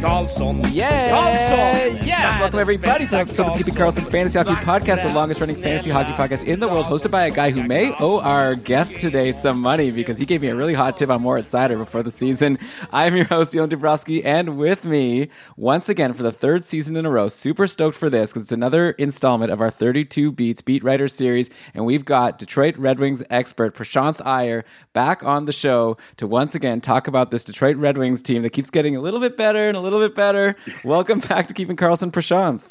Karlsson, 0.00 0.66
Yeah! 0.72 1.10
Karlsson, 1.10 2.06
Yes! 2.06 2.40
Welcome 2.40 2.58
everybody 2.58 3.06
to 3.08 3.18
episode 3.18 3.48
of 3.48 3.52
the 3.52 3.58
Keeping 3.58 3.74
Karlsson 3.74 4.10
Fantasy 4.10 4.38
Hockey 4.38 4.54
Podcast, 4.64 5.02
the 5.06 5.12
longest 5.12 5.40
running 5.42 5.56
fantasy 5.56 5.90
hockey 5.90 6.12
podcast 6.12 6.46
in 6.46 6.58
the 6.58 6.68
world, 6.68 6.86
hosted 6.86 7.10
by 7.10 7.26
a 7.26 7.30
guy 7.30 7.50
who 7.50 7.62
may 7.62 7.94
owe 8.00 8.18
our 8.20 8.54
guest 8.54 8.98
today 8.98 9.30
some 9.30 9.60
money 9.60 9.90
because 9.90 10.16
he 10.16 10.24
gave 10.24 10.40
me 10.40 10.48
a 10.48 10.56
really 10.56 10.72
hot 10.72 10.96
tip 10.96 11.10
on 11.10 11.20
Moritz 11.20 11.52
Seider 11.52 11.76
before 11.76 12.02
the 12.02 12.10
season. 12.10 12.58
I'm 12.92 13.14
your 13.14 13.26
host, 13.26 13.52
Dylan 13.52 13.68
Dubrowski, 13.68 14.22
and 14.24 14.56
with 14.56 14.86
me, 14.86 15.28
once 15.58 15.90
again 15.90 16.14
for 16.14 16.22
the 16.22 16.32
third 16.32 16.64
season 16.64 16.96
in 16.96 17.04
a 17.04 17.10
row, 17.10 17.28
super 17.28 17.66
stoked 17.66 17.96
for 17.96 18.08
this 18.08 18.30
because 18.30 18.42
it's 18.44 18.52
another 18.52 18.92
installment 18.92 19.52
of 19.52 19.60
our 19.60 19.70
32 19.70 20.32
Beats 20.32 20.62
Beat 20.62 20.82
Writer 20.82 21.08
series, 21.08 21.50
and 21.74 21.84
we've 21.84 22.06
got 22.06 22.38
Detroit 22.38 22.76
Red 22.78 23.00
Wings 23.00 23.22
expert 23.28 23.74
Prashanth 23.74 24.24
Iyer 24.24 24.64
back 24.94 25.22
on 25.22 25.44
the 25.44 25.52
show 25.52 25.98
to 26.16 26.26
once 26.26 26.54
again 26.54 26.80
talk 26.80 27.06
about 27.06 27.30
this 27.30 27.44
Detroit 27.44 27.76
Red 27.76 27.98
Wings 27.98 28.22
team 28.22 28.40
that 28.42 28.50
keeps 28.50 28.70
getting 28.70 28.96
a 28.96 29.00
little 29.00 29.20
bit 29.20 29.36
better 29.36 29.68
and 29.68 29.76
a 29.76 29.80
little 29.80 29.89
bit 29.98 30.14
better. 30.14 30.56
Welcome 30.84 31.20
back 31.20 31.48
to 31.48 31.54
Keeping 31.54 31.76
Karlsson 31.76 32.12
Prashanth. 32.12 32.62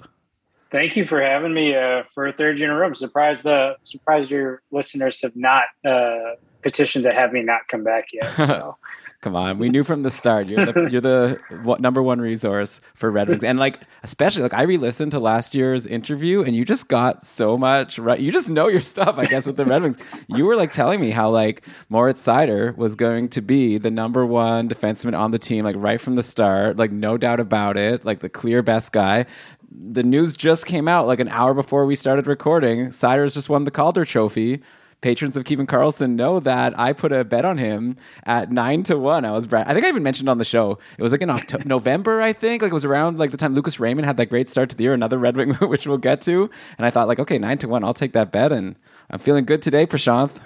Thank 0.71 0.95
you 0.95 1.05
for 1.05 1.21
having 1.21 1.53
me 1.53 1.75
uh, 1.75 2.03
for 2.13 2.27
a 2.27 2.33
third 2.33 2.59
year 2.59 2.69
in 2.69 2.75
a 2.75 2.79
row. 2.79 2.87
I'm 2.87 2.95
surprised 2.95 3.43
the 3.43 3.75
surprised 3.83 4.29
your 4.29 4.61
listeners 4.71 5.21
have 5.23 5.35
not 5.35 5.63
uh, 5.83 6.35
petitioned 6.61 7.05
to 7.05 7.13
have 7.13 7.33
me 7.33 7.41
not 7.41 7.61
come 7.67 7.83
back 7.83 8.05
yet. 8.13 8.31
So. 8.47 8.77
Come 9.21 9.35
on, 9.35 9.59
we 9.59 9.67
knew 9.67 9.83
from 9.83 10.03
the 10.03 10.09
start 10.09 10.47
you're 10.47 10.65
the 10.65 10.89
you're 10.89 11.01
the 11.01 11.41
what, 11.63 11.81
number 11.81 12.01
one 12.01 12.21
resource 12.21 12.79
for 12.93 13.11
Red 13.11 13.27
Wings, 13.27 13.43
and 13.43 13.59
like 13.59 13.81
especially 14.01 14.43
like 14.43 14.53
I 14.53 14.61
re-listened 14.61 15.11
to 15.11 15.19
last 15.19 15.53
year's 15.53 15.85
interview, 15.85 16.41
and 16.41 16.55
you 16.55 16.63
just 16.63 16.87
got 16.87 17.25
so 17.25 17.57
much 17.57 17.99
right. 17.99 18.17
You 18.17 18.31
just 18.31 18.49
know 18.49 18.69
your 18.69 18.79
stuff, 18.93 19.15
I 19.17 19.25
guess, 19.25 19.45
with 19.45 19.57
the 19.57 19.65
Red 19.65 19.81
Wings. 19.81 19.97
You 20.29 20.45
were 20.45 20.55
like 20.55 20.71
telling 20.71 21.01
me 21.01 21.09
how 21.09 21.29
like 21.29 21.63
Moritz 21.89 22.25
Seider 22.25 22.73
was 22.77 22.95
going 22.95 23.27
to 23.29 23.41
be 23.41 23.77
the 23.77 23.91
number 23.91 24.25
one 24.25 24.69
defenseman 24.69 25.19
on 25.19 25.31
the 25.31 25.39
team, 25.39 25.65
like 25.65 25.75
right 25.77 25.99
from 25.99 26.15
the 26.15 26.23
start, 26.23 26.77
like 26.77 26.93
no 26.93 27.17
doubt 27.17 27.41
about 27.41 27.75
it, 27.75 28.05
like 28.05 28.19
the 28.19 28.29
clear 28.29 28.61
best 28.61 28.93
guy. 28.93 29.25
The 29.69 30.01
news 30.01 30.33
just 30.37 30.65
came 30.65 30.87
out 30.87 31.07
like 31.07 31.19
an 31.19 31.27
hour 31.27 31.53
before 31.53 31.85
we 31.85 31.95
started 31.95 32.25
recording. 32.25 32.87
Seider's 32.87 33.33
just 33.33 33.49
won 33.49 33.65
the 33.65 33.71
Calder 33.71 34.05
Trophy 34.05 34.61
patrons 35.01 35.37
of 35.37 35.45
Keeping 35.45 35.67
Karlsson 35.67 36.15
know 36.15 36.39
that 36.41 36.77
I 36.77 36.93
put 36.93 37.11
a 37.11 37.23
bet 37.23 37.45
on 37.45 37.57
him 37.57 37.95
at 38.25 38.51
nine 38.51 38.83
to 38.83 38.97
one. 38.97 39.25
I 39.25 39.31
was, 39.31 39.51
I 39.51 39.73
think 39.73 39.85
I 39.85 39.89
even 39.89 40.03
mentioned 40.03 40.29
on 40.29 40.37
the 40.37 40.45
show. 40.45 40.77
It 40.97 41.03
was 41.03 41.11
like 41.11 41.21
in 41.21 41.29
October, 41.29 41.63
November, 41.65 42.21
I 42.21 42.33
think. 42.33 42.61
Like 42.61 42.71
it 42.71 42.73
was 42.73 42.85
around 42.85 43.19
like 43.19 43.31
the 43.31 43.37
time 43.37 43.53
Lucas 43.53 43.79
Raymond 43.79 44.05
had 44.05 44.17
that 44.17 44.27
great 44.27 44.49
start 44.49 44.69
to 44.69 44.75
the 44.75 44.83
year, 44.83 44.93
another 44.93 45.17
Red 45.17 45.37
Wing, 45.37 45.53
which 45.61 45.87
we'll 45.87 45.97
get 45.97 46.21
to. 46.23 46.49
And 46.77 46.85
I 46.85 46.89
thought 46.89 47.07
like, 47.07 47.19
okay, 47.19 47.37
nine 47.37 47.57
to 47.59 47.67
one, 47.67 47.83
I'll 47.83 47.93
take 47.93 48.13
that 48.13 48.31
bet, 48.31 48.51
and 48.51 48.75
I'm 49.09 49.19
feeling 49.19 49.45
good 49.45 49.61
today, 49.61 49.85
Prashanth. 49.85 50.35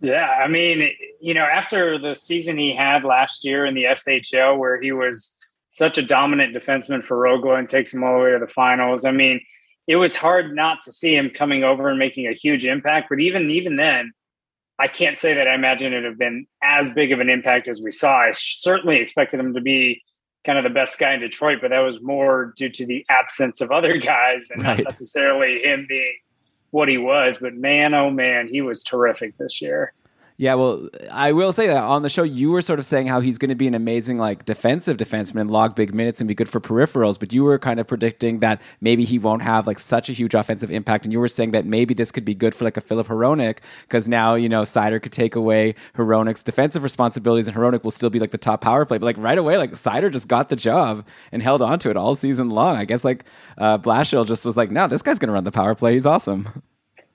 Yeah, 0.00 0.28
I 0.28 0.46
mean, 0.46 0.92
you 1.20 1.34
know, 1.34 1.42
after 1.42 1.98
the 1.98 2.14
season 2.14 2.56
he 2.56 2.72
had 2.72 3.02
last 3.02 3.44
year 3.44 3.66
in 3.66 3.74
the 3.74 3.82
SHL, 3.82 4.56
where 4.56 4.80
he 4.80 4.92
was 4.92 5.34
such 5.70 5.98
a 5.98 6.02
dominant 6.02 6.54
defenseman 6.54 7.04
for 7.04 7.16
Rögle 7.16 7.58
and 7.58 7.68
takes 7.68 7.92
him 7.92 8.04
all 8.04 8.16
the 8.16 8.24
way 8.24 8.30
to 8.30 8.38
the 8.38 8.46
finals. 8.46 9.04
I 9.04 9.10
mean, 9.10 9.40
it 9.88 9.96
was 9.96 10.14
hard 10.14 10.54
not 10.54 10.82
to 10.82 10.92
see 10.92 11.16
him 11.16 11.30
coming 11.30 11.64
over 11.64 11.88
and 11.88 11.98
making 11.98 12.26
a 12.28 12.32
huge 12.34 12.64
impact. 12.66 13.08
But 13.08 13.18
even 13.18 13.50
even 13.50 13.76
then, 13.76 14.12
I 14.78 14.86
can't 14.86 15.16
say 15.16 15.34
that 15.34 15.48
I 15.48 15.54
imagine 15.54 15.92
it 15.92 16.04
have 16.04 16.18
been 16.18 16.46
as 16.62 16.90
big 16.90 17.10
of 17.10 17.18
an 17.18 17.28
impact 17.28 17.66
as 17.66 17.80
we 17.82 17.90
saw. 17.90 18.18
I 18.18 18.30
certainly 18.32 18.98
expected 18.98 19.40
him 19.40 19.54
to 19.54 19.60
be 19.60 20.02
kind 20.44 20.58
of 20.58 20.62
the 20.64 20.70
best 20.70 20.98
guy 20.98 21.14
in 21.14 21.20
Detroit, 21.20 21.58
but 21.60 21.70
that 21.70 21.80
was 21.80 22.00
more 22.00 22.52
due 22.56 22.68
to 22.68 22.86
the 22.86 23.04
absence 23.08 23.60
of 23.60 23.70
other 23.72 23.96
guys 24.14 24.48
and 24.52 24.62
Right. 24.62 24.76
not 24.78 24.84
necessarily 24.84 25.62
him 25.64 25.86
being 25.88 26.14
what 26.70 26.88
he 26.88 26.98
was. 26.98 27.38
But 27.38 27.54
man, 27.54 27.94
oh 27.94 28.10
man, 28.10 28.46
he 28.46 28.60
was 28.60 28.82
terrific 28.84 29.36
this 29.38 29.60
year. 29.62 29.94
Yeah, 30.40 30.54
well, 30.54 30.88
I 31.10 31.32
will 31.32 31.50
say 31.50 31.66
that 31.66 31.82
on 31.82 32.02
the 32.02 32.08
show, 32.08 32.22
you 32.22 32.52
were 32.52 32.62
sort 32.62 32.78
of 32.78 32.86
saying 32.86 33.08
how 33.08 33.18
he's 33.18 33.38
going 33.38 33.48
to 33.48 33.56
be 33.56 33.66
an 33.66 33.74
amazing, 33.74 34.18
like, 34.18 34.44
defensive 34.44 34.96
defenseman 34.96 35.40
and 35.40 35.50
log 35.50 35.74
big 35.74 35.92
minutes 35.92 36.20
and 36.20 36.28
be 36.28 36.34
good 36.34 36.48
for 36.48 36.60
peripherals, 36.60 37.18
but 37.18 37.32
you 37.32 37.42
were 37.42 37.58
kind 37.58 37.80
of 37.80 37.88
predicting 37.88 38.38
that 38.38 38.62
maybe 38.80 39.04
he 39.04 39.18
won't 39.18 39.42
have, 39.42 39.66
like, 39.66 39.80
such 39.80 40.08
a 40.08 40.12
huge 40.12 40.34
offensive 40.34 40.70
impact. 40.70 41.02
And 41.02 41.12
you 41.12 41.18
were 41.18 41.26
saying 41.26 41.50
that 41.50 41.66
maybe 41.66 41.92
this 41.92 42.12
could 42.12 42.24
be 42.24 42.36
good 42.36 42.54
for, 42.54 42.64
like, 42.64 42.76
a 42.76 42.80
Filip 42.80 43.08
Hronek 43.08 43.58
because 43.82 44.08
now, 44.08 44.36
you 44.36 44.48
know, 44.48 44.62
Seider 44.62 45.02
could 45.02 45.10
take 45.10 45.34
away 45.34 45.74
Hronek's 45.96 46.44
defensive 46.44 46.84
responsibilities 46.84 47.48
and 47.48 47.56
Hronek 47.56 47.82
will 47.82 47.90
still 47.90 48.08
be, 48.08 48.20
like, 48.20 48.30
the 48.30 48.38
top 48.38 48.60
power 48.60 48.86
play. 48.86 48.98
But, 48.98 49.06
like, 49.06 49.18
right 49.18 49.38
away, 49.38 49.56
like, 49.56 49.72
Seider 49.72 50.12
just 50.12 50.28
got 50.28 50.50
the 50.50 50.56
job 50.56 51.04
and 51.32 51.42
held 51.42 51.62
on 51.62 51.80
to 51.80 51.90
it 51.90 51.96
all 51.96 52.14
season 52.14 52.50
long. 52.50 52.76
I 52.76 52.84
guess, 52.84 53.04
like, 53.04 53.24
uh, 53.56 53.78
Blashill 53.78 54.24
just 54.24 54.44
was 54.44 54.56
like, 54.56 54.70
no, 54.70 54.86
this 54.86 55.02
guy's 55.02 55.18
going 55.18 55.30
to 55.30 55.34
run 55.34 55.42
the 55.42 55.50
power 55.50 55.74
play. 55.74 55.94
He's 55.94 56.06
awesome. 56.06 56.62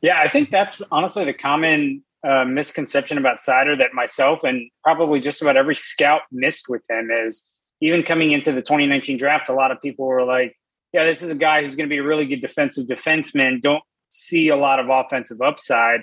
Yeah, 0.02 0.20
I 0.20 0.28
think 0.28 0.52
that's 0.52 0.82
honestly 0.92 1.24
the 1.24 1.32
common 1.32 2.04
uh, 2.24 2.46
misconception 2.46 3.18
about 3.18 3.38
Seider 3.38 3.78
that 3.78 3.94
myself 3.94 4.44
and 4.44 4.70
probably 4.84 5.20
just 5.20 5.42
about 5.42 5.58
every 5.58 5.76
scout 5.76 6.22
missed 6.32 6.70
with 6.70 6.82
him 6.90 7.10
is 7.12 7.46
even 7.82 8.04
coming 8.04 8.32
into 8.32 8.52
the 8.52 8.62
2019 8.62 9.18
draft, 9.18 9.50
a 9.50 9.54
lot 9.54 9.72
of 9.72 9.82
people 9.82 10.06
were 10.06 10.24
like, 10.24 10.58
yeah, 10.94 11.04
this 11.04 11.22
is 11.22 11.32
a 11.32 11.36
guy 11.36 11.62
who's 11.62 11.76
going 11.76 11.90
to 11.90 11.94
be 11.94 11.98
a 11.98 12.04
really 12.04 12.26
good 12.26 12.42
defensive 12.42 12.88
defenseman. 12.88 13.60
Don't 13.60 13.84
see 14.10 14.48
a 14.48 14.56
lot 14.56 14.80
of 14.80 14.90
offensive 14.90 15.42
upside. 15.42 16.02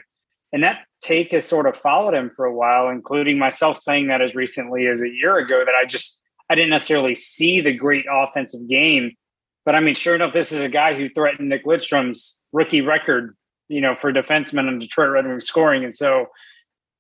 And 0.53 0.65
that 0.65 0.81
take 1.01 1.31
has 1.31 1.47
sort 1.47 1.67
of 1.67 1.77
followed 1.77 2.15
him 2.15 2.29
for 2.29 2.45
a 2.45 2.55
while, 2.55 2.89
including 2.89 3.39
myself 3.39 3.79
saying 3.79 4.09
that 4.09 4.21
as 4.21 4.35
recently 4.35 4.87
as 4.89 5.01
a 5.01 5.09
year 5.09 5.39
ago 5.39 5.63
that 5.65 5.75
I 5.75 5.87
just 5.87 6.21
I 6.51 6.57
didn't 6.57 6.71
necessarily 6.71 7.15
see 7.15 7.61
the 7.61 7.73
great 7.73 8.05
offensive 8.11 8.69
game. 8.69 9.13
But 9.65 9.77
I 9.77 9.81
mean, 9.81 9.95
sure 9.95 10.17
enough, 10.17 10.33
this 10.33 10.51
is 10.51 10.63
a 10.63 10.69
guy 10.69 10.95
who 10.95 11.09
threatened 11.09 11.49
Nick 11.49 11.65
Lidstrom's 11.65 12.41
rookie 12.53 12.81
record 12.81 13.37
you 13.71 13.81
know, 13.81 13.95
for 13.95 14.13
defensemen 14.13 14.69
and 14.69 14.81
Detroit 14.81 15.11
Red 15.11 15.27
Wings 15.27 15.47
scoring. 15.47 15.85
And 15.85 15.95
so 15.95 16.27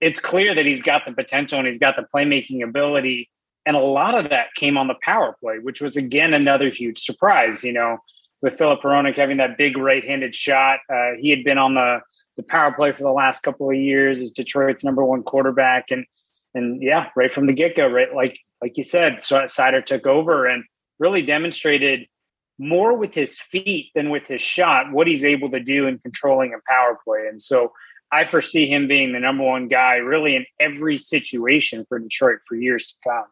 it's 0.00 0.20
clear 0.20 0.54
that 0.54 0.64
he's 0.64 0.80
got 0.80 1.04
the 1.04 1.12
potential 1.12 1.58
and 1.58 1.66
he's 1.66 1.80
got 1.80 1.96
the 1.96 2.06
playmaking 2.14 2.62
ability. 2.62 3.28
And 3.66 3.76
a 3.76 3.80
lot 3.80 4.14
of 4.14 4.30
that 4.30 4.54
came 4.54 4.78
on 4.78 4.86
the 4.86 4.94
power 5.02 5.36
play, 5.40 5.58
which 5.58 5.80
was 5.80 5.96
again 5.96 6.32
another 6.32 6.70
huge 6.70 7.00
surprise. 7.00 7.64
You 7.64 7.72
know, 7.72 7.98
with 8.40 8.56
Filip 8.56 8.80
Hronek 8.82 9.16
having 9.16 9.36
that 9.38 9.58
big 9.58 9.76
right-handed 9.76 10.34
shot, 10.34 10.78
uh, 10.88 11.10
he 11.18 11.28
had 11.30 11.44
been 11.44 11.58
on 11.58 11.74
the 11.74 12.00
the 12.36 12.44
power 12.44 12.72
play 12.72 12.92
for 12.92 13.02
the 13.02 13.10
last 13.10 13.42
couple 13.42 13.68
of 13.68 13.76
years 13.76 14.22
as 14.22 14.32
Detroit's 14.32 14.84
number 14.84 15.04
one 15.04 15.22
quarterback, 15.24 15.90
and 15.90 16.06
and 16.54 16.80
yeah, 16.80 17.08
right 17.16 17.32
from 17.32 17.46
the 17.46 17.52
get 17.52 17.76
go, 17.76 17.88
right 17.88 18.14
like 18.14 18.38
like 18.62 18.76
you 18.76 18.84
said, 18.84 19.16
Seider 19.16 19.84
took 19.84 20.06
over 20.06 20.46
and 20.46 20.64
really 20.98 21.22
demonstrated 21.22 22.06
more 22.60 22.94
with 22.94 23.14
his 23.14 23.40
feet 23.40 23.90
than 23.94 24.10
with 24.10 24.26
his 24.26 24.42
shot, 24.42 24.92
what 24.92 25.06
he's 25.06 25.24
able 25.24 25.50
to 25.50 25.60
do 25.60 25.86
in 25.86 25.98
controlling 25.98 26.52
a 26.52 26.58
power 26.68 26.98
play. 27.02 27.26
And 27.28 27.40
so 27.40 27.72
I 28.12 28.24
foresee 28.24 28.68
him 28.68 28.86
being 28.86 29.12
the 29.12 29.18
number 29.18 29.44
one 29.44 29.66
guy 29.66 29.94
really 29.96 30.36
in 30.36 30.44
every 30.60 30.98
situation 30.98 31.86
for 31.88 31.98
Detroit 31.98 32.40
for 32.46 32.56
years 32.56 32.88
to 32.88 32.96
come. 33.08 33.24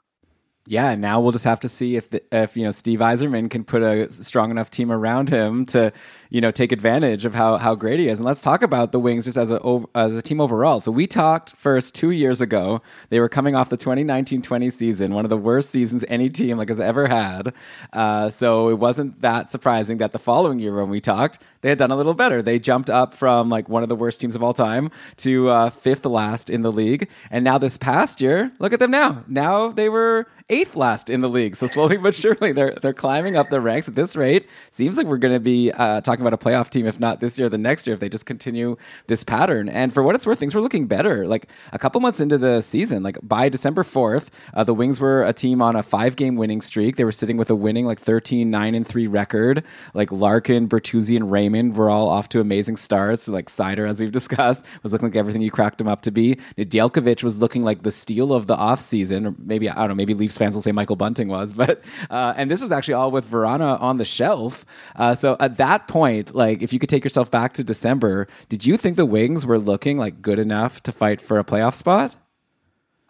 Yeah, 0.71 0.95
now 0.97 1.19
we'll 1.23 1.33
just 1.33 1.47
have 1.47 1.61
to 1.61 1.69
see 1.69 1.97
if 1.97 2.11
the, 2.11 2.23
if 2.31 2.55
you 2.55 2.63
know 2.63 2.71
Steve 2.71 2.99
Yzerman 2.99 3.51
can 3.51 3.65
put 3.65 3.83
a 3.83 4.11
strong 4.11 4.51
enough 4.51 4.71
team 4.71 4.93
around 4.93 5.31
him 5.31 5.65
to 5.67 5.91
you 6.29 6.43
know 6.43 6.51
take 6.51 6.73
advantage 6.73 7.25
of 7.25 7.35
how 7.35 7.57
how 7.57 7.75
great 7.75 7.99
he 7.99 8.09
is. 8.09 8.19
And 8.21 8.27
let's 8.27 8.43
talk 8.43 8.61
about 8.61 8.93
the 8.93 9.01
Wings 9.01 9.25
just 9.25 9.39
as 9.39 9.51
a 9.51 9.85
as 9.95 10.15
a 10.15 10.21
team 10.21 10.43
overall. 10.43 10.81
So 10.81 10.91
we 10.91 11.07
talked 11.07 11.57
first 11.57 11.95
two 11.95 12.11
years 12.11 12.43
ago. 12.43 12.83
They 13.09 13.19
were 13.19 13.31
coming 13.31 13.55
off 13.55 13.71
the 13.71 13.79
2019-20 13.79 14.71
season, 14.71 15.15
one 15.15 15.25
of 15.25 15.31
the 15.31 15.39
worst 15.39 15.71
seasons 15.71 16.05
any 16.07 16.29
team 16.29 16.59
like 16.59 16.69
has 16.69 16.81
ever 16.81 17.07
had. 17.07 17.55
Uh, 17.95 18.29
so 18.29 18.69
it 18.69 18.79
wasn't 18.79 19.23
that 19.23 19.49
surprising 19.49 19.97
that 19.99 20.13
the 20.13 20.19
following 20.19 20.59
year 20.59 20.75
when 20.75 20.91
we 20.91 21.01
talked, 21.01 21.39
they 21.61 21.69
had 21.69 21.79
done 21.79 21.91
a 21.91 21.97
little 21.97 22.15
better. 22.15 22.43
They 22.43 22.59
jumped 22.59 22.91
up 22.91 23.15
from 23.15 23.49
like 23.49 23.69
one 23.69 23.83
of 23.83 23.89
the 23.89 23.97
worst 23.97 24.21
teams 24.21 24.35
of 24.35 24.43
all 24.43 24.53
time 24.53 24.91
to 25.19 25.49
uh, 25.49 25.71
fifth 25.71 26.07
last 26.07 26.51
in 26.51 26.63
the 26.63 26.73
league. 26.73 27.09
And 27.31 27.45
now 27.45 27.59
this 27.59 27.77
past 27.77 28.21
year, 28.21 28.53
look 28.59 28.73
at 28.73 28.79
them 28.79 28.91
now. 28.91 29.25
Now 29.27 29.71
they 29.73 29.89
were 29.89 30.27
eighth 30.51 30.77
last 30.77 31.11
in 31.11 31.21
the 31.21 31.29
league. 31.29 31.57
So 31.57 31.67
slowly 31.67 31.97
but 31.97 32.15
surely, 32.15 32.53
they're 32.53 32.77
they're 32.81 32.93
climbing 32.93 33.37
up 33.37 33.51
the 33.51 33.61
ranks 33.61 33.89
at 33.89 33.95
this 33.95 34.17
rate. 34.17 34.49
Seems 34.71 34.97
like 34.97 35.07
we're 35.07 35.19
going 35.19 35.35
to 35.35 35.41
be 35.41 35.71
uh, 35.73 36.01
talking 36.01 36.25
about 36.25 36.33
a 36.33 36.39
playoff 36.39 36.71
team, 36.71 36.87
if 36.87 36.99
not 37.01 37.21
this 37.21 37.39
year, 37.39 37.49
the 37.49 37.59
next 37.59 37.87
year, 37.87 37.95
if 37.95 38.01
they 38.01 38.09
just 38.09 38.27
continue 38.27 38.77
this 39.07 39.25
pattern. 39.25 39.69
And 39.69 39.93
for 39.93 40.03
what 40.03 40.15
it's 40.15 40.27
worth, 40.27 40.39
things 40.39 40.55
were 40.55 40.61
looking 40.61 40.87
better. 40.87 41.27
Like 41.27 41.49
a 41.73 41.79
couple 41.79 42.01
months 42.01 42.21
into 42.21 42.39
the 42.39 42.61
season, 42.63 43.03
like 43.03 43.19
by 43.23 43.49
December 43.49 43.83
fourth, 43.83 44.31
uh, 44.55 44.65
the 44.65 44.75
Wings 44.75 45.01
were 45.01 45.25
a 45.25 45.33
team 45.33 45.61
on 45.61 45.77
a 45.77 45.83
five 45.83 46.17
game 46.17 46.37
winning 46.37 46.61
streak. 46.61 46.97
They 46.97 47.05
were 47.05 47.13
sitting 47.13 47.37
with 47.37 47.51
a 47.51 47.57
winning 47.57 47.87
like 47.87 47.99
13, 47.99 48.51
9 48.51 48.75
and 48.75 48.87
three 48.87 49.07
record. 49.07 49.65
Like 49.95 50.13
Larkin, 50.13 50.69
Bertuzzi, 50.69 51.17
and 51.17 51.31
Raymond 51.31 51.48
were 51.53 51.91
all 51.91 52.09
off 52.09 52.29
to 52.31 52.41
amazing 52.41 52.77
starts. 52.77 53.29
Like 53.29 53.47
Seider, 53.47 53.89
as 53.89 54.01
we've 54.01 54.13
discussed, 54.13 54.65
was 54.83 54.93
looking 54.93 55.09
like 55.09 55.17
everything 55.17 55.43
you 55.43 55.51
cracked 55.51 55.81
him 55.81 55.89
up 55.89 56.03
to 56.03 56.11
be. 56.11 56.37
Nedeljkovic 56.57 57.23
was 57.23 57.39
looking 57.39 57.65
like 57.65 57.83
the 57.83 57.91
steal 57.91 58.33
of 58.33 58.47
the 58.47 58.57
offseason, 58.57 59.27
or 59.27 59.35
maybe 59.39 59.69
I 59.69 59.75
don't 59.75 59.89
know, 59.89 59.95
maybe 59.95 60.15
Leafs 60.15 60.39
fans 60.39 60.55
will 60.55 60.63
say 60.63 60.73
Michael 60.73 60.97
Bunting 60.97 61.29
was, 61.29 61.53
but 61.55 61.83
uh, 62.11 62.35
and 62.37 62.51
this 62.51 62.63
was 62.63 62.73
actually 62.73 62.95
all 62.95 63.11
with 63.11 63.31
Vrana 63.31 63.81
on 63.81 63.97
the 63.97 64.05
shelf. 64.05 64.65
Uh, 64.97 65.15
so 65.15 65.37
at 65.41 65.57
that 65.57 65.89
point, 65.89 66.35
like 66.35 66.63
if 66.63 66.73
you 66.73 66.79
could 66.79 66.89
take 66.89 67.05
yourself 67.05 67.31
back 67.31 67.55
to 67.55 67.65
December, 67.65 68.29
did 68.49 68.67
you 68.67 68.77
think 68.77 68.97
the 68.97 69.07
Wings 69.07 69.47
were 69.47 69.59
looking 69.59 69.99
like 69.99 70.23
good 70.23 70.39
enough 70.39 70.83
to 70.85 70.93
fight 70.93 71.21
for 71.21 71.39
a 71.39 71.45
playoff 71.45 71.75
spot? 71.75 72.17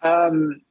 Um, 0.01 0.61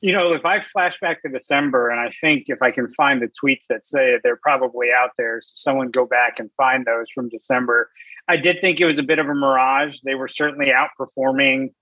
you 0.00 0.12
know, 0.12 0.32
if 0.32 0.44
I 0.44 0.60
flash 0.60 0.98
back 1.00 1.22
to 1.22 1.28
December, 1.28 1.90
and 1.90 1.98
I 1.98 2.12
think 2.20 2.44
if 2.46 2.62
I 2.62 2.70
can 2.70 2.88
find 2.94 3.20
the 3.20 3.26
tweets 3.28 3.66
that 3.68 3.84
say 3.84 4.12
it, 4.12 4.20
they're 4.22 4.36
probably 4.36 4.88
out 4.96 5.10
there. 5.18 5.40
So 5.42 5.50
someone 5.56 5.90
go 5.90 6.06
back 6.06 6.34
and 6.38 6.50
find 6.56 6.84
those 6.84 7.06
from 7.12 7.28
December. 7.28 7.90
I 8.28 8.36
did 8.36 8.60
think 8.60 8.80
it 8.80 8.86
was 8.86 8.98
a 8.98 9.02
bit 9.02 9.18
of 9.18 9.28
a 9.28 9.34
mirage. 9.34 9.98
They 10.04 10.14
were 10.14 10.28
certainly 10.28 10.66
outperforming, 10.66 11.72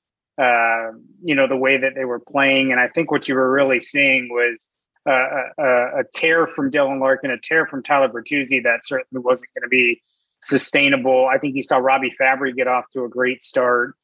uh, 0.40 0.96
you 1.22 1.34
know, 1.34 1.46
the 1.46 1.56
way 1.56 1.76
that 1.76 1.94
they 1.94 2.06
were 2.06 2.20
playing, 2.20 2.72
and 2.72 2.80
I 2.80 2.88
think 2.88 3.10
what 3.10 3.28
you 3.28 3.34
were 3.34 3.50
really 3.50 3.80
seeing 3.80 4.28
was 4.30 4.66
uh, 5.06 5.62
a, 5.62 6.00
a, 6.00 6.04
tear 6.14 6.48
from 6.48 6.70
Dylan 6.70 7.00
Larkin, 7.00 7.30
a 7.30 7.38
tear 7.38 7.66
from 7.66 7.82
Tyler 7.82 8.08
Bertuzzi 8.08 8.62
that 8.64 8.84
certainly 8.84 9.22
wasn't 9.22 9.50
going 9.54 9.62
to 9.62 9.68
be 9.68 10.02
sustainable. 10.42 11.28
I 11.30 11.38
think 11.38 11.54
you 11.54 11.62
saw 11.62 11.76
Robbie 11.76 12.12
Fabbri 12.20 12.56
get 12.56 12.66
off 12.66 12.86
to 12.92 13.04
a 13.04 13.08
great 13.08 13.42
start 13.42 13.94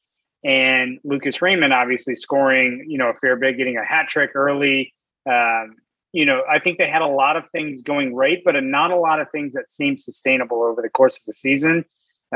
and 0.43 0.99
Lucas 1.03 1.41
Raymond 1.41 1.73
obviously 1.73 2.15
scoring, 2.15 2.85
you 2.87 2.97
know, 2.97 3.09
a 3.09 3.13
fair 3.15 3.35
bit, 3.35 3.57
getting 3.57 3.77
a 3.77 3.85
hat 3.85 4.07
trick 4.09 4.31
early. 4.35 4.93
Um, 5.29 5.75
you 6.11 6.25
know, 6.25 6.43
I 6.49 6.59
think 6.59 6.77
they 6.77 6.87
had 6.87 7.01
a 7.01 7.07
lot 7.07 7.37
of 7.37 7.45
things 7.51 7.81
going 7.81 8.13
right, 8.13 8.41
but 8.43 8.61
not 8.61 8.91
a 8.91 8.95
lot 8.95 9.19
of 9.19 9.31
things 9.31 9.53
that 9.53 9.71
seemed 9.71 10.01
sustainable 10.01 10.61
over 10.61 10.81
the 10.81 10.89
course 10.89 11.17
of 11.17 11.23
the 11.25 11.33
season. 11.33 11.85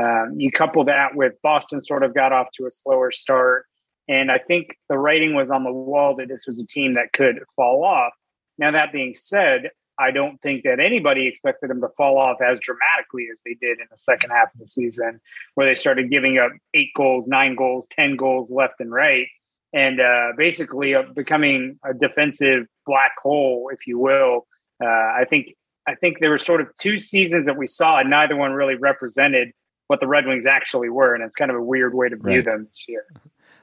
Um, 0.00 0.34
you 0.36 0.50
couple 0.50 0.84
that 0.84 1.14
with 1.14 1.34
Boston 1.42 1.80
sort 1.80 2.02
of 2.02 2.14
got 2.14 2.32
off 2.32 2.48
to 2.54 2.66
a 2.66 2.70
slower 2.70 3.10
start. 3.12 3.66
And 4.08 4.30
I 4.30 4.38
think 4.38 4.76
the 4.88 4.98
writing 4.98 5.34
was 5.34 5.50
on 5.50 5.64
the 5.64 5.72
wall 5.72 6.16
that 6.16 6.28
this 6.28 6.46
was 6.46 6.60
a 6.60 6.66
team 6.66 6.94
that 6.94 7.12
could 7.12 7.40
fall 7.56 7.84
off. 7.84 8.12
Now, 8.56 8.70
that 8.70 8.92
being 8.92 9.14
said, 9.14 9.70
I 9.98 10.10
don't 10.10 10.40
think 10.40 10.62
that 10.64 10.80
anybody 10.80 11.26
expected 11.26 11.70
them 11.70 11.80
to 11.80 11.88
fall 11.96 12.18
off 12.18 12.38
as 12.40 12.60
dramatically 12.60 13.28
as 13.32 13.40
they 13.44 13.54
did 13.54 13.78
in 13.80 13.86
the 13.90 13.98
second 13.98 14.30
half 14.30 14.52
of 14.54 14.60
the 14.60 14.68
season, 14.68 15.20
where 15.54 15.66
they 15.66 15.74
started 15.74 16.10
giving 16.10 16.38
up 16.38 16.52
eight 16.74 16.90
goals, 16.96 17.26
nine 17.26 17.56
goals, 17.56 17.86
10 17.90 18.16
goals 18.16 18.50
left 18.50 18.74
and 18.80 18.92
right, 18.92 19.26
and 19.72 20.00
uh, 20.00 20.28
basically 20.36 20.94
uh, 20.94 21.02
becoming 21.14 21.78
a 21.84 21.92
defensive 21.92 22.66
black 22.86 23.12
hole, 23.20 23.70
if 23.72 23.86
you 23.86 23.98
will. 23.98 24.46
Uh, 24.82 24.86
I 24.86 25.24
think 25.28 25.54
I 25.88 25.94
think 25.94 26.18
there 26.20 26.30
were 26.30 26.38
sort 26.38 26.60
of 26.60 26.68
two 26.78 26.98
seasons 26.98 27.46
that 27.46 27.56
we 27.56 27.66
saw, 27.66 27.98
and 27.98 28.10
neither 28.10 28.36
one 28.36 28.52
really 28.52 28.74
represented 28.74 29.52
what 29.88 30.00
the 30.00 30.06
Red 30.06 30.26
Wings 30.26 30.46
actually 30.46 30.90
were, 30.90 31.14
and 31.14 31.24
it's 31.24 31.34
kind 31.34 31.50
of 31.50 31.56
a 31.56 31.62
weird 31.62 31.94
way 31.94 32.08
to 32.08 32.16
view 32.16 32.36
right. 32.36 32.44
them 32.44 32.66
this 32.66 32.84
year. 32.86 33.06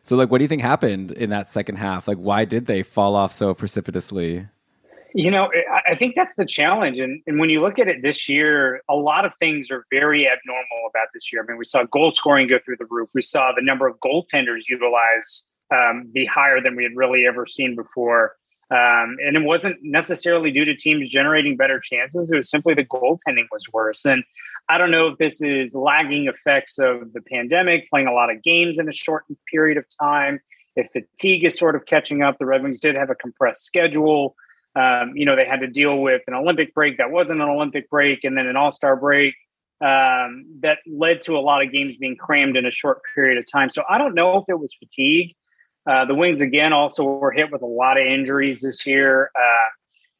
So, 0.02 0.16
like, 0.16 0.30
what 0.30 0.40
do 0.40 0.44
you 0.44 0.48
think 0.48 0.62
happened 0.62 1.12
in 1.12 1.30
that 1.30 1.50
second 1.50 1.78
half? 1.78 2.08
Like, 2.08 2.18
why 2.18 2.46
did 2.46 2.66
they 2.66 2.84
fall 2.84 3.16
off 3.16 3.32
so 3.32 3.54
precipitously? 3.54 4.48
You 5.18 5.32
know, 5.32 5.50
I 5.90 5.96
think 5.96 6.14
that's 6.14 6.36
the 6.36 6.46
challenge. 6.46 7.00
And, 7.00 7.22
and 7.26 7.40
when 7.40 7.50
you 7.50 7.62
look 7.62 7.80
at 7.80 7.88
it 7.88 8.02
this 8.02 8.28
year, 8.28 8.82
a 8.90 8.96
lot 8.96 9.24
of 9.24 9.32
things 9.40 9.72
are 9.72 9.86
very 9.90 10.28
abnormal 10.28 10.90
about 10.90 11.08
this 11.14 11.32
year. 11.32 11.42
I 11.42 11.48
mean, 11.48 11.58
we 11.58 11.64
saw 11.64 11.86
goal 11.86 12.12
scoring 12.12 12.50
go 12.50 12.60
through 12.66 12.76
the 12.80 12.88
roof. 12.90 13.12
We 13.14 13.22
saw 13.22 13.54
the 13.56 13.62
number 13.62 13.88
of 13.88 13.98
goaltenders 14.02 14.64
utilized 14.68 15.46
um, 15.74 16.10
be 16.14 16.26
higher 16.26 16.60
than 16.60 16.76
we 16.76 16.84
had 16.84 16.98
really 16.98 17.26
ever 17.26 17.46
seen 17.46 17.78
before. 17.78 18.36
Um, 18.72 19.16
and 19.26 19.38
it 19.38 19.44
wasn't 19.44 19.78
necessarily 19.84 20.52
due 20.52 20.66
to 20.66 20.76
teams 20.76 21.08
generating 21.08 21.56
better 21.56 21.80
chances. 21.80 22.30
It 22.30 22.36
was 22.36 22.50
simply 22.50 22.74
the 22.74 22.84
goaltending 22.84 23.46
was 23.54 23.72
worse. 23.72 24.04
And 24.04 24.22
I 24.68 24.78
don't 24.78 24.92
know 24.92 25.08
if 25.08 25.18
this 25.18 25.42
is 25.42 25.76
lagging 25.76 26.28
effects 26.28 26.78
of 26.78 27.14
the 27.14 27.22
pandemic, 27.22 27.90
playing 27.90 28.08
a 28.08 28.14
lot 28.14 28.30
of 28.30 28.44
games 28.44 28.80
in 28.80 28.90
a 28.90 28.94
short 28.94 29.24
period 29.50 29.78
of 29.78 29.86
time. 29.98 30.42
If 30.76 30.92
fatigue 30.92 31.46
is 31.46 31.58
sort 31.58 31.78
of 31.78 31.86
catching 31.86 32.22
up, 32.22 32.38
the 32.38 32.46
Red 32.46 32.64
Wings 32.64 32.82
did 32.82 32.96
have 32.96 33.10
a 33.10 33.16
compressed 33.16 33.64
schedule. 33.64 34.36
Um, 34.76 35.14
you 35.16 35.26
know, 35.26 35.36
they 35.36 35.46
had 35.46 35.62
to 35.62 35.68
deal 35.68 36.00
with 36.00 36.22
an 36.28 36.34
Olympic 36.34 36.74
break 36.74 36.98
that 36.98 37.12
wasn't 37.12 37.42
an 37.42 37.48
Olympic 37.48 37.90
break, 37.90 38.24
and 38.24 38.38
then 38.38 38.48
an 38.48 38.58
All 38.58 38.72
Star 38.72 38.96
break 38.96 39.36
um, 39.82 40.46
that 40.62 40.80
led 40.88 41.22
to 41.22 41.38
a 41.38 41.40
lot 41.40 41.64
of 41.64 41.72
games 41.72 41.96
being 41.98 42.16
crammed 42.16 42.58
in 42.58 42.66
a 42.66 42.72
short 42.72 43.02
period 43.14 43.38
of 43.38 43.46
time. 43.50 43.70
So 43.70 43.84
I 43.90 43.98
don't 43.98 44.16
know 44.16 44.38
if 44.38 44.46
it 44.48 44.60
was 44.60 44.74
fatigue. 44.74 45.36
Uh, 45.88 46.06
the 46.06 46.16
Wings 46.16 46.42
again 46.42 46.74
also 46.74 47.04
were 47.04 47.32
hit 47.32 47.52
with 47.52 47.62
a 47.62 47.68
lot 47.68 48.00
of 48.00 48.06
injuries 48.06 48.62
this 48.62 48.86
year. 48.86 49.32
Uh, 49.38 49.66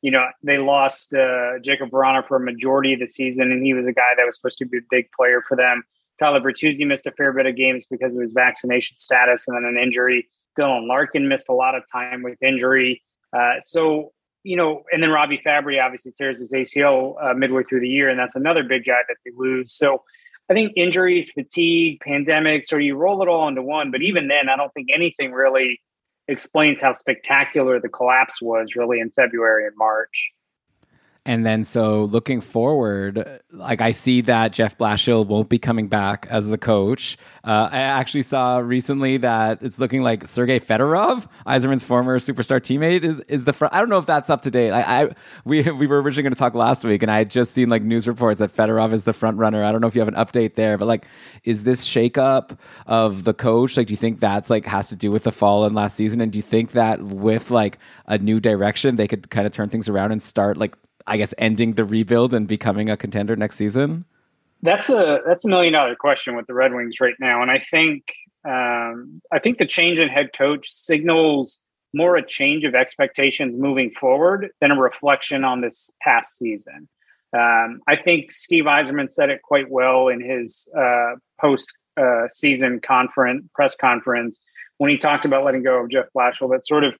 you 0.02 0.12
know, 0.12 0.26
they 0.44 0.60
lost 0.60 1.14
uh, 1.14 1.58
Jakub 1.64 1.90
Vrana 1.90 2.26
for 2.28 2.38
a 2.38 2.40
majority 2.40 2.94
of 2.94 3.00
the 3.00 3.08
season, 3.08 3.52
and 3.52 3.66
he 3.66 3.74
was 3.74 3.88
a 3.88 3.94
guy 3.94 4.12
that 4.16 4.26
was 4.26 4.36
supposed 4.36 4.60
to 4.60 4.66
be 4.66 4.78
a 4.78 4.82
big 4.92 5.08
player 5.18 5.42
for 5.42 5.58
them. 5.58 5.84
Tyler 6.20 6.40
Bertuzzi 6.40 6.86
missed 6.86 7.08
a 7.08 7.12
fair 7.12 7.34
bit 7.34 7.46
of 7.46 7.56
games 7.56 7.86
because 7.90 8.14
of 8.16 8.22
his 8.22 8.32
vaccination 8.32 8.98
status 8.98 9.48
and 9.48 9.58
then 9.58 9.66
an 9.66 9.78
injury. 9.82 10.28
Dylan 10.58 10.88
Larkin 10.88 11.28
missed 11.28 11.50
a 11.50 11.54
lot 11.54 11.76
of 11.76 11.84
time 11.92 12.24
with 12.24 12.42
injury. 12.42 13.04
Uh, 13.36 13.56
so 13.64 14.14
you 14.46 14.56
know, 14.56 14.84
and 14.92 15.02
then 15.02 15.10
Robbie 15.10 15.42
Fabbri 15.44 15.84
obviously 15.84 16.12
tears 16.12 16.40
his 16.40 16.52
ACL 16.54 17.16
uh, 17.22 17.34
midway 17.34 17.64
through 17.64 17.80
the 17.80 17.90
year, 17.90 18.10
and 18.10 18.20
that's 18.20 18.36
another 18.36 18.64
big 18.64 18.86
guy 18.86 19.00
that 19.08 19.18
they 19.26 19.32
lose. 19.36 19.74
So 19.74 20.04
I 20.50 20.54
think 20.54 20.74
injuries, 20.76 21.32
fatigue, 21.34 22.00
pandemics, 22.08 22.72
or 22.72 22.80
you 22.80 22.96
roll 22.96 23.24
it 23.24 23.28
all 23.28 23.48
into 23.48 23.64
one. 23.64 23.90
But 23.90 24.04
even 24.04 24.28
then, 24.28 24.48
I 24.48 24.56
don't 24.56 24.72
think 24.74 24.90
anything 24.94 25.32
really 25.32 25.82
explains 26.28 26.80
how 26.80 26.94
spectacular 26.94 27.80
the 27.80 27.90
collapse 27.90 28.40
was 28.40 28.76
really 28.76 29.00
in 29.00 29.10
February 29.16 29.66
and 29.66 29.76
March. 29.78 30.32
And 31.28 31.44
then, 31.44 31.64
so 31.64 32.04
looking 32.04 32.40
forward, 32.40 33.42
like 33.52 33.82
I 33.82 33.92
see 33.92 34.22
that 34.22 34.54
Jeff 34.54 34.78
Blashill 34.78 35.26
won't 35.26 35.50
be 35.50 35.58
coming 35.58 35.88
back 35.88 36.28
as 36.30 36.48
the 36.48 36.58
coach. 36.58 37.18
Uh, 37.44 37.68
I 37.72 37.80
actually 37.80 38.22
saw 38.22 38.60
recently 38.60 39.18
that 39.18 39.64
it's 39.64 39.80
looking 39.80 40.04
like 40.04 40.28
Sergei 40.28 40.60
Fedorov, 40.60 41.28
Yzerman's 41.48 41.84
former 41.84 42.20
superstar 42.20 42.60
teammate, 42.60 43.04
is 43.04 43.22
is 43.22 43.44
the 43.46 43.54
front. 43.54 43.74
I 43.74 43.80
don't 43.80 43.90
know 43.90 43.98
if 43.98 44.06
that's 44.06 44.30
up 44.30 44.44
to 44.44 44.52
date. 44.52 44.70
I, 44.70 45.04
I 45.04 45.10
we 45.46 45.64
we 45.72 45.88
were 45.88 46.00
originally 46.00 46.22
going 46.22 46.34
to 46.34 46.40
talk 46.40 46.54
last 46.54 46.84
week, 46.84 47.02
and 47.02 47.12
I 47.12 47.18
had 47.18 47.32
just 47.32 47.54
seen 47.54 47.70
like 47.70 47.82
news 47.82 48.08
reports 48.08 48.40
that 48.40 48.56
Fedorov 48.56 48.94
is 48.94 49.06
the 49.06 49.14
front 49.14 49.38
runner. 49.38 49.64
I 49.64 49.72
don't 49.72 49.82
know 49.82 49.88
if 49.88 49.96
you 49.96 50.02
have 50.02 50.08
an 50.08 50.14
update 50.14 50.54
there, 50.54 50.78
but 50.78 50.86
like, 50.86 51.06
is 51.44 51.64
this 51.64 51.84
shakeup 51.88 52.56
of 52.86 53.24
the 53.24 53.34
coach? 53.34 53.78
Like, 53.78 53.88
do 53.88 53.94
you 53.94 53.98
think 53.98 54.20
that's 54.20 54.52
like 54.52 54.68
has 54.68 54.90
to 54.90 54.96
do 54.96 55.12
with 55.12 55.24
the 55.24 55.32
fall 55.32 55.66
in 55.66 55.74
last 55.74 55.96
season? 55.96 56.22
And 56.22 56.32
do 56.32 56.38
you 56.38 56.44
think 56.44 56.74
that 56.74 57.02
with 57.02 57.50
like 57.50 57.80
a 58.06 58.20
new 58.20 58.40
direction, 58.40 58.98
they 58.98 59.08
could 59.08 59.32
kind 59.32 59.48
of 59.48 59.54
turn 59.54 59.70
things 59.70 59.90
around 59.90 60.12
and 60.12 60.22
start 60.22 60.58
like 60.58 60.76
I 61.08 61.18
guess 61.18 61.34
ending 61.38 61.74
the 61.74 61.86
rebuild 61.86 62.34
and 62.34 62.48
becoming 62.48 62.90
a 62.90 62.98
contender 62.98 63.36
next 63.36 63.56
season? 63.56 64.06
That's 64.62 64.90
a 64.90 65.20
that's 65.26 65.46
a 65.46 65.48
million 65.48 65.74
dollar 65.74 65.96
question 65.96 66.36
with 66.36 66.48
the 66.48 66.54
Red 66.54 66.74
Wings 66.74 67.00
right 67.00 67.16
now, 67.20 67.42
and 67.42 67.52
I 67.52 67.60
think 67.60 68.04
um, 68.48 69.22
I 69.32 69.40
think 69.40 69.58
the 69.58 69.66
change 69.66 70.00
in 70.00 70.08
head 70.08 70.30
coach 70.36 70.70
signals 70.70 71.60
more 71.94 72.18
a 72.18 72.26
change 72.26 72.64
of 72.66 72.76
expectations 72.76 73.58
moving 73.58 73.90
forward 73.92 74.50
than 74.60 74.72
a 74.72 74.80
reflection 74.80 75.44
on 75.44 75.62
this 75.62 75.90
past 76.02 76.38
season. 76.38 76.90
Um, 77.34 77.82
I 77.88 77.96
think 77.96 78.32
Steve 78.32 78.66
Yzerman 78.66 79.10
said 79.10 79.30
it 79.30 79.42
quite 79.42 79.70
well 79.70 80.10
in 80.10 80.22
his 80.22 80.68
uh, 80.78 81.16
post 81.40 81.74
uh, 81.98 82.28
season 82.28 82.82
conference 82.82 83.46
press 83.54 83.76
conference 83.76 84.40
when 84.78 84.90
he 84.90 84.98
talked 84.98 85.26
about 85.26 85.46
letting 85.46 85.64
go 85.64 85.82
of 85.82 85.90
Jeff 85.90 86.06
Blashill. 86.16 86.52
That 86.52 86.66
sort 86.66 86.84
of 86.84 86.94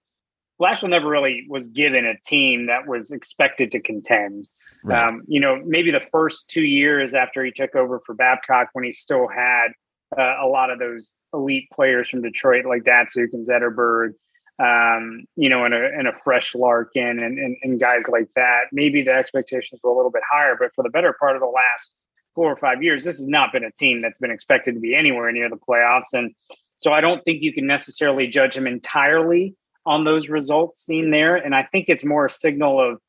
Blashill 0.62 0.90
never 0.90 1.10
really 1.10 1.46
was 1.50 1.68
given 1.68 2.06
a 2.06 2.16
team 2.26 2.68
that 2.68 2.88
was 2.88 3.12
expected 3.12 3.72
to 3.72 3.80
contend. 3.80 4.48
Right. 4.84 5.08
Um, 5.08 5.24
you 5.28 5.40
know, 5.40 5.62
maybe 5.66 5.92
the 5.92 6.06
first 6.12 6.48
two 6.48 6.62
years 6.62 7.14
after 7.14 7.44
he 7.44 7.52
took 7.52 7.76
over 7.76 8.02
for 8.06 8.14
Babcock, 8.14 8.70
when 8.74 8.86
he 8.86 8.92
still 8.92 9.28
had 9.28 9.70
uh, 10.18 10.36
a 10.42 10.48
lot 10.48 10.70
of 10.70 10.80
those 10.80 11.12
elite 11.34 11.68
players 11.74 12.10
from 12.10 12.22
Detroit, 12.22 12.66
like 12.66 12.84
Datsyuk 12.84 13.34
and 13.34 13.48
Zetterberg, 13.48 14.14
um, 14.60 15.26
you 15.36 15.50
know, 15.50 15.66
and 15.66 15.74
a, 15.74 15.86
and 15.86 16.08
a 16.08 16.14
fresh 16.24 16.56
Larkin 16.56 17.20
and, 17.20 17.38
and, 17.38 17.58
and 17.62 17.80
guys 17.80 18.04
like 18.08 18.30
that, 18.36 18.66
maybe 18.72 19.04
the 19.04 19.12
expectations 19.12 19.82
were 19.84 19.92
a 19.92 19.96
little 19.96 20.12
bit 20.12 20.24
higher. 20.32 20.56
But 20.58 20.72
for 20.76 20.84
the 20.84 20.90
better 20.90 21.14
part 21.20 21.36
of 21.36 21.42
the 21.42 21.48
last 21.48 21.94
four 22.36 22.52
or 22.52 22.56
five 22.56 22.82
years, 22.82 23.04
this 23.04 23.18
has 23.18 23.28
not 23.28 23.52
been 23.52 23.66
a 23.66 23.72
team 23.72 24.02
that's 24.02 24.20
been 24.20 24.32
expected 24.32 24.76
to 24.76 24.80
be 24.80 24.96
anywhere 24.96 25.32
near 25.32 25.50
the 25.50 25.58
playoffs. 25.58 26.14
And 26.14 26.34
so 26.78 26.94
I 26.94 27.02
don't 27.02 27.24
think 27.24 27.42
you 27.42 27.52
can 27.52 27.66
necessarily 27.66 28.28
judge 28.28 28.56
him 28.56 28.68
entirely 28.68 29.56
on 29.86 30.04
those 30.04 30.30
results 30.30 30.84
seen 30.86 31.12
there. 31.12 31.36
And 31.36 31.54
I 31.56 31.64
think 31.64 31.86
it's 31.88 32.04
more 32.04 32.26
a 32.26 32.30
signal 32.30 32.80
of 32.80 33.00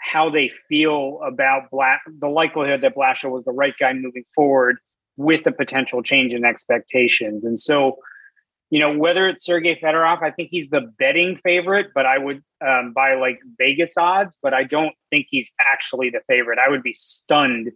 how 0.00 0.30
they 0.30 0.50
feel 0.68 1.20
about 1.24 1.70
Black, 1.70 2.02
the 2.06 2.28
likelihood 2.28 2.80
that 2.82 2.96
Blashill 2.96 3.30
was 3.30 3.44
the 3.44 3.52
right 3.52 3.74
guy 3.78 3.92
moving 3.92 4.24
forward 4.34 4.78
with 5.16 5.46
a 5.46 5.52
potential 5.52 6.02
change 6.02 6.32
in 6.32 6.44
expectations. 6.44 7.44
And 7.44 7.58
so, 7.58 7.98
you 8.70 8.80
know, 8.80 8.96
whether 8.96 9.28
it's 9.28 9.44
Sergey 9.44 9.78
Fedorov, 9.80 10.22
I 10.22 10.30
think 10.30 10.48
he's 10.50 10.70
the 10.70 10.92
betting 10.98 11.38
favorite, 11.44 11.88
but 11.94 12.06
I 12.06 12.18
would 12.18 12.42
um, 12.66 12.92
buy 12.94 13.14
like 13.14 13.38
Vegas 13.58 13.94
odds, 13.98 14.36
but 14.42 14.54
I 14.54 14.64
don't 14.64 14.94
think 15.10 15.26
he's 15.28 15.52
actually 15.60 16.10
the 16.10 16.20
favorite. 16.26 16.58
I 16.58 16.70
would 16.70 16.82
be 16.82 16.94
stunned 16.94 17.70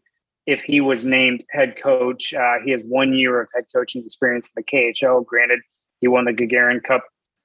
if 0.47 0.63
he 0.63 0.81
was 0.81 1.05
named 1.05 1.45
head 1.51 1.75
coach. 1.83 2.33
Uh, 2.33 2.55
he 2.65 2.71
has 2.71 2.83
one 2.83 3.13
year 3.13 3.41
of 3.41 3.49
head 3.55 3.65
coaching 3.75 4.03
experience 4.05 4.47
in 4.47 4.53
the 4.57 4.63
KHL. 4.63 5.25
Granted, 5.25 5.61
he 6.01 6.09
won 6.09 6.25
the 6.25 6.33
Gagarin 6.33 6.83
Cup 6.83 7.05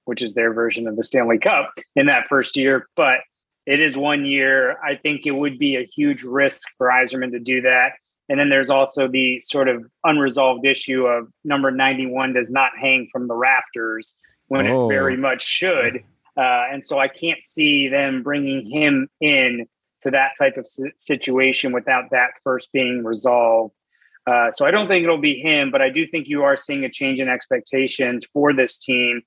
which 0.09 0.23
is 0.23 0.33
their 0.33 0.51
version 0.51 0.87
of 0.87 0.95
the 0.95 1.03
Stanley 1.03 1.37
Cup 1.37 1.71
in 1.95 2.07
that 2.07 2.27
first 2.27 2.57
year. 2.57 2.89
But 2.95 3.19
it 3.67 3.79
is 3.79 3.95
one 3.95 4.25
year. 4.25 4.81
I 4.83 4.95
think 4.95 5.27
it 5.27 5.31
would 5.31 5.59
be 5.59 5.75
a 5.75 5.85
huge 5.85 6.23
risk 6.23 6.61
for 6.79 6.87
Yzerman 6.87 7.29
to 7.33 7.39
do 7.39 7.61
that. 7.61 7.91
And 8.27 8.39
then 8.39 8.49
there's 8.49 8.71
also 8.71 9.07
the 9.07 9.39
sort 9.39 9.69
of 9.69 9.85
unresolved 10.03 10.65
issue 10.65 11.05
of 11.05 11.27
number 11.43 11.69
91 11.69 12.33
does 12.33 12.49
not 12.49 12.71
hang 12.75 13.07
from 13.11 13.27
the 13.27 13.35
rafters 13.35 14.15
when 14.47 14.65
oh. 14.65 14.85
it 14.85 14.93
very 14.93 15.15
much 15.15 15.43
should. 15.43 16.03
Uh, 16.35 16.63
and 16.71 16.83
so 16.83 16.97
I 16.97 17.07
can't 17.07 17.41
see 17.43 17.87
them 17.87 18.23
bringing 18.23 18.65
him 18.65 19.09
in 19.21 19.67
to 20.01 20.09
that 20.09 20.31
type 20.39 20.57
of 20.57 20.67
situation 20.97 21.71
without 21.71 22.05
that 22.09 22.29
first 22.43 22.69
being 22.71 23.03
resolved. 23.03 23.75
Uh, 24.25 24.51
so 24.51 24.65
I 24.65 24.71
don't 24.71 24.87
think 24.87 25.03
it'll 25.03 25.17
be 25.17 25.39
him, 25.39 25.69
but 25.69 25.81
I 25.81 25.89
do 25.89 26.07
think 26.07 26.27
you 26.27 26.43
are 26.43 26.55
seeing 26.55 26.83
a 26.85 26.89
change 26.89 27.19
in 27.19 27.29
expectations 27.29 28.25
for 28.33 28.53
this 28.53 28.77
team. 28.77 29.21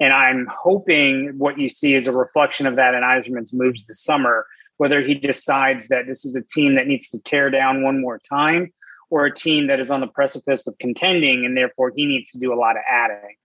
And 0.00 0.12
I'm 0.12 0.48
hoping 0.50 1.34
what 1.38 1.58
you 1.58 1.68
see 1.68 1.94
is 1.94 2.06
a 2.06 2.12
reflection 2.12 2.66
of 2.66 2.76
that 2.76 2.94
in 2.94 3.02
Yzerman's 3.02 3.52
moves 3.52 3.84
this 3.84 4.02
summer, 4.02 4.46
whether 4.76 5.00
he 5.00 5.14
decides 5.14 5.88
that 5.88 6.06
this 6.06 6.24
is 6.24 6.34
a 6.34 6.42
team 6.42 6.74
that 6.74 6.86
needs 6.86 7.08
to 7.10 7.18
tear 7.20 7.50
down 7.50 7.82
one 7.82 8.00
more 8.00 8.18
time 8.18 8.72
or 9.10 9.26
a 9.26 9.34
team 9.34 9.68
that 9.68 9.78
is 9.78 9.90
on 9.90 10.00
the 10.00 10.06
precipice 10.08 10.66
of 10.66 10.76
contending 10.78 11.44
and 11.44 11.56
therefore 11.56 11.92
he 11.94 12.06
needs 12.06 12.32
to 12.32 12.38
do 12.38 12.52
a 12.52 12.56
lot 12.56 12.76
of 12.76 12.82
adding. 12.90 13.36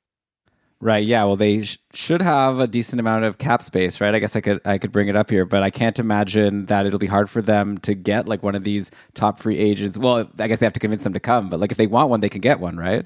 Right. 0.81 1.05
Yeah. 1.05 1.25
Well, 1.25 1.35
they 1.35 1.63
sh- 1.63 1.77
should 1.93 2.21
have 2.21 2.59
a 2.59 2.67
decent 2.67 3.01
amount 3.01 3.25
of 3.25 3.37
cap 3.37 3.61
space, 3.61 3.99
right? 3.99 4.15
I 4.15 4.19
guess 4.19 4.37
I 4.37 4.41
could 4.41 4.61
I 4.65 4.77
could 4.77 4.93
bring 4.93 5.09
it 5.09 5.15
up 5.15 5.29
here, 5.29 5.43
but 5.43 5.61
I 5.61 5.69
can't 5.69 5.99
imagine 5.99 6.67
that 6.67 6.85
it'll 6.85 6.99
be 6.99 7.05
hard 7.05 7.29
for 7.29 7.41
them 7.41 7.77
to 7.79 7.93
get 7.93 8.29
like 8.29 8.43
one 8.43 8.55
of 8.55 8.63
these 8.63 8.89
top 9.13 9.39
free 9.39 9.57
agents. 9.57 9.97
Well, 9.97 10.29
I 10.39 10.47
guess 10.47 10.59
they 10.59 10.65
have 10.65 10.73
to 10.73 10.79
convince 10.79 11.03
them 11.03 11.11
to 11.13 11.19
come, 11.19 11.49
but 11.49 11.59
like 11.59 11.71
if 11.71 11.77
they 11.77 11.87
want 11.87 12.09
one, 12.09 12.21
they 12.21 12.29
can 12.29 12.39
get 12.39 12.61
one, 12.61 12.77
right? 12.77 13.05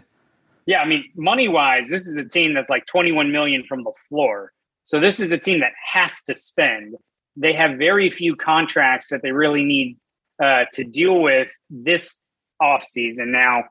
Yeah. 0.66 0.82
I 0.82 0.86
mean, 0.86 1.06
money 1.16 1.48
wise, 1.48 1.90
this 1.90 2.08
is 2.08 2.18
a 2.18 2.28
team 2.28 2.54
that's 2.54 2.70
like 2.70 2.86
twenty 2.86 3.12
one 3.12 3.32
million 3.32 3.64
from 3.68 3.84
the 3.84 3.92
floor. 4.10 4.52
So 4.86 5.00
this 5.00 5.20
is 5.20 5.32
a 5.32 5.38
team 5.38 5.60
that 5.62 5.74
has 5.86 6.24
to 6.24 6.36
spend. 6.36 6.96
They 7.36 7.54
have 7.54 7.78
very 7.78 8.10
few 8.10 8.36
contracts 8.36 9.10
that 9.10 9.22
they 9.24 9.32
really 9.32 9.64
need 9.64 9.98
uh, 10.44 10.66
to 10.74 10.84
deal 10.84 11.22
with 11.22 11.50
this 11.70 12.18
offseason. 12.62 13.28
Now, 13.28 13.64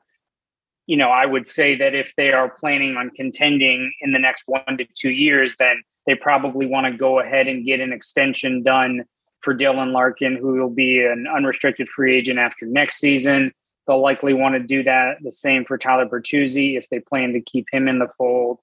you 0.85 0.97
know, 0.97 1.09
I 1.09 1.25
would 1.25 1.47
say 1.47 1.75
that 1.77 1.93
if 1.95 2.11
they 2.17 2.31
are 2.33 2.49
planning 2.59 2.97
on 2.97 3.09
contending 3.11 3.93
in 4.01 4.11
the 4.11 4.19
next 4.19 4.43
one 4.47 4.77
to 4.77 4.85
two 4.95 5.11
years, 5.11 5.55
then 5.57 5.81
they 6.05 6.15
probably 6.15 6.65
want 6.65 6.87
to 6.87 6.97
go 6.97 7.19
ahead 7.19 7.47
and 7.47 7.65
get 7.65 7.79
an 7.79 7.93
extension 7.93 8.63
done 8.63 9.05
for 9.41 9.55
Dylan 9.55 9.93
Larkin, 9.93 10.35
who 10.35 10.53
will 10.59 10.69
be 10.69 11.05
an 11.05 11.25
unrestricted 11.33 11.87
free 11.87 12.17
agent 12.17 12.39
after 12.39 12.65
next 12.65 12.99
season. 12.99 13.51
They'll 13.87 14.01
likely 14.01 14.33
want 14.33 14.55
to 14.55 14.59
do 14.59 14.83
that 14.83 15.17
the 15.21 15.33
same 15.33 15.65
for 15.65 15.77
Tyler 15.77 16.05
Bertuzzi 16.05 16.77
if 16.77 16.87
they 16.89 16.99
plan 16.99 17.33
to 17.33 17.41
keep 17.41 17.67
him 17.71 17.87
in 17.87 17.99
the 17.99 18.07
fold. 18.17 18.59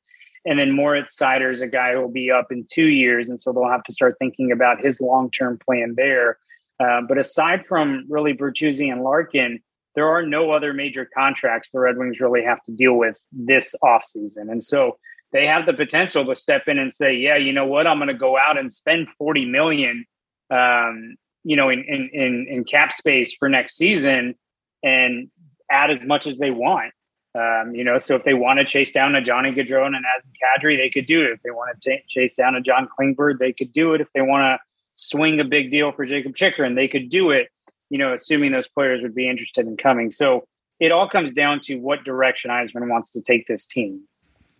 And 0.46 0.58
then 0.58 0.72
Moritz 0.72 1.16
Seider 1.18 1.52
is 1.52 1.60
a 1.60 1.66
guy 1.66 1.92
who 1.92 2.00
will 2.00 2.10
be 2.10 2.30
up 2.30 2.50
in 2.50 2.64
two 2.70 2.86
years. 2.86 3.28
And 3.28 3.40
so 3.40 3.52
they'll 3.52 3.68
have 3.68 3.84
to 3.84 3.92
start 3.92 4.16
thinking 4.18 4.52
about 4.52 4.82
his 4.82 5.00
long 5.00 5.30
term 5.30 5.58
plan 5.58 5.94
there. 5.96 6.38
Uh, 6.78 7.02
but 7.06 7.18
aside 7.18 7.66
from 7.66 8.06
really 8.08 8.32
Bertuzzi 8.32 8.90
and 8.90 9.02
Larkin, 9.02 9.60
there 9.94 10.08
are 10.08 10.24
no 10.24 10.52
other 10.52 10.72
major 10.72 11.04
contracts 11.14 11.70
the 11.70 11.80
Red 11.80 11.98
Wings 11.98 12.20
really 12.20 12.42
have 12.42 12.64
to 12.64 12.72
deal 12.72 12.94
with 12.94 13.20
this 13.32 13.74
offseason. 13.84 14.50
And 14.50 14.62
so 14.62 14.96
they 15.32 15.46
have 15.46 15.66
the 15.66 15.74
potential 15.74 16.24
to 16.24 16.36
step 16.36 16.68
in 16.68 16.78
and 16.78 16.92
say, 16.92 17.14
yeah, 17.14 17.36
you 17.36 17.52
know 17.52 17.66
what, 17.66 17.86
I'm 17.86 17.98
going 17.98 18.08
to 18.08 18.14
go 18.14 18.38
out 18.38 18.58
and 18.58 18.72
spend 18.72 19.08
40 19.18 19.44
million, 19.46 20.06
um, 20.50 21.16
you 21.44 21.56
know, 21.56 21.68
in, 21.68 21.84
in, 21.86 22.10
in, 22.12 22.46
in, 22.48 22.64
cap 22.64 22.92
space 22.92 23.34
for 23.38 23.48
next 23.48 23.76
season 23.76 24.34
and 24.82 25.28
add 25.70 25.90
as 25.90 26.00
much 26.02 26.26
as 26.26 26.38
they 26.38 26.50
want. 26.50 26.92
Um, 27.38 27.74
you 27.74 27.84
know, 27.84 28.00
so 28.00 28.16
if 28.16 28.24
they 28.24 28.34
want 28.34 28.58
to 28.58 28.64
chase 28.64 28.90
down 28.90 29.14
a 29.14 29.22
Johnny 29.22 29.52
Gaudreau 29.52 29.86
and 29.86 29.94
an 29.94 30.04
Kadri, 30.42 30.76
they 30.76 30.90
could 30.90 31.06
do 31.06 31.22
it. 31.22 31.30
If 31.30 31.42
they 31.42 31.50
want 31.50 31.80
to 31.80 31.90
t- 31.90 32.02
chase 32.08 32.34
down 32.34 32.56
a 32.56 32.60
John 32.60 32.88
Klingberg, 32.88 33.38
they 33.38 33.52
could 33.52 33.72
do 33.72 33.94
it. 33.94 34.00
If 34.00 34.08
they 34.14 34.20
want 34.20 34.42
to 34.42 34.58
swing 34.96 35.38
a 35.38 35.44
big 35.44 35.70
deal 35.70 35.92
for 35.92 36.04
Jacob 36.04 36.34
Chychrun, 36.34 36.74
they 36.74 36.88
could 36.88 37.08
do 37.08 37.30
it 37.30 37.48
you 37.90 37.98
know, 37.98 38.14
assuming 38.14 38.52
those 38.52 38.68
players 38.68 39.02
would 39.02 39.14
be 39.14 39.28
interested 39.28 39.66
in 39.66 39.76
coming. 39.76 40.12
So 40.12 40.46
it 40.78 40.92
all 40.92 41.08
comes 41.08 41.34
down 41.34 41.60
to 41.64 41.76
what 41.76 42.04
direction 42.04 42.50
Yzerman 42.50 42.88
wants 42.88 43.10
to 43.10 43.20
take 43.20 43.46
this 43.46 43.66
team. 43.66 44.04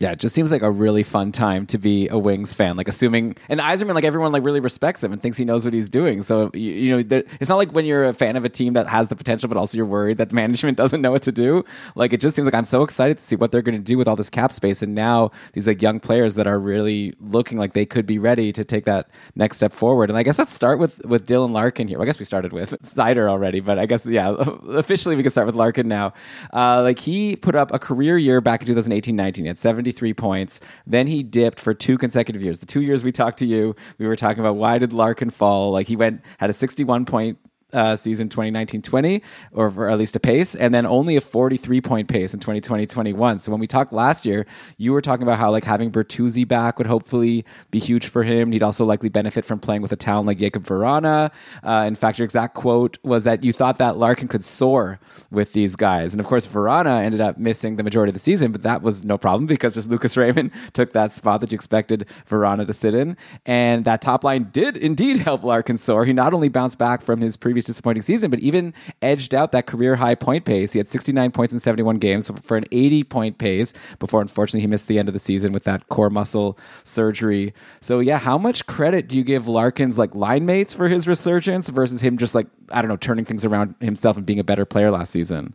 Yeah, 0.00 0.12
it 0.12 0.18
just 0.18 0.34
seems 0.34 0.50
like 0.50 0.62
a 0.62 0.70
really 0.70 1.02
fun 1.02 1.30
time 1.30 1.66
to 1.66 1.76
be 1.76 2.08
a 2.08 2.16
Wings 2.16 2.54
fan. 2.54 2.78
Like 2.78 2.88
assuming, 2.88 3.36
and 3.50 3.60
Yzerman, 3.60 3.94
like 3.94 4.04
everyone, 4.04 4.32
like 4.32 4.42
really 4.42 4.60
respects 4.60 5.04
him 5.04 5.12
and 5.12 5.20
thinks 5.20 5.36
he 5.36 5.44
knows 5.44 5.66
what 5.66 5.74
he's 5.74 5.90
doing. 5.90 6.22
So 6.22 6.50
you, 6.54 6.72
you 6.72 6.90
know, 6.96 7.02
there, 7.02 7.22
it's 7.38 7.50
not 7.50 7.56
like 7.56 7.72
when 7.72 7.84
you're 7.84 8.06
a 8.06 8.14
fan 8.14 8.36
of 8.36 8.46
a 8.46 8.48
team 8.48 8.72
that 8.72 8.86
has 8.86 9.08
the 9.08 9.14
potential, 9.14 9.46
but 9.50 9.58
also 9.58 9.76
you're 9.76 9.84
worried 9.84 10.16
that 10.16 10.32
management 10.40 10.78
doesn't 10.78 11.02
know 11.02 11.10
what 11.10 11.22
to 11.24 11.32
do. 11.32 11.66
Like 11.96 12.14
it 12.14 12.20
just 12.22 12.34
seems 12.34 12.46
like 12.46 12.54
I'm 12.54 12.64
so 12.64 12.82
excited 12.82 13.18
to 13.18 13.22
see 13.22 13.36
what 13.36 13.52
they're 13.52 13.60
going 13.60 13.76
to 13.76 13.84
do 13.84 13.98
with 13.98 14.08
all 14.08 14.16
this 14.16 14.30
cap 14.30 14.54
space, 14.54 14.80
and 14.80 14.94
now 14.94 15.32
these 15.52 15.66
like 15.66 15.82
young 15.82 16.00
players 16.00 16.34
that 16.36 16.46
are 16.46 16.58
really 16.58 17.12
looking 17.20 17.58
like 17.58 17.74
they 17.74 17.84
could 17.84 18.06
be 18.06 18.18
ready 18.18 18.52
to 18.52 18.64
take 18.64 18.86
that 18.86 19.10
next 19.34 19.58
step 19.58 19.74
forward. 19.74 20.08
And 20.08 20.18
I 20.18 20.22
guess 20.22 20.38
let's 20.38 20.54
start 20.54 20.78
with 20.78 21.04
with 21.04 21.26
Dylan 21.26 21.50
Larkin 21.50 21.88
here. 21.88 21.98
Well, 21.98 22.04
I 22.04 22.06
guess 22.06 22.18
we 22.18 22.24
started 22.24 22.54
with 22.54 22.70
Seider 22.82 23.28
already, 23.28 23.60
but 23.60 23.78
I 23.78 23.84
guess 23.84 24.06
yeah, 24.06 24.34
officially 24.68 25.14
we 25.14 25.22
can 25.22 25.30
start 25.30 25.46
with 25.46 25.56
Larkin 25.56 25.88
now. 25.88 26.14
Uh, 26.54 26.80
like 26.80 26.98
he 26.98 27.36
put 27.36 27.54
up 27.54 27.70
a 27.74 27.78
career 27.78 28.16
year 28.16 28.40
back 28.40 28.66
in 28.66 28.74
2018-19 28.74 29.46
at 29.46 29.58
70 29.58 29.89
73 29.90 30.14
points. 30.14 30.60
Then 30.86 31.06
he 31.06 31.22
dipped 31.22 31.60
for 31.60 31.74
two 31.74 31.98
consecutive 31.98 32.42
years. 32.42 32.60
The 32.60 32.66
two 32.66 32.80
years 32.80 33.04
we 33.04 33.12
talked 33.12 33.38
to 33.40 33.46
you, 33.46 33.74
we 33.98 34.06
were 34.06 34.16
talking 34.16 34.40
about 34.40 34.56
why 34.56 34.78
did 34.78 34.92
Larkin 34.92 35.30
fall? 35.30 35.72
Like 35.72 35.88
he 35.88 35.96
went 35.96 36.22
had 36.38 36.50
a 36.50 36.54
61 36.54 37.04
point 37.04 37.38
uh, 37.72 37.96
season 37.96 38.28
2019-20 38.28 39.22
or, 39.52 39.72
or 39.76 39.90
at 39.90 39.98
least 39.98 40.16
a 40.16 40.20
pace 40.20 40.54
and 40.54 40.72
then 40.72 40.86
only 40.86 41.16
a 41.16 41.20
43 41.20 41.80
point 41.80 42.08
pace 42.08 42.34
in 42.34 42.40
2020-21 42.40 43.40
so 43.40 43.50
when 43.50 43.60
we 43.60 43.66
talked 43.66 43.92
last 43.92 44.26
year 44.26 44.46
you 44.76 44.92
were 44.92 45.00
talking 45.00 45.22
about 45.22 45.38
how 45.38 45.50
like 45.50 45.64
having 45.64 45.90
Bertuzzi 45.90 46.46
back 46.46 46.78
would 46.78 46.86
hopefully 46.86 47.44
be 47.70 47.78
huge 47.78 48.06
for 48.06 48.22
him. 48.22 48.52
He'd 48.52 48.62
also 48.62 48.84
likely 48.84 49.08
benefit 49.08 49.44
from 49.44 49.58
playing 49.58 49.82
with 49.82 49.92
a 49.92 49.96
talent 49.96 50.26
like 50.26 50.38
Jakub 50.38 50.64
Vrana. 50.64 51.30
Uh, 51.62 51.86
in 51.86 51.94
fact 51.94 52.18
your 52.18 52.24
exact 52.24 52.54
quote 52.54 52.98
was 53.02 53.24
that 53.24 53.44
you 53.44 53.52
thought 53.52 53.78
that 53.78 53.96
Larkin 53.96 54.28
could 54.28 54.44
soar 54.44 54.98
with 55.30 55.52
these 55.52 55.76
guys. 55.76 56.12
And 56.12 56.20
of 56.20 56.26
course 56.26 56.46
Vrana 56.46 57.02
ended 57.02 57.20
up 57.20 57.38
missing 57.38 57.76
the 57.76 57.82
majority 57.82 58.10
of 58.10 58.14
the 58.14 58.20
season 58.20 58.52
but 58.52 58.62
that 58.62 58.82
was 58.82 59.04
no 59.04 59.18
problem 59.18 59.46
because 59.46 59.74
just 59.74 59.90
Lucas 59.90 60.16
Raymond 60.16 60.50
took 60.72 60.92
that 60.92 61.12
spot 61.12 61.40
that 61.40 61.52
you 61.52 61.56
expected 61.56 62.06
Vrana 62.28 62.66
to 62.66 62.72
sit 62.72 62.94
in. 62.94 63.16
And 63.46 63.84
that 63.84 64.02
top 64.02 64.24
line 64.24 64.48
did 64.52 64.76
indeed 64.76 65.16
help 65.28 65.44
Larkin 65.44 65.76
soar. 65.76 66.04
He 66.04 66.12
not 66.12 66.34
only 66.34 66.48
bounced 66.48 66.78
back 66.78 67.02
from 67.02 67.20
his 67.20 67.36
previous 67.36 67.59
previous 67.60 67.66
disappointing 67.66 68.02
season, 68.02 68.30
but 68.30 68.40
even 68.40 68.72
edged 69.02 69.34
out 69.34 69.52
that 69.52 69.66
career 69.66 69.96
high 69.96 70.14
point 70.14 70.44
pace. 70.44 70.72
He 70.72 70.78
had 70.78 70.88
69 70.88 71.30
points 71.30 71.52
in 71.52 71.60
71 71.60 71.98
games 71.98 72.30
for 72.42 72.56
an 72.56 72.64
80 72.72 73.04
point 73.04 73.38
pace 73.38 73.72
before, 73.98 74.20
unfortunately, 74.22 74.60
he 74.60 74.66
missed 74.66 74.88
the 74.88 74.98
end 74.98 75.08
of 75.08 75.14
the 75.14 75.20
season 75.20 75.52
with 75.52 75.64
that 75.64 75.88
core 75.88 76.10
muscle 76.10 76.58
surgery. 76.84 77.52
So, 77.80 78.00
yeah, 78.00 78.18
how 78.18 78.38
much 78.38 78.66
credit 78.66 79.08
do 79.08 79.16
you 79.16 79.24
give 79.24 79.46
Larkin's 79.46 79.98
like 79.98 80.14
line 80.14 80.46
mates 80.46 80.72
for 80.72 80.88
his 80.88 81.06
resurgence 81.06 81.68
versus 81.68 82.00
him 82.00 82.16
just 82.16 82.34
like, 82.34 82.46
I 82.72 82.80
don't 82.80 82.88
know, 82.88 82.96
turning 82.96 83.24
things 83.24 83.44
around 83.44 83.74
himself 83.80 84.16
and 84.16 84.24
being 84.24 84.38
a 84.38 84.44
better 84.44 84.64
player 84.64 84.90
last 84.90 85.10
season? 85.10 85.54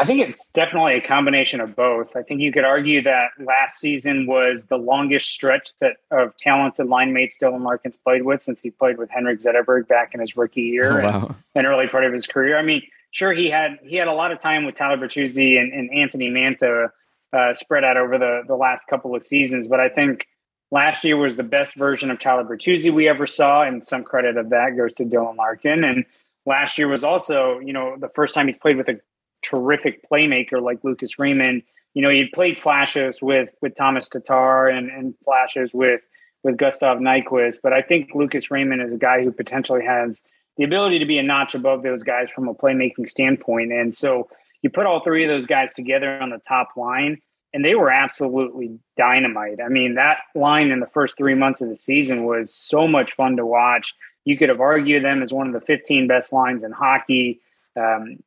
I 0.00 0.04
think 0.04 0.20
it's 0.20 0.48
definitely 0.50 0.94
a 0.94 1.00
combination 1.00 1.60
of 1.60 1.74
both. 1.74 2.14
I 2.14 2.22
think 2.22 2.40
you 2.40 2.52
could 2.52 2.64
argue 2.64 3.02
that 3.02 3.30
last 3.40 3.80
season 3.80 4.26
was 4.26 4.66
the 4.66 4.76
longest 4.76 5.30
stretch 5.30 5.72
that 5.80 5.96
of 6.12 6.36
talented 6.36 6.86
line 6.86 7.12
mates 7.12 7.36
Dylan 7.36 7.64
Larkins 7.64 7.96
played 7.96 8.22
with 8.22 8.40
since 8.40 8.60
he 8.60 8.70
played 8.70 8.96
with 8.96 9.10
Henrik 9.10 9.40
Zetterberg 9.40 9.88
back 9.88 10.14
in 10.14 10.20
his 10.20 10.36
rookie 10.36 10.62
year 10.62 11.00
oh, 11.00 11.04
wow. 11.04 11.26
and, 11.26 11.36
and, 11.56 11.66
early 11.66 11.88
part 11.88 12.04
of 12.04 12.12
his 12.12 12.28
career. 12.28 12.56
I 12.56 12.62
mean, 12.62 12.82
sure 13.10 13.32
he 13.32 13.50
had 13.50 13.78
he 13.82 13.96
had 13.96 14.06
a 14.06 14.12
lot 14.12 14.30
of 14.30 14.40
time 14.40 14.64
with 14.64 14.76
Tyler 14.76 14.96
Bertuzzi 14.96 15.58
and, 15.58 15.72
and 15.72 15.92
Anthony 15.92 16.30
Mantha 16.30 16.90
uh, 17.32 17.54
spread 17.54 17.82
out 17.82 17.96
over 17.96 18.18
the 18.18 18.42
the 18.46 18.56
last 18.56 18.86
couple 18.88 19.16
of 19.16 19.24
seasons, 19.24 19.66
but 19.66 19.80
I 19.80 19.88
think 19.88 20.28
last 20.70 21.04
year 21.04 21.16
was 21.16 21.36
the 21.36 21.42
best 21.42 21.74
version 21.74 22.10
of 22.10 22.18
Tyler 22.18 22.44
Bertuzzi 22.44 22.92
we 22.92 23.08
ever 23.08 23.26
saw, 23.26 23.62
and 23.62 23.82
some 23.82 24.04
credit 24.04 24.36
of 24.36 24.50
that 24.50 24.76
goes 24.76 24.92
to 24.94 25.04
Dylan 25.04 25.36
Larkin. 25.36 25.84
And 25.84 26.04
last 26.46 26.78
year 26.78 26.88
was 26.88 27.04
also, 27.04 27.58
you 27.58 27.72
know, 27.72 27.96
the 27.98 28.10
first 28.10 28.34
time 28.34 28.46
he's 28.46 28.58
played 28.58 28.76
with 28.76 28.88
a 28.88 29.00
terrific 29.42 30.08
playmaker 30.10 30.62
like 30.62 30.84
Lucas 30.84 31.18
Raymond. 31.18 31.62
You 31.94 32.02
know, 32.02 32.10
he'd 32.10 32.32
played 32.32 32.58
flashes 32.58 33.20
with 33.22 33.50
with 33.60 33.74
Thomas 33.76 34.08
Tatar 34.08 34.68
and, 34.68 34.90
and 34.90 35.14
flashes 35.24 35.72
with 35.72 36.00
with 36.44 36.56
Gustav 36.56 36.98
Nyquist, 36.98 37.58
but 37.62 37.72
I 37.72 37.82
think 37.82 38.14
Lucas 38.14 38.50
Raymond 38.50 38.80
is 38.80 38.92
a 38.92 38.98
guy 38.98 39.24
who 39.24 39.32
potentially 39.32 39.84
has 39.84 40.22
the 40.56 40.64
ability 40.64 40.98
to 40.98 41.06
be 41.06 41.18
a 41.18 41.22
notch 41.22 41.54
above 41.54 41.82
those 41.82 42.02
guys 42.02 42.28
from 42.30 42.48
a 42.48 42.54
playmaking 42.54 43.08
standpoint. 43.08 43.72
And 43.72 43.94
so 43.94 44.28
you 44.62 44.70
put 44.70 44.86
all 44.86 45.00
three 45.00 45.24
of 45.24 45.28
those 45.28 45.46
guys 45.46 45.72
together 45.72 46.20
on 46.20 46.30
the 46.30 46.40
top 46.46 46.70
line, 46.76 47.20
and 47.54 47.64
they 47.64 47.74
were 47.74 47.90
absolutely 47.90 48.78
dynamite. 48.96 49.60
I 49.64 49.68
mean, 49.68 49.94
that 49.94 50.18
line 50.34 50.70
in 50.70 50.80
the 50.80 50.86
first 50.86 51.16
three 51.16 51.34
months 51.34 51.60
of 51.60 51.68
the 51.68 51.76
season 51.76 52.24
was 52.24 52.52
so 52.52 52.86
much 52.86 53.14
fun 53.14 53.36
to 53.36 53.46
watch. 53.46 53.94
You 54.24 54.36
could 54.36 54.48
have 54.48 54.60
argued 54.60 55.04
them 55.04 55.22
as 55.22 55.32
one 55.32 55.46
of 55.46 55.52
the 55.52 55.60
15 55.60 56.08
best 56.08 56.32
lines 56.32 56.64
in 56.64 56.72
hockey. 56.72 57.40
Um, 57.76 58.18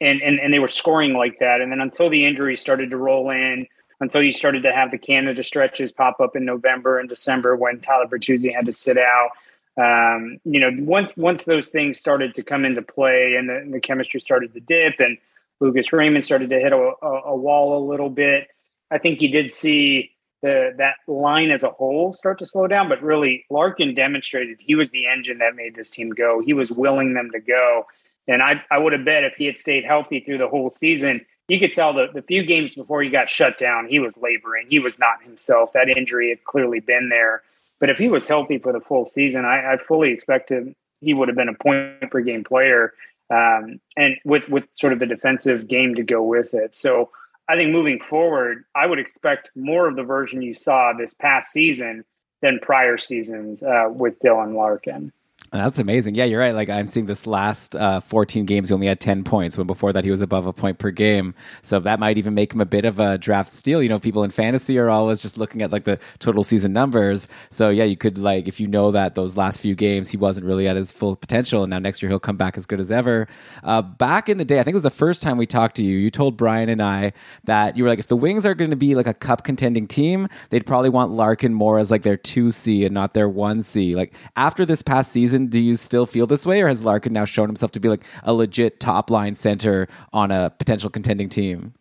and, 0.00 0.20
and 0.22 0.38
and 0.38 0.52
they 0.52 0.58
were 0.58 0.68
scoring 0.68 1.14
like 1.14 1.38
that. 1.40 1.60
And 1.60 1.72
then 1.72 1.80
until 1.80 2.08
the 2.08 2.26
injuries 2.26 2.60
started 2.60 2.90
to 2.90 2.96
roll 2.96 3.30
in, 3.30 3.66
until 4.00 4.22
you 4.22 4.32
started 4.32 4.62
to 4.62 4.72
have 4.72 4.90
the 4.90 4.98
Canada 4.98 5.42
stretches 5.42 5.92
pop 5.92 6.20
up 6.20 6.36
in 6.36 6.44
November 6.44 6.98
and 6.98 7.08
December 7.08 7.56
when 7.56 7.80
Tyler 7.80 8.06
Bertuzzi 8.06 8.54
had 8.54 8.66
to 8.66 8.72
sit 8.72 8.96
out. 8.98 9.30
Um, 9.76 10.38
you 10.44 10.58
know, 10.58 10.70
once 10.80 11.12
once 11.16 11.44
those 11.44 11.68
things 11.68 11.98
started 11.98 12.34
to 12.34 12.42
come 12.42 12.64
into 12.64 12.82
play 12.82 13.34
and 13.36 13.48
the, 13.48 13.68
the 13.72 13.80
chemistry 13.80 14.20
started 14.20 14.52
to 14.54 14.60
dip 14.60 14.94
and 14.98 15.18
Lucas 15.60 15.92
Raymond 15.92 16.24
started 16.24 16.50
to 16.50 16.58
hit 16.58 16.72
a, 16.72 16.76
a, 17.02 17.22
a, 17.26 17.36
wall 17.36 17.84
a 17.84 17.88
little 17.88 18.10
bit, 18.10 18.48
I 18.90 18.98
think 18.98 19.20
you 19.20 19.28
did 19.28 19.50
see 19.50 20.12
the 20.40 20.72
that 20.78 20.94
line 21.08 21.50
as 21.50 21.64
a 21.64 21.70
whole 21.70 22.12
start 22.12 22.38
to 22.38 22.46
slow 22.46 22.66
down. 22.66 22.88
But 22.88 23.02
really, 23.02 23.44
Larkin 23.50 23.94
demonstrated 23.94 24.58
he 24.60 24.74
was 24.74 24.90
the 24.90 25.06
engine 25.06 25.38
that 25.38 25.56
made 25.56 25.74
this 25.74 25.90
team 25.90 26.10
go. 26.10 26.40
He 26.44 26.52
was 26.52 26.70
willing 26.70 27.14
them 27.14 27.30
to 27.32 27.40
go. 27.40 27.86
And 28.28 28.42
I, 28.42 28.62
I 28.70 28.78
would 28.78 28.92
have 28.92 29.04
bet 29.04 29.24
if 29.24 29.34
he 29.34 29.46
had 29.46 29.58
stayed 29.58 29.84
healthy 29.84 30.20
through 30.20 30.38
the 30.38 30.48
whole 30.48 30.70
season, 30.70 31.24
you 31.48 31.58
could 31.58 31.72
tell 31.72 31.94
the, 31.94 32.08
the 32.12 32.22
few 32.22 32.44
games 32.44 32.74
before 32.74 33.02
he 33.02 33.08
got 33.08 33.30
shut 33.30 33.56
down, 33.56 33.88
he 33.88 33.98
was 33.98 34.14
laboring. 34.18 34.66
He 34.68 34.78
was 34.78 34.98
not 34.98 35.22
himself. 35.22 35.72
That 35.72 35.88
injury 35.88 36.28
had 36.28 36.44
clearly 36.44 36.80
been 36.80 37.08
there. 37.08 37.42
But 37.80 37.90
if 37.90 37.96
he 37.96 38.08
was 38.08 38.24
healthy 38.24 38.58
for 38.58 38.72
the 38.72 38.80
full 38.80 39.06
season, 39.06 39.44
I, 39.44 39.72
I 39.72 39.76
fully 39.78 40.12
expected 40.12 40.74
he 41.00 41.14
would 41.14 41.28
have 41.28 41.36
been 41.36 41.48
a 41.48 41.54
point 41.54 42.10
per 42.10 42.20
game 42.20 42.44
player, 42.44 42.92
um, 43.30 43.80
and 43.96 44.16
with 44.24 44.48
with 44.48 44.64
sort 44.74 44.92
of 44.92 44.98
the 44.98 45.06
defensive 45.06 45.68
game 45.68 45.94
to 45.94 46.02
go 46.02 46.22
with 46.22 46.54
it. 46.54 46.74
So 46.74 47.10
I 47.48 47.54
think 47.54 47.70
moving 47.70 48.00
forward, 48.00 48.64
I 48.74 48.86
would 48.86 48.98
expect 48.98 49.50
more 49.54 49.86
of 49.86 49.96
the 49.96 50.02
version 50.02 50.42
you 50.42 50.54
saw 50.54 50.92
this 50.92 51.14
past 51.14 51.52
season 51.52 52.04
than 52.42 52.58
prior 52.60 52.98
seasons 52.98 53.62
uh, 53.62 53.88
with 53.90 54.18
Dylan 54.20 54.54
Larkin. 54.54 55.12
That's 55.50 55.78
amazing. 55.78 56.14
Yeah, 56.14 56.26
you're 56.26 56.40
right. 56.40 56.54
Like 56.54 56.68
I'm 56.68 56.86
seeing 56.86 57.06
this 57.06 57.26
last 57.26 57.74
uh, 57.74 58.00
14 58.00 58.44
games, 58.44 58.68
he 58.68 58.74
only 58.74 58.86
had 58.86 59.00
10 59.00 59.24
points. 59.24 59.56
When 59.56 59.66
before 59.66 59.94
that, 59.94 60.04
he 60.04 60.10
was 60.10 60.20
above 60.20 60.46
a 60.46 60.52
point 60.52 60.78
per 60.78 60.90
game. 60.90 61.34
So 61.62 61.80
that 61.80 61.98
might 61.98 62.18
even 62.18 62.34
make 62.34 62.52
him 62.52 62.60
a 62.60 62.66
bit 62.66 62.84
of 62.84 63.00
a 63.00 63.16
draft 63.16 63.50
steal. 63.50 63.82
You 63.82 63.88
know, 63.88 63.98
people 63.98 64.24
in 64.24 64.30
fantasy 64.30 64.78
are 64.78 64.90
always 64.90 65.22
just 65.22 65.38
looking 65.38 65.62
at 65.62 65.72
like 65.72 65.84
the 65.84 65.98
total 66.18 66.42
season 66.42 66.74
numbers. 66.74 67.28
So 67.48 67.70
yeah, 67.70 67.84
you 67.84 67.96
could 67.96 68.18
like 68.18 68.46
if 68.46 68.60
you 68.60 68.66
know 68.66 68.90
that 68.90 69.14
those 69.14 69.38
last 69.38 69.60
few 69.60 69.74
games 69.74 70.10
he 70.10 70.18
wasn't 70.18 70.46
really 70.46 70.68
at 70.68 70.76
his 70.76 70.92
full 70.92 71.16
potential, 71.16 71.62
and 71.62 71.70
now 71.70 71.78
next 71.78 72.02
year 72.02 72.10
he'll 72.10 72.20
come 72.20 72.36
back 72.36 72.58
as 72.58 72.66
good 72.66 72.80
as 72.80 72.92
ever. 72.92 73.26
Uh, 73.64 73.80
back 73.80 74.28
in 74.28 74.36
the 74.36 74.44
day, 74.44 74.60
I 74.60 74.62
think 74.62 74.74
it 74.74 74.76
was 74.76 74.82
the 74.82 74.90
first 74.90 75.22
time 75.22 75.38
we 75.38 75.46
talked 75.46 75.76
to 75.76 75.84
you. 75.84 75.96
You 75.96 76.10
told 76.10 76.36
Brian 76.36 76.68
and 76.68 76.82
I 76.82 77.14
that 77.44 77.74
you 77.74 77.84
were 77.84 77.88
like, 77.88 77.98
if 77.98 78.08
the 78.08 78.16
Wings 78.16 78.44
are 78.44 78.54
going 78.54 78.70
to 78.70 78.76
be 78.76 78.94
like 78.94 79.06
a 79.06 79.14
cup 79.14 79.44
contending 79.44 79.86
team, 79.88 80.28
they'd 80.50 80.66
probably 80.66 80.90
want 80.90 81.12
Larkin 81.12 81.54
more 81.54 81.78
as 81.78 81.90
like 81.90 82.02
their 82.02 82.18
two 82.18 82.50
C 82.50 82.84
and 82.84 82.92
not 82.92 83.14
their 83.14 83.30
one 83.30 83.62
C. 83.62 83.94
Like 83.94 84.12
after 84.36 84.66
this 84.66 84.82
past 84.82 85.10
season 85.10 85.37
do 85.46 85.60
you 85.60 85.76
still 85.76 86.06
feel 86.06 86.26
this 86.26 86.44
way, 86.44 86.60
or 86.60 86.68
has 86.68 86.84
Larkin 86.84 87.12
now 87.12 87.24
shown 87.24 87.48
himself 87.48 87.72
to 87.72 87.80
be 87.80 87.88
like 87.88 88.02
a 88.24 88.32
legit 88.32 88.80
top 88.80 89.10
line 89.10 89.34
center 89.34 89.88
on 90.12 90.30
a 90.30 90.50
potential 90.50 90.90
contending 90.90 91.28
team? 91.28 91.72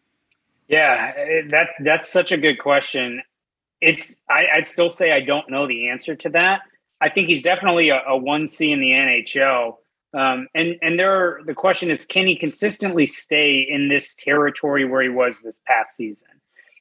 Yeah, 0.68 1.14
that 1.50 1.70
that's 1.84 2.12
such 2.12 2.32
a 2.32 2.38
good 2.38 2.60
question. 2.60 3.22
It's 3.82 4.18
I, 4.30 4.46
would 4.56 4.66
still 4.66 4.90
say 4.90 5.12
I 5.12 5.22
don't 5.22 5.50
know 5.50 5.68
the 5.68 5.90
answer 5.90 6.16
to 6.16 6.30
that. 6.30 6.62
I 7.00 7.10
think 7.10 7.28
he's 7.28 7.44
definitely 7.44 7.90
a, 7.90 8.02
a 8.08 8.18
one 8.18 8.48
C 8.48 8.72
in 8.72 8.80
the 8.80 8.92
NHL. 8.92 9.78
Um, 10.14 10.48
and 10.56 10.76
and 10.82 10.98
there 10.98 11.12
are, 11.12 11.42
the 11.46 11.54
question 11.54 11.92
is, 11.92 12.06
can 12.06 12.28
he 12.28 12.36
consistently 12.36 13.06
stay 13.06 13.60
in 13.60 13.90
this 13.90 14.16
territory 14.16 14.86
where 14.86 15.04
he 15.04 15.10
was 15.10 15.42
this 15.42 15.60
past 15.66 15.96
season? 15.96 16.30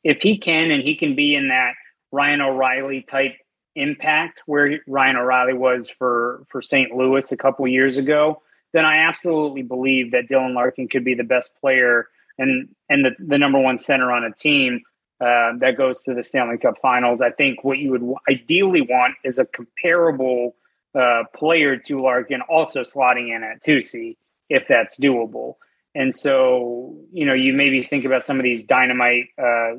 If 0.04 0.23
he 0.23 0.38
can, 0.38 0.71
and 0.71 0.83
he 0.83 0.95
can 0.95 1.14
be 1.14 1.35
in 1.35 1.49
that 1.49 1.75
Ryan 2.12 2.40
O'Reilly 2.40 3.02
type 3.02 3.37
impact 3.76 4.42
where 4.47 4.80
Ryan 4.87 5.16
O'Reilly 5.16 5.54
was 5.54 5.88
for 5.88 6.45
for 6.49 6.61
St. 6.61 6.92
Louis 6.92 7.30
a 7.30 7.37
couple 7.37 7.66
years 7.68 7.99
ago, 7.99 8.42
then 8.73 8.85
I 8.85 8.99
absolutely 8.99 9.62
believe 9.62 10.11
that 10.12 10.28
Dylan 10.28 10.54
Larkin 10.54 10.88
could 10.88 11.04
be 11.04 11.14
the 11.14 11.25
best 11.25 11.52
player 11.61 12.09
and 12.38 12.68
and 12.88 13.04
the, 13.04 13.11
the 13.18 13.38
number 13.38 13.61
one 13.61 13.78
center 13.78 14.11
on 14.11 14.25
a 14.25 14.33
team 14.33 14.80
uh, 15.21 15.56
that 15.59 15.76
goes 15.76 16.02
to 16.02 16.14
the 16.14 16.23
Stanley 16.23 16.59
Cup 16.59 16.75
Finals. 16.83 17.21
I 17.21 17.30
think 17.30 17.64
what 17.64 17.78
you 17.78 17.90
would 17.90 18.02
ideally 18.28 18.83
want 18.83 19.14
is 19.25 19.38
a 19.38 19.47
comparable 19.47 20.56
uh, 20.95 21.25
player 21.35 21.76
to 21.76 22.02
Larkin, 22.02 22.40
also 22.42 22.80
slotting 22.80 23.35
in 23.35 23.42
at 23.42 23.62
two 23.62 23.80
C 23.80 24.16
if 24.49 24.68
that's 24.68 24.99
doable. 24.99 25.54
And 25.95 26.14
so, 26.14 26.95
you 27.12 27.25
know, 27.25 27.33
you 27.33 27.54
maybe 27.54 27.83
think 27.83 28.04
about 28.04 28.23
some 28.23 28.38
of 28.38 28.45
these 28.45 28.66
dynamite 28.66 29.28
uh, 29.42 29.76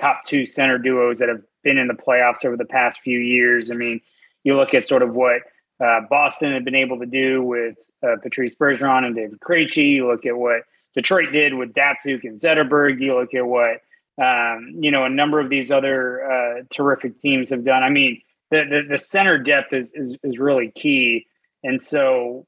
top 0.00 0.24
two 0.26 0.44
center 0.44 0.78
duos 0.78 1.18
that 1.18 1.28
have 1.28 1.42
been 1.62 1.78
in 1.78 1.88
the 1.88 1.94
playoffs 1.94 2.44
over 2.44 2.56
the 2.56 2.64
past 2.64 3.00
few 3.00 3.18
years. 3.18 3.70
I 3.70 3.74
mean, 3.74 4.00
you 4.44 4.56
look 4.56 4.74
at 4.74 4.86
sort 4.86 5.02
of 5.02 5.14
what 5.14 5.42
uh, 5.82 6.00
Boston 6.08 6.52
had 6.52 6.64
been 6.64 6.74
able 6.74 6.98
to 7.00 7.06
do 7.06 7.42
with 7.42 7.76
uh, 8.02 8.16
Patrice 8.22 8.54
Bergeron 8.54 9.04
and 9.04 9.14
David 9.14 9.40
Krejci. 9.40 9.90
You 9.92 10.08
look 10.08 10.26
at 10.26 10.36
what 10.36 10.62
Detroit 10.94 11.32
did 11.32 11.54
with 11.54 11.72
Datsyuk 11.72 12.24
and 12.24 12.38
Zetterberg. 12.38 13.00
You 13.00 13.18
look 13.18 13.34
at 13.34 13.46
what 13.46 13.80
um, 14.22 14.74
you 14.80 14.90
know 14.90 15.04
a 15.04 15.10
number 15.10 15.40
of 15.40 15.48
these 15.48 15.70
other 15.70 16.24
uh, 16.30 16.62
terrific 16.70 17.18
teams 17.20 17.50
have 17.50 17.64
done. 17.64 17.82
I 17.82 17.90
mean, 17.90 18.20
the, 18.50 18.64
the, 18.68 18.88
the 18.92 18.98
center 18.98 19.38
depth 19.38 19.72
is, 19.72 19.92
is 19.94 20.16
is 20.22 20.38
really 20.38 20.70
key, 20.70 21.26
and 21.62 21.80
so 21.80 22.46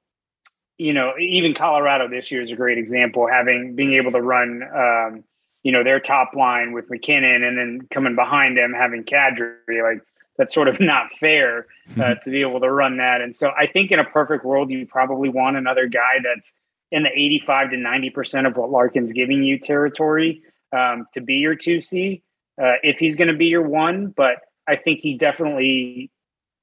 you 0.78 0.92
know 0.92 1.12
even 1.18 1.54
Colorado 1.54 2.08
this 2.08 2.30
year 2.30 2.40
is 2.40 2.50
a 2.50 2.56
great 2.56 2.78
example, 2.78 3.28
having 3.30 3.74
being 3.76 3.94
able 3.94 4.12
to 4.12 4.20
run. 4.20 4.62
Um, 4.62 5.24
you 5.62 5.72
know, 5.72 5.84
their 5.84 6.00
top 6.00 6.34
line 6.34 6.72
with 6.72 6.90
MacKinnon 6.90 7.44
and 7.44 7.56
then 7.56 7.86
coming 7.90 8.14
behind 8.14 8.56
them 8.56 8.72
having 8.72 9.04
Kadri. 9.04 9.54
Like 9.68 10.02
that's 10.36 10.54
sort 10.54 10.68
of 10.68 10.80
not 10.80 11.12
fair 11.18 11.66
uh, 12.00 12.14
to 12.14 12.30
be 12.30 12.40
able 12.40 12.60
to 12.60 12.70
run 12.70 12.96
that. 12.98 13.20
And 13.20 13.34
so 13.34 13.50
I 13.56 13.66
think 13.66 13.90
in 13.90 13.98
a 13.98 14.04
perfect 14.04 14.44
world, 14.44 14.70
you 14.70 14.86
probably 14.86 15.28
want 15.28 15.56
another 15.56 15.86
guy 15.86 16.18
that's 16.22 16.54
in 16.90 17.04
the 17.04 17.10
85 17.10 17.70
to 17.70 17.76
90% 17.76 18.46
of 18.46 18.56
what 18.56 18.70
Larkin's 18.70 19.12
giving 19.12 19.42
you 19.42 19.58
territory 19.58 20.42
um, 20.72 21.06
to 21.14 21.20
be 21.20 21.34
your 21.34 21.56
2C 21.56 22.22
uh, 22.60 22.74
if 22.82 22.98
he's 22.98 23.16
going 23.16 23.28
to 23.28 23.36
be 23.36 23.46
your 23.46 23.62
one. 23.62 24.08
But 24.08 24.36
I 24.68 24.76
think 24.76 25.00
he 25.00 25.16
definitely, 25.16 26.10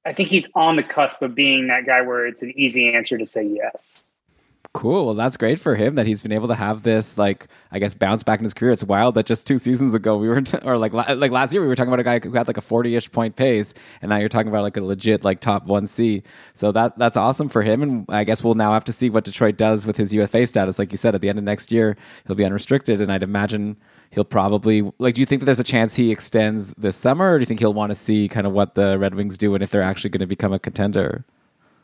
I 0.05 0.13
think 0.13 0.29
he's 0.29 0.47
on 0.55 0.75
the 0.75 0.83
cusp 0.83 1.21
of 1.21 1.33
being 1.33 1.67
that 1.67 1.85
guy 1.85 2.01
where 2.01 2.27
it's 2.27 2.41
an 2.41 2.53
easy 2.55 2.93
answer 2.93 3.17
to 3.17 3.25
say 3.25 3.43
yes. 3.43 4.03
Cool. 4.75 5.05
Well, 5.05 5.13
that's 5.15 5.35
great 5.35 5.59
for 5.59 5.75
him 5.75 5.95
that 5.95 6.05
he's 6.05 6.21
been 6.21 6.31
able 6.31 6.47
to 6.47 6.53
have 6.53 6.83
this, 6.83 7.17
like, 7.17 7.47
I 7.71 7.79
guess, 7.79 7.95
bounce 7.95 8.21
back 8.21 8.39
in 8.39 8.43
his 8.43 8.53
career. 8.53 8.71
It's 8.71 8.83
wild 8.83 9.15
that 9.15 9.25
just 9.25 9.47
two 9.47 9.57
seasons 9.57 9.95
ago 9.95 10.15
we 10.15 10.29
were, 10.29 10.41
t- 10.41 10.59
or 10.63 10.77
like, 10.77 10.93
like 10.93 11.31
last 11.31 11.53
year 11.53 11.63
we 11.63 11.67
were 11.67 11.75
talking 11.75 11.89
about 11.89 11.99
a 11.99 12.03
guy 12.03 12.19
who 12.19 12.31
had 12.33 12.45
like 12.45 12.57
a 12.57 12.61
forty-ish 12.61 13.11
point 13.11 13.35
pace, 13.35 13.73
and 14.03 14.09
now 14.09 14.17
you're 14.17 14.29
talking 14.29 14.47
about 14.49 14.61
like 14.61 14.77
a 14.77 14.81
legit 14.81 15.23
like 15.23 15.39
top 15.39 15.65
one 15.65 15.87
C. 15.87 16.21
So 16.53 16.71
that 16.73 16.99
that's 16.99 17.17
awesome 17.17 17.49
for 17.49 17.63
him, 17.63 17.81
and 17.81 18.05
I 18.09 18.23
guess 18.23 18.43
we'll 18.43 18.53
now 18.53 18.73
have 18.73 18.83
to 18.85 18.93
see 18.93 19.09
what 19.09 19.23
Detroit 19.23 19.57
does 19.57 19.87
with 19.87 19.97
his 19.97 20.13
UFA 20.13 20.45
status. 20.45 20.77
Like 20.77 20.91
you 20.91 20.97
said, 20.97 21.15
at 21.15 21.21
the 21.21 21.29
end 21.29 21.39
of 21.39 21.45
next 21.45 21.71
year 21.71 21.97
he'll 22.27 22.35
be 22.35 22.45
unrestricted, 22.45 23.01
and 23.01 23.11
I'd 23.11 23.23
imagine 23.23 23.75
he'll 24.11 24.23
probably 24.23 24.83
like. 24.99 25.15
Do 25.15 25.21
you 25.21 25.25
think 25.25 25.39
that 25.41 25.45
there's 25.45 25.59
a 25.59 25.63
chance 25.63 25.95
he 25.95 26.11
extends 26.11 26.73
this 26.77 26.95
summer, 26.95 27.33
or 27.33 27.37
do 27.39 27.41
you 27.41 27.47
think 27.47 27.59
he'll 27.59 27.73
want 27.73 27.89
to 27.89 27.95
see 27.95 28.27
kind 28.27 28.45
of 28.45 28.53
what 28.53 28.75
the 28.75 28.99
Red 28.99 29.15
Wings 29.15 29.35
do 29.35 29.55
and 29.55 29.63
if 29.63 29.71
they're 29.71 29.81
actually 29.81 30.11
going 30.11 30.21
to 30.21 30.27
become 30.27 30.53
a 30.53 30.59
contender? 30.59 31.25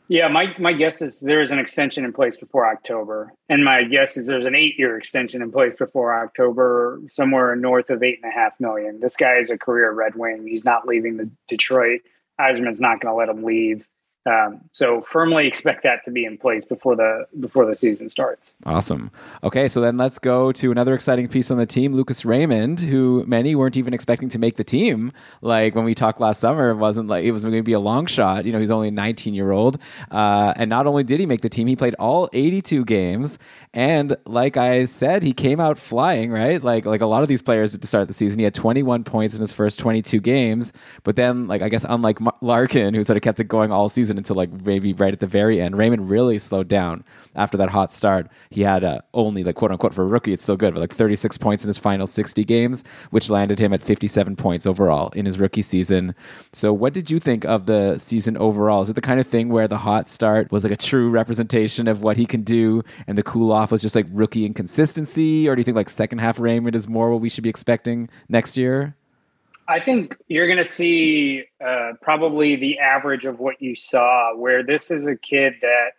Yeah, 0.08 0.28
my, 0.28 0.54
my 0.58 0.72
guess 0.72 1.02
is 1.02 1.20
there's 1.20 1.50
an 1.50 1.58
extension 1.58 2.04
in 2.04 2.12
place 2.12 2.36
before 2.36 2.70
October. 2.70 3.32
And 3.48 3.64
my 3.64 3.82
guess 3.82 4.16
is 4.16 4.26
there's 4.26 4.46
an 4.46 4.54
eight 4.54 4.78
year 4.78 4.96
extension 4.96 5.42
in 5.42 5.50
place 5.50 5.74
before 5.74 6.16
October, 6.22 7.00
somewhere 7.10 7.56
north 7.56 7.90
of 7.90 8.02
eight 8.02 8.20
and 8.22 8.32
a 8.32 8.34
half 8.34 8.52
million. 8.60 9.00
This 9.00 9.16
guy 9.16 9.38
is 9.38 9.50
a 9.50 9.58
career 9.58 9.92
Red 9.92 10.14
Wing. 10.14 10.46
He's 10.46 10.64
not 10.64 10.86
leaving 10.86 11.16
the 11.16 11.28
Detroit. 11.48 12.02
Yzerman's 12.40 12.80
not 12.80 13.00
going 13.00 13.12
to 13.12 13.16
let 13.16 13.28
him 13.28 13.42
leave. 13.42 13.86
Um, 14.26 14.60
so 14.72 15.02
firmly 15.02 15.46
expect 15.46 15.84
that 15.84 16.04
to 16.04 16.10
be 16.10 16.24
in 16.24 16.36
place 16.36 16.64
before 16.64 16.96
the 16.96 17.26
before 17.38 17.64
the 17.64 17.76
season 17.76 18.10
starts. 18.10 18.54
Awesome. 18.64 19.12
Okay, 19.44 19.68
so 19.68 19.80
then 19.80 19.96
let's 19.96 20.18
go 20.18 20.50
to 20.52 20.72
another 20.72 20.94
exciting 20.94 21.28
piece 21.28 21.50
on 21.52 21.58
the 21.58 21.66
team, 21.66 21.94
Lucas 21.94 22.24
Raymond, 22.24 22.80
who 22.80 23.24
many 23.26 23.54
weren't 23.54 23.76
even 23.76 23.94
expecting 23.94 24.28
to 24.30 24.38
make 24.38 24.56
the 24.56 24.64
team. 24.64 25.12
Like 25.42 25.76
when 25.76 25.84
we 25.84 25.94
talked 25.94 26.20
last 26.20 26.40
summer, 26.40 26.70
it 26.70 26.76
wasn't 26.76 27.08
like 27.08 27.24
it 27.24 27.30
was 27.30 27.42
going 27.42 27.54
to 27.54 27.62
be 27.62 27.72
a 27.72 27.80
long 27.80 28.06
shot. 28.06 28.44
You 28.44 28.52
know, 28.52 28.58
he's 28.58 28.70
only 28.70 28.88
a 28.88 28.90
19 28.90 29.32
year 29.32 29.52
old, 29.52 29.78
uh, 30.10 30.52
and 30.56 30.68
not 30.68 30.88
only 30.88 31.04
did 31.04 31.20
he 31.20 31.26
make 31.26 31.42
the 31.42 31.48
team, 31.48 31.68
he 31.68 31.76
played 31.76 31.94
all 32.00 32.28
82 32.32 32.84
games, 32.84 33.38
and 33.72 34.16
like 34.26 34.56
I 34.56 34.86
said, 34.86 35.22
he 35.22 35.32
came 35.32 35.60
out 35.60 35.78
flying. 35.78 36.32
Right, 36.32 36.62
like 36.62 36.84
like 36.84 37.00
a 37.00 37.06
lot 37.06 37.22
of 37.22 37.28
these 37.28 37.42
players 37.42 37.76
at 37.76 37.80
the 37.80 37.86
start 37.86 38.02
of 38.02 38.08
the 38.08 38.14
season, 38.14 38.40
he 38.40 38.44
had 38.44 38.54
21 38.54 39.04
points 39.04 39.36
in 39.36 39.40
his 39.40 39.52
first 39.52 39.78
22 39.78 40.20
games, 40.20 40.72
but 41.04 41.14
then 41.14 41.46
like 41.46 41.62
I 41.62 41.68
guess 41.68 41.86
unlike 41.88 42.18
Larkin, 42.40 42.92
who 42.92 43.04
sort 43.04 43.16
of 43.16 43.22
kept 43.22 43.38
it 43.38 43.44
going 43.44 43.70
all 43.70 43.88
season 43.88 44.15
until 44.18 44.36
like 44.36 44.50
maybe 44.64 44.92
right 44.92 45.12
at 45.12 45.20
the 45.20 45.26
very 45.26 45.60
end. 45.60 45.76
Raymond 45.76 46.08
really 46.10 46.38
slowed 46.38 46.68
down 46.68 47.04
after 47.34 47.56
that 47.58 47.70
hot 47.70 47.92
start. 47.92 48.28
He 48.50 48.62
had 48.62 48.84
uh, 48.84 49.00
only 49.14 49.44
like 49.44 49.56
quote 49.56 49.72
unquote 49.72 49.94
for 49.94 50.02
a 50.02 50.06
rookie, 50.06 50.32
it's 50.32 50.42
still 50.42 50.56
good, 50.56 50.74
but 50.74 50.80
like 50.80 50.94
36 50.94 51.38
points 51.38 51.64
in 51.64 51.68
his 51.68 51.78
final 51.78 52.06
60 52.06 52.44
games, 52.44 52.84
which 53.10 53.30
landed 53.30 53.58
him 53.58 53.72
at 53.72 53.82
57 53.82 54.36
points 54.36 54.66
overall 54.66 55.10
in 55.10 55.26
his 55.26 55.38
rookie 55.38 55.62
season. 55.62 56.14
So, 56.52 56.72
what 56.72 56.92
did 56.92 57.10
you 57.10 57.18
think 57.18 57.44
of 57.44 57.66
the 57.66 57.98
season 57.98 58.36
overall? 58.36 58.82
Is 58.82 58.90
it 58.90 58.94
the 58.94 59.00
kind 59.00 59.20
of 59.20 59.26
thing 59.26 59.48
where 59.48 59.68
the 59.68 59.78
hot 59.78 60.08
start 60.08 60.50
was 60.52 60.64
like 60.64 60.72
a 60.72 60.76
true 60.76 61.10
representation 61.10 61.88
of 61.88 62.02
what 62.02 62.16
he 62.16 62.26
can 62.26 62.42
do, 62.42 62.82
and 63.06 63.16
the 63.16 63.22
cool 63.22 63.52
off 63.52 63.72
was 63.72 63.82
just 63.82 63.96
like 63.96 64.06
rookie 64.10 64.46
inconsistency, 64.46 65.48
or 65.48 65.54
do 65.54 65.60
you 65.60 65.64
think 65.64 65.76
like 65.76 65.90
second 65.90 66.18
half 66.18 66.40
Raymond 66.40 66.74
is 66.74 66.88
more 66.88 67.10
what 67.10 67.20
we 67.20 67.28
should 67.28 67.44
be 67.44 67.50
expecting 67.50 68.08
next 68.28 68.56
year? 68.56 68.96
I 69.68 69.80
think 69.80 70.16
you're 70.28 70.46
going 70.46 70.58
to 70.58 70.64
see 70.64 71.44
uh, 71.64 71.92
probably 72.00 72.56
the 72.56 72.78
average 72.78 73.24
of 73.24 73.40
what 73.40 73.60
you 73.60 73.74
saw, 73.74 74.34
where 74.36 74.62
this 74.62 74.90
is 74.90 75.06
a 75.06 75.16
kid 75.16 75.54
that 75.60 75.90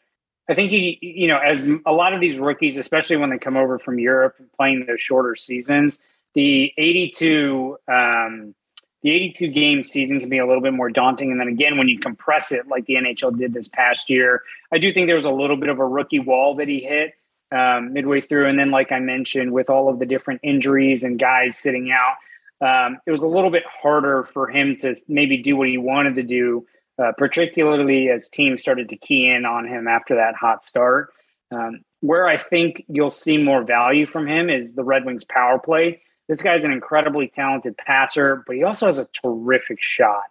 I 0.49 0.55
think 0.55 0.71
he, 0.71 0.97
you 1.01 1.27
know, 1.27 1.37
as 1.37 1.63
a 1.85 1.91
lot 1.91 2.13
of 2.13 2.21
these 2.21 2.37
rookies, 2.37 2.77
especially 2.77 3.17
when 3.17 3.29
they 3.29 3.37
come 3.37 3.57
over 3.57 3.79
from 3.79 3.99
Europe 3.99 4.35
and 4.39 4.51
playing 4.53 4.85
those 4.85 5.01
shorter 5.01 5.35
seasons, 5.35 5.99
the 6.33 6.71
82, 6.77 7.77
um, 7.87 8.55
the 9.03 9.11
82 9.11 9.47
game 9.49 9.83
season 9.83 10.19
can 10.19 10.29
be 10.29 10.37
a 10.37 10.47
little 10.47 10.61
bit 10.61 10.73
more 10.73 10.89
daunting. 10.89 11.31
And 11.31 11.39
then 11.39 11.49
again, 11.49 11.77
when 11.77 11.89
you 11.89 11.99
compress 11.99 12.51
it 12.51 12.67
like 12.67 12.85
the 12.85 12.95
NHL 12.95 13.37
did 13.37 13.53
this 13.53 13.67
past 13.67 14.09
year, 14.09 14.41
I 14.71 14.77
do 14.77 14.93
think 14.93 15.07
there 15.07 15.17
was 15.17 15.25
a 15.25 15.31
little 15.31 15.57
bit 15.57 15.69
of 15.69 15.79
a 15.79 15.85
rookie 15.85 16.19
wall 16.19 16.55
that 16.55 16.69
he 16.69 16.79
hit 16.79 17.13
um, 17.51 17.91
midway 17.93 18.21
through. 18.21 18.47
And 18.47 18.57
then, 18.57 18.71
like 18.71 18.91
I 18.91 18.99
mentioned, 18.99 19.51
with 19.51 19.69
all 19.69 19.89
of 19.89 19.99
the 19.99 20.05
different 20.05 20.41
injuries 20.43 21.03
and 21.03 21.19
guys 21.19 21.57
sitting 21.57 21.91
out, 21.91 22.15
um, 22.61 22.99
it 23.05 23.11
was 23.11 23.23
a 23.23 23.27
little 23.27 23.51
bit 23.51 23.63
harder 23.81 24.27
for 24.33 24.47
him 24.47 24.75
to 24.77 24.95
maybe 25.07 25.37
do 25.37 25.55
what 25.55 25.69
he 25.69 25.77
wanted 25.77 26.15
to 26.15 26.23
do, 26.23 26.65
uh, 26.97 27.11
particularly 27.17 28.09
as 28.09 28.29
teams 28.29 28.61
started 28.61 28.89
to 28.89 28.97
key 28.97 29.27
in 29.27 29.45
on 29.45 29.67
him 29.67 29.87
after 29.87 30.15
that 30.15 30.35
hot 30.35 30.63
start. 30.63 31.13
Um, 31.51 31.81
where 32.01 32.27
I 32.27 32.37
think 32.37 32.83
you'll 32.87 33.11
see 33.11 33.37
more 33.37 33.63
value 33.63 34.05
from 34.05 34.27
him 34.27 34.49
is 34.49 34.73
the 34.73 34.83
Red 34.83 35.05
Wings 35.05 35.23
power 35.23 35.59
play. 35.59 36.01
This 36.27 36.41
guy's 36.41 36.63
an 36.63 36.71
incredibly 36.71 37.27
talented 37.27 37.77
passer, 37.77 38.43
but 38.45 38.55
he 38.55 38.63
also 38.63 38.87
has 38.87 38.99
a 38.99 39.07
terrific 39.23 39.81
shot. 39.81 40.23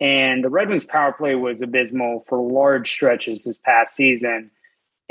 And 0.00 0.44
the 0.44 0.50
Red 0.50 0.68
Wings 0.68 0.84
power 0.84 1.12
play 1.12 1.34
was 1.34 1.62
abysmal 1.62 2.24
for 2.28 2.40
large 2.40 2.90
stretches 2.90 3.44
this 3.44 3.58
past 3.58 3.94
season. 3.94 4.50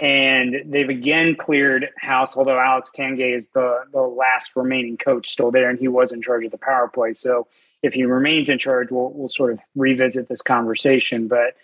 And 0.01 0.63
they've 0.65 0.89
again 0.89 1.35
cleared 1.35 1.89
house, 1.97 2.35
although 2.35 2.59
Alex 2.59 2.91
Tanguay 2.97 3.35
is 3.35 3.47
the, 3.53 3.83
the 3.93 4.01
last 4.01 4.55
remaining 4.55 4.97
coach 4.97 5.29
still 5.29 5.51
there, 5.51 5.69
and 5.69 5.77
he 5.77 5.87
was 5.87 6.11
in 6.11 6.23
charge 6.23 6.43
of 6.43 6.51
the 6.51 6.57
power 6.57 6.87
play. 6.87 7.13
So 7.13 7.47
if 7.83 7.93
he 7.93 8.03
remains 8.03 8.49
in 8.49 8.57
charge, 8.57 8.89
we'll, 8.89 9.11
we'll 9.11 9.29
sort 9.29 9.53
of 9.53 9.59
revisit 9.75 10.27
this 10.27 10.41
conversation. 10.41 11.27
But 11.27 11.55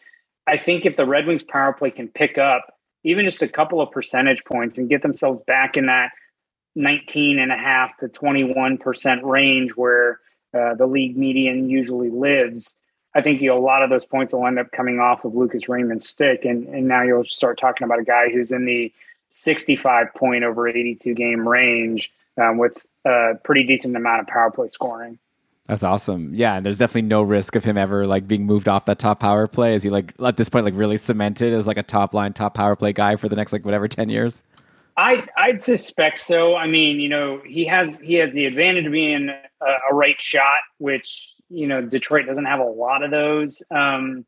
I 0.45 0.57
think 0.57 0.85
if 0.85 0.97
the 0.97 1.05
Red 1.05 1.25
Wings 1.25 1.43
power 1.43 1.73
play 1.73 1.89
can 1.89 2.09
pick 2.09 2.37
up 2.37 2.75
even 3.03 3.25
just 3.25 3.41
a 3.41 3.47
couple 3.47 3.81
of 3.81 3.89
percentage 3.91 4.43
points 4.45 4.77
and 4.77 4.87
get 4.87 5.01
themselves 5.01 5.41
back 5.47 5.75
in 5.75 5.87
that 5.87 6.11
19 6.75 7.39
and 7.39 7.51
a 7.51 7.57
half 7.57 7.97
to 7.97 8.07
21% 8.07 9.23
range 9.23 9.71
where 9.71 10.19
uh, 10.53 10.75
the 10.75 10.85
league 10.85 11.17
median 11.17 11.69
usually 11.69 12.09
lives, 12.09 12.75
I 13.17 13.21
think 13.23 13.41
you 13.41 13.49
know, 13.49 13.57
a 13.57 13.59
lot 13.59 13.81
of 13.81 13.89
those 13.89 14.05
points 14.05 14.31
will 14.31 14.45
end 14.45 14.59
up 14.59 14.71
coming 14.71 14.99
off 14.99 15.25
of 15.25 15.33
Lucas 15.33 15.67
Raymond's 15.67 16.07
stick. 16.07 16.45
And, 16.45 16.67
and 16.67 16.87
now 16.87 17.01
you'll 17.01 17.23
start 17.23 17.57
talking 17.57 17.83
about 17.83 17.97
a 17.97 18.03
guy 18.03 18.29
who's 18.29 18.51
in 18.51 18.65
the 18.65 18.93
65 19.31 20.13
point 20.13 20.43
over 20.43 20.67
82 20.67 21.15
game 21.15 21.47
range 21.47 22.13
um, 22.37 22.59
with 22.59 22.85
a 23.05 23.33
pretty 23.43 23.63
decent 23.63 23.95
amount 23.95 24.21
of 24.21 24.27
power 24.27 24.51
play 24.51 24.67
scoring. 24.67 25.17
That's 25.65 25.81
awesome. 25.81 26.35
Yeah, 26.35 26.57
and 26.57 26.65
there's 26.65 26.77
definitely 26.77 27.09
no 27.09 27.23
risk 27.23 27.55
of 27.55 27.63
him 27.63 27.75
ever 27.75 28.05
like 28.05 28.27
being 28.27 28.45
moved 28.45 28.69
off 28.69 28.85
that 28.85 28.99
top 28.99 29.19
power 29.19 29.47
play. 29.47 29.73
Is 29.73 29.81
he 29.81 29.89
like 29.89 30.13
at 30.23 30.37
this 30.37 30.47
point 30.47 30.65
like 30.65 30.75
really 30.77 30.97
cemented 30.97 31.55
as 31.55 31.65
like 31.65 31.79
a 31.79 31.83
top 31.83 32.13
line 32.13 32.33
top 32.33 32.53
power 32.53 32.75
play 32.75 32.93
guy 32.93 33.15
for 33.15 33.27
the 33.27 33.35
next 33.35 33.51
like 33.51 33.65
whatever 33.65 33.87
10 33.87 34.09
years? 34.09 34.43
I 34.95 35.25
I'd 35.35 35.59
suspect 35.59 36.19
so. 36.19 36.55
I 36.55 36.67
mean, 36.67 36.99
you 36.99 37.09
know, 37.09 37.41
he 37.43 37.65
has 37.65 37.97
he 37.97 38.13
has 38.15 38.33
the 38.33 38.45
advantage 38.45 38.85
of 38.85 38.91
being 38.91 39.29
a, 39.29 39.65
a 39.91 39.95
right 39.95 40.21
shot, 40.21 40.59
which 40.77 41.33
you 41.49 41.67
know 41.67 41.81
Detroit 41.81 42.25
doesn't 42.25 42.45
have 42.45 42.59
a 42.59 42.63
lot 42.63 43.03
of 43.03 43.11
those. 43.11 43.61
Um, 43.71 44.25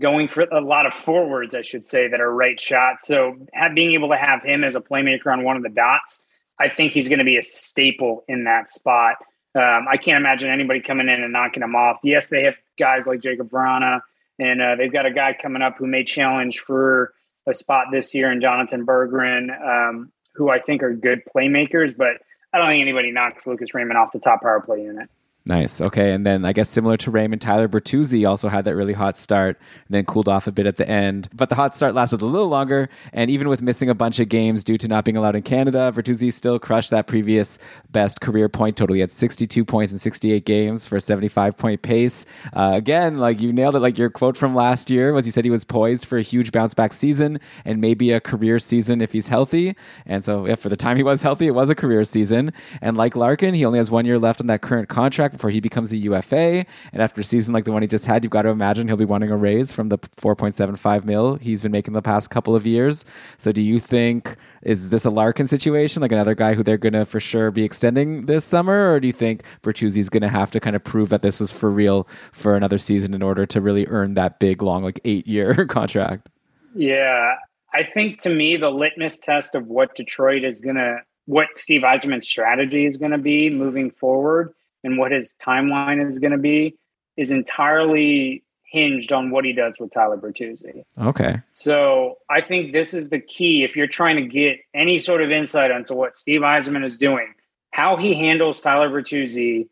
going 0.00 0.28
for 0.28 0.42
a 0.42 0.60
lot 0.60 0.86
of 0.86 0.94
forwards, 0.94 1.54
I 1.54 1.60
should 1.60 1.84
say, 1.84 2.08
that 2.08 2.20
are 2.20 2.32
right 2.32 2.58
shots. 2.58 3.06
So 3.06 3.36
have, 3.52 3.74
being 3.74 3.92
able 3.92 4.08
to 4.08 4.16
have 4.16 4.42
him 4.42 4.64
as 4.64 4.74
a 4.74 4.80
playmaker 4.80 5.26
on 5.26 5.44
one 5.44 5.56
of 5.56 5.62
the 5.62 5.68
dots, 5.68 6.20
I 6.58 6.68
think 6.68 6.92
he's 6.92 7.08
going 7.08 7.18
to 7.18 7.24
be 7.24 7.36
a 7.36 7.42
staple 7.42 8.24
in 8.26 8.44
that 8.44 8.70
spot. 8.70 9.16
Um, 9.54 9.86
I 9.90 9.96
can't 9.96 10.16
imagine 10.16 10.50
anybody 10.50 10.80
coming 10.80 11.08
in 11.08 11.22
and 11.22 11.32
knocking 11.32 11.62
him 11.62 11.74
off. 11.74 11.98
Yes, 12.02 12.28
they 12.28 12.44
have 12.44 12.54
guys 12.78 13.06
like 13.06 13.20
Jakub 13.20 13.50
Vrana, 13.50 14.00
and 14.38 14.62
uh, 14.62 14.76
they've 14.76 14.92
got 14.92 15.06
a 15.06 15.12
guy 15.12 15.36
coming 15.40 15.60
up 15.60 15.76
who 15.76 15.86
may 15.86 16.04
challenge 16.04 16.60
for 16.60 17.12
a 17.46 17.54
spot 17.54 17.86
this 17.90 18.14
year 18.14 18.30
in 18.30 18.40
Jonathan 18.40 18.86
Berggren, 18.86 19.50
um, 19.60 20.12
who 20.34 20.50
I 20.50 20.60
think 20.60 20.82
are 20.82 20.94
good 20.94 21.22
playmakers, 21.34 21.96
but 21.96 22.22
I 22.52 22.58
don't 22.58 22.68
think 22.68 22.82
anybody 22.82 23.10
knocks 23.10 23.46
Lucas 23.46 23.74
Raymond 23.74 23.98
off 23.98 24.12
the 24.12 24.18
top 24.18 24.42
power 24.42 24.60
play 24.60 24.82
unit. 24.82 25.08
Nice. 25.50 25.80
Okay. 25.80 26.12
And 26.12 26.24
then 26.24 26.44
I 26.44 26.52
guess 26.52 26.68
similar 26.68 26.96
to 26.98 27.10
Raymond, 27.10 27.42
Tyler 27.42 27.66
Bertuzzi 27.66 28.28
also 28.28 28.48
had 28.48 28.64
that 28.66 28.76
really 28.76 28.92
hot 28.92 29.16
start 29.16 29.58
and 29.58 29.88
then 29.88 30.04
cooled 30.04 30.28
off 30.28 30.46
a 30.46 30.52
bit 30.52 30.64
at 30.64 30.76
the 30.76 30.88
end. 30.88 31.28
But 31.34 31.48
the 31.48 31.56
hot 31.56 31.74
start 31.74 31.92
lasted 31.92 32.22
a 32.22 32.24
little 32.24 32.46
longer. 32.46 32.88
And 33.12 33.32
even 33.32 33.48
with 33.48 33.60
missing 33.60 33.90
a 33.90 33.94
bunch 33.94 34.20
of 34.20 34.28
games 34.28 34.62
due 34.62 34.78
to 34.78 34.86
not 34.86 35.04
being 35.04 35.16
allowed 35.16 35.34
in 35.34 35.42
Canada, 35.42 35.92
Bertuzzi 35.92 36.32
still 36.32 36.60
crushed 36.60 36.90
that 36.90 37.08
previous 37.08 37.58
best 37.90 38.20
career 38.20 38.48
point 38.48 38.76
total. 38.76 38.94
He 38.94 39.00
had 39.00 39.10
62 39.10 39.64
points 39.64 39.90
in 39.92 39.98
68 39.98 40.44
games 40.46 40.86
for 40.86 40.94
a 40.94 41.00
75 41.00 41.56
point 41.56 41.82
pace. 41.82 42.26
Uh, 42.52 42.70
again, 42.74 43.18
like 43.18 43.40
you 43.40 43.52
nailed 43.52 43.74
it. 43.74 43.80
Like 43.80 43.98
your 43.98 44.08
quote 44.08 44.36
from 44.36 44.54
last 44.54 44.88
year 44.88 45.12
was 45.12 45.26
you 45.26 45.32
said 45.32 45.44
he 45.44 45.50
was 45.50 45.64
poised 45.64 46.06
for 46.06 46.16
a 46.16 46.22
huge 46.22 46.52
bounce 46.52 46.74
back 46.74 46.92
season 46.92 47.40
and 47.64 47.80
maybe 47.80 48.12
a 48.12 48.20
career 48.20 48.60
season 48.60 49.00
if 49.00 49.10
he's 49.10 49.26
healthy. 49.26 49.74
And 50.06 50.24
so, 50.24 50.46
yeah, 50.46 50.54
for 50.54 50.68
the 50.68 50.76
time 50.76 50.96
he 50.96 51.02
was 51.02 51.22
healthy, 51.22 51.48
it 51.48 51.56
was 51.56 51.70
a 51.70 51.74
career 51.74 52.04
season. 52.04 52.52
And 52.80 52.96
like 52.96 53.16
Larkin, 53.16 53.52
he 53.54 53.64
only 53.64 53.78
has 53.80 53.90
one 53.90 54.06
year 54.06 54.16
left 54.16 54.40
on 54.40 54.46
that 54.46 54.60
current 54.60 54.88
contract 54.88 55.00
contract 55.10 55.39
before 55.40 55.48
he 55.50 55.60
becomes 55.60 55.90
a 55.90 55.96
UFA. 55.96 56.66
And 56.92 57.00
after 57.02 57.22
a 57.22 57.24
season 57.24 57.54
like 57.54 57.64
the 57.64 57.72
one 57.72 57.80
he 57.80 57.88
just 57.88 58.04
had, 58.04 58.22
you've 58.22 58.30
got 58.30 58.42
to 58.42 58.50
imagine 58.50 58.88
he'll 58.88 58.98
be 58.98 59.06
wanting 59.06 59.30
a 59.30 59.38
raise 59.38 59.72
from 59.72 59.88
the 59.88 59.96
4.75 59.96 61.06
mil 61.06 61.36
he's 61.36 61.62
been 61.62 61.72
making 61.72 61.94
the 61.94 62.02
past 62.02 62.28
couple 62.28 62.54
of 62.54 62.66
years. 62.66 63.06
So 63.38 63.50
do 63.50 63.62
you 63.62 63.80
think 63.80 64.36
is 64.60 64.90
this 64.90 65.06
a 65.06 65.10
Larkin 65.10 65.46
situation, 65.46 66.02
like 66.02 66.12
another 66.12 66.34
guy 66.34 66.52
who 66.52 66.62
they're 66.62 66.76
going 66.76 66.92
to 66.92 67.06
for 67.06 67.20
sure 67.20 67.50
be 67.50 67.64
extending 67.64 68.26
this 68.26 68.44
summer, 68.44 68.92
or 68.92 69.00
do 69.00 69.06
you 69.06 69.14
think 69.14 69.42
Bertuzzi's 69.62 70.10
going 70.10 70.20
to 70.20 70.28
have 70.28 70.50
to 70.50 70.60
kind 70.60 70.76
of 70.76 70.84
prove 70.84 71.08
that 71.08 71.22
this 71.22 71.40
was 71.40 71.50
for 71.50 71.70
real 71.70 72.06
for 72.32 72.54
another 72.54 72.76
season 72.76 73.14
in 73.14 73.22
order 73.22 73.46
to 73.46 73.62
really 73.62 73.86
earn 73.86 74.12
that 74.14 74.40
big, 74.40 74.60
long, 74.60 74.84
like 74.84 75.00
eight 75.06 75.26
year 75.26 75.64
contract? 75.68 76.28
Yeah, 76.74 77.32
I 77.72 77.84
think 77.84 78.20
to 78.22 78.28
me 78.28 78.58
the 78.58 78.68
litmus 78.68 79.18
test 79.18 79.54
of 79.54 79.68
what 79.68 79.94
Detroit 79.94 80.44
is 80.44 80.60
going 80.60 80.76
to 80.76 80.98
what 81.24 81.46
Steve 81.54 81.82
Yzerman's 81.82 82.28
strategy 82.28 82.84
is 82.84 82.98
going 82.98 83.12
to 83.12 83.18
be 83.18 83.48
moving 83.48 83.90
forward 83.92 84.52
and 84.84 84.98
what 84.98 85.12
his 85.12 85.34
timeline 85.40 86.06
is 86.06 86.18
going 86.18 86.32
to 86.32 86.38
be 86.38 86.76
is 87.16 87.30
entirely 87.30 88.42
hinged 88.64 89.12
on 89.12 89.30
what 89.30 89.44
he 89.44 89.52
does 89.52 89.74
with 89.80 89.92
Tyler 89.92 90.16
Bertuzzi. 90.16 90.84
Okay. 90.98 91.40
So 91.50 92.18
I 92.30 92.40
think 92.40 92.72
this 92.72 92.94
is 92.94 93.08
the 93.08 93.18
key 93.18 93.64
if 93.64 93.74
you're 93.74 93.88
trying 93.88 94.16
to 94.16 94.22
get 94.22 94.58
any 94.74 94.98
sort 94.98 95.22
of 95.22 95.30
insight 95.30 95.72
onto 95.72 95.94
what 95.94 96.16
Steve 96.16 96.42
Yzerman 96.42 96.84
is 96.84 96.96
doing, 96.96 97.34
how 97.72 97.96
he 97.96 98.14
handles 98.14 98.60
Tyler 98.60 98.88
Bertuzzi, 98.88 99.68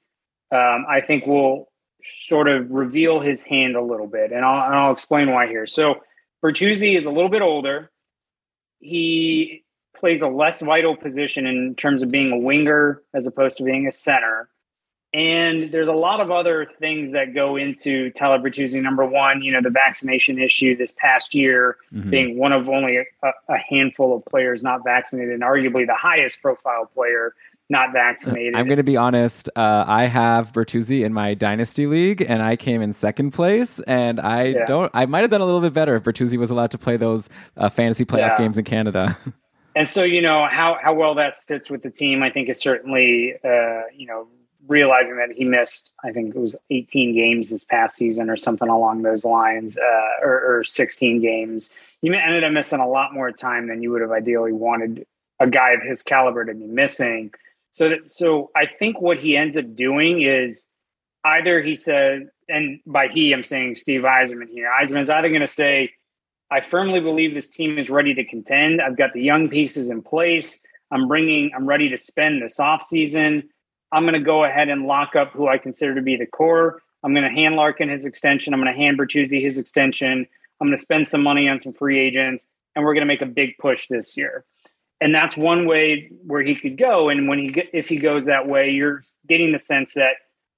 um, 0.51 0.85
I 0.89 1.01
think 1.01 1.27
will 1.27 1.71
sort 2.03 2.49
of 2.49 2.71
reveal 2.71 3.21
his 3.21 3.43
hand 3.43 3.77
a 3.77 3.83
little 3.83 4.07
bit, 4.07 4.33
and 4.33 4.45
I'll, 4.45 4.67
and 4.67 4.75
I'll 4.75 4.93
explain 4.93 5.31
why 5.31 5.47
here. 5.47 5.67
So 5.67 6.03
Bertuzzi 6.43 6.97
is 6.97 7.07
a 7.07 7.11
little 7.11 7.29
bit 7.29 7.43
older. 7.43 7.91
He 8.81 9.65
plays 9.97 10.23
a 10.23 10.29
less 10.29 10.61
vital 10.61 10.97
position 10.97 11.47
in 11.47 11.75
terms 11.75 12.03
of 12.03 12.11
being 12.11 12.33
a 12.33 12.39
winger 12.39 13.03
as 13.15 13.27
opposed 13.27 13.59
to 13.59 13.65
being 13.65 13.87
a 13.87 13.93
center. 13.93 14.49
And 15.15 15.73
there's 15.73 15.89
a 15.89 15.95
lot 15.95 16.21
of 16.21 16.31
other 16.31 16.67
things 16.79 17.13
that 17.13 17.35
go 17.35 17.57
into 17.57 18.11
Tyler 18.11 18.39
Bertuzzi. 18.39 18.83
Number 18.83 19.07
one, 19.07 19.41
you 19.41 19.53
know, 19.53 19.63
the 19.63 19.71
vaccination 19.71 20.39
issue 20.39 20.77
this 20.77 20.93
past 20.99 21.35
year 21.35 21.79
mm-hmm. 21.93 22.11
being 22.11 22.39
one 22.39 22.53
of 22.53 22.69
only 22.69 22.99
a, 22.99 23.05
a, 23.49 23.59
handful 23.71 24.15
of 24.15 24.23
players 24.27 24.63
not 24.63 24.85
vaccinated, 24.85 25.33
and 25.33 25.43
arguably 25.43 25.87
the 25.87 25.95
highest 25.95 26.43
profile 26.43 26.91
player 26.95 27.35
not 27.71 27.93
vaccinated. 27.93 28.55
I'm 28.55 28.67
going 28.67 28.79
to 28.79 28.83
be 28.83 28.97
honest. 28.99 29.49
Uh, 29.57 29.85
I 29.87 30.07
have 30.07 30.53
Bertuzzi 30.53 31.05
in 31.05 31.15
my 31.15 31.35
dynasty 31.35 31.87
league, 31.87 32.21
and 32.21 32.43
I 32.43 32.57
came 32.57 32.83
in 32.83 32.93
second 32.93 33.33
place. 33.33 33.81
And 33.81 34.21
I 34.21 34.45
yeah. 34.45 34.65
don't. 34.67 34.91
I 34.95 35.07
might 35.07 35.21
have 35.21 35.31
done 35.31 35.41
a 35.41 35.47
little 35.47 35.61
bit 35.61 35.73
better 35.73 35.97
if 35.97 36.03
Bertuzzi 36.03 36.37
was 36.37 36.51
allowed 36.51 36.71
to 36.73 36.79
play 36.79 36.99
those 36.99 37.31
uh, 37.57 37.71
fantasy 37.71 38.05
playoff 38.05 38.31
yeah. 38.31 38.39
games 38.39 38.59
in 38.59 38.65
Canada. 38.65 39.17
and 39.77 39.89
so, 39.89 40.03
you 40.03 40.21
know 40.21 40.47
how 40.51 40.79
how 40.83 40.93
well 40.93 41.15
that 41.15 41.37
sits 41.37 41.71
with 41.71 41.83
the 41.83 41.91
team, 41.91 42.23
I 42.23 42.31
think 42.31 42.49
is 42.49 42.61
certainly 42.61 43.35
uh, 43.45 43.83
you 43.95 44.07
know 44.07 44.29
realizing 44.69 45.17
that 45.17 45.31
he 45.35 45.45
missed, 45.45 45.93
I 46.05 46.13
think 46.13 46.35
it 46.35 46.39
was 46.39 46.55
18 46.71 47.15
games 47.15 47.51
this 47.51 47.65
past 47.65 47.97
season 47.97 48.31
or 48.31 48.37
something 48.37 48.69
along 48.69 49.03
those 49.03 49.25
lines, 49.25 49.79
uh, 49.79 50.25
or, 50.27 50.59
or 50.59 50.65
16 50.65 51.21
games. 51.21 51.71
He 52.01 52.09
ended 52.09 52.45
up 52.45 52.53
missing 52.53 52.81
a 52.81 52.89
lot 52.89 53.15
more 53.15 53.33
time 53.33 53.69
than 53.69 53.83
you 53.83 53.91
would 53.91 54.03
have 54.03 54.13
ideally 54.13 54.53
wanted 54.53 55.07
a 55.41 55.49
guy 55.49 55.73
of 55.73 55.83
his 55.83 56.03
caliber 56.03 56.45
to 56.45 56.55
be 56.55 56.67
missing. 56.67 57.33
So, 57.73 57.89
that, 57.89 58.09
so 58.09 58.51
I 58.55 58.67
think 58.67 59.01
what 59.01 59.19
he 59.19 59.37
ends 59.37 59.57
up 59.57 59.75
doing 59.75 60.23
is 60.23 60.67
either 61.25 61.63
he 61.63 61.75
says, 61.75 62.23
and 62.49 62.81
by 62.87 63.09
he, 63.09 63.33
I'm 63.33 63.45
saying 63.45 63.75
Steve 63.75 64.03
Yzerman 64.03 64.49
here. 64.49 64.71
Yzerman's 64.83 65.11
either 65.11 65.29
going 65.29 65.41
to 65.41 65.47
say, 65.47 65.93
I 66.51 66.61
firmly 66.61 67.01
believe 67.01 67.35
this 67.35 67.51
team 67.51 67.79
is 67.79 67.91
ready 67.91 68.15
to 68.15 68.25
contend. 68.25 68.81
I've 68.81 68.97
got 68.97 69.13
the 69.13 69.23
young 69.23 69.49
pieces 69.49 69.91
in 69.91 70.03
place. 70.03 70.59
I'm 70.91 71.07
bringing, 71.07 71.51
I'm 71.55 71.67
ready 71.67 71.91
to 71.91 71.99
spend 71.99 72.41
this 72.41 72.59
offseason. 72.59 73.49
I'm 73.93 74.03
going 74.03 74.15
to 74.15 74.21
go 74.21 74.45
ahead 74.45 74.69
and 74.69 74.87
lock 74.87 75.17
up 75.17 75.33
who 75.33 75.49
I 75.49 75.59
consider 75.59 75.95
to 75.95 76.03
be 76.03 76.17
the 76.17 76.27
core. 76.27 76.83
I'm 77.03 77.15
going 77.15 77.25
to 77.25 77.31
hand 77.31 77.57
Larkin 77.57 77.89
his 77.89 78.05
extension. 78.05 78.53
I'm 78.53 78.61
going 78.61 78.73
to 78.73 78.79
hand 78.79 78.99
Bertuzzi 78.99 79.43
his 79.43 79.57
extension. 79.57 80.27
I'm 80.61 80.67
going 80.67 80.77
to 80.77 80.83
spend 80.83 81.07
some 81.07 81.23
money 81.23 81.49
on 81.49 81.61
some 81.61 81.73
free 81.73 81.99
agents, 81.99 82.47
and 82.75 82.85
we're 82.85 82.95
going 82.95 83.03
to 83.03 83.07
make 83.07 83.23
a 83.23 83.27
big 83.27 83.57
push 83.59 83.87
this 83.87 84.17
year. 84.17 84.45
And 85.01 85.15
that's 85.15 85.37
one 85.37 85.67
way 85.67 86.11
where 86.27 86.43
he 86.43 86.57
could 86.57 86.77
go. 86.77 87.09
And 87.09 87.29
when 87.29 87.39
he 87.39 87.63
if 87.73 87.89
he 87.89 87.99
goes 87.99 88.25
that 88.25 88.49
way, 88.49 88.71
you're 88.71 89.03
getting 89.29 89.53
the 89.53 89.61
sense 89.61 89.95
that 89.95 90.15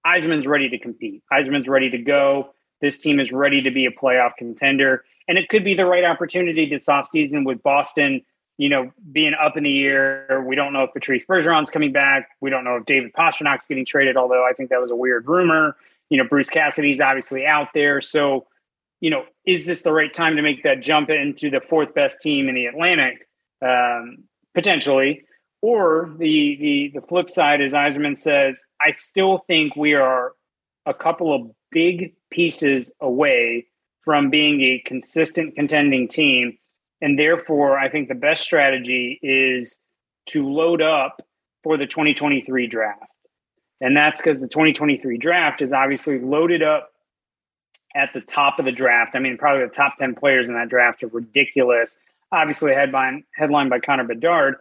Yzerman's 0.07 0.47
ready 0.47 0.71
to 0.71 0.79
compete. 0.79 1.23
Yzerman's 1.31 1.69
ready 1.69 1.91
to 1.91 1.99
go. 1.99 2.55
This 2.81 2.97
team 2.97 3.21
is 3.21 3.33
ready 3.33 3.61
to 3.61 3.71
be 3.71 3.85
a 3.85 3.91
playoff 3.91 4.33
contender. 4.39 5.05
And 5.29 5.37
it 5.37 5.51
could 5.51 5.63
be 5.63 5.75
the 5.75 5.85
right 5.85 6.05
opportunity 6.05 6.69
this 6.69 6.87
offseason 6.87 7.45
with 7.45 7.63
Boston 7.63 8.23
you 8.61 8.69
know, 8.69 8.93
being 9.11 9.33
up 9.43 9.57
in 9.57 9.63
the 9.63 9.83
air. 9.85 10.45
We 10.47 10.55
don't 10.55 10.75
know 10.75 10.83
if 10.83 10.93
Patrice 10.93 11.25
Bergeron's 11.25 11.71
coming 11.71 11.93
back. 11.93 12.29
We 12.43 12.51
don't 12.51 12.63
know 12.63 12.77
if 12.77 12.85
David 12.85 13.15
Pastrnak's 13.15 13.65
getting 13.65 13.87
traded, 13.87 14.19
although 14.19 14.47
I 14.47 14.53
think 14.53 14.69
that 14.69 14.83
was 14.83 14.91
a 14.91 14.95
weird 14.95 15.27
rumor. 15.27 15.77
You 16.11 16.19
know, 16.19 16.29
Bruce 16.29 16.51
Cassidy's 16.51 17.01
obviously 17.01 17.47
out 17.47 17.69
there. 17.73 18.03
So, 18.03 18.49
you 19.01 19.09
know, 19.09 19.25
is 19.47 19.65
this 19.65 19.81
the 19.81 19.93
right 19.93 20.13
time 20.13 20.37
to 20.37 20.43
make 20.43 20.63
that 20.65 20.83
jump 20.83 21.09
into 21.09 21.49
the 21.49 21.63
fourth 21.63 21.95
best 21.95 22.21
team 22.21 22.51
in 22.51 22.55
the 22.55 22.67
Atlantic? 22.67 23.27
Um, 23.63 24.25
potentially. 24.53 25.25
Or 25.63 26.11
the 26.19 26.59
the 26.61 27.01
the 27.01 27.07
flip 27.07 27.31
side 27.31 27.63
is 27.63 27.73
Yzerman 27.73 28.15
says, 28.15 28.63
I 28.79 28.91
still 28.91 29.39
think 29.39 29.75
we 29.75 29.95
are 29.95 30.33
a 30.85 30.93
couple 30.93 31.35
of 31.35 31.51
big 31.71 32.15
pieces 32.31 32.93
away 33.01 33.69
from 34.05 34.29
being 34.29 34.61
a 34.61 34.83
consistent 34.85 35.55
contending 35.55 36.09
team 36.09 36.59
and 37.01 37.19
therefore, 37.19 37.79
I 37.79 37.89
think 37.89 38.09
the 38.09 38.15
best 38.15 38.43
strategy 38.43 39.19
is 39.23 39.79
to 40.27 40.49
load 40.49 40.83
up 40.83 41.23
for 41.63 41.77
the 41.77 41.87
2023 41.87 42.67
draft. 42.67 43.03
And 43.81 43.97
that's 43.97 44.21
because 44.21 44.41
the 44.41 44.49
2023 44.49 45.17
draft 45.19 45.63
is 45.63 45.73
obviously 45.73 46.19
loaded 46.19 46.63
up 46.63 46.91
at 47.95 48.11
the 48.13 48.21
top 48.21 48.59
of 48.59 48.65
the 48.65 48.73
draft. 48.73 49.15
I 49.15 49.19
mean, 49.19 49.39
probably 49.39 49.65
the 49.65 49.73
top 49.73 49.97
10 49.97 50.15
players 50.15 50.49
in 50.49 50.55
that 50.55 50.69
draft 50.69 51.03
are 51.03 51.09
ridiculous. 51.09 51.99
Obviously, 52.31 52.75
headline, 52.75 53.25
headlined 53.35 53.71
by 53.71 53.81
Connor 53.81 54.05
Bedard. 54.05 54.57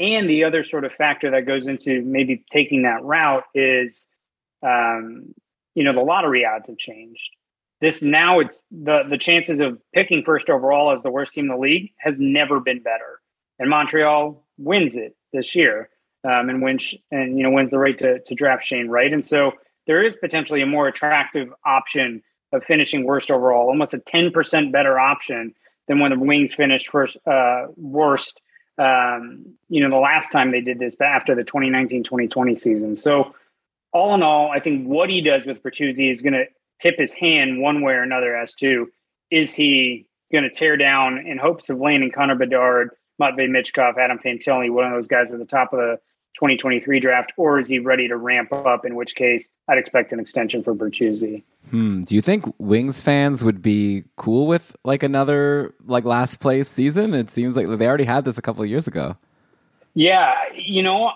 And 0.00 0.28
the 0.28 0.44
other 0.44 0.64
sort 0.64 0.84
of 0.84 0.92
factor 0.92 1.30
that 1.30 1.46
goes 1.46 1.66
into 1.66 2.02
maybe 2.02 2.44
taking 2.50 2.82
that 2.82 3.04
route 3.04 3.44
is, 3.54 4.06
um, 4.62 5.34
you 5.74 5.84
know, 5.84 5.92
the 5.92 6.00
lottery 6.00 6.44
odds 6.44 6.68
have 6.68 6.78
changed. 6.78 7.30
This 7.82 8.00
now 8.00 8.38
it's 8.38 8.62
the 8.70 9.02
the 9.10 9.18
chances 9.18 9.58
of 9.58 9.76
picking 9.92 10.22
first 10.22 10.48
overall 10.48 10.92
as 10.92 11.02
the 11.02 11.10
worst 11.10 11.32
team 11.32 11.46
in 11.46 11.50
the 11.50 11.56
league 11.56 11.90
has 11.98 12.20
never 12.20 12.60
been 12.60 12.80
better, 12.80 13.20
and 13.58 13.68
Montreal 13.68 14.46
wins 14.56 14.94
it 14.94 15.16
this 15.32 15.56
year, 15.56 15.90
um, 16.22 16.48
and 16.48 16.62
wins 16.62 16.94
and 17.10 17.36
you 17.36 17.42
know 17.42 17.50
wins 17.50 17.70
the 17.70 17.80
right 17.80 17.98
to 17.98 18.20
to 18.20 18.34
draft 18.36 18.64
Shane 18.64 18.86
Wright, 18.86 19.12
and 19.12 19.24
so 19.24 19.54
there 19.88 20.00
is 20.00 20.16
potentially 20.16 20.62
a 20.62 20.66
more 20.66 20.86
attractive 20.86 21.52
option 21.66 22.22
of 22.52 22.62
finishing 22.62 23.02
worst 23.02 23.32
overall, 23.32 23.66
almost 23.66 23.94
a 23.94 23.98
10% 23.98 24.70
better 24.70 25.00
option 25.00 25.52
than 25.88 25.98
when 25.98 26.12
the 26.12 26.18
Wings 26.20 26.54
finished 26.54 26.88
first 26.88 27.16
uh, 27.26 27.66
worst. 27.76 28.40
Um, 28.78 29.56
you 29.68 29.82
know, 29.82 29.90
the 29.90 30.00
last 30.00 30.30
time 30.30 30.52
they 30.52 30.60
did 30.60 30.78
this 30.78 30.94
but 30.94 31.08
after 31.08 31.34
the 31.34 31.42
2019-2020 31.42 32.56
season. 32.56 32.94
So 32.94 33.34
all 33.92 34.14
in 34.14 34.22
all, 34.22 34.50
I 34.50 34.60
think 34.60 34.86
what 34.86 35.10
he 35.10 35.20
does 35.20 35.44
with 35.44 35.62
Bertuzzi 35.62 36.10
is 36.10 36.22
going 36.22 36.32
to 36.32 36.46
tip 36.82 36.98
his 36.98 37.14
hand 37.14 37.60
one 37.60 37.80
way 37.82 37.92
or 37.92 38.02
another 38.02 38.36
as 38.36 38.54
to 38.56 38.90
is 39.30 39.54
he 39.54 40.06
going 40.32 40.44
to 40.44 40.50
tear 40.50 40.76
down 40.76 41.18
in 41.18 41.38
hopes 41.38 41.70
of 41.70 41.78
landing 41.78 42.10
Connor 42.10 42.34
Bedard, 42.34 42.90
Matvey 43.18 43.46
Michkov, 43.46 43.96
Adam 43.98 44.18
Fantilli, 44.18 44.70
one 44.70 44.84
of 44.84 44.92
those 44.92 45.06
guys 45.06 45.30
at 45.30 45.38
the 45.38 45.44
top 45.44 45.72
of 45.72 45.78
the 45.78 46.00
2023 46.34 46.98
draft, 46.98 47.32
or 47.36 47.58
is 47.58 47.68
he 47.68 47.78
ready 47.78 48.08
to 48.08 48.16
ramp 48.16 48.52
up? 48.52 48.84
In 48.84 48.94
which 48.94 49.14
case, 49.14 49.50
I'd 49.68 49.78
expect 49.78 50.12
an 50.12 50.18
extension 50.18 50.62
for 50.62 50.74
Bertuzzi. 50.74 51.42
Hmm. 51.70 52.02
Do 52.02 52.14
you 52.14 52.22
think 52.22 52.46
Wings 52.58 53.00
fans 53.00 53.44
would 53.44 53.62
be 53.62 54.04
cool 54.16 54.46
with 54.46 54.74
like 54.82 55.02
another 55.02 55.74
like 55.84 56.04
last 56.04 56.40
place 56.40 56.68
season? 56.68 57.14
It 57.14 57.30
seems 57.30 57.54
like 57.54 57.68
they 57.68 57.86
already 57.86 58.04
had 58.04 58.24
this 58.24 58.38
a 58.38 58.42
couple 58.42 58.62
of 58.62 58.70
years 58.70 58.88
ago. 58.88 59.16
Yeah, 59.94 60.34
you 60.54 60.82
know, 60.82 61.12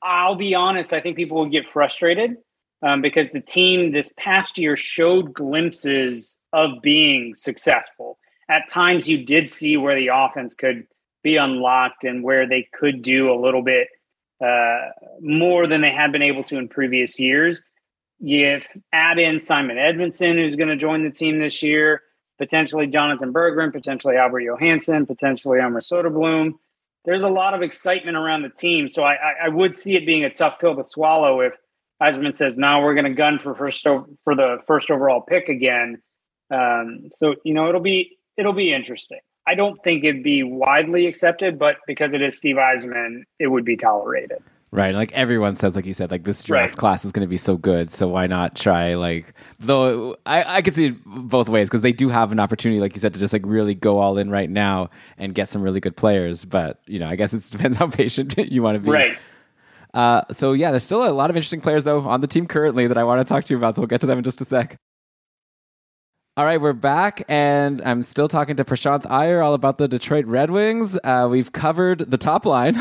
I'll 0.00 0.36
be 0.36 0.54
honest. 0.54 0.92
I 0.92 1.00
think 1.00 1.16
people 1.16 1.40
would 1.40 1.50
get 1.50 1.64
frustrated 1.72 2.36
um, 2.82 3.02
because 3.02 3.30
the 3.30 3.40
team 3.40 3.92
this 3.92 4.12
past 4.16 4.58
year 4.58 4.76
showed 4.76 5.32
glimpses 5.32 6.36
of 6.52 6.82
being 6.82 7.34
successful. 7.34 8.18
At 8.48 8.68
times, 8.68 9.08
you 9.08 9.24
did 9.24 9.50
see 9.50 9.76
where 9.76 9.96
the 9.96 10.10
offense 10.12 10.54
could 10.54 10.86
be 11.22 11.36
unlocked 11.36 12.04
and 12.04 12.22
where 12.22 12.48
they 12.48 12.68
could 12.72 13.02
do 13.02 13.32
a 13.32 13.34
little 13.34 13.62
bit 13.62 13.88
uh, 14.44 14.90
more 15.20 15.66
than 15.66 15.80
they 15.80 15.90
had 15.90 16.12
been 16.12 16.22
able 16.22 16.44
to 16.44 16.56
in 16.56 16.68
previous 16.68 17.18
years. 17.18 17.62
If 18.20 18.76
add 18.92 19.18
in 19.18 19.38
Simon 19.38 19.76
Edvinsson, 19.76 20.36
who's 20.36 20.56
going 20.56 20.68
to 20.68 20.76
join 20.76 21.04
the 21.04 21.10
team 21.10 21.38
this 21.38 21.62
year, 21.62 22.02
potentially 22.38 22.86
Jonathan 22.86 23.32
Berggren, 23.32 23.72
potentially 23.72 24.16
Albert 24.16 24.40
Johansson, 24.40 25.06
potentially 25.06 25.58
Elmer 25.60 25.80
Soderblom. 25.80 26.52
There's 27.04 27.22
a 27.22 27.28
lot 27.28 27.54
of 27.54 27.62
excitement 27.62 28.16
around 28.16 28.42
the 28.42 28.48
team, 28.48 28.88
so 28.88 29.04
I, 29.04 29.16
I 29.44 29.48
would 29.48 29.74
see 29.74 29.96
it 29.96 30.06
being 30.06 30.24
a 30.24 30.30
tough 30.30 30.58
pill 30.60 30.74
to 30.76 30.84
swallow 30.84 31.40
if 31.40 31.54
Yzerman 32.02 32.34
says, 32.34 32.58
now 32.58 32.82
we're 32.82 32.94
going 32.94 33.06
to 33.06 33.14
gun 33.14 33.38
for 33.38 33.54
first 33.54 33.82
for 33.84 34.34
the 34.34 34.58
first 34.66 34.90
overall 34.90 35.20
pick 35.20 35.48
again." 35.48 36.02
Um, 36.50 37.10
so 37.14 37.34
you 37.44 37.54
know, 37.54 37.68
it'll 37.68 37.80
be 37.80 38.18
it'll 38.36 38.52
be 38.52 38.72
interesting. 38.72 39.20
I 39.46 39.54
don't 39.54 39.82
think 39.84 40.04
it'd 40.04 40.24
be 40.24 40.42
widely 40.42 41.06
accepted, 41.06 41.58
but 41.58 41.76
because 41.86 42.12
it 42.14 42.22
is 42.22 42.36
Steve 42.36 42.56
Yzerman, 42.56 43.22
it 43.38 43.46
would 43.46 43.64
be 43.64 43.76
tolerated. 43.76 44.42
Right. 44.72 44.94
Like 44.94 45.12
everyone 45.12 45.54
says, 45.54 45.76
like 45.76 45.86
you 45.86 45.92
said, 45.92 46.10
like 46.10 46.24
this 46.24 46.42
draft 46.42 46.72
right. 46.72 46.76
class 46.76 47.04
is 47.04 47.12
going 47.12 47.24
to 47.24 47.28
be 47.28 47.36
so 47.36 47.56
good. 47.56 47.90
So 47.90 48.08
why 48.08 48.26
not 48.26 48.56
try, 48.56 48.94
like, 48.94 49.32
though 49.60 50.16
I, 50.26 50.56
I 50.56 50.62
could 50.62 50.74
see 50.74 50.86
it 50.86 50.96
both 51.06 51.48
ways 51.48 51.68
because 51.68 51.82
they 51.82 51.92
do 51.92 52.08
have 52.08 52.32
an 52.32 52.40
opportunity, 52.40 52.80
like 52.80 52.94
you 52.94 53.00
said, 53.00 53.14
to 53.14 53.20
just 53.20 53.32
like 53.32 53.46
really 53.46 53.74
go 53.74 53.98
all 53.98 54.18
in 54.18 54.28
right 54.28 54.50
now 54.50 54.90
and 55.16 55.34
get 55.34 55.48
some 55.48 55.62
really 55.62 55.78
good 55.78 55.96
players. 55.96 56.44
But, 56.44 56.80
you 56.86 56.98
know, 56.98 57.08
I 57.08 57.14
guess 57.14 57.32
it 57.32 57.48
depends 57.50 57.76
how 57.76 57.86
patient 57.90 58.36
you 58.36 58.62
want 58.62 58.76
to 58.76 58.80
be. 58.80 58.90
Right. 58.90 59.16
Uh, 59.96 60.22
so 60.30 60.52
yeah, 60.52 60.70
there's 60.70 60.84
still 60.84 61.08
a 61.08 61.10
lot 61.10 61.30
of 61.30 61.36
interesting 61.36 61.62
players 61.62 61.84
though 61.84 62.00
on 62.00 62.20
the 62.20 62.26
team 62.26 62.46
currently 62.46 62.86
that 62.86 62.98
I 62.98 63.04
want 63.04 63.18
to 63.20 63.24
talk 63.24 63.46
to 63.46 63.54
you 63.54 63.56
about. 63.56 63.74
So 63.76 63.80
we'll 63.82 63.88
get 63.88 64.02
to 64.02 64.06
them 64.06 64.18
in 64.18 64.24
just 64.24 64.42
a 64.42 64.44
sec. 64.44 64.78
All 66.38 66.44
right, 66.44 66.60
we're 66.60 66.74
back, 66.74 67.24
and 67.28 67.80
I'm 67.80 68.02
still 68.02 68.28
talking 68.28 68.56
to 68.56 68.64
Prashanth 68.66 69.10
Iyer 69.10 69.40
all 69.40 69.54
about 69.54 69.78
the 69.78 69.88
Detroit 69.88 70.26
Red 70.26 70.50
Wings. 70.50 70.98
Uh, 71.02 71.28
we've 71.30 71.50
covered 71.50 72.10
the 72.10 72.18
top 72.18 72.44
line, 72.44 72.76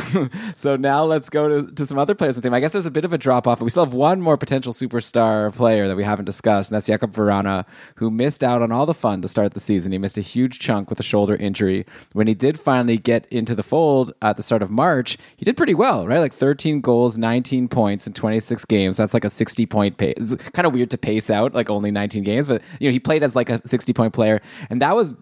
so 0.58 0.76
now 0.76 1.06
let's 1.06 1.30
go 1.30 1.48
to, 1.48 1.72
to 1.72 1.86
some 1.86 1.98
other 1.98 2.16
players 2.16 2.36
with 2.36 2.46
him. 2.46 2.54
I 2.54 2.60
guess 2.60 2.74
there's 2.74 2.86
a 2.86 2.92
bit 2.92 3.06
of 3.06 3.14
a 3.14 3.18
drop 3.18 3.48
off, 3.48 3.60
but 3.60 3.64
we 3.64 3.70
still 3.70 3.86
have 3.86 3.94
one 3.94 4.20
more 4.20 4.36
potential 4.36 4.74
superstar 4.74 5.56
player 5.56 5.88
that 5.88 5.96
we 5.96 6.04
haven't 6.04 6.26
discussed, 6.26 6.70
and 6.70 6.76
that's 6.76 6.90
Jakub 6.90 7.14
Vrana, 7.14 7.64
who 7.96 8.12
missed 8.12 8.44
out 8.44 8.62
on 8.62 8.74
all 8.74 8.86
the 8.86 8.94
fun 8.94 9.22
to 9.22 9.30
start 9.30 9.54
the 9.54 9.62
season. 9.62 9.94
He 9.94 10.00
missed 10.00 10.18
a 10.18 10.22
huge 10.22 10.60
chunk 10.60 10.90
with 10.90 11.00
a 11.00 11.04
shoulder 11.04 11.38
injury. 11.38 11.86
When 12.12 12.28
he 12.28 12.34
did 12.34 12.60
finally 12.60 12.98
get 12.98 13.26
into 13.28 13.56
the 13.56 13.64
fold 13.64 14.14
at 14.22 14.36
the 14.36 14.44
start 14.44 14.64
of 14.64 14.70
March, 14.70 15.18
he 15.38 15.46
did 15.46 15.56
pretty 15.56 15.76
well, 15.76 16.06
right? 16.06 16.20
Like 16.20 16.34
13 16.34 16.82
goals, 16.82 17.18
19 17.18 17.70
points 17.70 18.06
in 18.06 18.12
26 18.12 18.66
games. 18.66 18.98
That's 18.98 19.14
like 19.14 19.24
a 19.24 19.30
60 19.30 19.66
point 19.66 19.96
pace. 19.96 20.16
It's 20.18 20.36
kind 20.50 20.66
of 20.66 20.74
weird 20.74 20.92
to 20.92 20.98
pace 20.98 21.30
out 21.30 21.54
like 21.54 21.70
only 21.70 21.92
19 21.92 22.24
games, 22.24 22.50
but 22.50 22.62
you 22.82 22.90
know 22.90 22.92
he 22.92 23.00
played 23.00 23.24
as 23.24 23.34
like 23.34 23.45
like 23.48 23.64
a 23.64 23.68
60 23.68 23.94
point 23.94 24.14
player. 24.14 24.42
And 24.70 24.82
that 24.82 24.96
was 24.96 25.14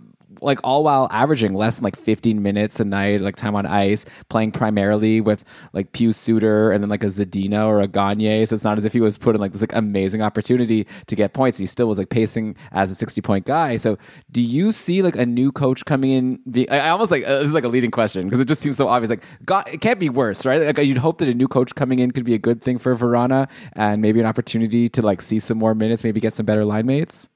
like 0.44 0.60
all 0.64 0.84
while 0.84 1.08
averaging 1.12 1.54
less 1.54 1.76
than 1.76 1.84
like 1.84 1.96
15 1.96 2.42
minutes 2.42 2.80
a 2.80 2.86
night, 2.86 3.22
like 3.22 3.36
time 3.36 3.56
on 3.56 3.66
ice, 3.66 4.06
playing 4.30 4.52
primarily 4.52 5.22
with 5.22 5.44
like 5.72 5.92
Pius 5.94 6.18
Suter 6.18 6.72
and 6.72 6.84
then 6.84 6.90
like 6.90 7.04
a 7.04 7.08
Zadina 7.08 7.66
or 7.66 7.82
a 7.82 7.88
Gagner. 7.88 8.46
So 8.46 8.56
it's 8.56 8.64
not 8.64 8.78
as 8.78 8.86
if 8.86 8.94
he 8.94 9.02
was 9.02 9.18
put 9.18 9.36
in 9.36 9.42
like 9.42 9.54
this 9.54 9.62
like 9.62 9.74
amazing 9.74 10.22
opportunity 10.22 10.86
to 11.08 11.16
get 11.16 11.34
points. 11.34 11.58
He 11.58 11.66
still 11.66 11.88
was 11.88 11.98
like 11.98 12.10
pacing 12.10 12.56
as 12.72 12.92
a 12.92 12.96
60 12.96 13.22
point 13.22 13.46
guy. 13.46 13.78
So 13.78 13.98
do 14.32 14.42
you 14.42 14.72
see 14.72 15.02
like 15.02 15.16
a 15.16 15.26
new 15.26 15.52
coach 15.52 15.86
coming 15.86 16.12
in? 16.12 16.68
I, 16.70 16.90
almost 16.90 17.12
like 17.12 17.24
uh, 17.24 17.40
this 17.40 17.48
is 17.48 17.54
like 17.54 17.64
a 17.64 17.70
leading 17.70 17.92
question 17.92 18.26
because 18.26 18.40
it 18.40 18.48
just 18.48 18.62
seems 18.62 18.78
so 18.78 18.88
obvious. 18.88 19.10
Like 19.10 19.24
God, 19.46 19.68
it 19.72 19.82
can't 19.82 20.00
be 20.00 20.10
worse, 20.10 20.46
right? 20.46 20.62
Like 20.62 20.78
you'd 20.86 20.98
hope 20.98 21.20
that 21.20 21.30
a 21.30 21.34
new 21.34 21.48
coach 21.48 21.74
coming 21.76 22.00
in 22.00 22.12
could 22.12 22.26
be 22.26 22.34
a 22.34 22.40
good 22.40 22.62
thing 22.62 22.78
for 22.78 22.96
Vrana 22.96 23.50
and 23.74 24.02
maybe 24.02 24.20
an 24.20 24.26
opportunity 24.26 24.90
to 24.90 25.02
like 25.02 25.22
see 25.22 25.40
some 25.40 25.58
more 25.58 25.74
minutes, 25.74 26.04
maybe 26.04 26.20
get 26.20 26.34
some 26.34 26.46
better 26.46 26.66
line 26.66 26.86
mates. 26.86 27.30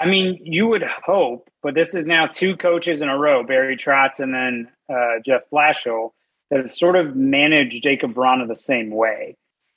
I 0.00 0.06
mean, 0.06 0.40
you 0.42 0.66
would 0.66 0.82
hope, 0.82 1.50
but 1.62 1.74
this 1.74 1.94
is 1.94 2.06
now 2.06 2.26
two 2.26 2.56
coaches 2.56 3.02
in 3.02 3.10
a 3.10 3.18
row, 3.18 3.44
Barry 3.44 3.76
Trotz 3.76 4.18
and 4.18 4.32
then 4.32 4.68
uh, 4.88 5.20
Jeff 5.24 5.42
Blashill, 5.52 6.12
that 6.50 6.58
have 6.58 6.72
sort 6.72 6.96
of 6.96 7.14
managed 7.14 7.84
Jakub 7.84 8.14
Vrana 8.14 8.48
the 8.48 8.56
same 8.56 8.90
way. 8.90 9.36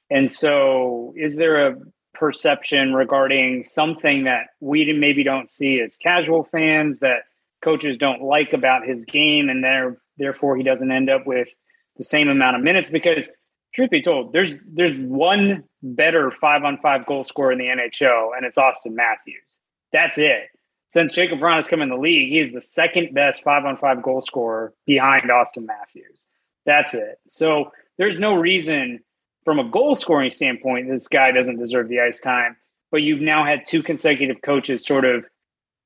And 0.09 0.31
so, 0.31 1.13
is 1.17 1.35
there 1.35 1.67
a 1.67 1.75
perception 2.13 2.93
regarding 2.93 3.65
something 3.65 4.23
that 4.23 4.47
we 4.61 4.93
maybe 4.93 5.25
don't 5.25 5.49
see 5.49 5.81
as 5.81 5.97
casual 5.97 6.45
fans 6.45 6.99
that 6.99 7.23
coaches 7.61 7.97
don't 7.97 8.21
like 8.21 8.53
about 8.53 8.87
his 8.87 9.03
game, 9.03 9.49
and 9.49 9.61
there, 9.61 9.97
therefore 10.17 10.55
he 10.55 10.63
doesn't 10.63 10.91
end 10.91 11.09
up 11.09 11.27
with 11.27 11.49
the 11.97 12.05
same 12.05 12.29
amount 12.29 12.55
of 12.55 12.63
minutes? 12.63 12.89
Because, 12.89 13.27
truth 13.73 13.89
be 13.89 14.01
told, 14.01 14.31
there's 14.31 14.57
there's 14.71 14.95
one 14.95 15.65
better 15.81 16.31
five 16.31 16.63
on 16.63 16.77
five 16.77 17.05
goal 17.05 17.25
scorer 17.25 17.51
in 17.51 17.57
the 17.57 17.65
NHL, 17.65 18.29
and 18.37 18.45
it's 18.45 18.57
Auston 18.57 18.93
Matthews. 18.93 19.59
That's 19.93 20.17
it. 20.17 20.49
Since 20.89 21.15
Jakub 21.15 21.39
has 21.55 21.67
come 21.67 21.81
in 21.81 21.89
the 21.89 21.95
league, 21.95 22.29
he 22.29 22.39
is 22.39 22.51
the 22.51 22.61
second 22.61 23.13
best 23.13 23.43
five 23.43 23.65
on 23.65 23.77
five 23.77 24.03
goal 24.03 24.21
scorer 24.21 24.73
behind 24.85 25.23
Auston 25.23 25.65
Matthews. 25.65 26.25
That's 26.65 26.93
it. 26.93 27.19
So 27.29 27.71
there's 27.97 28.19
no 28.19 28.35
reason 28.35 28.99
from 29.45 29.59
a 29.59 29.69
goal 29.69 29.95
scoring 29.95 30.29
standpoint 30.29 30.89
this 30.89 31.07
guy 31.07 31.31
doesn't 31.31 31.57
deserve 31.57 31.89
the 31.89 31.99
ice 31.99 32.19
time. 32.19 32.57
But 32.91 33.01
you've 33.01 33.21
now 33.21 33.43
had 33.43 33.63
two 33.67 33.81
consecutive 33.81 34.41
coaches 34.43 34.85
sort 34.85 35.05
of 35.05 35.25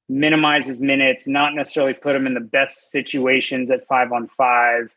minimize 0.09 0.65
his 0.65 0.81
minutes, 0.81 1.27
not 1.27 1.55
necessarily 1.55 1.93
put 1.93 2.15
him 2.15 2.27
in 2.27 2.33
the 2.33 2.39
best 2.39 2.91
situations 2.91 3.71
at 3.71 3.87
five 3.87 4.11
on 4.11 4.27
five. 4.27 4.89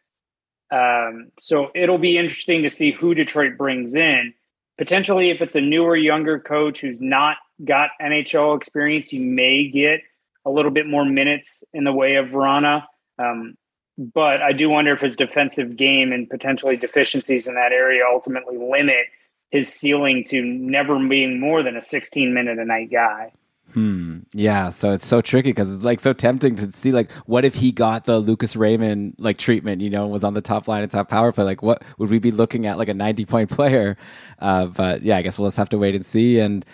Um, 0.73 1.31
so 1.39 1.71
it'll 1.75 1.99
be 1.99 2.19
interesting 2.19 2.63
to 2.63 2.71
see 2.71 2.93
who 2.93 3.15
Detroit 3.15 3.57
brings 3.57 3.95
in. 3.95 4.35
Potentially, 4.79 5.31
if 5.31 5.41
it's 5.41 5.57
a 5.57 5.61
newer, 5.61 5.97
younger 5.97 6.39
coach 6.39 6.81
who's 6.81 7.01
not 7.01 7.37
got 7.65 7.91
NHL 8.01 8.57
experience, 8.57 9.13
you 9.13 9.21
may 9.21 9.69
get 9.69 10.01
a 10.45 10.51
little 10.51 10.71
bit 10.71 10.87
more 10.87 11.05
minutes 11.05 11.63
in 11.73 11.85
the 11.85 11.93
way 11.93 12.17
of 12.17 12.27
Vrana. 12.27 12.85
Um, 13.19 13.57
but 13.99 14.41
I 14.41 14.53
do 14.53 14.71
wonder 14.71 14.95
if 14.95 15.01
his 15.01 15.17
defensive 15.17 15.77
game 15.77 16.13
and 16.13 16.29
potentially 16.29 16.77
deficiencies 16.77 17.47
in 17.47 17.55
that 17.55 17.73
area 17.73 18.03
ultimately 18.11 18.57
limit 18.57 19.07
his 19.51 19.73
ceiling 19.73 20.25
to 20.29 20.43
never 20.43 20.99
being 21.07 21.39
more 21.39 21.63
than 21.63 21.77
a 21.77 21.83
16 21.83 22.33
minute 22.33 22.59
a 22.59 22.65
night 22.65 22.91
guy. 22.91 23.33
Hmm. 23.73 24.21
Yeah. 24.33 24.71
So 24.71 24.93
it's 24.93 25.07
so 25.07 25.21
tricky 25.21 25.51
because 25.51 25.73
it's 25.73 25.85
like 25.85 26.01
so 26.01 26.13
tempting 26.13 26.57
to 26.57 26.71
see 26.73 26.93
like 26.93 27.11
what 27.27 27.45
if 27.45 27.55
he 27.55 27.73
got 27.73 28.05
the 28.05 28.19
Lucas 28.19 28.57
Raymond 28.57 29.17
like 29.19 29.39
treatment, 29.39 29.81
you 29.81 29.91
know, 29.91 30.07
was 30.07 30.25
on 30.25 30.35
the 30.35 30.41
top 30.41 30.69
line 30.69 30.83
and 30.83 30.91
top 30.91 31.09
power 31.09 31.33
play. 31.33 31.45
Like 31.45 31.63
what 31.63 31.83
would 31.99 32.11
we 32.11 32.19
be 32.19 32.31
looking 32.31 32.67
at 32.67 32.79
like 32.79 32.89
a 32.89 32.95
90 32.95 33.25
point 33.27 33.51
player? 33.51 33.97
Uh, 34.39 34.67
but 34.67 35.03
yeah, 35.03 35.17
I 35.17 35.23
guess 35.23 35.39
we'll 35.39 35.49
just 35.49 35.59
have 35.59 35.69
to 35.71 35.79
wait 35.79 35.95
and 35.95 36.05
see. 36.05 36.39
And 36.39 36.65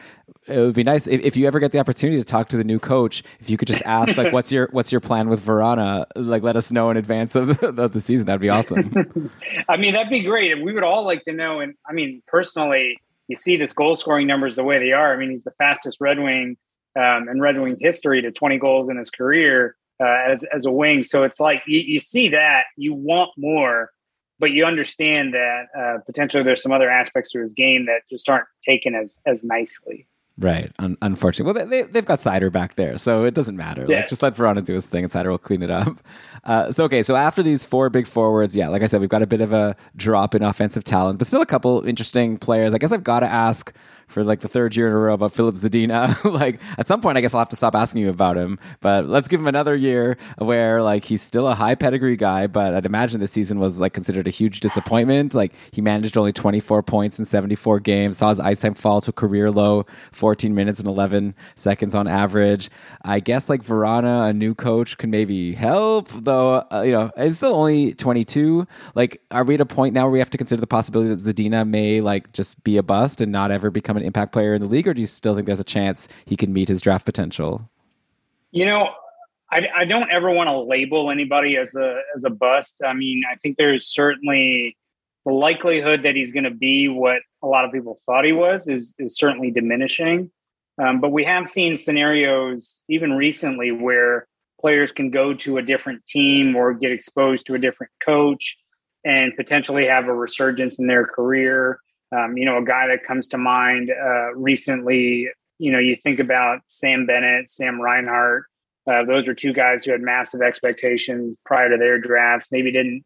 it 0.49 0.59
would 0.59 0.75
be 0.75 0.85
nice 0.85 1.07
if, 1.07 1.21
if 1.23 1.37
you 1.37 1.47
ever 1.47 1.59
get 1.59 1.73
the 1.73 1.79
opportunity 1.79 2.19
to 2.19 2.25
talk 2.25 2.49
to 2.49 2.57
the 2.57 2.65
new 2.65 2.79
coach, 2.79 3.23
if 3.41 3.51
you 3.51 3.57
could 3.57 3.69
just 3.69 3.83
ask 3.85 4.17
like 4.17 4.33
what's 4.33 4.53
your 4.53 4.69
what's 4.73 4.93
your 4.93 5.01
plan 5.01 5.29
with 5.29 5.45
Vrana? 5.45 6.07
Like 6.15 6.43
let 6.43 6.57
us 6.57 6.73
know 6.73 6.91
in 6.91 6.97
advance 6.97 7.35
of 7.35 7.61
the, 7.61 7.69
of 7.83 7.93
the 7.93 8.01
season. 8.01 8.27
That'd 8.27 8.41
be 8.41 8.49
awesome. 8.49 9.31
I 9.69 9.77
mean, 9.77 9.95
that'd 9.95 10.11
be 10.11 10.23
great. 10.23 10.63
We 10.63 10.73
would 10.73 10.85
all 10.85 11.05
like 11.05 11.25
to 11.25 11.33
know. 11.33 11.61
And 11.61 11.75
I 11.89 11.93
mean, 11.93 12.23
personally, 12.27 12.99
you 13.29 13.37
see 13.37 13.57
this 13.57 13.73
goal 13.73 13.97
scoring 13.97 14.27
numbers 14.27 14.55
the 14.55 14.65
way 14.65 14.79
they 14.79 14.93
are. 14.93 15.13
I 15.13 15.17
mean, 15.17 15.31
he's 15.31 15.45
the 15.45 15.53
fastest 15.59 15.99
Red 16.01 16.19
Wing 16.19 16.57
um, 16.97 17.29
in 17.29 17.41
Red 17.41 17.61
Wing 17.61 17.77
history 17.81 18.23
to 18.23 18.31
20 18.31 18.59
goals 18.59 18.91
in 18.91 18.97
his 18.97 19.11
career 19.11 19.77
uh, 20.01 20.31
as 20.31 20.45
as 20.55 20.67
a 20.67 20.71
wing. 20.71 21.03
So 21.03 21.23
it's 21.23 21.41
like 21.41 21.63
you, 21.67 21.81
you 21.81 22.01
see 22.01 22.29
that 22.29 22.65
you 22.77 22.95
want 22.95 23.31
more, 23.37 23.91
but 24.39 24.51
you 24.51 24.65
understand 24.65 25.35
that 25.35 25.67
uh, 25.79 25.99
potentially 26.05 26.43
there's 26.43 26.63
some 26.63 26.73
other 26.73 26.91
aspects 26.91 27.33
to 27.33 27.41
his 27.41 27.53
game 27.53 27.87
that 27.87 28.03
just 28.11 28.29
aren't 28.29 28.47
taken 28.65 28.95
as 28.95 29.19
as 29.27 29.43
nicely. 29.43 30.07
Right. 30.39 30.71
Un- 30.79 30.99
unfortunately. 31.01 31.53
Well, 31.55 31.67
they, 31.67 31.83
they've 31.83 32.05
got 32.05 32.19
Seider 32.19 32.53
back 32.53 32.75
there, 32.75 32.99
so 32.99 33.25
it 33.25 33.35
doesn't 33.35 33.57
matter. 33.57 33.87
Yes. 33.89 34.03
Like, 34.03 34.09
just 34.09 34.23
let 34.23 34.37
Vrana 34.37 34.63
do 34.63 34.75
his 34.75 34.87
thing 34.87 35.05
and 35.05 35.13
Seider 35.13 35.31
will 35.31 35.39
clean 35.39 35.63
it 35.63 35.71
up. 35.71 35.99
Uh, 36.45 36.71
so, 36.73 36.85
okay. 36.85 37.03
So, 37.03 37.17
after 37.17 37.43
these 37.43 37.65
four 37.65 37.89
big 37.89 38.07
forwards, 38.07 38.55
yeah, 38.55 38.69
like 38.69 38.83
I 38.83 38.87
said, 38.87 39.01
we've 39.01 39.11
got 39.11 39.23
a 39.23 39.27
bit 39.27 39.41
of 39.41 39.53
a 39.53 39.75
drop 39.97 40.35
in 40.35 40.43
offensive 40.43 40.85
talent, 40.85 41.19
but 41.19 41.27
still 41.27 41.41
a 41.41 41.47
couple 41.47 41.85
interesting 41.87 42.39
players. 42.39 42.75
I 42.75 42.79
guess 42.79 42.93
I've 42.93 43.03
got 43.03 43.21
to 43.21 43.27
ask 43.27 43.75
for 44.09 44.23
like 44.25 44.41
the 44.41 44.49
third 44.49 44.77
year 44.77 44.87
in 44.87 44.93
a 44.93 44.97
row 44.97 45.15
about 45.15 45.33
Filip 45.33 45.57
Zadina. 45.57 46.23
like 46.33 46.61
at 46.79 46.87
some 46.87 47.01
point, 47.01 47.19
I 47.19 47.21
guess 47.21 47.35
I'll 47.35 47.41
have 47.41 47.49
to 47.51 47.57
stop 47.57 47.75
asking 47.75 48.03
you 48.03 48.09
about 48.09 48.37
him. 48.37 48.59
But 48.81 49.07
let's 49.07 49.29
give 49.29 49.41
him 49.41 49.49
another 49.49 49.75
year 49.75 50.17
where 50.39 50.83
like 50.83 51.05
he's 51.05 51.23
still 51.23 51.49
a 51.49 51.55
high 51.55 51.75
pedigree 51.75 52.17
guy. 52.17 52.47
But 52.47 52.75
I'd 52.75 52.87
imagine 52.87 53.21
this 53.21 53.33
season 53.33 53.59
was 53.59 53.81
like 53.81 53.93
considered 53.93 54.27
a 54.27 54.31
huge 54.31 54.61
disappointment. 54.61 55.35
Like 55.35 55.53
he 55.73 55.81
managed 55.81 56.17
only 56.17 56.33
24 56.33 56.83
points 56.83 57.19
in 57.19 57.25
74 57.25 57.81
games, 57.81 58.19
saw 58.19 58.31
his 58.31 58.41
ice 58.41 58.61
time 58.61 58.75
fall 58.75 59.01
to 59.01 59.11
a 59.11 59.13
career 59.13 59.51
low, 59.51 59.87
14 60.27 60.55
minutes 60.55 60.79
and 60.79 60.89
11 60.89 61.35
seconds 61.57 61.95
on 61.95 62.07
average. 62.07 62.71
I 63.03 63.19
guess 63.21 63.49
like 63.49 63.63
Vrana, 63.63 64.29
a 64.29 64.33
new 64.33 64.55
coach, 64.55 64.99
can 64.99 65.11
maybe 65.11 65.53
help. 65.53 66.11
Though 66.11 66.67
uh, 66.71 66.83
you 66.85 66.93
know, 66.93 67.11
it's 67.17 67.37
still 67.37 67.57
only 67.57 67.95
22. 67.95 68.67
Like, 68.95 69.21
are 69.31 69.43
we 69.43 69.55
at 69.55 69.61
a 69.61 69.67
point 69.67 69.95
now 69.95 70.05
where 70.05 70.13
we 70.13 70.19
have 70.19 70.31
to 70.31 70.39
consider 70.39 70.61
the 70.61 70.67
possibility 70.67 71.15
that 71.15 71.21
Zadina 71.21 71.67
may 71.67 72.01
like 72.01 72.33
just 72.33 72.63
be 72.63 72.77
a 72.77 72.83
bust 72.83 73.21
and 73.21 73.33
not 73.33 73.51
ever 73.51 73.71
become 73.71 73.97
become 73.97 73.97
an 73.97 74.07
impact 74.07 74.33
player 74.33 74.55
in 74.55 74.63
the 74.63 74.69
league, 74.69 74.89
or 74.89 74.95
do 74.95 75.01
you 75.01 75.07
still 75.07 75.35
think 75.35 75.47
there's 75.47 75.61
a 75.61 75.65
chance 75.65 76.09
he 76.25 76.37
can 76.37 76.53
meet 76.53 76.69
his 76.69 76.81
draft 76.81 77.05
potential? 77.05 77.69
You 78.51 78.67
know, 78.67 78.89
I, 79.51 79.63
I 79.75 79.85
don't 79.85 80.11
ever 80.11 80.31
want 80.31 80.49
to 80.49 80.59
label 80.59 81.11
anybody 81.11 81.57
as 81.57 81.75
a 81.75 82.01
as 82.15 82.25
a 82.25 82.31
bust. 82.31 82.81
I 82.85 82.93
mean, 82.93 83.23
I 83.31 83.37
think 83.37 83.57
there's 83.57 83.87
certainly 83.87 84.77
the 85.27 85.33
likelihood 85.33 86.05
that 86.05 86.15
he's 86.15 86.33
going 86.33 86.45
to 86.45 86.51
be 86.51 86.89
what 86.89 87.21
a 87.43 87.47
lot 87.47 87.65
of 87.65 87.73
people 87.73 88.01
thought 88.07 88.25
he 88.25 88.33
was 88.33 88.69
is 88.69 88.95
is 88.99 89.19
certainly 89.19 89.51
diminishing. 89.51 90.31
Um, 90.83 91.01
but 91.01 91.11
we 91.11 91.25
have 91.25 91.47
seen 91.47 91.77
scenarios 91.77 92.81
even 92.89 93.13
recently 93.13 93.73
where 93.73 94.29
players 94.61 94.93
can 94.93 95.11
go 95.11 95.35
to 95.35 95.59
a 95.59 95.63
different 95.63 96.07
team 96.07 96.55
or 96.55 96.73
get 96.75 96.93
exposed 96.93 97.47
to 97.47 97.55
a 97.55 97.59
different 97.59 97.93
coach 98.05 98.57
and 99.05 99.35
potentially 99.37 99.87
have 99.87 100.07
a 100.07 100.15
resurgence 100.15 100.79
in 100.79 100.87
their 100.87 101.07
career. 101.07 101.81
Um, 102.17 102.37
you 102.37 102.45
know, 102.45 102.59
a 102.59 102.65
guy 102.65 102.87
that 102.89 103.05
comes 103.05 103.29
to 103.29 103.39
mind 103.39 103.91
uh, 103.91 104.35
recently, 104.35 105.29
you 105.59 105.73
know, 105.73 105.79
you 105.79 105.97
think 105.97 106.21
about 106.21 106.61
Sam 106.69 107.05
Bennett, 107.05 107.49
Sam 107.49 107.81
Reinhart. 107.81 108.45
Uh, 108.87 109.05
those 109.05 109.27
are 109.27 109.35
two 109.35 109.53
guys 109.53 109.85
who 109.85 109.91
had 109.91 110.01
massive 110.01 110.41
expectations 110.41 111.35
prior 111.45 111.69
to 111.71 111.77
their 111.77 111.99
drafts. 111.99 112.47
Maybe 112.53 112.71
didn't 112.71 113.05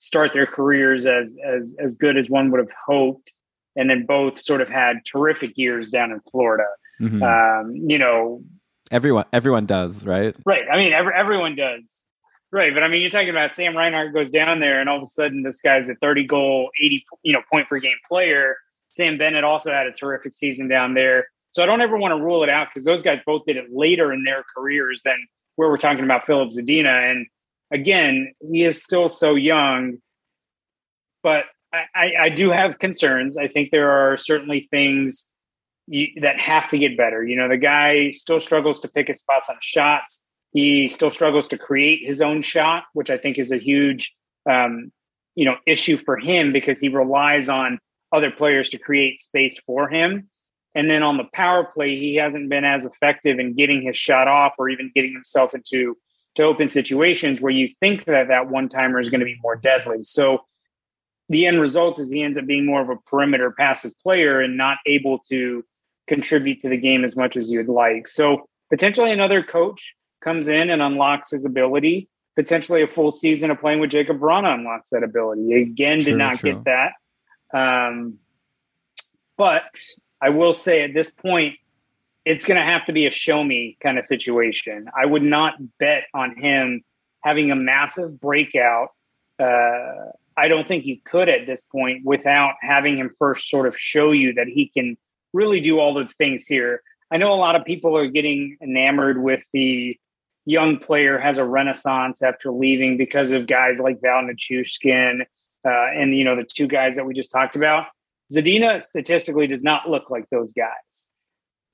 start 0.00 0.32
their 0.32 0.46
careers 0.46 1.06
as 1.06 1.36
as 1.44 1.74
as 1.78 1.94
good 1.94 2.16
as 2.16 2.28
one 2.28 2.50
would 2.50 2.58
have 2.58 2.72
hoped, 2.86 3.32
and 3.76 3.88
then 3.88 4.04
both 4.04 4.42
sort 4.42 4.60
of 4.60 4.68
had 4.68 4.96
terrific 5.06 5.52
years 5.56 5.90
down 5.90 6.10
in 6.10 6.20
Florida. 6.30 6.66
Mm-hmm. 7.00 7.22
Um, 7.22 7.74
you 7.88 7.98
know, 7.98 8.42
everyone 8.90 9.26
everyone 9.32 9.66
does, 9.66 10.04
right? 10.04 10.34
Right. 10.44 10.64
I 10.70 10.76
mean, 10.76 10.92
every, 10.92 11.14
everyone 11.14 11.54
does. 11.54 12.02
Right, 12.52 12.74
but 12.74 12.82
I 12.82 12.88
mean, 12.88 13.00
you're 13.00 13.10
talking 13.12 13.30
about 13.30 13.54
Sam 13.54 13.76
Reinhart 13.76 14.12
goes 14.12 14.28
down 14.28 14.58
there, 14.58 14.80
and 14.80 14.88
all 14.88 14.96
of 14.96 15.04
a 15.04 15.06
sudden, 15.06 15.44
this 15.44 15.60
guy's 15.60 15.88
a 15.88 15.94
30 15.94 16.26
goal, 16.26 16.70
80 16.82 17.04
you 17.22 17.32
know 17.32 17.42
point 17.48 17.68
per 17.68 17.78
game 17.78 17.96
player. 18.08 18.56
Sam 18.88 19.18
Bennett 19.18 19.44
also 19.44 19.70
had 19.70 19.86
a 19.86 19.92
terrific 19.92 20.34
season 20.34 20.66
down 20.66 20.94
there, 20.94 21.28
so 21.52 21.62
I 21.62 21.66
don't 21.66 21.80
ever 21.80 21.96
want 21.96 22.12
to 22.12 22.22
rule 22.22 22.42
it 22.42 22.48
out 22.48 22.68
because 22.68 22.84
those 22.84 23.02
guys 23.02 23.20
both 23.26 23.44
did 23.46 23.56
it 23.56 23.66
later 23.70 24.12
in 24.12 24.24
their 24.24 24.44
careers 24.56 25.02
than 25.04 25.16
where 25.56 25.68
we're 25.68 25.76
talking 25.76 26.04
about 26.04 26.26
Filip 26.26 26.50
Zadina. 26.50 27.10
And 27.10 27.26
again, 27.70 28.32
he 28.40 28.64
is 28.64 28.82
still 28.82 29.08
so 29.08 29.34
young, 29.34 29.98
but 31.22 31.44
I, 31.72 32.10
I 32.20 32.28
do 32.30 32.50
have 32.50 32.78
concerns. 32.78 33.36
I 33.36 33.46
think 33.48 33.70
there 33.70 33.90
are 33.90 34.16
certainly 34.16 34.68
things 34.70 35.26
you, 35.86 36.08
that 36.20 36.38
have 36.38 36.68
to 36.68 36.78
get 36.78 36.96
better. 36.96 37.24
You 37.24 37.36
know, 37.36 37.48
the 37.48 37.56
guy 37.56 38.10
still 38.10 38.40
struggles 38.40 38.80
to 38.80 38.88
pick 38.88 39.08
his 39.08 39.20
spots 39.20 39.48
on 39.48 39.56
shots 39.60 40.20
he 40.52 40.88
still 40.88 41.10
struggles 41.10 41.46
to 41.48 41.58
create 41.58 42.06
his 42.06 42.20
own 42.20 42.42
shot, 42.42 42.84
which 42.92 43.10
I 43.10 43.18
think 43.18 43.38
is 43.38 43.52
a 43.52 43.58
huge, 43.58 44.14
um, 44.48 44.90
you 45.34 45.44
know, 45.44 45.56
issue 45.66 45.96
for 45.96 46.16
him 46.16 46.52
because 46.52 46.80
he 46.80 46.88
relies 46.88 47.48
on 47.48 47.78
other 48.12 48.30
players 48.30 48.70
to 48.70 48.78
create 48.78 49.20
space 49.20 49.58
for 49.64 49.88
him. 49.88 50.28
And 50.74 50.90
then 50.90 51.02
on 51.02 51.16
the 51.16 51.28
power 51.32 51.64
play, 51.64 51.98
he 51.98 52.16
hasn't 52.16 52.48
been 52.48 52.64
as 52.64 52.84
effective 52.84 53.38
in 53.38 53.54
getting 53.54 53.82
his 53.82 53.96
shot 53.96 54.28
off 54.28 54.54
or 54.58 54.68
even 54.68 54.90
getting 54.94 55.12
himself 55.12 55.54
into 55.54 55.96
to 56.36 56.42
open 56.42 56.68
situations 56.68 57.40
where 57.40 57.52
you 57.52 57.68
think 57.80 58.04
that 58.04 58.28
that 58.28 58.48
one 58.48 58.68
timer 58.68 59.00
is 59.00 59.08
going 59.08 59.20
to 59.20 59.26
be 59.26 59.38
more 59.42 59.56
deadly. 59.56 60.02
So 60.02 60.44
the 61.28 61.46
end 61.46 61.60
result 61.60 61.98
is 61.98 62.10
he 62.10 62.22
ends 62.22 62.36
up 62.36 62.46
being 62.46 62.66
more 62.66 62.80
of 62.80 62.88
a 62.88 62.96
perimeter 62.96 63.52
passive 63.56 63.92
player 64.02 64.40
and 64.40 64.56
not 64.56 64.78
able 64.86 65.20
to 65.30 65.64
contribute 66.08 66.60
to 66.60 66.68
the 66.68 66.76
game 66.76 67.04
as 67.04 67.16
much 67.16 67.36
as 67.36 67.50
you'd 67.50 67.68
like. 67.68 68.08
So 68.08 68.48
potentially 68.68 69.12
another 69.12 69.42
coach 69.42 69.94
comes 70.22 70.48
in 70.48 70.70
and 70.70 70.82
unlocks 70.82 71.30
his 71.30 71.44
ability. 71.44 72.08
Potentially 72.36 72.82
a 72.82 72.86
full 72.86 73.12
season 73.12 73.50
of 73.50 73.60
playing 73.60 73.80
with 73.80 73.90
Jakub 73.90 74.18
Vrana 74.18 74.54
unlocks 74.54 74.90
that 74.90 75.02
ability. 75.02 75.62
Again, 75.62 75.98
did 75.98 76.16
not 76.16 76.38
true. 76.38 76.52
get 76.54 76.64
that. 76.64 76.92
Um, 77.52 78.18
but 79.36 79.78
I 80.20 80.30
will 80.30 80.54
say 80.54 80.82
at 80.82 80.94
this 80.94 81.10
point, 81.10 81.56
it's 82.30 82.44
going 82.44 82.56
to 82.56 82.64
have 82.64 82.86
to 82.86 82.92
be 82.92 83.06
a 83.06 83.10
show 83.10 83.42
me 83.42 83.76
kind 83.82 83.98
of 83.98 84.06
situation. 84.06 84.86
I 84.96 85.04
would 85.04 85.24
not 85.24 85.54
bet 85.78 86.04
on 86.14 86.36
him 86.36 86.84
having 87.24 87.50
a 87.50 87.56
massive 87.56 88.20
breakout. 88.20 88.90
Uh, 89.40 90.12
I 90.36 90.46
don't 90.46 90.66
think 90.66 90.86
you 90.86 90.98
could 91.04 91.28
at 91.28 91.46
this 91.46 91.64
point 91.64 92.04
without 92.04 92.54
having 92.60 92.98
him 92.98 93.10
first 93.18 93.50
sort 93.50 93.66
of 93.66 93.76
show 93.76 94.12
you 94.12 94.32
that 94.34 94.46
he 94.46 94.68
can 94.68 94.96
really 95.32 95.60
do 95.60 95.80
all 95.80 95.92
the 95.92 96.08
things 96.18 96.46
here. 96.46 96.82
I 97.10 97.16
know 97.16 97.32
a 97.32 97.34
lot 97.34 97.56
of 97.56 97.64
people 97.64 97.96
are 97.96 98.06
getting 98.06 98.56
enamored 98.62 99.20
with 99.20 99.42
the 99.52 99.98
young 100.46 100.78
player 100.78 101.18
has 101.18 101.36
a 101.36 101.44
renaissance 101.44 102.22
after 102.22 102.52
leaving 102.52 102.96
because 102.96 103.32
of 103.32 103.48
guys 103.48 103.80
like 103.80 104.00
Val 104.00 104.22
Nichushkin 104.22 105.22
uh, 105.66 105.86
and 105.96 106.16
you 106.16 106.22
know 106.22 106.36
the 106.36 106.44
two 106.44 106.68
guys 106.68 106.94
that 106.94 107.04
we 107.04 107.12
just 107.12 107.30
talked 107.30 107.56
about. 107.56 107.86
Zadina 108.32 108.80
statistically 108.80 109.48
does 109.48 109.62
not 109.64 109.90
look 109.90 110.10
like 110.10 110.30
those 110.30 110.52
guys. 110.52 111.08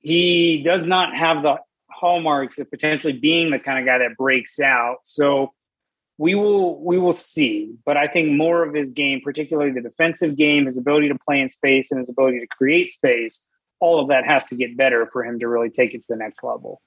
He 0.07 0.63
does 0.63 0.85
not 0.85 1.13
have 1.13 1.43
the 1.43 1.57
hallmarks 1.91 2.59
of 2.59 2.71
potentially 2.71 3.11
being 3.11 3.51
the 3.51 3.59
kind 3.59 3.77
of 3.77 3.85
guy 3.85 3.97
that 3.97 4.15
breaks 4.15 4.57
out. 4.57 4.99
So 5.03 5.51
we 6.17 6.33
will 6.33 6.81
we 6.81 6.97
will 6.97 7.13
see. 7.13 7.73
But 7.85 7.97
I 7.97 8.07
think 8.07 8.31
more 8.31 8.63
of 8.63 8.73
his 8.73 8.91
game, 8.91 9.19
particularly 9.21 9.71
the 9.71 9.81
defensive 9.81 10.37
game, 10.37 10.65
his 10.65 10.77
ability 10.77 11.09
to 11.09 11.19
play 11.27 11.41
in 11.41 11.49
space 11.49 11.91
and 11.91 11.99
his 11.99 12.07
ability 12.07 12.39
to 12.39 12.47
create 12.47 12.87
space, 12.87 13.41
all 13.81 13.99
of 13.99 14.07
that 14.07 14.25
has 14.25 14.45
to 14.45 14.55
get 14.55 14.77
better 14.77 15.09
for 15.11 15.25
him 15.25 15.39
to 15.39 15.47
really 15.49 15.69
take 15.69 15.93
it 15.93 15.99
to 15.99 16.07
the 16.07 16.15
next 16.15 16.41
level. 16.41 16.81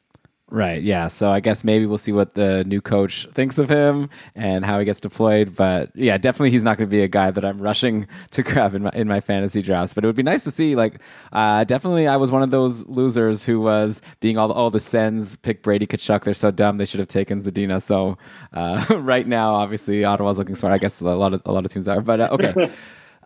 Right. 0.50 0.82
Yeah. 0.82 1.06
So 1.06 1.30
I 1.30 1.38
guess 1.38 1.62
maybe 1.62 1.86
we'll 1.86 1.96
see 1.96 2.10
what 2.10 2.34
the 2.34 2.64
new 2.64 2.80
coach 2.80 3.28
thinks 3.32 3.56
of 3.56 3.68
him 3.68 4.10
and 4.34 4.64
how 4.64 4.80
he 4.80 4.84
gets 4.84 5.00
deployed. 5.00 5.54
But 5.54 5.94
yeah, 5.94 6.18
definitely 6.18 6.50
he's 6.50 6.64
not 6.64 6.76
going 6.76 6.90
to 6.90 6.94
be 6.94 7.02
a 7.02 7.08
guy 7.08 7.30
that 7.30 7.44
I'm 7.44 7.60
rushing 7.60 8.08
to 8.32 8.42
grab 8.42 8.74
in 8.74 8.82
my 8.82 8.90
in 8.94 9.06
my 9.06 9.20
fantasy 9.20 9.62
drafts. 9.62 9.94
But 9.94 10.02
it 10.04 10.08
would 10.08 10.16
be 10.16 10.24
nice 10.24 10.42
to 10.44 10.50
see. 10.50 10.74
Like, 10.74 11.00
uh, 11.32 11.62
definitely, 11.64 12.08
I 12.08 12.16
was 12.16 12.32
one 12.32 12.42
of 12.42 12.50
those 12.50 12.84
losers 12.88 13.44
who 13.44 13.60
was 13.60 14.02
being 14.18 14.38
all 14.38 14.50
all 14.50 14.70
the 14.70 14.80
Sens 14.80 15.36
pick 15.36 15.62
Brady 15.62 15.86
Tkachuk. 15.86 16.24
They're 16.24 16.34
so 16.34 16.50
dumb. 16.50 16.78
They 16.78 16.84
should 16.84 17.00
have 17.00 17.08
taken 17.08 17.40
Zadina. 17.40 17.80
So 17.80 18.18
uh, 18.52 18.84
right 18.98 19.28
now, 19.28 19.52
obviously, 19.52 20.04
Ottawa's 20.04 20.38
looking 20.38 20.56
smart. 20.56 20.74
I 20.74 20.78
guess 20.78 21.00
a 21.00 21.04
lot 21.04 21.32
of 21.32 21.42
a 21.44 21.52
lot 21.52 21.64
of 21.64 21.70
teams 21.70 21.86
are. 21.86 22.00
But 22.00 22.20
uh, 22.20 22.28
okay. 22.32 22.70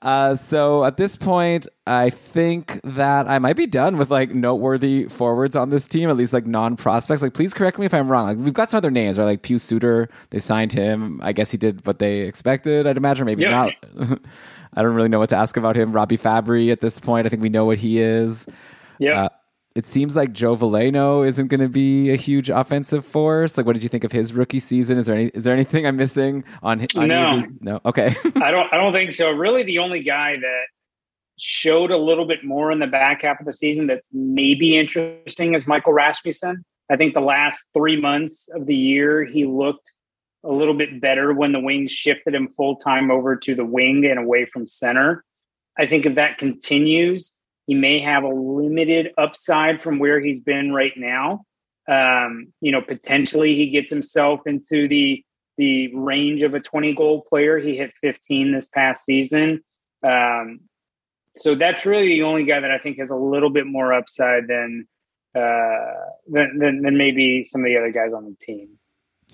Uh, 0.05 0.37
so 0.37 0.85
at 0.85 0.99
this 0.99 1.17
point, 1.17 1.67
I 1.87 2.11
think 2.11 2.79
that 2.85 3.27
I 3.27 3.39
might 3.39 3.57
be 3.57 3.67
done 3.67 3.97
with 3.97 4.11
like 4.11 4.35
noteworthy 4.35 5.09
forwards 5.09 5.57
on 5.57 5.71
this 5.71 5.89
team, 5.89 6.11
at 6.11 6.17
least 6.17 6.35
like 6.35 6.45
non 6.45 6.77
prospects. 6.77 7.23
Like, 7.23 7.33
please 7.33 7.55
correct 7.55 7.79
me 7.79 7.87
if 7.87 7.95
I'm 7.95 8.09
wrong. 8.09 8.27
Like, 8.27 8.37
we've 8.37 8.53
got 8.53 8.69
some 8.69 8.79
other 8.79 8.91
names, 8.91 9.19
right? 9.19 9.25
Like 9.25 9.43
Pius 9.43 9.63
Suter, 9.63 10.11
they 10.29 10.41
signed 10.41 10.75
him. 10.75 11.21
I 11.23 11.33
guess 11.33 11.51
he 11.51 11.57
did 11.57 11.87
what 11.87 12.01
they 12.01 12.21
expected. 12.21 12.87
I'd 12.87 12.99
imagine, 12.99 13.25
maybe 13.25 13.43
yeah. 13.43 13.71
not. 13.97 14.21
I 14.75 14.83
don't 14.83 14.95
really 14.95 15.09
know 15.09 15.21
what 15.21 15.31
to 15.31 15.37
ask 15.37 15.57
about 15.57 15.75
him. 15.75 15.93
Robbie 15.93 16.19
Fabbri 16.19 16.71
at 16.71 16.83
this 16.83 17.01
point, 17.01 17.27
I 17.27 17.31
think 17.31 17.41
we 17.41 17.49
know 17.49 17.65
what 17.65 17.79
he 17.79 17.99
is. 17.99 18.47
Yeah. 18.99 19.25
Uh, 19.25 19.29
it 19.75 19.87
seems 19.87 20.15
like 20.15 20.33
Joe 20.33 20.55
Veleno 20.55 21.27
isn't 21.27 21.49
going 21.49 21.61
to 21.61 21.69
be 21.69 22.11
a 22.11 22.17
huge 22.17 22.49
offensive 22.49 23.05
force. 23.05 23.57
Like, 23.57 23.67
what 23.67 23.73
did 23.73 23.83
you 23.83 23.89
think 23.89 24.05
of 24.05 24.13
his 24.13 24.33
rookie 24.33 24.61
season? 24.61 24.99
Is 24.99 25.07
there 25.07 25.17
any 25.17 25.27
is 25.29 25.45
there 25.45 25.55
anything 25.55 25.87
I'm 25.87 25.97
missing 25.97 26.45
on? 26.63 26.87
on 26.97 27.09
no, 27.09 27.43
no. 27.61 27.81
Okay, 27.85 28.15
I 28.37 28.51
don't. 28.51 28.73
I 28.73 28.77
don't 28.77 28.93
think 28.93 29.11
so. 29.11 29.31
Really, 29.31 29.65
the 29.65 29.79
only 29.79 30.03
guy 30.03 30.37
that 30.37 30.67
showed 31.37 31.91
a 31.91 31.99
little 31.99 32.27
bit 32.27 32.45
more 32.45 32.71
in 32.71 32.79
the 32.79 32.87
back 32.87 33.23
half 33.23 33.41
of 33.41 33.47
the 33.47 33.53
season 33.53 33.89
that's 33.89 34.07
maybe 34.13 34.79
interesting 34.79 35.55
is 35.55 35.67
Michael 35.67 35.93
Rasmussen. 35.93 36.65
I 36.91 36.97
think 36.97 37.15
the 37.15 37.21
last 37.21 37.65
three 37.75 38.01
months 38.01 38.49
of 38.55 38.67
the 38.67 38.77
year 38.77 39.25
he 39.25 39.45
looked 39.45 39.93
a 40.45 40.53
little 40.53 40.75
bit 40.75 41.01
better 41.01 41.33
when 41.33 41.53
the 41.53 41.59
Wings 41.59 41.91
shifted 41.91 42.35
him 42.35 42.49
full 42.57 42.77
time 42.77 43.11
over 43.11 43.35
to 43.35 43.55
the 43.55 43.65
wing 43.65 44.05
and 44.05 44.21
away 44.21 44.45
from 44.45 44.69
center. 44.69 45.25
I 45.77 45.87
think 45.87 46.07
if 46.07 46.15
that 46.15 46.39
continues, 46.39 47.33
He 47.67 47.75
may 47.75 48.01
have 48.01 48.25
a 48.25 48.29
limited 48.29 49.13
upside 49.17 49.83
from 49.83 49.99
where 49.99 50.21
he's 50.21 50.41
been 50.41 50.73
right 50.73 50.93
now. 50.97 51.45
Um, 51.89 52.53
you 52.61 52.73
know, 52.73 52.81
potentially 52.81 53.55
he 53.57 53.71
gets 53.71 53.91
himself 53.91 54.41
into 54.47 54.89
the 54.89 55.25
the 55.57 55.95
range 55.95 56.43
of 56.43 56.55
a 56.55 56.61
20 56.61 56.95
goal 56.95 57.25
player. 57.29 57.59
He 57.59 57.77
hit 57.77 57.93
15 58.01 58.53
this 58.53 58.67
past 58.67 59.05
season. 59.05 59.63
Um, 60.03 60.61
so 61.37 61.55
that's 61.55 61.87
really 61.87 62.09
the 62.09 62.23
only 62.23 62.45
guy 62.45 62.59
that 62.59 62.71
I 62.73 62.79
think 62.79 62.99
has 62.99 63.11
a 63.11 63.17
little 63.17 63.51
bit 63.51 63.67
more 63.67 63.93
upside 63.93 64.49
than 64.49 64.89
uh, 65.35 66.11
than, 66.29 66.59
than, 66.59 66.83
than 66.83 66.97
maybe 66.97 67.45
some 67.45 67.63
of 67.63 67.67
the 67.67 67.77
other 67.77 67.91
guys 67.91 68.13
on 68.13 68.25
the 68.25 68.37
team. 68.37 68.79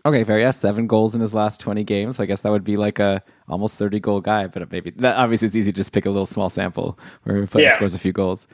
Okay, 0.04 0.24
fair. 0.24 0.38
Yeah, 0.38 0.50
seven 0.50 0.86
goals 0.86 1.14
in 1.14 1.20
his 1.20 1.34
last 1.34 1.60
twenty 1.60 1.84
games. 1.84 2.16
So 2.16 2.22
I 2.22 2.26
guess 2.26 2.40
that 2.42 2.50
would 2.50 2.64
be 2.64 2.76
like 2.76 2.98
a 2.98 3.22
almost 3.48 3.76
thirty 3.76 4.00
goal 4.00 4.20
guy. 4.20 4.46
But 4.46 4.70
maybe 4.70 4.90
that 4.90 5.16
obviously 5.16 5.46
it's 5.46 5.56
easy 5.56 5.72
to 5.72 5.76
just 5.76 5.92
pick 5.92 6.06
a 6.06 6.10
little 6.10 6.26
small 6.26 6.48
sample 6.48 6.98
where 7.24 7.42
a 7.42 7.46
player 7.46 7.66
yeah. 7.66 7.74
scores 7.74 7.94
a 7.94 7.98
few 7.98 8.12
goals. 8.12 8.46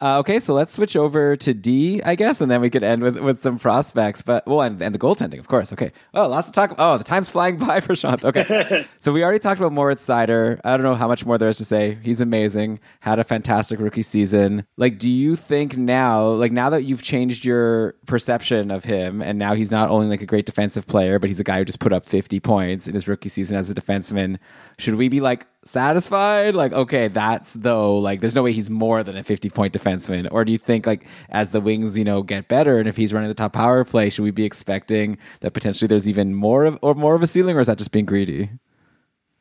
Uh, 0.00 0.18
okay, 0.20 0.38
so 0.38 0.54
let's 0.54 0.72
switch 0.72 0.96
over 0.96 1.34
to 1.34 1.52
D, 1.52 2.00
I 2.02 2.14
guess, 2.14 2.40
and 2.40 2.48
then 2.48 2.60
we 2.60 2.70
could 2.70 2.84
end 2.84 3.02
with, 3.02 3.18
with 3.18 3.42
some 3.42 3.58
prospects. 3.58 4.22
But 4.22 4.46
well, 4.46 4.60
and, 4.60 4.80
and 4.80 4.94
the 4.94 4.98
goaltending, 4.98 5.40
of 5.40 5.48
course. 5.48 5.72
Okay. 5.72 5.90
Oh, 6.14 6.28
lots 6.28 6.46
to 6.46 6.52
talk. 6.52 6.76
Oh, 6.78 6.98
the 6.98 7.04
time's 7.04 7.28
flying 7.28 7.56
by 7.66 7.80
for 7.80 7.96
Sean. 7.96 8.18
Okay, 8.22 8.86
so 9.00 9.12
we 9.12 9.24
already 9.24 9.40
talked 9.40 9.60
about 9.60 9.72
Moritz 9.72 10.06
Seider. 10.06 10.60
I 10.64 10.76
don't 10.76 10.84
know 10.84 10.94
how 10.94 11.08
much 11.08 11.26
more 11.26 11.36
there 11.36 11.48
is 11.48 11.56
to 11.56 11.64
say. 11.64 11.98
He's 12.02 12.20
amazing. 12.20 12.78
Had 13.00 13.18
a 13.18 13.24
fantastic 13.24 13.80
rookie 13.80 14.02
season. 14.02 14.64
Like, 14.76 14.98
do 14.98 15.10
you 15.10 15.34
think 15.34 15.76
now, 15.76 16.28
like 16.28 16.52
now 16.52 16.70
that 16.70 16.84
you've 16.84 17.02
changed 17.02 17.44
your 17.44 17.94
perception 18.06 18.70
of 18.70 18.84
him, 18.84 19.20
and 19.20 19.36
now 19.36 19.54
he's 19.54 19.72
not 19.72 19.90
only 19.90 20.06
like 20.06 20.22
a 20.22 20.26
great 20.26 20.46
defensive 20.46 20.86
player, 20.86 21.18
but 21.18 21.28
he's 21.28 21.40
a 21.40 21.44
guy 21.44 21.58
who 21.58 21.64
just 21.64 21.80
put 21.80 21.92
up 21.92 22.06
fifty 22.06 22.38
points 22.38 22.86
in 22.86 22.94
his 22.94 23.08
rookie 23.08 23.28
season 23.28 23.56
as 23.56 23.68
a 23.68 23.74
defenseman? 23.74 24.38
Should 24.78 24.94
we 24.94 25.08
be 25.08 25.20
like 25.20 25.48
satisfied? 25.68 26.54
Like, 26.54 26.72
okay, 26.72 27.08
that's 27.08 27.54
though, 27.54 27.96
like, 27.98 28.20
there's 28.20 28.34
no 28.34 28.42
way 28.42 28.52
he's 28.52 28.70
more 28.70 29.02
than 29.02 29.16
a 29.16 29.22
50 29.22 29.50
point 29.50 29.74
defenseman. 29.74 30.28
Or 30.30 30.44
do 30.44 30.52
you 30.52 30.58
think, 30.58 30.86
like, 30.86 31.06
as 31.28 31.50
the 31.50 31.60
wings, 31.60 31.98
you 31.98 32.04
know, 32.04 32.22
get 32.22 32.48
better 32.48 32.78
and 32.78 32.88
if 32.88 32.96
he's 32.96 33.12
running 33.12 33.28
the 33.28 33.34
top 33.34 33.52
power 33.52 33.84
play, 33.84 34.10
should 34.10 34.24
we 34.24 34.30
be 34.30 34.44
expecting 34.44 35.18
that 35.40 35.52
potentially 35.52 35.86
there's 35.86 36.08
even 36.08 36.34
more 36.34 36.64
of, 36.64 36.78
or 36.82 36.94
more 36.94 37.14
of 37.14 37.22
a 37.22 37.26
ceiling, 37.26 37.56
or 37.56 37.60
is 37.60 37.66
that 37.66 37.78
just 37.78 37.92
being 37.92 38.06
greedy? 38.06 38.50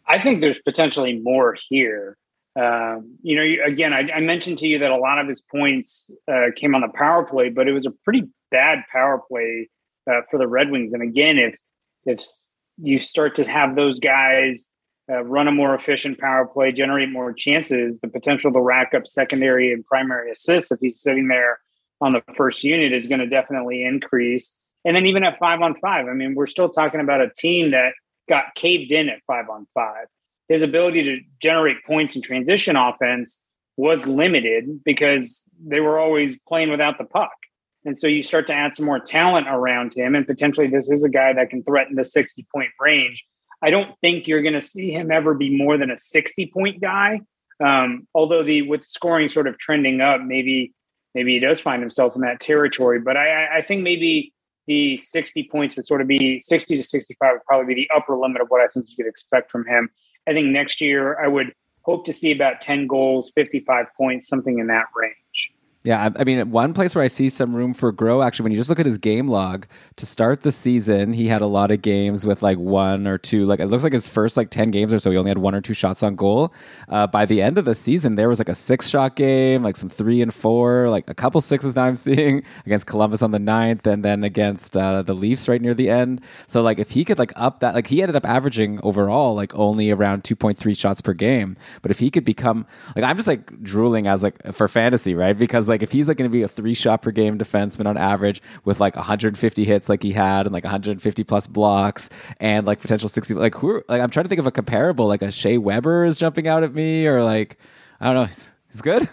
I 0.07 0.21
think 0.21 0.41
there's 0.41 0.59
potentially 0.59 1.19
more 1.19 1.57
here. 1.69 2.17
Um, 2.55 3.17
you 3.21 3.35
know, 3.35 3.65
again, 3.65 3.93
I, 3.93 4.09
I, 4.15 4.19
mentioned 4.19 4.57
to 4.59 4.67
you 4.67 4.79
that 4.79 4.89
a 4.89 4.95
lot 4.95 5.19
of 5.19 5.27
his 5.27 5.41
points 5.41 6.09
uh, 6.27 6.47
came 6.55 6.73
on 6.73 6.81
the 6.81 6.87
power 6.87 7.23
play, 7.23 7.49
but 7.49 7.67
it 7.67 7.71
was 7.71 7.85
a 7.85 7.91
pretty 7.91 8.23
bad 8.49 8.79
power 8.91 9.21
play 9.27 9.69
uh, 10.09 10.21
for 10.31 10.39
the 10.39 10.47
Red 10.47 10.71
Wings. 10.71 10.93
And 10.93 11.03
again, 11.03 11.37
if 11.37 11.55
if 12.05 12.25
you 12.81 12.99
start 12.99 13.35
to 13.35 13.43
have 13.43 13.75
those 13.75 13.99
guys 13.99 14.69
uh, 15.09 15.23
run 15.23 15.47
a 15.47 15.51
more 15.51 15.73
efficient 15.73 16.19
power 16.19 16.45
play, 16.45 16.71
generate 16.71 17.09
more 17.09 17.33
chances, 17.33 17.99
the 17.99 18.07
potential 18.07 18.51
to 18.51 18.59
rack 18.59 18.93
up 18.93 19.07
secondary 19.07 19.71
and 19.71 19.85
primary 19.85 20.31
assists 20.31 20.71
if 20.71 20.79
he's 20.81 21.01
sitting 21.01 21.27
there 21.27 21.59
on 22.01 22.13
the 22.13 22.21
first 22.35 22.63
unit 22.63 22.93
is 22.93 23.07
going 23.07 23.19
to 23.19 23.27
definitely 23.27 23.83
increase. 23.83 24.53
And 24.85 24.95
then 24.95 25.05
even 25.05 25.23
at 25.23 25.39
five 25.39 25.61
on 25.61 25.75
five, 25.75 26.07
I 26.07 26.13
mean, 26.13 26.35
we're 26.35 26.45
still 26.45 26.69
talking 26.69 26.99
about 26.99 27.21
a 27.21 27.29
team 27.29 27.71
that 27.71 27.93
got 28.29 28.55
caved 28.55 28.91
in 28.91 29.09
at 29.09 29.19
five 29.25 29.49
on 29.49 29.65
five. 29.73 30.07
His 30.49 30.61
ability 30.61 31.03
to 31.03 31.19
generate 31.41 31.83
points 31.85 32.15
in 32.15 32.21
transition 32.21 32.75
offense 32.75 33.39
was 33.75 34.05
limited 34.07 34.83
because 34.83 35.43
they 35.65 35.79
were 35.79 35.99
always 35.99 36.37
playing 36.47 36.69
without 36.69 36.97
the 36.97 37.03
puck. 37.03 37.31
And 37.85 37.97
so 37.97 38.07
you 38.07 38.23
start 38.23 38.47
to 38.47 38.53
add 38.53 38.75
some 38.75 38.85
more 38.85 38.99
talent 38.99 39.47
around 39.47 39.93
him, 39.95 40.15
and 40.15 40.27
potentially 40.27 40.67
this 40.67 40.89
is 40.89 41.03
a 41.03 41.09
guy 41.09 41.31
that 41.33 41.49
can 41.49 41.63
threaten 41.63 41.95
the 41.95 42.03
60 42.03 42.45
point 42.53 42.69
range 42.79 43.23
I 43.61 43.69
don't 43.69 43.97
think 44.01 44.27
you're 44.27 44.41
going 44.41 44.53
to 44.53 44.61
see 44.61 44.91
him 44.91 45.11
ever 45.11 45.33
be 45.33 45.55
more 45.55 45.77
than 45.77 45.91
a 45.91 45.97
60 45.97 46.51
point 46.53 46.81
guy. 46.81 47.21
Um, 47.63 48.07
although 48.13 48.43
the 48.43 48.61
with 48.61 48.85
scoring 48.85 49.29
sort 49.29 49.47
of 49.47 49.57
trending 49.57 49.99
up, 50.01 50.21
maybe 50.21 50.73
maybe 51.15 51.33
he 51.33 51.39
does 51.39 51.59
find 51.59 51.81
himself 51.81 52.15
in 52.15 52.21
that 52.21 52.39
territory. 52.39 52.99
But 52.99 53.17
I, 53.17 53.57
I 53.57 53.61
think 53.63 53.81
maybe 53.81 54.33
the 54.67 54.97
60 54.97 55.49
points 55.51 55.75
would 55.75 55.87
sort 55.87 56.01
of 56.01 56.07
be 56.07 56.39
60 56.39 56.77
to 56.77 56.83
65 56.83 57.33
would 57.33 57.43
probably 57.45 57.73
be 57.73 57.81
the 57.81 57.95
upper 57.95 58.15
limit 58.15 58.41
of 58.41 58.49
what 58.49 58.61
I 58.61 58.67
think 58.67 58.87
you 58.89 58.95
could 58.95 59.09
expect 59.09 59.49
from 59.49 59.65
him. 59.65 59.89
I 60.27 60.33
think 60.33 60.47
next 60.47 60.81
year 60.81 61.19
I 61.19 61.27
would 61.27 61.53
hope 61.83 62.05
to 62.05 62.13
see 62.13 62.31
about 62.31 62.61
10 62.61 62.85
goals, 62.85 63.31
55 63.33 63.85
points, 63.95 64.27
something 64.27 64.59
in 64.59 64.67
that 64.67 64.85
range. 64.95 65.53
Yeah, 65.87 66.11
I, 66.13 66.19
I 66.19 66.23
mean, 66.25 66.51
one 66.51 66.73
place 66.73 66.93
where 66.95 67.03
I 67.05 67.07
see 67.07 67.29
some 67.29 67.55
room 67.55 67.73
for 67.73 67.93
grow, 67.93 68.21
actually, 68.21 68.43
when 68.43 68.51
you 68.51 68.57
just 68.57 68.69
look 68.69 68.77
at 68.77 68.85
his 68.85 68.97
game 68.97 69.29
log 69.29 69.67
to 69.95 70.05
start 70.05 70.41
the 70.41 70.51
season, 70.51 71.13
he 71.13 71.29
had 71.29 71.41
a 71.41 71.47
lot 71.47 71.71
of 71.71 71.81
games 71.81 72.25
with 72.25 72.41
like 72.41 72.57
one 72.57 73.07
or 73.07 73.17
two. 73.17 73.45
Like 73.45 73.61
it 73.61 73.67
looks 73.67 73.85
like 73.85 73.93
his 73.93 74.09
first 74.09 74.35
like 74.35 74.49
ten 74.49 74.69
games 74.69 74.91
or 74.91 74.99
so, 74.99 75.11
he 75.11 75.15
only 75.15 75.29
had 75.29 75.37
one 75.37 75.55
or 75.55 75.61
two 75.61 75.73
shots 75.73 76.03
on 76.03 76.17
goal. 76.17 76.53
Uh, 76.89 77.07
by 77.07 77.25
the 77.25 77.41
end 77.41 77.57
of 77.57 77.63
the 77.63 77.73
season, 77.73 78.15
there 78.15 78.27
was 78.27 78.37
like 78.37 78.49
a 78.49 78.53
six 78.53 78.89
shot 78.89 79.15
game, 79.15 79.63
like 79.63 79.77
some 79.77 79.87
three 79.87 80.21
and 80.21 80.33
four, 80.33 80.89
like 80.89 81.09
a 81.09 81.13
couple 81.13 81.39
sixes. 81.39 81.77
Now 81.77 81.85
I'm 81.85 81.95
seeing 82.07 82.43
against 82.65 82.85
Columbus 82.85 83.21
on 83.21 83.31
the 83.31 83.39
ninth, 83.39 83.87
and 83.87 84.03
then 84.03 84.25
against 84.25 84.75
uh, 84.75 85.03
the 85.03 85.13
Leafs 85.13 85.47
right 85.47 85.61
near 85.61 85.73
the 85.73 85.89
end. 85.89 86.19
So 86.47 86.61
like 86.61 86.79
if 86.79 86.89
he 86.89 87.05
could 87.05 87.17
like 87.17 87.31
up 87.37 87.61
that, 87.61 87.75
like 87.75 87.87
he 87.87 88.01
ended 88.01 88.17
up 88.17 88.25
averaging 88.25 88.81
overall 88.83 89.35
like 89.35 89.55
only 89.55 89.89
around 89.89 90.25
two 90.25 90.35
point 90.35 90.57
three 90.57 90.73
shots 90.73 90.99
per 90.99 91.13
game. 91.13 91.55
But 91.81 91.91
if 91.91 91.99
he 91.99 92.11
could 92.11 92.25
become 92.25 92.65
like 92.93 93.05
I'm 93.05 93.15
just 93.15 93.29
like 93.29 93.63
drooling 93.63 94.05
as 94.05 94.21
like 94.21 94.35
for 94.51 94.67
fantasy, 94.67 95.15
right? 95.15 95.37
Because 95.37 95.69
like 95.69 95.76
like 95.77 95.83
if 95.83 95.91
he's 95.91 96.07
like 96.07 96.17
going 96.17 96.29
to 96.29 96.33
be 96.33 96.41
a 96.41 96.47
three 96.47 96.73
shot 96.73 97.03
per 97.03 97.11
game 97.11 97.37
defenseman 97.37 97.85
on 97.85 97.97
average 97.97 98.41
with 98.65 98.79
like 98.79 98.95
150 98.95 99.63
hits 99.63 99.89
like 99.89 100.01
he 100.01 100.11
had 100.11 100.47
and 100.47 100.53
like 100.53 100.63
150 100.63 101.23
plus 101.23 101.45
blocks 101.45 102.09
and 102.39 102.65
like 102.65 102.81
potential 102.81 103.07
60 103.07 103.35
like 103.35 103.53
who 103.53 103.83
like 103.87 104.01
I'm 104.01 104.09
trying 104.09 104.23
to 104.23 104.29
think 104.29 104.39
of 104.39 104.47
a 104.47 104.51
comparable 104.51 105.05
like 105.05 105.21
a 105.21 105.29
Shea 105.29 105.59
Weber 105.59 106.03
is 106.03 106.17
jumping 106.17 106.47
out 106.47 106.63
at 106.63 106.73
me 106.73 107.05
or 107.05 107.23
like 107.23 107.59
I 108.01 108.07
don't 108.07 108.15
know 108.15 108.25
he's, 108.25 108.49
he's 108.71 108.81
good. 108.81 109.07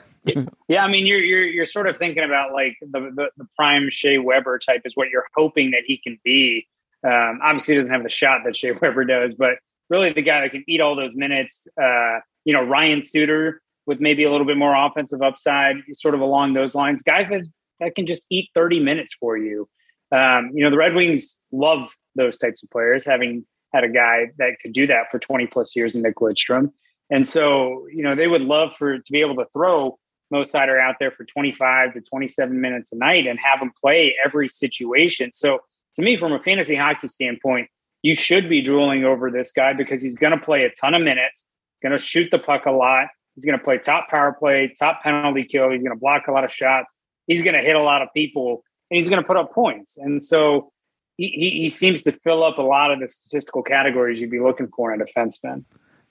yeah, 0.69 0.83
I 0.83 0.89
mean, 0.89 1.05
you're 1.05 1.23
you're 1.23 1.45
you're 1.45 1.67
sort 1.67 1.87
of 1.87 1.99
thinking 1.99 2.25
about 2.25 2.55
like 2.55 2.79
the, 2.81 3.13
the, 3.15 3.29
the 3.37 3.47
prime 3.57 3.91
Shea 3.91 4.17
Weber 4.17 4.59
type 4.59 4.81
is 4.87 4.97
what 4.97 5.11
you're 5.11 5.27
hoping 5.37 5.73
that 5.73 5.83
he 5.87 5.99
can 5.99 6.19
be. 6.25 6.67
Um, 7.07 7.41
obviously, 7.43 7.75
he 7.75 7.79
doesn't 7.79 7.93
have 7.93 8.03
the 8.03 8.09
shot 8.09 8.41
that 8.47 8.57
Shea 8.57 8.73
Weber 8.73 9.05
does, 9.05 9.35
but 9.35 9.59
really 9.91 10.15
the 10.15 10.23
guy 10.23 10.41
that 10.41 10.51
can 10.51 10.65
eat 10.67 10.81
all 10.81 10.97
those 10.97 11.15
minutes. 11.15 11.69
Uh, 11.79 12.21
you 12.47 12.55
know, 12.55 12.63
Ryan 12.63 13.03
Suter 13.03 13.61
with 13.87 14.01
maybe 14.01 14.25
a 14.25 14.31
little 14.31 14.47
bit 14.47 14.57
more 14.57 14.75
offensive 14.75 15.23
upside, 15.23 15.77
sort 15.95 16.15
of 16.15 16.21
along 16.21 16.55
those 16.55 16.75
lines. 16.75 17.03
Guys 17.03 17.29
that, 17.29 17.43
that 17.81 17.95
can 17.95 18.07
just 18.07 18.23
eat 18.31 18.49
30 18.55 18.81
minutes 18.81 19.15
for 19.19 19.37
you. 19.37 19.69
Um, 20.13 20.51
you 20.55 20.65
know, 20.65 20.71
the 20.71 20.77
Red 20.77 20.95
Wings 20.95 21.37
love 21.53 21.89
those 22.15 22.39
types 22.39 22.63
of 22.63 22.71
players, 22.71 23.05
having 23.05 23.45
had 23.73 23.85
a 23.85 23.89
guy 23.89 24.27
that 24.39 24.57
could 24.63 24.73
do 24.73 24.87
that 24.87 25.11
for 25.11 25.19
20 25.19 25.47
plus 25.49 25.75
years 25.75 25.95
in 25.95 26.03
Nick 26.03 26.17
Lidstrom. 26.17 26.71
And 27.11 27.27
so, 27.27 27.87
you 27.93 28.03
know, 28.03 28.15
they 28.15 28.27
would 28.27 28.43
love 28.43 28.71
for 28.79 28.99
to 28.99 29.13
be 29.13 29.21
able 29.21 29.37
to 29.37 29.47
throw 29.53 29.99
Mo 30.31 30.43
Seider 30.45 30.81
out 30.81 30.97
there 30.99 31.11
for 31.11 31.25
25 31.25 31.95
to 31.95 32.01
27 32.01 32.61
minutes 32.61 32.93
a 32.93 32.97
night 32.97 33.27
and 33.27 33.39
have 33.39 33.61
him 33.61 33.73
play 33.81 34.15
every 34.25 34.49
situation. 34.49 35.33
So 35.33 35.59
to 35.97 36.03
me, 36.03 36.17
from 36.17 36.33
a 36.33 36.41
fantasy 36.41 36.77
hockey 36.77 37.09
standpoint, 37.09 37.69
you 38.03 38.15
should 38.15 38.49
be 38.49 38.61
drooling 38.61 39.05
over 39.05 39.31
this 39.31 39.53
guy 39.53 39.73
because 39.73 40.03
he's 40.03 40.15
going 40.15 40.39
to 40.39 40.45
play 40.45 40.65
a 40.65 40.71
ton 40.71 40.95
of 40.95 41.03
minutes, 41.03 41.45
going 41.83 41.93
to 41.93 41.99
shoot 41.99 42.31
the 42.31 42.39
puck 42.39 42.67
a 42.67 42.71
lot, 42.71 43.09
He's 43.35 43.45
going 43.45 43.59
to 43.59 43.65
play 43.65 43.79
top 43.79 44.09
power 44.09 44.33
play, 44.33 44.75
top 44.79 45.03
penalty 45.03 45.45
kill. 45.45 45.71
He's 45.71 45.83
going 45.83 45.95
to 45.95 46.01
block 46.01 46.29
a 46.29 46.33
lot 46.33 46.45
of 46.45 46.53
shots. 46.53 46.95
He's 47.27 47.43
going 47.43 47.55
to 47.55 47.63
hit 47.63 47.75
a 47.75 47.83
lot 47.83 48.03
of 48.03 48.09
people, 48.15 48.63
and 48.91 48.99
he's 48.99 49.09
going 49.09 49.21
to 49.21 49.27
put 49.27 49.37
up 49.37 49.53
points. 49.53 49.97
And 49.97 50.23
so 50.23 50.73
he, 51.17 51.29
he, 51.29 51.63
he 51.63 51.69
seems 51.69 52.03
to 52.03 52.13
fill 52.25 52.45
up 52.45 52.59
a 52.59 52.63
lot 52.63 52.91
of 52.91 53.01
the 53.01 53.09
statistical 53.09 53.63
categories 53.63 54.21
you'd 54.21 54.31
be 54.31 54.41
looking 54.41 54.69
for 54.69 54.93
in 54.93 55.01
a 55.01 55.05
defenseman. 55.05 55.65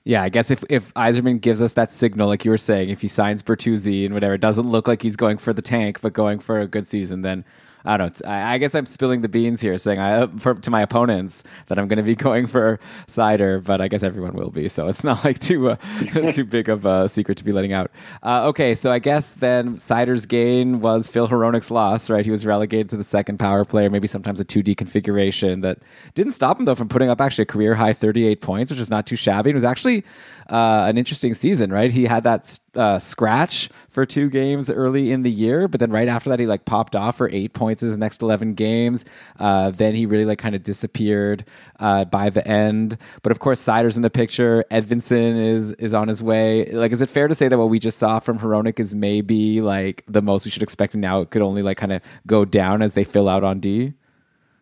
Yeah, 0.05 0.21
I 0.21 0.29
guess 0.29 0.51
if, 0.51 0.65
if 0.69 0.93
Yzerman 0.95 1.39
gives 1.39 1.61
us 1.61 1.73
that 1.73 1.91
signal, 1.91 2.27
like 2.27 2.43
you 2.43 2.51
were 2.51 2.57
saying, 2.57 2.89
if 2.89 3.01
he 3.01 3.07
signs 3.07 3.41
Bertuzzi 3.41 4.03
and 4.03 4.13
whatever, 4.13 4.33
it 4.33 4.41
doesn't 4.41 4.67
look 4.67 4.85
like 4.85 5.01
he's 5.01 5.15
going 5.15 5.37
for 5.37 5.53
the 5.53 5.61
tank, 5.61 6.01
but 6.01 6.11
going 6.11 6.39
for 6.39 6.59
a 6.59 6.67
good 6.67 6.85
season, 6.85 7.21
then 7.21 7.45
I 7.85 7.97
don't. 7.97 8.25
I, 8.25 8.53
I 8.53 8.57
guess 8.57 8.75
I'm 8.75 8.85
spilling 8.85 9.21
the 9.21 9.29
beans 9.29 9.61
here, 9.61 9.77
saying 9.77 9.99
I 9.99 10.27
for, 10.37 10.53
to 10.53 10.71
my 10.71 10.81
opponents 10.81 11.43
that 11.67 11.77
I'm 11.77 11.87
going 11.87 11.97
to 11.97 12.03
be 12.03 12.15
going 12.23 12.47
for 12.47 12.79
Seider, 13.07 13.63
but 13.63 13.81
I 13.81 13.87
guess 13.87 14.03
everyone 14.03 14.33
will 14.33 14.51
be, 14.51 14.69
so 14.69 14.87
it's 14.87 15.03
not 15.03 15.23
like 15.25 15.39
too 15.39 15.71
uh, 15.71 15.75
too 16.31 16.45
big 16.45 16.69
of 16.69 16.85
a 16.85 17.09
secret 17.09 17.37
to 17.39 17.43
be 17.43 17.51
letting 17.51 17.73
out. 17.73 17.91
Uh, 18.21 18.47
okay, 18.47 18.73
so 18.73 18.91
I 18.91 18.99
guess 18.99 19.33
then 19.33 19.77
Seider's 19.77 20.25
gain 20.25 20.79
was 20.79 21.07
Phil 21.07 21.27
Hronek's 21.27 21.71
loss, 21.71 22.09
right? 22.09 22.25
He 22.25 22.31
was 22.31 22.45
relegated 22.45 22.89
to 22.91 22.97
the 22.97 23.03
second 23.03 23.37
power 23.37 23.65
play, 23.65 23.89
maybe 23.89 24.07
sometimes 24.07 24.39
a 24.39 24.45
2D 24.45 24.77
configuration 24.77 25.61
that 25.61 25.79
didn't 26.15 26.33
stop 26.33 26.59
him 26.59 26.65
though 26.65 26.75
from 26.75 26.89
putting 26.89 27.09
up 27.09 27.19
actually 27.19 27.43
a 27.43 27.47
career 27.47 27.75
high 27.75 27.93
38 27.93 28.41
points, 28.41 28.71
which 28.71 28.79
is 28.79 28.89
not 28.89 29.05
too 29.05 29.15
shabby. 29.15 29.49
It 29.49 29.53
was 29.53 29.63
actually 29.63 30.05
uh, 30.49 30.85
an 30.87 30.97
interesting 30.97 31.33
season, 31.33 31.71
right? 31.71 31.91
He 31.91 32.05
had 32.05 32.23
that 32.23 32.59
uh, 32.75 32.99
scratch 32.99 33.69
for 33.89 34.05
two 34.05 34.29
games 34.29 34.69
early 34.69 35.11
in 35.11 35.23
the 35.23 35.31
year, 35.31 35.67
but 35.67 35.79
then 35.79 35.91
right 35.91 36.07
after 36.07 36.29
that, 36.29 36.39
he 36.39 36.45
like 36.45 36.65
popped 36.65 36.95
off 36.95 37.17
for 37.17 37.29
eight 37.29 37.53
points 37.53 37.81
his 37.81 37.97
next 37.97 38.21
11 38.21 38.53
games. 38.55 39.05
Uh, 39.39 39.71
then 39.71 39.95
he 39.95 40.05
really 40.05 40.25
like 40.25 40.39
kind 40.39 40.55
of 40.55 40.63
disappeared 40.63 41.45
uh, 41.79 42.05
by 42.05 42.29
the 42.29 42.45
end. 42.47 42.97
But 43.21 43.31
of 43.31 43.39
course, 43.39 43.59
Seider's 43.59 43.95
in 43.95 44.01
the 44.01 44.09
picture. 44.09 44.63
Edvinsson 44.71 45.53
is 45.53 45.71
is 45.73 45.93
on 45.93 46.07
his 46.07 46.23
way. 46.23 46.65
Like, 46.71 46.91
is 46.91 47.01
it 47.01 47.09
fair 47.09 47.27
to 47.27 47.35
say 47.35 47.47
that 47.47 47.57
what 47.57 47.69
we 47.69 47.79
just 47.79 47.97
saw 47.97 48.19
from 48.19 48.39
Hronek 48.39 48.79
is 48.79 48.95
maybe 48.95 49.61
like 49.61 50.03
the 50.07 50.21
most 50.21 50.45
we 50.45 50.51
should 50.51 50.63
expect, 50.63 50.95
now 50.95 51.21
it 51.21 51.29
could 51.31 51.41
only 51.41 51.61
like 51.61 51.77
kind 51.77 51.91
of 51.91 52.01
go 52.27 52.45
down 52.45 52.81
as 52.81 52.93
they 52.93 53.03
fill 53.03 53.29
out 53.29 53.43
on 53.43 53.59
D? 53.59 53.93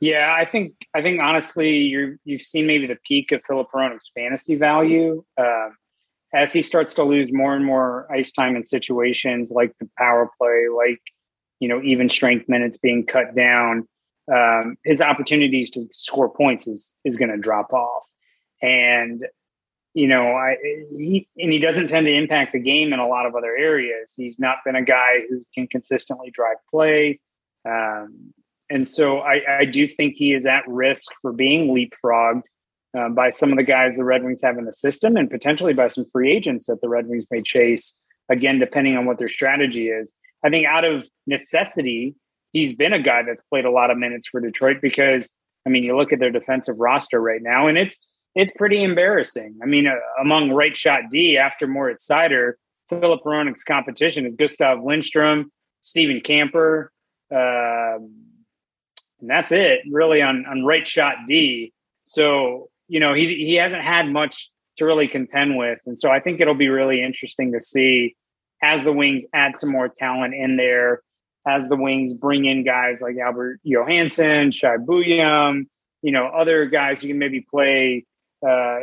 Yeah, 0.01 0.35
I 0.35 0.45
think 0.45 0.73
I 0.95 1.03
think 1.03 1.21
honestly, 1.21 1.77
you're 1.77 2.17
you've 2.25 2.41
seen 2.41 2.65
maybe 2.65 2.87
the 2.87 2.97
peak 3.07 3.31
of 3.31 3.41
Filip 3.47 3.67
Hronek's 3.73 4.09
fantasy 4.15 4.55
value. 4.55 5.23
Um, 5.37 5.77
as 6.33 6.51
he 6.51 6.63
starts 6.63 6.95
to 6.95 7.03
lose 7.03 7.31
more 7.31 7.55
and 7.55 7.63
more 7.63 8.11
ice 8.11 8.31
time 8.31 8.55
in 8.55 8.63
situations 8.63 9.51
like 9.51 9.73
the 9.79 9.87
power 9.99 10.29
play, 10.39 10.65
like 10.75 11.01
you 11.59 11.67
know 11.67 11.81
even 11.83 12.09
strength 12.09 12.49
minutes 12.49 12.77
being 12.77 13.05
cut 13.05 13.35
down, 13.35 13.87
um, 14.33 14.75
his 14.83 15.01
opportunities 15.01 15.69
to 15.71 15.85
score 15.91 16.29
points 16.33 16.65
is 16.65 16.91
is 17.05 17.15
going 17.15 17.29
to 17.29 17.37
drop 17.37 17.71
off. 17.71 18.03
And 18.59 19.23
you 19.93 20.07
know, 20.07 20.31
I 20.31 20.55
he 20.97 21.27
and 21.37 21.51
he 21.51 21.59
doesn't 21.59 21.89
tend 21.89 22.07
to 22.07 22.11
impact 22.11 22.53
the 22.53 22.59
game 22.59 22.91
in 22.91 22.97
a 22.99 23.07
lot 23.07 23.27
of 23.27 23.35
other 23.35 23.55
areas. 23.55 24.15
He's 24.17 24.39
not 24.39 24.57
been 24.65 24.75
a 24.75 24.83
guy 24.83 25.19
who 25.29 25.45
can 25.53 25.67
consistently 25.67 26.31
drive 26.31 26.57
play. 26.71 27.19
Um, 27.69 28.33
and 28.71 28.87
so 28.87 29.19
I, 29.19 29.41
I, 29.59 29.65
do 29.65 29.87
think 29.87 30.15
he 30.15 30.33
is 30.33 30.45
at 30.45 30.67
risk 30.67 31.11
for 31.21 31.33
being 31.33 31.75
leapfrogged 31.75 32.43
um, 32.97 33.13
by 33.13 33.29
some 33.29 33.51
of 33.51 33.57
the 33.57 33.63
guys 33.63 33.97
the 33.97 34.05
Red 34.05 34.23
Wings 34.23 34.41
have 34.43 34.57
in 34.57 34.65
the 34.65 34.73
system 34.73 35.17
and 35.17 35.29
potentially 35.29 35.73
by 35.73 35.89
some 35.89 36.05
free 36.11 36.31
agents 36.31 36.67
that 36.67 36.79
the 36.81 36.89
Red 36.89 37.07
Wings 37.07 37.25
may 37.29 37.41
chase, 37.41 37.97
again, 38.29 38.59
depending 38.59 38.95
on 38.95 39.05
what 39.05 39.17
their 39.17 39.27
strategy 39.27 39.89
is. 39.89 40.13
I 40.43 40.49
think 40.49 40.65
out 40.65 40.85
of 40.85 41.05
necessity, 41.27 42.15
he's 42.53 42.73
been 42.73 42.93
a 42.93 43.01
guy 43.01 43.23
that's 43.23 43.41
played 43.43 43.65
a 43.65 43.71
lot 43.71 43.91
of 43.91 43.97
minutes 43.97 44.27
for 44.27 44.39
Detroit 44.39 44.77
because, 44.81 45.29
I 45.65 45.69
mean, 45.69 45.83
you 45.83 45.95
look 45.97 46.13
at 46.13 46.19
their 46.19 46.31
defensive 46.31 46.79
roster 46.79 47.19
right 47.19 47.41
now 47.41 47.67
and 47.67 47.77
it's 47.77 47.99
it's 48.33 48.53
pretty 48.53 48.81
embarrassing. 48.81 49.59
I 49.61 49.65
mean, 49.65 49.87
uh, 49.87 49.95
among 50.21 50.51
right 50.51 50.75
shot 50.75 51.01
D 51.11 51.37
after 51.37 51.67
Moritz 51.67 52.07
Seider, 52.07 52.53
Filip 52.89 53.21
Hronek's 53.25 53.65
competition 53.65 54.25
is 54.25 54.35
Gustav 54.35 54.81
Lindstrom, 54.83 55.51
Steven 55.81 56.21
Kampfer, 56.21 56.87
uh, 57.33 57.99
and 59.21 59.29
that's 59.29 59.51
it 59.51 59.81
really 59.89 60.21
on 60.21 60.45
on 60.45 60.65
right 60.65 60.87
shot 60.87 61.15
D. 61.27 61.73
So 62.05 62.69
you 62.87 62.99
know 62.99 63.13
he 63.13 63.35
he 63.35 63.55
hasn't 63.55 63.83
had 63.83 64.07
much 64.09 64.49
to 64.77 64.85
really 64.85 65.07
contend 65.07 65.57
with, 65.57 65.79
and 65.85 65.97
so 65.97 66.09
I 66.09 66.19
think 66.19 66.41
it'll 66.41 66.53
be 66.53 66.69
really 66.69 67.01
interesting 67.03 67.51
to 67.53 67.61
see 67.61 68.15
as 68.63 68.83
the 68.83 68.91
Wings 68.91 69.25
add 69.33 69.57
some 69.57 69.71
more 69.71 69.89
talent 69.89 70.33
in 70.33 70.55
there, 70.57 71.01
as 71.47 71.67
the 71.67 71.75
Wings 71.75 72.13
bring 72.13 72.45
in 72.45 72.63
guys 72.63 73.01
like 73.01 73.17
Albert 73.17 73.59
Johansson, 73.63 74.51
Shai 74.51 74.77
Buium, 74.77 75.67
you 76.01 76.11
know 76.11 76.27
other 76.27 76.65
guys 76.65 77.03
you 77.03 77.09
can 77.09 77.19
maybe 77.19 77.45
play 77.49 78.05
uh, 78.45 78.79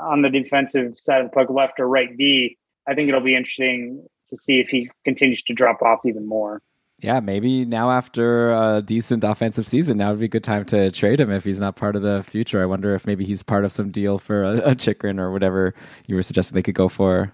on 0.00 0.22
the 0.22 0.30
defensive 0.30 0.94
side 0.98 1.20
of 1.20 1.30
the 1.30 1.34
puck, 1.34 1.50
left 1.50 1.78
or 1.78 1.86
right 1.88 2.16
D. 2.16 2.56
I 2.86 2.94
think 2.94 3.08
it'll 3.08 3.20
be 3.20 3.36
interesting 3.36 4.06
to 4.28 4.36
see 4.36 4.60
if 4.60 4.68
he 4.68 4.90
continues 5.04 5.42
to 5.44 5.54
drop 5.54 5.82
off 5.82 6.00
even 6.04 6.26
more 6.26 6.62
yeah, 7.04 7.20
maybe 7.20 7.66
now 7.66 7.90
after 7.90 8.50
a 8.50 8.80
decent 8.80 9.24
offensive 9.24 9.66
season, 9.66 9.98
now 9.98 10.10
would 10.10 10.20
be 10.20 10.24
a 10.24 10.28
good 10.28 10.42
time 10.42 10.64
to 10.64 10.90
trade 10.90 11.20
him 11.20 11.30
if 11.30 11.44
he's 11.44 11.60
not 11.60 11.76
part 11.76 11.96
of 11.96 12.02
the 12.02 12.24
future. 12.26 12.62
I 12.62 12.64
wonder 12.64 12.94
if 12.94 13.06
maybe 13.06 13.26
he's 13.26 13.42
part 13.42 13.66
of 13.66 13.72
some 13.72 13.90
deal 13.90 14.18
for 14.18 14.42
a, 14.42 14.70
a 14.70 14.74
Chychrun 14.74 15.20
or 15.20 15.30
whatever 15.30 15.74
you 16.06 16.14
were 16.14 16.22
suggesting 16.22 16.54
they 16.54 16.62
could 16.62 16.74
go 16.74 16.88
for. 16.88 17.30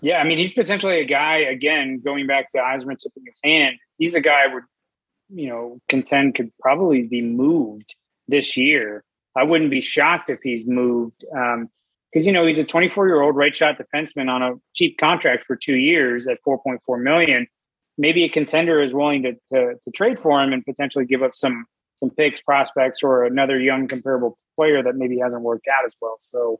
Yeah, 0.00 0.18
I 0.18 0.24
mean, 0.24 0.38
he's 0.38 0.52
potentially 0.52 1.00
a 1.00 1.04
guy, 1.04 1.38
again, 1.38 2.02
going 2.04 2.28
back 2.28 2.50
to 2.50 2.58
Yzerman 2.58 2.96
tipping 2.98 3.24
his 3.26 3.40
hand, 3.42 3.78
he's 3.98 4.14
a 4.14 4.20
guy 4.20 4.46
would, 4.52 4.62
you 5.28 5.48
know, 5.48 5.80
contend 5.88 6.36
could 6.36 6.52
probably 6.60 7.02
be 7.02 7.20
moved 7.20 7.96
this 8.28 8.56
year. 8.56 9.02
I 9.36 9.42
wouldn't 9.42 9.72
be 9.72 9.80
shocked 9.80 10.30
if 10.30 10.38
he's 10.40 10.68
moved. 10.68 11.24
because 11.32 11.56
um, 11.56 11.68
you 12.12 12.30
know 12.30 12.46
he's 12.46 12.60
a 12.60 12.64
24 12.64 13.08
year 13.08 13.22
old 13.22 13.34
right 13.34 13.56
shot 13.56 13.76
defenseman 13.76 14.30
on 14.30 14.40
a 14.40 14.52
cheap 14.72 14.98
contract 14.98 15.46
for 15.48 15.56
two 15.56 15.74
years 15.74 16.28
at 16.28 16.38
4.4 16.46 17.02
million 17.02 17.48
maybe 17.96 18.24
a 18.24 18.28
contender 18.28 18.82
is 18.82 18.92
willing 18.92 19.22
to, 19.22 19.32
to, 19.52 19.74
to 19.82 19.90
trade 19.90 20.18
for 20.20 20.42
him 20.42 20.52
and 20.52 20.64
potentially 20.64 21.04
give 21.04 21.22
up 21.22 21.32
some 21.34 21.66
some 21.98 22.10
picks, 22.10 22.40
prospects, 22.40 22.98
or 23.02 23.24
another 23.24 23.58
young 23.60 23.86
comparable 23.86 24.36
player 24.56 24.82
that 24.82 24.96
maybe 24.96 25.18
hasn't 25.18 25.42
worked 25.42 25.66
out 25.68 25.84
as 25.84 25.94
well. 26.00 26.16
So 26.18 26.58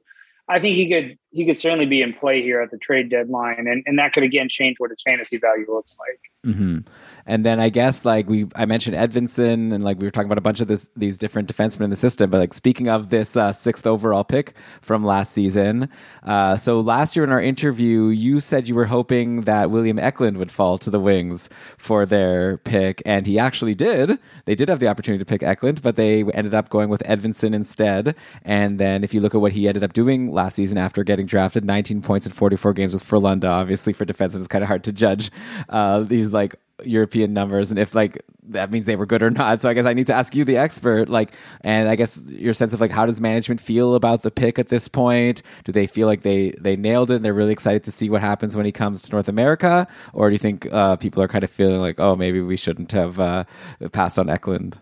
I 0.48 0.60
think 0.60 0.76
he 0.76 0.88
could 0.88 1.18
he 1.30 1.44
could 1.46 1.58
certainly 1.58 1.86
be 1.86 2.02
in 2.02 2.12
play 2.12 2.42
here 2.42 2.60
at 2.60 2.70
the 2.70 2.76
trade 2.76 3.08
deadline, 3.08 3.66
and 3.66 3.82
and 3.86 3.98
that 3.98 4.12
could 4.12 4.22
again 4.22 4.48
change 4.48 4.76
what 4.78 4.90
his 4.90 5.00
fantasy 5.02 5.38
value 5.38 5.66
looks 5.68 5.96
like. 5.98 6.54
Mm-hmm. 6.54 6.78
And 7.26 7.46
then 7.46 7.58
I 7.58 7.70
guess 7.70 8.04
like 8.04 8.28
we 8.28 8.46
I 8.54 8.66
mentioned 8.66 8.94
Edvinsson, 8.94 9.72
and 9.72 9.82
like 9.82 9.98
we 9.98 10.06
were 10.06 10.10
talking 10.10 10.26
about 10.26 10.36
a 10.36 10.42
bunch 10.42 10.60
of 10.60 10.68
this 10.68 10.90
these 10.96 11.16
different 11.16 11.52
defensemen 11.52 11.84
in 11.84 11.90
the 11.90 11.96
system. 11.96 12.28
But 12.28 12.38
like 12.38 12.52
speaking 12.52 12.88
of 12.88 13.08
this 13.08 13.36
uh, 13.36 13.52
sixth 13.52 13.86
overall 13.86 14.22
pick 14.22 14.54
from 14.82 15.02
last 15.02 15.32
season, 15.32 15.88
uh, 16.24 16.58
so 16.58 16.78
last 16.80 17.16
year 17.16 17.24
in 17.24 17.32
our 17.32 17.40
interview, 17.40 18.08
you 18.08 18.40
said 18.40 18.68
you 18.68 18.74
were 18.74 18.84
hoping 18.84 19.42
that 19.42 19.70
William 19.70 19.98
Eklund 19.98 20.36
would 20.36 20.52
fall 20.52 20.76
to 20.78 20.90
the 20.90 21.00
Wings 21.00 21.48
for 21.78 22.04
their 22.04 22.58
pick, 22.58 23.00
and 23.06 23.26
he 23.26 23.38
actually 23.38 23.74
did. 23.74 24.18
They 24.44 24.54
did 24.54 24.68
have 24.68 24.78
the 24.78 24.88
opportunity 24.88 25.24
to 25.24 25.26
pick 25.26 25.42
Eklund, 25.42 25.80
but 25.80 25.96
they 25.96 26.22
ended 26.22 26.52
up 26.52 26.68
going 26.68 26.90
with 26.90 27.02
Edvinsson 27.04 27.54
instead. 27.54 28.14
And 28.42 28.78
then 28.78 29.02
if 29.02 29.14
you 29.14 29.20
look 29.20 29.34
at 29.34 29.40
what 29.40 29.52
he 29.52 29.66
ended 29.66 29.82
up 29.82 29.94
doing 29.94 30.33
last 30.34 30.54
season 30.54 30.78
after 30.78 31.04
getting 31.04 31.26
drafted, 31.26 31.64
19 31.64 32.02
points 32.02 32.26
in 32.26 32.32
44 32.32 32.72
games 32.74 32.92
with 32.92 33.04
Frölunda. 33.04 33.48
Obviously, 33.48 33.92
for 33.92 34.04
defensemen, 34.04 34.36
it's 34.38 34.48
kind 34.48 34.62
of 34.62 34.68
hard 34.68 34.84
to 34.84 34.92
judge 34.92 35.30
uh, 35.68 36.00
these 36.00 36.32
like 36.32 36.56
European 36.82 37.32
numbers 37.32 37.70
and 37.70 37.78
if 37.78 37.94
like 37.94 38.20
that 38.48 38.70
means 38.70 38.84
they 38.84 38.96
were 38.96 39.06
good 39.06 39.22
or 39.22 39.30
not. 39.30 39.60
So 39.60 39.68
I 39.68 39.74
guess 39.74 39.86
I 39.86 39.94
need 39.94 40.08
to 40.08 40.14
ask 40.14 40.34
you, 40.34 40.44
the 40.44 40.58
expert, 40.58 41.08
like, 41.08 41.32
and 41.62 41.88
I 41.88 41.96
guess 41.96 42.22
your 42.28 42.52
sense 42.52 42.74
of 42.74 42.80
like 42.80 42.90
how 42.90 43.06
does 43.06 43.20
management 43.20 43.60
feel 43.60 43.94
about 43.94 44.22
the 44.22 44.30
pick 44.30 44.58
at 44.58 44.68
this 44.68 44.86
point? 44.88 45.42
Do 45.64 45.72
they 45.72 45.86
feel 45.86 46.06
like 46.06 46.22
they 46.22 46.50
they 46.60 46.76
nailed 46.76 47.10
it? 47.10 47.16
and 47.16 47.24
They're 47.24 47.34
really 47.34 47.52
excited 47.52 47.84
to 47.84 47.92
see 47.92 48.10
what 48.10 48.20
happens 48.20 48.56
when 48.56 48.66
he 48.66 48.72
comes 48.72 49.02
to 49.02 49.12
North 49.12 49.28
America, 49.28 49.86
or 50.12 50.28
do 50.28 50.34
you 50.34 50.38
think 50.38 50.68
uh, 50.72 50.96
people 50.96 51.22
are 51.22 51.28
kind 51.28 51.44
of 51.44 51.50
feeling 51.50 51.80
like, 51.80 51.98
oh, 51.98 52.16
maybe 52.16 52.40
we 52.40 52.56
shouldn't 52.56 52.92
have 52.92 53.18
uh, 53.18 53.44
passed 53.92 54.18
on 54.18 54.28
Eklund? 54.28 54.78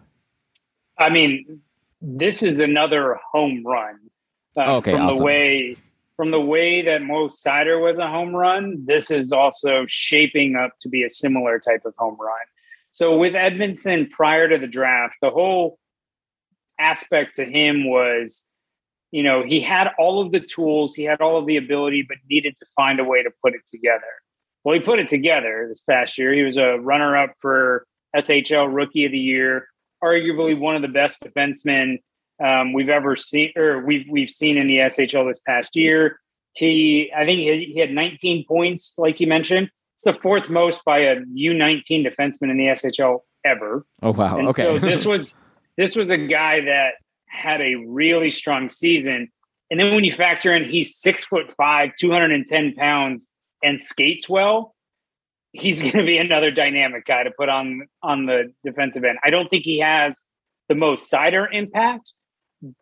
I 0.99 1.09
mean, 1.09 1.61
this 2.01 2.43
is 2.43 2.59
another 2.59 3.19
home 3.33 3.63
run 3.65 3.99
uh, 4.57 4.77
okay, 4.77 4.93
from 4.93 5.03
awesome. 5.03 5.19
the 5.19 5.25
way 5.25 5.77
from 6.17 6.31
the 6.31 6.41
way 6.41 6.83
that 6.83 7.03
Mo 7.03 7.29
Seider 7.29 7.83
was 7.83 7.99
a 7.99 8.07
home 8.07 8.35
run. 8.35 8.85
This 8.87 9.11
is 9.11 9.33
also 9.33 9.85
shaping 9.89 10.57
up 10.57 10.73
to 10.83 10.89
be 10.89 11.03
a 11.03 11.11
similar 11.11 11.59
type 11.59 11.83
of 11.85 11.95
home 11.97 12.17
run. 12.21 12.37
So 12.93 13.17
with 13.17 13.33
Edvinsson 13.33 14.11
prior 14.11 14.49
to 14.49 14.59
the 14.59 14.67
draft, 14.67 15.15
the 15.23 15.31
whole 15.31 15.79
aspect 16.79 17.37
to 17.37 17.45
him 17.45 17.89
was, 17.89 18.45
you 19.11 19.23
know, 19.23 19.43
he 19.43 19.61
had 19.61 19.89
all 19.99 20.21
of 20.21 20.33
the 20.33 20.41
tools, 20.41 20.95
he 20.95 21.05
had 21.05 21.21
all 21.21 21.39
of 21.39 21.47
the 21.47 21.57
ability, 21.57 22.05
but 22.07 22.19
needed 22.29 22.57
to 22.59 22.67
find 22.77 23.01
a 23.01 23.05
way 23.05 23.23
to 23.23 23.31
put 23.43 23.55
it 23.55 23.63
together. 23.67 24.03
Well, 24.65 24.75
he 24.75 24.81
put 24.81 24.99
it 24.99 25.09
together 25.09 25.67
this 25.69 25.81
past 25.81 26.19
year. 26.19 26.33
He 26.33 26.43
was 26.43 26.57
a 26.57 26.79
runner 26.79 27.17
up 27.17 27.33
for 27.41 27.87
SHL 28.15 28.73
Rookie 28.73 29.07
of 29.07 29.13
the 29.13 29.19
Year, 29.19 29.67
arguably 30.05 30.57
one 30.57 30.77
of 30.77 30.83
the 30.83 30.89
best 30.89 31.23
defensemen 31.23 31.99
um, 32.45 32.73
we've 32.73 32.89
ever 32.89 33.17
seen 33.17 33.53
or 33.57 33.85
we've 33.85 34.07
we've 34.11 34.31
seen 34.31 34.57
in 34.57 34.67
the 34.67 34.79
SHL 34.79 35.31
this 35.31 35.41
past 35.47 35.77
year. 35.77 36.19
He, 36.55 37.11
I 37.17 37.25
think 37.25 37.41
he, 37.41 37.79
had 37.79 37.91
19 37.91 38.45
points, 38.47 38.93
like 38.99 39.21
you 39.21 39.27
mentioned. 39.27 39.71
It's 39.95 40.05
the 40.05 40.13
fourth 40.13 40.51
most 40.51 40.85
by 40.85 40.99
a 40.99 41.17
U19 41.17 42.07
defenseman 42.07 42.51
in 42.51 42.59
the 42.59 42.67
SHL 42.67 43.21
ever. 43.45 43.87
Oh 44.03 44.13
wow! 44.13 44.39
And 44.39 44.49
okay. 44.49 44.63
so 44.63 44.79
this 44.79 45.07
was 45.07 45.37
this 45.77 45.97
was 45.97 46.11
a 46.11 46.19
guy 46.19 46.61
that 46.61 46.93
had 47.27 47.61
a 47.61 47.77
really 47.87 48.31
strong 48.31 48.69
season. 48.69 49.31
And 49.71 49.81
then 49.81 49.95
when 49.95 50.05
you 50.05 50.13
factor 50.13 50.55
in 50.55 50.69
he's 50.69 50.97
six 50.97 51.25
foot 51.25 51.55
five, 51.57 51.91
210 51.99 52.75
pounds, 52.75 53.27
and 53.63 53.81
skates 53.81 54.29
well, 54.29 54.75
he's 55.53 55.81
going 55.81 55.93
to 55.93 56.05
be 56.05 56.19
another 56.19 56.51
dynamic 56.51 57.05
guy 57.07 57.23
to 57.23 57.31
put 57.31 57.49
on 57.49 57.87
on 58.03 58.27
the 58.27 58.53
defensive 58.65 59.05
end. 59.05 59.19
I 59.25 59.31
don't 59.31 59.49
think 59.49 59.65
he 59.65 59.79
has 59.81 60.23
the 60.69 60.75
most 60.75 61.11
Seider 61.11 61.47
impact, 61.51 62.13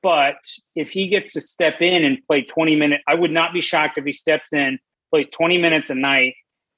but 0.03 0.39
if 0.77 0.91
he 0.91 1.09
gets 1.09 1.33
to 1.33 1.41
step 1.41 1.81
in 1.81 2.05
and 2.05 2.19
play 2.27 2.43
20 2.43 2.77
minutes, 2.77 3.03
I 3.09 3.15
would 3.15 3.31
not 3.31 3.53
be 3.53 3.61
shocked 3.61 3.99
if 3.99 4.05
he 4.05 4.13
steps 4.13 4.53
in, 4.53 4.79
plays 5.11 5.27
20 5.33 5.59
minutes 5.59 5.91
a 5.91 5.95
night, 5.95 6.35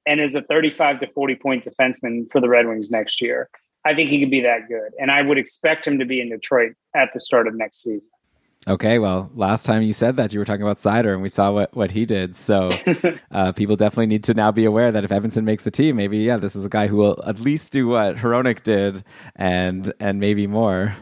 and 0.07 0.21
is 0.21 0.35
a 0.35 0.43
35 0.43 1.01
to 1.01 1.07
40 1.13 1.35
point 1.37 1.65
defenseman 1.65 2.31
for 2.31 2.41
the 2.41 2.49
Red 2.49 2.67
Wings 2.67 2.91
next 2.91 3.21
year. 3.21 3.49
I 3.85 3.95
think 3.95 4.11
he 4.11 4.21
could 4.21 4.31
be 4.31 4.41
that 4.41 4.69
good. 4.69 4.93
And 5.01 5.11
I 5.11 5.23
would 5.23 5.39
expect 5.39 5.87
him 5.87 5.99
to 5.99 6.05
be 6.05 6.21
in 6.21 6.31
Detroit 6.31 6.73
at 6.95 7.11
the 7.13 7.21
start 7.21 7.49
of 7.49 7.55
next 7.55 7.83
season. 7.83 8.03
Okay, 8.69 9.01
well, 9.01 9.29
last 9.35 9.67
time 9.67 9.83
you 9.83 9.93
said 9.93 10.17
that 10.19 10.33
you 10.33 10.39
were 10.39 10.45
talking 10.45 10.63
about 10.63 10.77
Seider, 10.77 11.13
and 11.13 11.21
we 11.21 11.29
saw 11.29 11.51
what, 11.51 11.75
what 11.75 11.91
he 11.91 12.07
did. 12.07 12.37
So 12.37 12.79
uh, 13.33 13.51
people 13.53 13.75
definitely 13.75 14.07
need 14.07 14.23
to 14.25 14.35
now 14.35 14.53
be 14.53 14.65
aware 14.65 14.93
that 14.93 15.03
if 15.03 15.11
Edvinsson 15.11 15.43
makes 15.43 15.65
the 15.65 15.73
team, 15.73 15.97
maybe 15.97 16.19
yeah, 16.19 16.37
this 16.37 16.55
is 16.55 16.65
a 16.65 16.69
guy 16.69 16.87
who 16.87 16.97
will 16.97 17.21
at 17.27 17.41
least 17.41 17.73
do 17.73 17.89
what 17.89 18.17
Hronek 18.17 18.63
did, 18.63 19.03
and 19.35 19.93
and 19.99 20.21
maybe 20.21 20.47
more. 20.47 20.95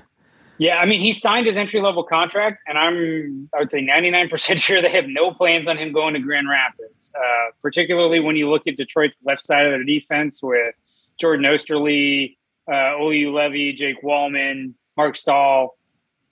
Yeah, 0.61 0.77
I 0.77 0.85
mean, 0.85 1.01
he 1.01 1.15
signed 1.15 1.47
his 1.47 1.57
entry 1.57 1.81
level 1.81 2.05
contract, 2.05 2.61
and 2.67 2.77
I'm 2.77 3.49
I 3.55 3.61
would 3.61 3.71
say 3.71 3.81
99% 3.81 4.59
sure 4.63 4.83
they 4.83 4.91
have 4.91 5.07
no 5.09 5.33
plans 5.33 5.69
on 5.69 5.79
him 5.79 5.91
going 5.91 6.13
to 6.13 6.21
Grand 6.21 6.51
Rapids. 6.51 7.11
Uh, 7.17 7.53
particularly 7.63 8.21
when 8.21 8.37
you 8.37 8.51
look 8.51 8.67
at 8.67 8.77
Detroit's 8.77 9.19
left 9.25 9.43
side 9.43 9.65
of 9.65 9.73
their 9.73 9.85
defense 9.85 10.43
with 10.43 10.75
Jordan 11.19 11.47
Oesterle, 11.47 12.37
uh, 12.71 12.95
Olli 12.99 13.23
Juolevi, 13.23 13.75
Jake 13.75 14.03
Walman, 14.03 14.75
Mark 14.99 15.17
Staal. 15.17 15.79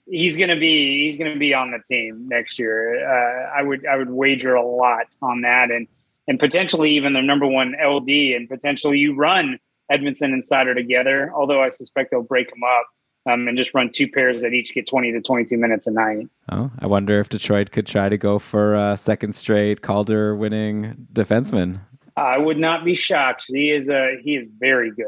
He's 0.05 0.37
gonna 0.37 0.59
be 0.59 1.07
he's 1.07 1.17
gonna 1.17 1.35
be 1.35 1.55
on 1.55 1.71
the 1.71 1.79
team 1.79 2.27
next 2.27 2.59
year. 2.59 3.09
Uh, 3.09 3.49
I 3.57 3.63
would 3.63 3.83
I 3.87 3.97
would 3.97 4.11
wager 4.11 4.53
a 4.53 4.63
lot 4.63 5.07
on 5.23 5.41
that, 5.41 5.71
and 5.71 5.87
and 6.27 6.39
potentially 6.39 6.91
even 6.91 7.13
their 7.13 7.23
number 7.23 7.47
one 7.47 7.73
LD, 7.83 8.35
and 8.35 8.47
potentially 8.47 8.99
you 8.99 9.15
run 9.15 9.57
Edvinsson 9.91 10.25
and 10.25 10.43
Seider 10.43 10.75
together. 10.75 11.31
Although 11.35 11.63
I 11.63 11.69
suspect 11.69 12.11
they'll 12.11 12.21
break 12.21 12.51
them 12.51 12.61
up 12.63 12.85
um, 13.29 13.47
and 13.47 13.57
just 13.57 13.73
run 13.73 13.91
two 13.91 14.07
pairs 14.07 14.41
that 14.41 14.53
each 14.53 14.73
get 14.73 14.87
20 14.87 15.11
to 15.11 15.21
22 15.21 15.57
minutes 15.57 15.87
a 15.87 15.91
night. 15.91 16.27
Oh, 16.51 16.71
I 16.79 16.87
wonder 16.87 17.19
if 17.19 17.29
Detroit 17.29 17.71
could 17.71 17.87
try 17.87 18.09
to 18.09 18.17
go 18.17 18.39
for 18.39 18.75
a 18.75 18.97
second 18.97 19.33
straight 19.33 19.81
Calder 19.81 20.35
winning 20.35 21.07
defenseman. 21.13 21.79
I 22.17 22.37
would 22.37 22.57
not 22.57 22.83
be 22.83 22.95
shocked. 22.95 23.45
He 23.47 23.71
is 23.71 23.89
a 23.89 24.17
he 24.21 24.35
is 24.35 24.47
very 24.59 24.91
good. 24.91 25.07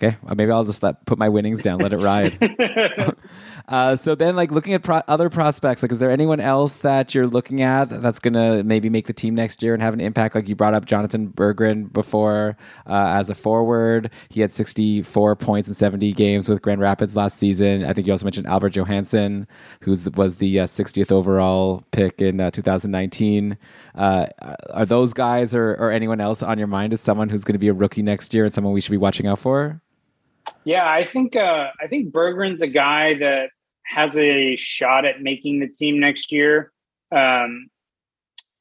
Okay, 0.00 0.16
maybe 0.36 0.52
I'll 0.52 0.64
just 0.64 0.80
let 0.84 1.04
put 1.06 1.18
my 1.18 1.28
winnings 1.28 1.60
down, 1.60 1.80
let 1.80 1.92
it 1.92 1.96
ride. 1.96 2.38
uh, 3.68 3.96
so 3.96 4.14
then, 4.14 4.36
like 4.36 4.52
looking 4.52 4.72
at 4.74 4.84
pro- 4.84 5.02
other 5.08 5.28
prospects, 5.28 5.82
like 5.82 5.90
is 5.90 5.98
there 5.98 6.12
anyone 6.12 6.38
else 6.38 6.76
that 6.78 7.16
you're 7.16 7.26
looking 7.26 7.62
at 7.62 7.86
that's 7.86 8.20
gonna 8.20 8.62
maybe 8.62 8.90
make 8.90 9.08
the 9.08 9.12
team 9.12 9.34
next 9.34 9.60
year 9.60 9.74
and 9.74 9.82
have 9.82 9.94
an 9.94 10.00
impact? 10.00 10.36
Like 10.36 10.48
you 10.48 10.54
brought 10.54 10.74
up 10.74 10.84
Jonathan 10.84 11.28
Berggren 11.28 11.92
before 11.92 12.56
uh, 12.86 13.16
as 13.16 13.28
a 13.28 13.34
forward, 13.34 14.12
he 14.28 14.40
had 14.40 14.52
64 14.52 15.34
points 15.34 15.66
in 15.66 15.74
70 15.74 16.12
games 16.12 16.48
with 16.48 16.62
Grand 16.62 16.80
Rapids 16.80 17.16
last 17.16 17.36
season. 17.36 17.84
I 17.84 17.92
think 17.92 18.06
you 18.06 18.12
also 18.12 18.24
mentioned 18.24 18.46
Albert 18.46 18.70
Johansson, 18.70 19.48
who 19.80 19.96
was 20.14 20.36
the 20.36 20.60
uh, 20.60 20.66
60th 20.66 21.10
overall 21.10 21.82
pick 21.90 22.20
in 22.20 22.40
uh, 22.40 22.52
2019. 22.52 23.58
Uh, 23.96 24.26
are 24.70 24.86
those 24.86 25.12
guys 25.12 25.56
or, 25.56 25.72
or 25.72 25.90
anyone 25.90 26.20
else 26.20 26.40
on 26.40 26.56
your 26.56 26.68
mind 26.68 26.92
as 26.92 27.00
someone 27.00 27.28
who's 27.28 27.42
going 27.42 27.54
to 27.54 27.58
be 27.58 27.66
a 27.66 27.74
rookie 27.74 28.02
next 28.02 28.32
year 28.32 28.44
and 28.44 28.54
someone 28.54 28.72
we 28.72 28.80
should 28.80 28.92
be 28.92 28.96
watching 28.96 29.26
out 29.26 29.40
for? 29.40 29.82
Yeah, 30.68 30.86
I 30.86 31.06
think 31.06 31.34
uh, 31.34 31.68
I 31.80 31.86
think 31.86 32.12
Berggren's 32.12 32.60
a 32.60 32.66
guy 32.66 33.14
that 33.20 33.48
has 33.86 34.18
a 34.18 34.54
shot 34.56 35.06
at 35.06 35.22
making 35.22 35.60
the 35.60 35.66
team 35.66 35.98
next 35.98 36.30
year. 36.30 36.72
Um, 37.10 37.70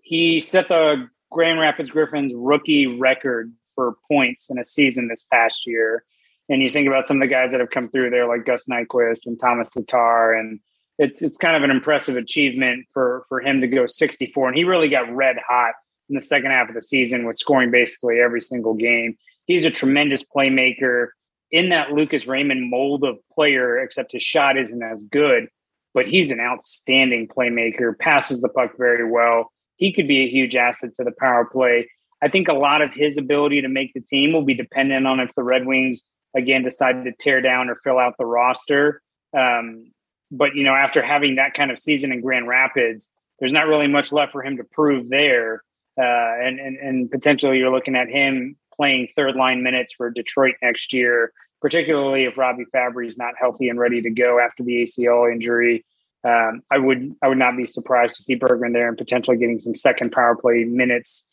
he 0.04 0.40
set 0.40 0.70
the 0.70 1.10
Grand 1.34 1.60
Rapids 1.60 1.90
Griffins 1.90 2.32
rookie 2.34 2.88
record 2.88 3.52
for 3.76 3.98
points 4.10 4.50
in 4.50 4.58
a 4.58 4.64
season 4.64 5.10
this 5.10 5.24
past 5.24 5.68
year. 5.68 6.06
And 6.48 6.64
you 6.64 6.70
think 6.70 6.88
about 6.88 7.08
some 7.08 7.18
of 7.18 7.28
the 7.28 7.34
guys 7.34 7.52
that 7.52 7.60
have 7.60 7.72
come 7.72 7.90
through 7.90 8.12
there, 8.12 8.26
like 8.26 8.46
Gus 8.46 8.68
Nyquist 8.68 9.26
and 9.26 9.38
Thomas 9.38 9.70
Tatar, 9.70 10.32
and 10.32 10.62
it's 10.98 11.22
it's 11.22 11.38
kind 11.38 11.58
of 11.58 11.64
an 11.64 11.72
impressive 11.72 12.16
achievement 12.16 12.86
for 12.94 13.26
for 13.28 13.42
him 13.42 13.60
to 13.60 13.68
go 13.68 13.86
64. 13.86 14.48
And 14.48 14.56
he 14.58 14.64
really 14.64 14.88
got 14.88 15.14
red 15.14 15.36
hot 15.46 15.74
in 16.10 16.16
the 16.16 16.22
second 16.22 16.52
half 16.52 16.70
of 16.70 16.76
the 16.76 16.82
season 16.82 17.26
with 17.26 17.36
scoring 17.36 17.70
basically 17.70 18.22
every 18.22 18.42
single 18.42 18.76
game. 18.76 19.18
He's 19.44 19.66
a 19.66 19.72
tremendous 19.72 20.24
playmaker 20.24 21.08
in 21.52 21.70
that 21.70 21.92
Lucas 21.92 22.28
Raymond 22.28 22.70
mold 22.70 23.04
of 23.04 23.18
player, 23.34 23.80
except 23.80 24.12
his 24.12 24.24
shot 24.24 24.58
isn't 24.58 24.84
as 24.84 25.04
good, 25.04 25.48
but 25.94 26.08
he's 26.08 26.32
an 26.32 26.40
outstanding 26.40 27.28
playmaker, 27.28 27.98
passes 27.98 28.42
the 28.42 28.50
puck 28.50 28.72
very 28.78 29.10
well. 29.10 29.52
He 29.78 29.94
could 29.94 30.08
be 30.08 30.20
a 30.20 30.30
huge 30.30 30.56
asset 30.56 30.94
to 30.96 31.04
the 31.04 31.14
power 31.20 31.46
play. 31.46 31.90
I 32.22 32.30
think 32.30 32.48
a 32.48 32.54
lot 32.54 32.82
of 32.82 32.92
his 32.94 33.18
ability 33.18 33.62
to 33.62 33.70
make 33.70 33.94
the 33.94 34.02
team 34.02 34.34
will 34.34 34.44
be 34.44 34.56
dependent 34.56 35.06
on 35.06 35.20
if 35.20 35.30
the 35.36 35.44
Red 35.44 35.66
Wings 35.66 36.04
again 36.36 36.64
decide 36.64 37.04
to 37.04 37.12
tear 37.14 37.42
down 37.42 37.70
or 37.70 37.76
fill 37.84 38.00
out 38.00 38.16
the 38.18 38.26
roster. 38.26 39.02
Um, 39.38 39.92
but 40.32 40.56
you 40.56 40.64
know, 40.64 40.74
after 40.74 41.02
having 41.02 41.36
that 41.36 41.54
kind 41.54 41.72
of 41.72 41.80
season 41.80 42.12
in 42.12 42.22
Grand 42.22 42.48
Rapids, 42.48 43.08
there's 43.40 43.54
not 43.54 43.68
really 43.68 43.88
much 43.88 44.12
left 44.12 44.32
for 44.32 44.44
him 44.44 44.58
to 44.58 44.64
prove 44.64 45.10
there. 45.10 45.64
Uh, 46.00 46.04
and, 46.04 46.60
and 46.60 46.78
and 46.78 47.12
potentially 47.12 47.58
you're 47.58 47.72
looking 47.72 47.96
at 47.96 48.08
him 48.08 48.56
playing 48.78 49.10
third 49.16 49.36
line 49.36 49.64
minutes 49.64 49.94
for 49.94 50.10
Detroit 50.10 50.56
next 50.62 50.94
year, 50.94 51.34
particularly 51.62 52.26
if 52.26 52.38
Robbie 52.38 52.66
Fabbri 52.74 53.08
is 53.08 53.18
not 53.18 53.34
healthy 53.40 53.70
and 53.70 53.80
ready 53.80 54.02
to 54.02 54.10
go 54.10 54.40
after 54.40 54.64
the 54.64 54.84
ACL 54.84 55.32
injury. 55.32 55.84
Um, 56.24 56.62
I 56.72 56.78
would 56.78 57.16
I 57.22 57.28
would 57.28 57.38
not 57.38 57.58
be 57.58 57.66
surprised 57.66 58.16
to 58.16 58.22
see 58.22 58.38
Berggren 58.38 58.74
there 58.74 58.88
and 58.88 58.98
potentially 58.98 59.38
getting 59.38 59.60
some 59.60 59.76
second 59.76 60.12
power 60.12 60.36
play 60.36 60.64
minutes. 60.64 61.24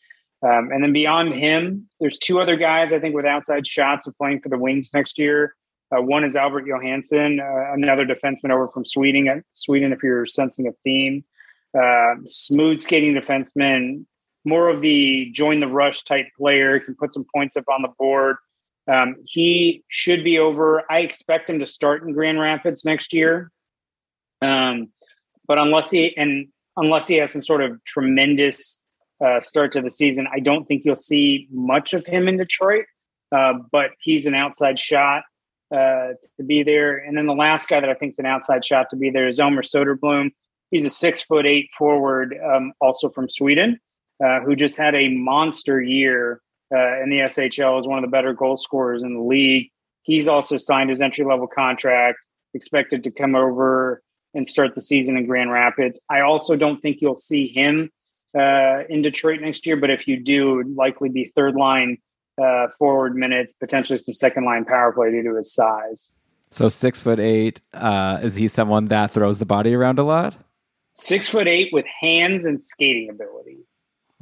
Um, 0.43 0.69
and 0.71 0.83
then 0.83 0.93
beyond 0.93 1.33
him, 1.33 1.87
there's 1.99 2.19
two 2.19 2.39
other 2.39 2.55
guys 2.55 2.93
I 2.93 2.99
think 2.99 3.15
with 3.15 3.25
outside 3.25 3.65
shots 3.65 4.05
of 4.07 4.17
playing 4.17 4.41
for 4.41 4.49
the 4.49 4.57
Wings 4.57 4.91
next 4.93 5.17
year. 5.17 5.55
Uh, 5.91 6.01
one 6.01 6.23
is 6.23 6.35
Albert 6.35 6.65
Johansson, 6.67 7.39
uh, 7.39 7.73
another 7.73 8.05
defenseman 8.05 8.51
over 8.51 8.67
from 8.67 8.85
Sweden. 8.85 9.43
Sweden, 9.53 9.93
if 9.93 10.01
you're 10.03 10.25
sensing 10.25 10.67
a 10.67 10.71
theme, 10.83 11.23
uh, 11.77 12.15
smooth 12.25 12.81
skating 12.81 13.13
defenseman, 13.13 14.05
more 14.45 14.69
of 14.69 14.81
the 14.81 15.31
join 15.33 15.59
the 15.59 15.67
rush 15.67 16.03
type 16.03 16.27
player, 16.37 16.79
can 16.79 16.95
put 16.95 17.13
some 17.13 17.25
points 17.33 17.57
up 17.57 17.65
on 17.67 17.81
the 17.81 17.91
board. 17.99 18.37
Um, 18.87 19.15
he 19.25 19.83
should 19.87 20.23
be 20.23 20.37
over. 20.37 20.83
I 20.91 20.99
expect 20.99 21.49
him 21.49 21.59
to 21.59 21.65
start 21.65 22.03
in 22.03 22.13
Grand 22.13 22.39
Rapids 22.39 22.85
next 22.85 23.13
year. 23.13 23.51
Um, 24.41 24.89
but 25.47 25.57
unless 25.57 25.89
he 25.89 26.15
and 26.17 26.47
unless 26.77 27.07
he 27.07 27.15
has 27.15 27.31
some 27.31 27.43
sort 27.43 27.61
of 27.61 27.83
tremendous 27.83 28.77
uh, 29.23 29.39
start 29.41 29.71
to 29.73 29.81
the 29.81 29.91
season, 29.91 30.27
I 30.31 30.39
don't 30.39 30.65
think 30.65 30.83
you'll 30.85 30.95
see 30.95 31.47
much 31.51 31.93
of 31.93 32.05
him 32.05 32.27
in 32.27 32.37
Detroit. 32.37 32.85
Uh, 33.31 33.53
but 33.71 33.91
he's 33.99 34.27
an 34.27 34.35
outside 34.35 34.79
shot 34.79 35.23
uh, 35.73 36.13
to 36.37 36.43
be 36.45 36.63
there. 36.63 36.97
And 36.97 37.17
then 37.17 37.25
the 37.25 37.33
last 37.33 37.67
guy 37.67 37.79
that 37.79 37.89
I 37.89 37.95
think 37.95 38.11
is 38.11 38.19
an 38.19 38.25
outside 38.27 38.63
shot 38.63 38.89
to 38.91 38.95
be 38.95 39.09
there 39.09 39.27
is 39.27 39.39
Elmer 39.39 39.63
Soderblom. 39.63 40.31
He's 40.71 40.85
a 40.85 40.89
six 40.89 41.21
foot 41.21 41.45
eight 41.45 41.69
forward, 41.77 42.35
um, 42.45 42.73
also 42.81 43.09
from 43.09 43.29
Sweden. 43.29 43.79
Uh, 44.23 44.39
who 44.39 44.55
just 44.55 44.77
had 44.77 44.95
a 44.95 45.09
monster 45.09 45.81
year 45.81 46.41
uh, 46.73 47.01
in 47.01 47.09
the 47.09 47.17
SHL 47.17 47.79
as 47.79 47.85
one 47.85 47.97
of 47.97 48.01
the 48.01 48.09
better 48.09 48.33
goal 48.33 48.57
scorers 48.57 49.03
in 49.03 49.13
the 49.13 49.21
league. 49.21 49.69
He's 50.03 50.29
also 50.29 50.57
signed 50.57 50.89
his 50.89 51.01
entry 51.01 51.25
level 51.25 51.47
contract, 51.47 52.17
expected 52.53 53.03
to 53.03 53.11
come 53.11 53.35
over 53.35 54.01
and 54.33 54.47
start 54.47 54.73
the 54.73 54.81
season 54.81 55.17
in 55.17 55.25
Grand 55.25 55.51
Rapids. 55.51 55.99
I 56.09 56.21
also 56.21 56.55
don't 56.55 56.81
think 56.81 57.01
you'll 57.01 57.17
see 57.17 57.47
him 57.47 57.91
uh, 58.37 58.83
in 58.87 59.01
Detroit 59.01 59.41
next 59.41 59.65
year, 59.65 59.75
but 59.75 59.89
if 59.89 60.07
you 60.07 60.17
do, 60.17 60.63
likely 60.75 61.09
be 61.09 61.33
third 61.35 61.55
line 61.55 61.97
uh, 62.41 62.67
forward 62.79 63.15
minutes, 63.15 63.53
potentially 63.53 63.99
some 63.99 64.13
second 64.13 64.45
line 64.45 64.63
power 64.63 64.93
play 64.93 65.11
due 65.11 65.23
to 65.23 65.35
his 65.35 65.53
size. 65.53 66.11
So 66.51 66.69
six 66.69 67.01
foot 67.01 67.19
eight. 67.19 67.59
Uh, 67.73 68.19
is 68.23 68.35
he 68.35 68.47
someone 68.47 68.85
that 68.85 69.11
throws 69.11 69.39
the 69.39 69.45
body 69.45 69.73
around 69.73 69.99
a 69.99 70.03
lot? 70.03 70.35
Six 70.95 71.27
foot 71.27 71.47
eight 71.47 71.73
with 71.73 71.85
hands 71.99 72.45
and 72.45 72.61
skating 72.61 73.09
ability. 73.09 73.59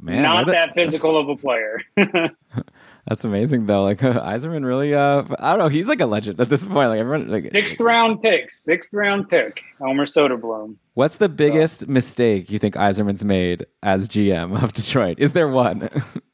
Man, 0.04 0.22
not 0.22 0.46
that 0.48 0.74
physical 0.74 1.16
of 1.18 1.30
a 1.30 1.36
player. 1.36 1.80
That's 3.08 3.24
amazing 3.24 3.64
though. 3.64 3.82
Like 3.84 4.02
uh, 4.02 4.22
Yzerman 4.22 4.66
really 4.66 4.94
uh 4.94 5.24
I 5.38 5.50
don't 5.50 5.58
know, 5.58 5.68
he's 5.68 5.88
like 5.88 6.00
a 6.00 6.06
legend 6.06 6.38
at 6.40 6.50
this 6.50 6.66
point. 6.66 6.90
Like 6.90 7.00
everyone 7.00 7.28
like 7.28 7.50
sixth 7.54 7.80
round 7.80 8.20
pick, 8.20 8.50
sixth 8.50 8.92
round 8.92 9.30
pick, 9.30 9.62
Elmer 9.80 10.04
Soderblom. 10.04 10.76
What's 10.92 11.16
the 11.16 11.30
biggest 11.30 11.82
so. 11.82 11.86
mistake 11.88 12.50
you 12.50 12.58
think 12.58 12.74
Yzerman's 12.74 13.24
made 13.24 13.64
as 13.82 14.06
GM 14.06 14.62
of 14.62 14.74
Detroit? 14.74 15.18
Is 15.18 15.32
there 15.32 15.48
one? 15.48 15.88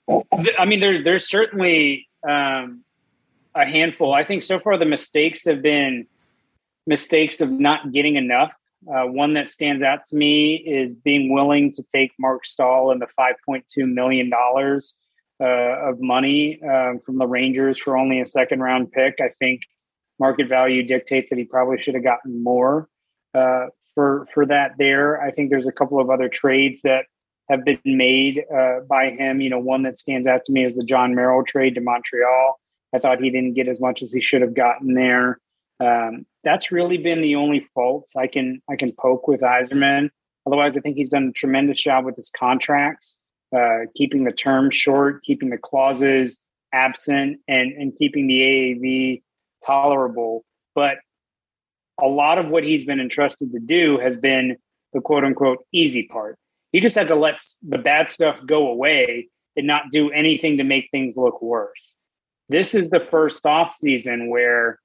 I 0.58 0.64
mean 0.64 0.80
there 0.80 1.00
there's 1.00 1.28
certainly 1.28 2.08
um 2.28 2.82
a 3.54 3.64
handful. 3.64 4.12
I 4.12 4.24
think 4.24 4.42
so 4.42 4.58
far 4.58 4.78
the 4.78 4.84
mistakes 4.84 5.44
have 5.44 5.62
been 5.62 6.08
mistakes 6.88 7.40
of 7.40 7.52
not 7.52 7.92
getting 7.92 8.16
enough 8.16 8.50
uh, 8.89 9.05
one 9.05 9.35
that 9.35 9.51
stands 9.51 9.83
out 9.83 10.05
to 10.07 10.16
me 10.16 10.57
is 10.57 10.93
being 10.93 11.33
willing 11.33 11.70
to 11.72 11.83
take 11.95 12.12
Mark 12.18 12.47
Staal 12.47 12.91
and 12.91 13.01
the 13.01 13.09
$5.2 13.18 13.62
million 13.93 14.31
uh, 14.33 15.45
of 15.89 16.01
money 16.01 16.61
um, 16.62 17.01
from 17.05 17.18
the 17.18 17.26
Rangers 17.26 17.78
for 17.78 17.97
only 17.97 18.20
a 18.20 18.26
second 18.26 18.61
round 18.61 18.91
pick. 18.93 19.16
I 19.20 19.31
think 19.39 19.62
market 20.18 20.49
value 20.49 20.83
dictates 20.83 21.31
that 21.31 21.39
he 21.39 21.45
probably 21.45 21.81
should 21.81 21.95
have 21.95 22.05
gotten 22.05 22.43
more 22.43 22.89
uh, 23.35 23.66
for 23.95 24.26
for 24.33 24.47
that. 24.47 24.72
There, 24.78 25.20
I 25.20 25.31
think 25.31 25.51
there's 25.51 25.66
a 25.66 25.72
couple 25.72 26.01
of 26.01 26.11
other 26.11 26.28
trades 26.28 26.83
that 26.83 27.05
have 27.51 27.64
been 27.64 27.81
made 27.85 28.45
uh, 28.55 28.81
by 28.89 29.11
him. 29.11 29.41
You 29.41 29.51
know, 29.51 29.59
one 29.59 29.83
that 29.83 29.99
stands 29.99 30.26
out 30.26 30.45
to 30.45 30.53
me 30.53 30.64
is 30.64 30.74
the 30.74 30.85
Jon 30.85 31.14
Merrill 31.14 31.45
trade 31.45 31.74
to 31.74 31.81
Montreal. 31.81 32.61
I 32.95 32.99
thought 32.99 33.20
he 33.20 33.31
didn't 33.31 33.55
get 33.55 33.68
as 33.68 33.81
much 33.81 34.03
as 34.03 34.12
he 34.12 34.20
should 34.20 34.43
have 34.43 34.55
gotten 34.55 34.95
there. 34.95 35.39
Um, 35.81 36.26
that's 36.45 36.72
really 36.72 36.99
been 36.99 37.20
the 37.20 37.36
only 37.36 37.66
faults 37.74 38.16
I 38.16 38.26
can 38.26 38.61
I 38.68 38.76
can 38.76 38.93
poke 38.93 39.28
with 39.28 39.41
Yzerman. 39.41 40.11
Otherwise, 40.47 40.76
I 40.76 40.80
think 40.80 40.97
he's 40.97 41.11
done 41.11 41.28
a 41.28 41.32
tremendous 41.32 41.80
job 41.80 42.05
with 42.05 42.16
his 42.16 42.30
contracts, 42.34 43.16
uh, 43.55 43.80
keeping 43.95 44.24
the 44.24 44.32
terms 44.32 44.74
short, 44.74 45.22
keeping 45.22 45.51
the 45.51 45.59
clauses 45.59 46.38
absent, 46.72 47.41
and 47.49 47.72
and 47.72 47.93
keeping 47.99 48.26
the 48.26 48.41
AAV 48.41 49.22
tolerable. 49.66 50.45
But 50.74 50.99
a 52.01 52.07
lot 52.07 52.38
of 52.38 52.49
what 52.49 52.64
he's 52.64 52.84
been 52.84 53.01
entrusted 53.01 53.53
to 53.53 53.61
do 53.61 53.99
has 53.99 54.16
been 54.16 54.57
the 54.93 55.01
quote 55.01 55.24
unquote 55.24 55.64
easy 55.72 56.05
part. 56.05 56.38
He 56.72 56.80
just 56.80 56.97
had 56.97 57.09
to 57.09 57.16
let 57.16 57.41
the 57.66 57.78
bad 57.78 58.11
stuff 58.11 58.36
go 58.47 58.68
away 58.68 59.28
and 59.57 59.66
not 59.66 59.91
do 59.91 60.11
anything 60.11 60.59
to 60.59 60.64
make 60.64 60.88
things 60.91 61.16
look 61.16 61.43
worse. 61.43 61.95
This 62.49 62.74
is 62.74 62.91
the 62.91 63.07
first 63.11 63.45
off 63.45 63.74
season 63.74 64.30
where 64.30 64.78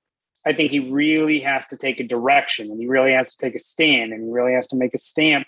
I 0.45 0.53
think 0.53 0.71
he 0.71 0.79
really 0.79 1.39
has 1.41 1.65
to 1.67 1.77
take 1.77 1.99
a 1.99 2.03
direction 2.03 2.69
and 2.69 2.79
he 2.79 2.87
really 2.87 3.13
has 3.13 3.35
to 3.35 3.37
take 3.37 3.55
a 3.55 3.59
stand 3.59 4.13
and 4.13 4.23
he 4.23 4.29
really 4.29 4.53
has 4.53 4.67
to 4.69 4.75
make 4.75 4.93
a 4.93 4.99
stamp 4.99 5.47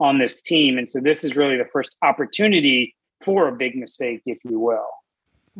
on 0.00 0.18
this 0.18 0.40
team. 0.42 0.78
And 0.78 0.88
so 0.88 1.00
this 1.00 1.24
is 1.24 1.36
really 1.36 1.56
the 1.56 1.68
first 1.72 1.94
opportunity 2.02 2.94
for 3.24 3.48
a 3.48 3.52
big 3.52 3.76
mistake, 3.76 4.22
if 4.26 4.38
you 4.44 4.58
will. 4.58 4.86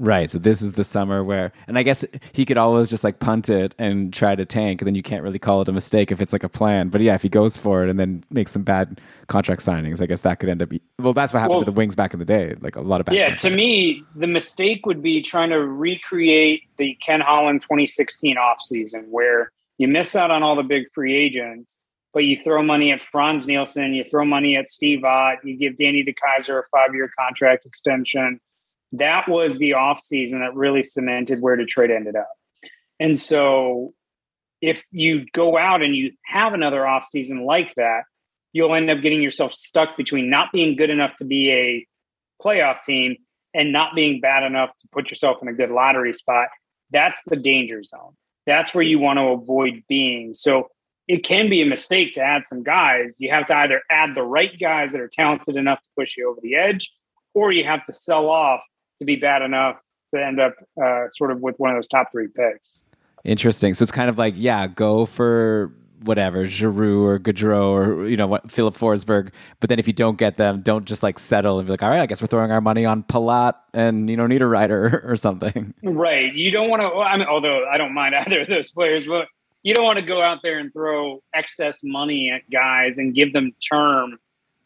Right. 0.01 0.30
So 0.30 0.38
this 0.38 0.62
is 0.62 0.72
the 0.72 0.84
summer 0.84 1.24
where, 1.24 1.51
and 1.66 1.76
I 1.76 1.82
guess 1.82 2.05
he 2.32 2.46
could 2.46 2.57
always 2.57 2.88
just 2.88 3.03
like 3.03 3.18
punt 3.18 3.51
it 3.51 3.74
and 3.80 4.14
try 4.14 4.36
to 4.36 4.44
tank, 4.44 4.80
and 4.80 4.86
then 4.86 4.94
you 4.94 5.03
can't 5.03 5.24
really 5.24 5.40
call 5.40 5.61
it 5.61 5.68
a 5.68 5.72
mistake 5.72 6.12
if 6.12 6.20
it's 6.20 6.32
like 6.32 6.44
a 6.44 6.49
plan. 6.49 6.88
But 6.88 7.01
yeah, 7.01 7.16
if 7.16 7.22
he 7.22 7.28
goes 7.28 7.59
for 7.59 7.82
it 7.82 7.90
and 7.90 7.99
then 7.99 8.22
makes 8.30 8.53
some 8.53 8.62
bad 8.62 9.01
contract 9.26 9.61
signings, 9.61 10.01
I 10.01 10.07
guess 10.07 10.20
that 10.20 10.38
could 10.38 10.51
end 10.51 10.62
up. 10.62 10.70
Well, 11.01 11.12
that's 11.12 11.32
what 11.32 11.40
happened 11.40 11.57
well, 11.57 11.61
to 11.62 11.72
the 11.72 11.72
Wings 11.72 11.96
back 11.96 12.12
in 12.12 12.20
the 12.20 12.24
day. 12.24 12.55
Like 12.61 12.76
a 12.76 12.80
lot 12.80 13.01
of 13.01 13.07
bad. 13.07 13.16
Yeah. 13.16 13.22
Contracts. 13.30 13.42
To 13.42 13.51
me, 13.51 14.05
the 14.14 14.28
mistake 14.28 14.86
would 14.86 15.03
be 15.03 15.20
trying 15.20 15.51
to 15.51 15.59
recreate 15.59 16.62
the 16.76 16.94
Ken 17.05 17.20
Holland 17.20 17.61
2016 17.62 18.36
offseason 18.36 19.09
where 19.09 19.51
You 19.78 19.86
miss 19.86 20.16
out 20.16 20.30
on 20.30 20.42
all 20.42 20.57
the 20.57 20.64
big 20.64 20.92
free 20.92 21.16
agents, 21.16 21.76
but 22.12 22.24
you 22.24 22.36
throw 22.36 22.62
money 22.62 22.90
at 22.90 23.01
Frans 23.01 23.46
Nielsen, 23.46 23.94
you 23.94 24.05
throw 24.11 24.24
money 24.24 24.57
at 24.57 24.68
Steve 24.68 25.05
Ott, 25.05 25.38
you 25.44 25.57
give 25.57 25.76
Danny 25.76 26.05
DeKeyser 26.05 26.59
a 26.59 26.62
five 26.72 26.94
year 26.94 27.11
contract 27.16 27.64
extension. 27.64 28.40
That 28.93 29.28
was 29.28 29.59
the 29.59 29.70
offseason 29.70 30.41
that 30.41 30.55
really 30.55 30.82
cemented 30.82 31.41
where 31.41 31.57
Detroit 31.57 31.91
ended 31.91 32.16
up. 32.16 32.30
And 32.99 33.18
so 33.18 33.93
if 34.61 34.82
you 34.91 35.26
go 35.32 35.57
out 35.57 35.82
and 35.82 35.95
you 35.95 36.12
have 36.24 36.55
another 36.55 36.80
offseason 36.80 37.45
like 37.45 37.74
that, 37.76 38.03
you'll 38.53 38.74
end 38.74 38.91
up 38.91 39.03
getting 39.03 39.22
yourself 39.22 39.53
stuck 39.53 39.97
between 39.97 40.30
not 40.30 40.53
being 40.53 40.76
good 40.76 40.91
enough 40.91 41.16
to 41.18 41.24
be 41.24 41.53
a 41.53 41.86
playoff 42.43 42.82
team 42.82 43.16
and 43.55 43.72
not 43.72 43.95
being 43.95 44.20
bad 44.20 44.43
enough 44.43 44.70
to 44.80 44.89
put 44.93 45.11
yourself 45.11 45.39
in 45.43 45.49
a 45.49 45.53
good 45.53 45.70
lottery 45.70 46.12
spot. 46.12 46.49
That's 46.91 47.20
the 47.26 47.36
danger 47.36 47.82
zone. 47.82 48.16
That's 48.47 48.74
where 48.74 48.84
you 48.84 48.99
want 48.99 49.18
to 49.18 49.24
avoid 49.24 49.84
being. 49.89 50.34
So 50.34 50.68
it 51.07 51.24
can 51.24 51.49
be 51.49 51.62
a 51.62 51.66
mistake 51.66 52.14
to 52.14 52.20
add 52.20 52.47
some 52.47 52.62
guys. 52.62 53.16
You 53.18 53.30
have 53.30 53.47
to 53.47 53.57
either 53.57 53.82
add 53.91 54.14
the 54.14 54.22
right 54.22 54.59
guys 54.59 54.93
that 54.93 55.01
are 55.01 55.09
talented 55.09 55.57
enough 55.57 55.80
to 55.82 55.89
push 55.97 56.16
you 56.16 56.30
over 56.30 56.41
the 56.43 56.55
edge, 56.55 56.91
or 57.34 57.53
you 57.53 57.64
have 57.64 57.84
to 57.84 57.93
sell 57.93 58.28
off 58.28 58.61
to 58.99 59.05
be 59.05 59.16
bad 59.16 59.42
enough 59.42 59.76
to 60.14 60.24
end 60.24 60.40
up 60.40 60.55
uh, 60.82 61.09
sort 61.11 61.30
of 61.30 61.40
with 61.40 61.57
one 61.59 61.70
of 61.70 61.76
those 61.76 61.88
top 61.88 62.11
three 62.11 62.28
picks. 62.28 62.80
Interesting. 63.24 63.74
So 63.74 63.82
it's 63.82 63.92
kind 63.92 64.09
of 64.09 64.18
like, 64.18 64.34
yeah, 64.36 64.66
go 64.66 65.07
for 65.07 65.72
whatever 66.05 66.46
Giroux 66.46 67.05
or 67.05 67.18
Gaudreau 67.18 67.70
or 67.70 68.07
you 68.07 68.16
know 68.16 68.26
what 68.26 68.51
Filip 68.51 68.74
Forsberg. 68.74 69.30
But 69.61 69.68
then 69.68 69.78
if 69.78 69.86
you 69.86 69.92
don't 69.92 70.16
get 70.16 70.36
them, 70.36 70.62
don't 70.62 70.84
just 70.84 71.03
like 71.03 71.18
settle 71.18 71.59
and 71.59 71.66
be 71.66 71.72
like, 71.72 71.82
all 71.82 71.90
right, 71.90 72.01
I 72.01 72.07
guess 72.07 72.20
we're 72.20 72.28
throwing 72.28 72.51
our 72.51 72.61
money 72.61 72.84
on 72.84 73.03
Palat 73.03 73.55
and 73.74 74.09
you 74.09 74.16
know 74.16 74.26
Niederreiter 74.26 75.05
or 75.09 75.16
something. 75.16 75.74
Right. 75.82 76.32
You 76.34 76.51
don't 76.51 76.68
want 76.68 76.82
to. 76.82 76.88
I 76.88 77.16
mean, 77.16 77.26
although 77.26 77.66
I 77.66 77.76
don't 77.76 77.94
mind 77.94 78.14
either 78.26 78.42
of 78.42 78.49
those 78.49 78.70
players, 78.70 79.07
but 79.07 79.26
you 79.62 79.74
don't 79.74 79.84
want 79.84 79.99
to 79.99 80.05
go 80.05 80.22
out 80.22 80.40
there 80.42 80.59
and 80.59 80.72
throw 80.72 81.22
excess 81.34 81.80
money 81.82 82.30
at 82.30 82.49
guys 82.51 82.99
and 82.99 83.14
give 83.14 83.32
them 83.32 83.53
term. 83.61 84.18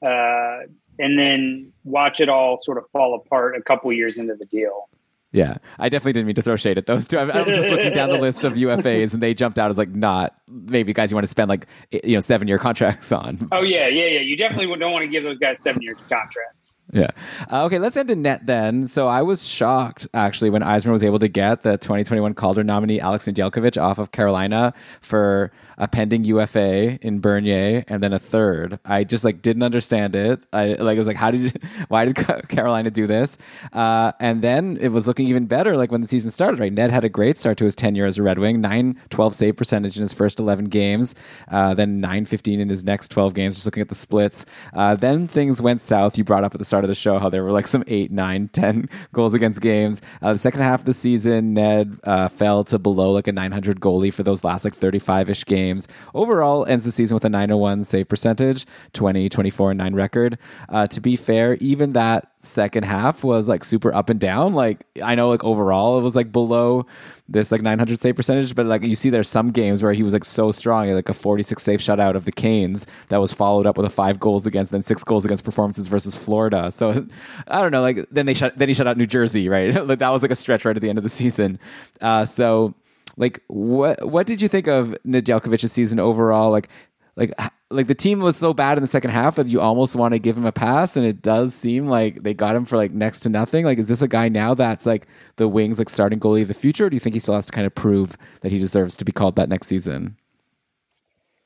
Uh, 0.05 0.67
and 1.03 1.19
then 1.19 1.73
watch 1.83 2.21
it 2.21 2.29
all 2.29 2.59
sort 2.63 2.79
of 2.79 2.85
fall 2.93 3.15
apart 3.15 3.57
a 3.57 3.63
couple 3.63 3.93
years 3.93 4.17
into 4.17 4.35
the 4.35 4.47
deal. 4.47 4.89
Yeah, 5.33 5.57
I 5.79 5.89
definitely 5.89 6.13
didn't 6.13 6.27
mean 6.27 6.35
to 6.37 6.43
throw 6.43 6.57
shade 6.57 6.77
at 6.77 6.87
those 6.87 7.09
two. 7.09 7.19
I, 7.19 7.23
I 7.23 7.43
was 7.43 7.55
just 7.55 7.71
looking 7.71 7.93
down 7.93 8.11
the 8.11 8.19
list 8.21 8.45
of 8.45 8.53
UFAs, 8.53 9.15
and 9.15 9.23
they 9.23 9.33
jumped 9.33 9.59
out 9.59 9.71
as 9.71 9.79
like 9.79 9.89
not 9.89 10.35
maybe 10.47 10.93
guys 10.93 11.11
you 11.11 11.17
want 11.17 11.25
to 11.25 11.29
spend 11.29 11.49
like 11.49 11.67
you 11.91 12.15
know 12.15 12.21
seven 12.21 12.47
year 12.49 12.59
contracts 12.59 13.11
on. 13.11 13.49
Oh 13.51 13.63
yeah, 13.63 13.89
yeah, 13.89 14.05
yeah. 14.07 14.21
You 14.21 14.37
definitely 14.37 14.67
don't 14.79 14.93
want 14.93 15.05
to 15.05 15.09
give 15.11 15.25
those 15.25 15.39
guys 15.39 15.61
seven 15.63 15.83
year 15.83 15.95
contracts. 15.95 16.77
Yeah. 16.93 17.11
Uh, 17.51 17.65
okay, 17.65 17.79
let's 17.79 17.97
end 17.97 18.11
in 18.11 18.21
net 18.21 18.45
then. 18.45 18.87
So 18.87 19.09
I 19.09 19.23
was 19.23 19.47
shocked 19.47 20.07
actually 20.13 20.51
when 20.51 20.61
Yzerman 20.61 20.93
was 20.93 21.03
able 21.03 21.19
to 21.21 21.29
get 21.29 21.63
the 21.63 21.79
2021 21.79 22.35
Calder 22.35 22.63
nominee 22.63 23.01
Alex 23.01 23.27
Nedeljkovic 23.27 23.81
off 23.81 23.99
of 23.99 24.13
Carolina 24.13 24.75
for 25.01 25.51
a 25.79 25.89
pending 25.89 26.25
UFA 26.25 26.99
in 27.01 27.21
Bernier 27.21 27.83
and 27.89 28.03
then 28.03 28.13
a 28.13 28.19
third. 28.19 28.79
I 28.85 29.05
just 29.05 29.25
like 29.25 29.41
didn't 29.41 29.63
understand 29.63 30.15
it. 30.15 30.45
I 30.53 30.75
like 30.75 30.97
I 30.97 30.99
was 30.99 31.07
like, 31.07 31.17
how 31.17 31.31
did 31.31 31.41
you, 31.41 31.51
why 31.89 32.05
did 32.05 32.15
Carolina 32.49 32.91
do 32.91 33.07
this? 33.07 33.39
Uh, 33.73 34.13
and 34.21 34.43
then 34.43 34.77
it 34.79 34.89
was 34.89 35.09
looking 35.09 35.29
even 35.29 35.47
better 35.47 35.79
like 35.79 35.91
when 35.91 36.03
the 36.03 36.07
season 36.07 36.31
started. 36.31 36.61
Right, 36.61 36.73
Ned 36.73 36.91
had 36.91 37.05
a 37.05 37.09
great 37.09 37.39
start 37.39 37.57
to 37.59 37.65
his 37.65 37.75
tenure 37.75 38.05
as 38.05 38.19
a 38.19 38.23
Red 38.23 38.39
Wing, 38.39 38.61
9 38.61 39.01
12 39.09 39.35
save 39.35 39.57
percentage 39.57 39.97
in 39.97 40.03
his 40.03 40.13
first 40.13 40.39
11 40.39 40.67
games, 40.67 41.15
uh, 41.51 41.73
then 41.73 42.01
9 42.01 42.27
15 42.27 42.61
in 42.61 42.69
his 42.69 42.85
next 42.85 43.09
12 43.09 43.33
games. 43.33 43.55
Just 43.55 43.67
looking 43.67 43.81
at 43.81 43.89
the 43.89 43.95
splits, 43.95 44.45
uh, 44.75 44.95
then 44.95 45.27
things 45.27 45.63
went 45.63 45.81
south. 45.81 46.19
You 46.19 46.25
brought 46.25 46.45
up 46.45 46.55
at 46.55 46.59
the 46.59 46.67
start 46.67 46.82
of 46.85 46.89
the 46.89 46.95
show 46.95 47.19
how 47.19 47.29
there 47.29 47.43
were 47.45 47.53
like 47.53 47.67
some 47.67 47.85
eight, 47.87 48.11
nine, 48.11 48.49
ten 48.53 48.89
goals 49.13 49.35
against 49.35 49.61
games. 49.61 50.01
Uh, 50.21 50.33
the 50.33 50.39
second 50.39 50.63
half 50.63 50.81
of 50.81 50.87
the 50.87 50.95
season, 50.95 51.55
Ned 51.55 51.99
uh, 52.05 52.29
fell 52.29 52.65
to 52.65 52.79
below 52.79 53.13
like 53.13 53.29
a 53.29 53.33
900 53.33 53.81
goalie 53.81 54.13
for 54.13 54.23
those 54.23 54.45
last 54.45 54.65
like 54.65 54.75
35 54.75 55.31
ish 55.31 55.45
games. 55.45 55.89
Overall, 56.15 56.65
ends 56.67 56.85
the 56.85 56.93
season 56.93 57.15
with 57.15 57.25
a 57.25 57.31
901 57.31 57.85
save 57.85 58.09
percentage, 58.09 58.67
20, 58.93 59.29
24, 59.29 59.75
9 59.75 59.95
record. 59.95 60.39
Uh, 60.69 60.87
to 60.87 61.01
be 61.01 61.17
fair, 61.17 61.55
even 61.55 61.93
that 61.93 62.32
second 62.45 62.83
half 62.85 63.23
was 63.23 63.49
like 63.49 63.63
super 63.65 63.95
up 63.95 64.11
and 64.11 64.19
down. 64.19 64.53
Like 64.53 64.85
I 65.03 65.15
know 65.15 65.29
like 65.29 65.45
overall 65.45 65.99
it 65.99 66.03
was 66.03 66.17
like 66.17 66.33
below 66.33 66.87
this 67.29 67.53
like 67.53 67.63
900 67.63 68.01
save 68.01 68.17
percentage, 68.17 68.55
but 68.55 68.67
like 68.67 68.83
you 68.83 68.97
see 68.97 69.11
there's 69.11 69.29
some 69.29 69.51
games 69.51 69.83
where 69.83 69.93
he 69.93 70.03
was 70.03 70.13
like 70.13 70.25
so 70.25 70.51
strong, 70.51 70.91
like 70.91 71.09
a 71.09 71.15
46 71.15 71.63
save 71.63 71.79
shutout 71.79 72.17
of 72.17 72.25
the 72.25 72.33
Canes 72.33 72.87
that 73.09 73.19
was 73.19 73.33
followed 73.33 73.65
up 73.65 73.77
with 73.77 73.87
a 73.87 73.91
five 73.91 74.19
goals 74.19 74.45
against, 74.45 74.73
then 74.73 74.83
six 74.83 75.05
goals 75.05 75.25
against 75.25 75.45
performances 75.45 75.87
versus 75.87 76.17
Florida. 76.17 76.71
So 76.73 77.07
I 77.49 77.63
don't 77.63 77.71
know, 77.71 77.81
like 77.81 78.07
then 78.11 78.27
they 78.27 78.35
shut 78.35 78.59
then 78.59 78.69
he 78.69 78.75
shut 78.75 78.89
out 78.89 78.97
New 78.97 79.07
Jersey, 79.07 79.49
right? 79.49 79.87
like 79.87 80.01
that 80.01 80.11
was 80.11 80.23
like 80.23 80.33
a 80.33 80.37
stretch 80.37 80.65
right 80.65 80.77
at 80.77 80.83
the 80.83 80.89
end 80.89 80.99
of 80.99 81.05
the 81.05 81.11
season. 81.11 81.61
Uh, 82.01 82.25
so 82.25 82.75
like 83.17 83.41
what 83.47 84.05
what 84.07 84.27
did 84.27 84.43
you 84.43 84.49
think 84.49 84.67
of 84.67 84.97
Nedeljkovic's 85.07 85.71
season 85.71 86.01
overall? 86.01 86.51
Like 86.51 86.69
like 87.17 87.33
like 87.71 87.87
the 87.87 87.95
team 87.95 88.21
was 88.21 88.37
so 88.37 88.55
bad 88.55 88.79
in 88.79 88.83
the 88.83 88.89
second 88.89 89.11
half 89.11 89.37
that 89.37 89.49
you 89.49 89.61
almost 89.61 89.95
want 89.95 90.13
to 90.13 90.19
give 90.19 90.37
him 90.37 90.47
a 90.47 90.53
pass 90.53 90.97
and 90.97 91.05
it 91.07 91.23
does 91.23 91.55
seem 91.55 91.87
like 91.87 92.23
they 92.23 92.35
got 92.35 92.57
him 92.57 92.65
for 92.65 92.77
like 92.77 92.93
next 92.93 93.21
to 93.21 93.29
nothing. 93.29 93.65
Like 93.65 93.79
is 93.79 93.89
this 93.89 94.03
a 94.03 94.09
guy 94.09 94.29
now 94.29 94.55
that's 94.55 94.87
like 94.87 95.07
the 95.37 95.49
wings 95.49 95.79
like 95.79 95.89
starting 95.89 96.21
goalie 96.21 96.43
of 96.43 96.49
the 96.49 96.55
future 96.55 96.87
or 96.87 96.91
do 96.91 96.97
you 96.97 97.01
think 97.01 97.15
he 97.15 97.21
still 97.21 97.35
has 97.35 97.47
to 97.47 97.53
kind 97.53 97.67
of 97.67 97.75
prove 97.75 98.17
that 98.41 98.53
he 98.53 98.59
deserves 98.59 98.97
to 98.97 99.05
be 99.05 99.13
called 99.13 99.37
that 99.37 99.49
next 99.49 99.67
season? 99.67 100.17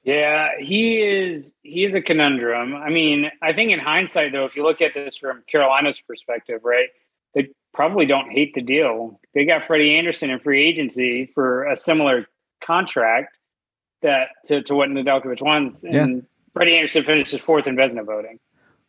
Yeah 0.04 0.50
he 0.60 1.00
is 1.00 1.54
he 1.62 1.84
is 1.84 1.94
a 1.94 2.00
conundrum. 2.00 2.74
I 2.74 2.90
mean 2.90 3.30
i 3.42 3.52
think 3.52 3.72
in 3.72 3.78
hindsight 3.78 4.32
though 4.32 4.44
if 4.44 4.54
you 4.54 4.62
look 4.62 4.80
at 4.80 4.94
this 4.94 5.16
from 5.16 5.42
carolina's 5.50 6.00
perspective 6.00 6.60
right 6.64 6.88
they 7.34 7.50
probably 7.74 8.06
don't 8.06 8.30
hate 8.30 8.54
the 8.54 8.62
deal. 8.62 9.20
They 9.34 9.44
got 9.44 9.66
freddie 9.66 9.94
andersen 9.94 10.30
in 10.30 10.40
free 10.40 10.66
agency 10.66 11.30
for 11.34 11.64
a 11.64 11.76
similar 11.76 12.26
contract 12.64 13.36
that 14.06 14.28
to, 14.46 14.62
to 14.62 14.74
what 14.74 14.88
Nedeljkovic 14.88 15.42
wants. 15.42 15.84
And 15.84 16.16
yeah. 16.16 16.22
Freddie 16.54 16.76
Andersen 16.76 17.04
finished 17.04 17.32
his 17.32 17.40
fourth 17.40 17.66
in 17.66 17.76
Vezina 17.76 18.04
voting. 18.04 18.38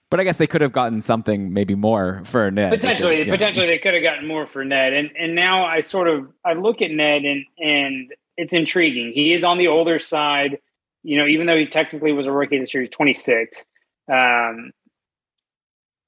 But 0.10 0.22
I 0.22 0.24
guess 0.24 0.38
they 0.38 0.48
could 0.48 0.62
have 0.62 0.72
gotten 0.72 1.02
something 1.02 1.52
maybe 1.54 1.76
more 1.76 2.22
for 2.24 2.50
Ned. 2.50 2.72
Potentially, 2.72 3.26
yeah. 3.26 3.34
potentially 3.34 3.68
they 3.68 3.78
could 3.78 3.94
have 3.94 4.04
gotten 4.04 4.26
more 4.26 4.48
for 4.48 4.64
Ned. 4.64 4.94
And 4.94 5.10
and 5.20 5.36
now 5.36 5.66
I 5.66 5.82
sort 5.82 6.08
of 6.08 6.32
I 6.46 6.54
look 6.54 6.82
at 6.82 6.92
Ned 6.92 7.26
and 7.26 7.46
and 7.58 8.14
it's 8.38 8.54
intriguing. 8.54 9.12
He 9.12 9.34
is 9.34 9.44
on 9.44 9.58
the 9.58 9.68
older 9.68 10.00
side. 10.00 10.60
You 11.04 11.18
know, 11.18 11.28
even 11.28 11.46
though 11.46 11.58
he 11.58 11.66
technically 11.66 12.14
was 12.14 12.26
a 12.26 12.32
rookie 12.32 12.60
this 12.60 12.74
year, 12.74 12.84
he's 12.84 12.90
26. 12.90 13.66
Um, 14.10 14.72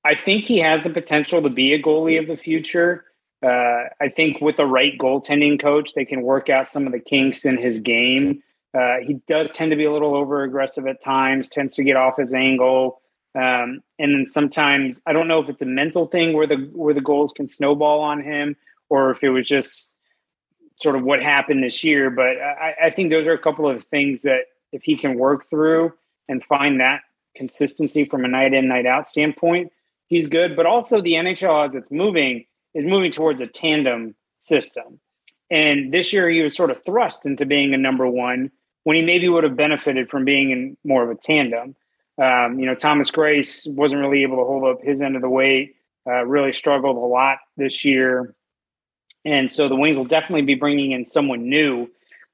I 0.05 0.15
think 0.15 0.45
he 0.45 0.59
has 0.59 0.83
the 0.83 0.89
potential 0.89 1.41
to 1.41 1.49
be 1.49 1.73
a 1.73 1.81
goalie 1.81 2.19
of 2.19 2.27
the 2.27 2.37
future. 2.37 3.05
Uh, 3.43 3.83
I 4.01 4.09
think 4.09 4.41
with 4.41 4.57
the 4.57 4.65
right 4.65 4.97
goaltending 4.97 5.61
coach, 5.61 5.93
they 5.93 6.05
can 6.05 6.21
work 6.21 6.49
out 6.49 6.69
some 6.69 6.85
of 6.85 6.93
the 6.93 6.99
kinks 6.99 7.45
in 7.45 7.57
his 7.57 7.79
game. 7.79 8.41
Uh, 8.77 8.97
he 9.05 9.15
does 9.27 9.49
tend 9.51 9.71
to 9.71 9.77
be 9.77 9.85
a 9.85 9.91
little 9.91 10.15
over 10.15 10.43
aggressive 10.43 10.85
at 10.87 11.01
times, 11.01 11.49
tends 11.49 11.73
to 11.75 11.83
get 11.83 11.95
off 11.95 12.17
his 12.17 12.33
angle. 12.33 13.01
Um, 13.35 13.81
and 13.97 14.13
then 14.13 14.25
sometimes 14.25 15.01
I 15.05 15.13
don't 15.13 15.27
know 15.27 15.39
if 15.39 15.49
it's 15.49 15.61
a 15.61 15.65
mental 15.65 16.07
thing 16.07 16.33
where 16.33 16.47
the 16.47 16.69
where 16.73 16.93
the 16.93 17.01
goals 17.01 17.31
can 17.31 17.47
snowball 17.47 18.01
on 18.01 18.21
him, 18.21 18.55
or 18.89 19.11
if 19.11 19.23
it 19.23 19.29
was 19.29 19.47
just 19.47 19.91
sort 20.75 20.95
of 20.95 21.03
what 21.03 21.21
happened 21.21 21.63
this 21.63 21.83
year. 21.83 22.09
But 22.09 22.37
I, 22.41 22.75
I 22.85 22.89
think 22.89 23.11
those 23.11 23.27
are 23.27 23.33
a 23.33 23.39
couple 23.39 23.69
of 23.69 23.83
things 23.85 24.23
that 24.23 24.41
if 24.71 24.83
he 24.83 24.95
can 24.95 25.17
work 25.17 25.49
through 25.49 25.93
and 26.27 26.43
find 26.43 26.79
that 26.79 27.01
consistency 27.35 28.05
from 28.05 28.25
a 28.25 28.27
night 28.27 28.53
in 28.53 28.67
night 28.67 28.85
out 28.85 29.07
standpoint, 29.07 29.71
he's 30.07 30.27
good. 30.27 30.55
But 30.55 30.65
also 30.65 31.01
the 31.01 31.13
NHL 31.13 31.65
as 31.65 31.75
it's 31.75 31.91
moving 31.91 32.45
is 32.73 32.85
moving 32.85 33.11
towards 33.11 33.41
a 33.41 33.47
tandem 33.47 34.15
system. 34.39 34.99
And 35.51 35.91
this 35.91 36.13
year 36.13 36.29
he 36.29 36.41
was 36.41 36.55
sort 36.55 36.71
of 36.71 36.83
thrust 36.83 37.25
into 37.25 37.45
being 37.45 37.73
a 37.73 37.77
number 37.77 38.07
one 38.07 38.51
when 38.89 38.95
he 38.95 39.03
maybe 39.03 39.29
would 39.29 39.43
have 39.43 39.55
benefited 39.55 40.09
from 40.09 40.25
being 40.25 40.49
in 40.49 40.75
more 40.83 41.03
of 41.03 41.11
a 41.11 41.13
tandem. 41.13 41.75
Um, 42.19 42.57
you 42.57 42.65
know, 42.65 42.73
Thomas 42.73 43.11
Greiss 43.11 43.71
wasn't 43.71 44.01
really 44.01 44.23
able 44.23 44.37
to 44.37 44.43
hold 44.45 44.63
up 44.63 44.83
his 44.83 44.99
end 44.99 45.15
of 45.15 45.21
the 45.21 45.29
weight, 45.29 45.75
uh, 46.07 46.25
really 46.25 46.51
struggled 46.51 46.97
a 46.97 46.99
lot 46.99 47.37
this 47.55 47.85
year. 47.85 48.33
And 49.25 49.51
so 49.51 49.69
the 49.69 49.75
Wings 49.75 49.95
will 49.95 50.05
definitely 50.05 50.41
be 50.41 50.55
bringing 50.55 50.91
in 50.91 51.05
someone 51.05 51.47
new 51.47 51.87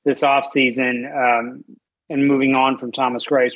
this 0.05 0.21
offseason 0.21 1.11
um, 1.13 1.65
and 2.09 2.25
moving 2.25 2.55
on 2.55 2.77
from 2.77 2.93
Thomas 2.93 3.25
Greiss. 3.25 3.55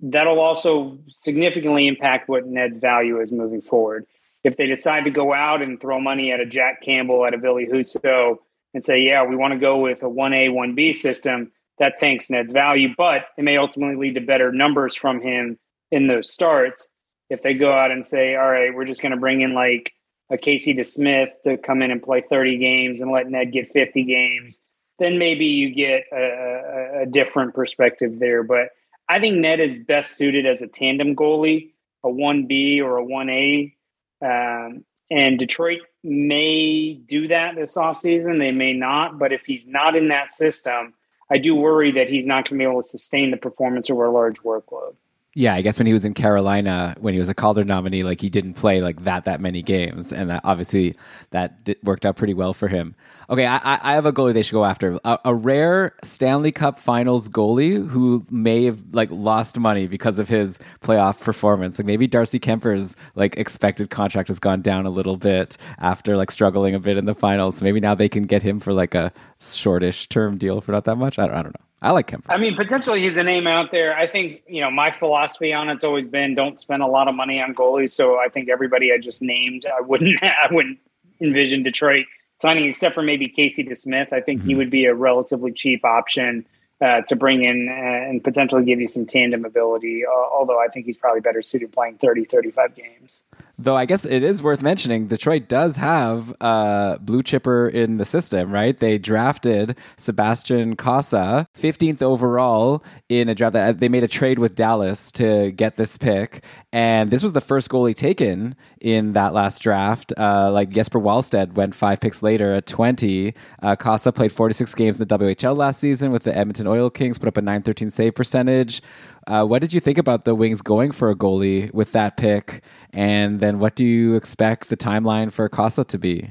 That'll 0.00 0.40
also 0.40 0.96
significantly 1.10 1.88
impact 1.88 2.30
what 2.30 2.46
Ned's 2.46 2.78
value 2.78 3.20
is 3.20 3.30
moving 3.30 3.60
forward. 3.60 4.06
If 4.44 4.56
they 4.56 4.64
decide 4.64 5.04
to 5.04 5.10
go 5.10 5.34
out 5.34 5.60
and 5.60 5.78
throw 5.78 6.00
money 6.00 6.32
at 6.32 6.40
a 6.40 6.46
Jack 6.46 6.80
Campbell, 6.80 7.26
at 7.26 7.34
a 7.34 7.36
Ville 7.36 7.66
Husso, 7.70 8.38
and 8.72 8.82
say, 8.82 8.98
yeah, 8.98 9.26
we 9.26 9.36
want 9.36 9.52
to 9.52 9.60
go 9.60 9.76
with 9.76 10.02
a 10.02 10.06
1A, 10.06 10.48
1B 10.52 10.96
system, 10.96 11.52
that 11.78 11.96
tanks 11.96 12.30
Ned's 12.30 12.52
value, 12.52 12.90
but 12.96 13.26
it 13.36 13.42
may 13.42 13.56
ultimately 13.56 13.96
lead 13.96 14.14
to 14.14 14.20
better 14.20 14.52
numbers 14.52 14.94
from 14.94 15.20
him 15.20 15.58
in 15.90 16.06
those 16.06 16.32
starts. 16.32 16.88
If 17.30 17.42
they 17.42 17.54
go 17.54 17.72
out 17.72 17.90
and 17.90 18.04
say, 18.04 18.34
all 18.36 18.50
right, 18.50 18.74
we're 18.74 18.84
just 18.84 19.02
going 19.02 19.12
to 19.12 19.18
bring 19.18 19.42
in 19.42 19.54
like 19.54 19.92
a 20.30 20.38
Casey 20.38 20.74
DeSmith 20.74 21.30
to 21.44 21.56
come 21.58 21.82
in 21.82 21.90
and 21.90 22.02
play 22.02 22.22
30 22.28 22.58
games 22.58 23.00
and 23.00 23.10
let 23.10 23.30
Ned 23.30 23.52
get 23.52 23.72
50 23.72 24.04
games, 24.04 24.60
then 24.98 25.18
maybe 25.18 25.46
you 25.46 25.74
get 25.74 26.04
a, 26.12 27.02
a, 27.02 27.06
different 27.06 27.54
perspective 27.54 28.18
there. 28.18 28.42
But 28.42 28.70
I 29.08 29.20
think 29.20 29.36
Ned 29.36 29.60
is 29.60 29.74
best 29.74 30.16
suited 30.16 30.44
as 30.44 30.60
a 30.60 30.66
tandem 30.66 31.14
goalie, 31.14 31.70
a 32.04 32.08
1B 32.08 32.80
or 32.80 32.98
a 32.98 33.04
1A. 33.04 33.74
Um, 34.20 34.84
and 35.10 35.38
Detroit 35.38 35.80
may 36.02 36.94
do 36.94 37.28
that 37.28 37.54
this 37.54 37.76
offseason. 37.76 38.38
They 38.38 38.52
may 38.52 38.72
not. 38.72 39.18
But 39.18 39.32
if 39.32 39.42
he's 39.46 39.66
not 39.66 39.96
in 39.96 40.08
that 40.08 40.30
system, 40.30 40.94
I 41.30 41.38
do 41.38 41.54
worry 41.54 41.92
that 41.92 42.08
he's 42.08 42.26
not 42.26 42.48
going 42.48 42.58
to 42.58 42.64
be 42.64 42.70
able 42.70 42.82
to 42.82 42.88
sustain 42.88 43.30
the 43.30 43.36
performance 43.36 43.90
over 43.90 44.04
a 44.04 44.10
large 44.10 44.40
workload. 44.40 44.94
Yeah, 45.34 45.54
I 45.54 45.60
guess 45.60 45.78
when 45.78 45.86
he 45.86 45.92
was 45.92 46.04
in 46.04 46.14
Carolina, 46.14 46.96
when 46.98 47.14
he 47.14 47.20
was 47.20 47.28
a 47.28 47.34
Calder 47.34 47.64
nominee, 47.64 48.02
like 48.02 48.20
he 48.20 48.28
didn't 48.28 48.54
play 48.54 48.80
like 48.80 49.04
that 49.04 49.26
that 49.26 49.40
many 49.40 49.62
games, 49.62 50.12
and 50.12 50.30
that, 50.30 50.40
obviously 50.42 50.96
that 51.30 51.62
did, 51.64 51.76
worked 51.84 52.06
out 52.06 52.16
pretty 52.16 52.34
well 52.34 52.54
for 52.54 52.66
him. 52.66 52.96
Okay, 53.30 53.46
I, 53.46 53.60
I 53.62 53.94
have 53.94 54.06
a 54.06 54.12
goalie 54.12 54.32
they 54.32 54.42
should 54.42 54.54
go 54.54 54.64
after 54.64 54.98
a, 55.04 55.18
a, 55.26 55.34
rare 55.34 55.94
Stanley 56.02 56.50
Cup 56.50 56.80
Finals 56.80 57.28
goalie 57.28 57.86
who 57.86 58.24
may 58.30 58.64
have 58.64 58.82
like 58.92 59.10
lost 59.12 59.58
money 59.58 59.86
because 59.86 60.18
of 60.18 60.30
his 60.30 60.58
playoff 60.80 61.20
performance. 61.20 61.78
Like 61.78 61.84
maybe 61.84 62.06
Darcy 62.06 62.40
Kuemper's 62.40 62.96
like 63.14 63.36
expected 63.36 63.90
contract 63.90 64.28
has 64.28 64.38
gone 64.38 64.62
down 64.62 64.86
a 64.86 64.90
little 64.90 65.18
bit 65.18 65.58
after 65.78 66.16
like 66.16 66.30
struggling 66.30 66.74
a 66.74 66.80
bit 66.80 66.96
in 66.96 67.04
the 67.04 67.14
finals. 67.14 67.62
Maybe 67.62 67.80
now 67.80 67.94
they 67.94 68.08
can 68.08 68.22
get 68.22 68.42
him 68.42 68.60
for 68.60 68.72
like 68.72 68.94
a 68.94 69.12
shortish 69.40 70.08
term 70.08 70.38
deal 70.38 70.60
for 70.60 70.72
not 70.72 70.84
that 70.84 70.96
much. 70.96 71.18
I 71.18 71.26
don't, 71.26 71.36
I 71.36 71.42
don't 71.42 71.54
know. 71.54 71.64
I 71.80 71.92
like 71.92 72.10
him. 72.10 72.24
I 72.28 72.38
mean, 72.38 72.56
potentially 72.56 73.02
he's 73.02 73.16
a 73.16 73.22
name 73.22 73.46
out 73.46 73.70
there. 73.70 73.96
I 73.96 74.08
think, 74.08 74.42
you 74.48 74.60
know, 74.60 74.70
my 74.70 74.90
philosophy 74.90 75.52
on 75.52 75.68
it's 75.68 75.84
always 75.84 76.08
been 76.08 76.34
don't 76.34 76.58
spend 76.58 76.82
a 76.82 76.86
lot 76.86 77.06
of 77.06 77.14
money 77.14 77.40
on 77.40 77.54
goalies. 77.54 77.92
So 77.92 78.18
I 78.18 78.28
think 78.28 78.48
everybody 78.48 78.92
I 78.92 78.98
just 78.98 79.22
named, 79.22 79.64
I 79.64 79.80
wouldn't 79.80 80.20
I 80.22 80.52
wouldn't 80.52 80.78
envision 81.20 81.62
Detroit 81.62 82.06
signing 82.36 82.68
except 82.68 82.94
for 82.94 83.02
maybe 83.02 83.28
Casey 83.28 83.64
DeSmith. 83.64 84.12
I 84.12 84.20
think 84.20 84.40
mm-hmm. 84.40 84.48
he 84.48 84.54
would 84.56 84.70
be 84.70 84.86
a 84.86 84.94
relatively 84.94 85.52
cheap 85.52 85.84
option 85.84 86.46
uh, 86.80 87.02
to 87.02 87.16
bring 87.16 87.44
in 87.44 87.68
and 87.68 88.22
potentially 88.22 88.64
give 88.64 88.80
you 88.80 88.88
some 88.88 89.06
tandem 89.06 89.44
ability. 89.44 90.02
Uh, 90.06 90.10
although 90.10 90.60
I 90.60 90.68
think 90.68 90.86
he's 90.86 90.96
probably 90.96 91.20
better 91.20 91.42
suited 91.42 91.72
playing 91.72 91.98
30, 91.98 92.24
35 92.24 92.74
games. 92.74 93.22
Though 93.60 93.74
I 93.74 93.86
guess 93.86 94.04
it 94.04 94.22
is 94.22 94.40
worth 94.40 94.62
mentioning, 94.62 95.08
Detroit 95.08 95.48
does 95.48 95.76
have 95.78 96.32
a 96.40 96.98
blue 97.00 97.24
chipper 97.24 97.68
in 97.68 97.96
the 97.96 98.04
system, 98.04 98.52
right? 98.52 98.78
They 98.78 98.98
drafted 98.98 99.76
Sebastian 99.96 100.76
Cossa, 100.76 101.46
15th 101.58 102.00
overall 102.00 102.84
in 103.08 103.28
a 103.28 103.34
draft. 103.34 103.54
That 103.54 103.80
they 103.80 103.88
made 103.88 104.04
a 104.04 104.08
trade 104.08 104.38
with 104.38 104.54
Dallas 104.54 105.10
to 105.12 105.50
get 105.50 105.76
this 105.76 105.98
pick, 105.98 106.44
and 106.72 107.10
this 107.10 107.24
was 107.24 107.32
the 107.32 107.40
first 107.40 107.68
goalie 107.68 107.96
taken 107.96 108.54
in 108.80 109.14
that 109.14 109.34
last 109.34 109.60
draft. 109.60 110.12
Uh, 110.16 110.52
like 110.52 110.70
Jesper 110.70 111.00
Wallstedt 111.00 111.54
went 111.54 111.74
five 111.74 111.98
picks 111.98 112.22
later 112.22 112.54
at 112.54 112.66
20. 112.66 113.34
Uh, 113.60 113.74
Cossa 113.74 114.14
played 114.14 114.30
46 114.30 114.72
games 114.76 115.00
in 115.00 115.08
the 115.08 115.18
WHL 115.18 115.56
last 115.56 115.80
season 115.80 116.12
with 116.12 116.22
the 116.22 116.36
Edmonton 116.36 116.68
Oil 116.68 116.90
Kings, 116.90 117.18
put 117.18 117.26
up 117.26 117.36
a 117.36 117.42
913 117.42 117.90
save 117.90 118.14
percentage. 118.14 118.82
Uh, 119.28 119.44
what 119.44 119.60
did 119.60 119.74
you 119.74 119.80
think 119.80 119.98
about 119.98 120.24
the 120.24 120.34
Wings 120.34 120.62
going 120.62 120.90
for 120.90 121.10
a 121.10 121.14
goalie 121.14 121.72
with 121.74 121.92
that 121.92 122.16
pick? 122.16 122.62
And 122.94 123.40
then 123.40 123.58
what 123.58 123.76
do 123.76 123.84
you 123.84 124.14
expect 124.14 124.70
the 124.70 124.76
timeline 124.76 125.30
for 125.30 125.46
Cossa 125.50 125.84
to 125.84 125.98
be? 125.98 126.30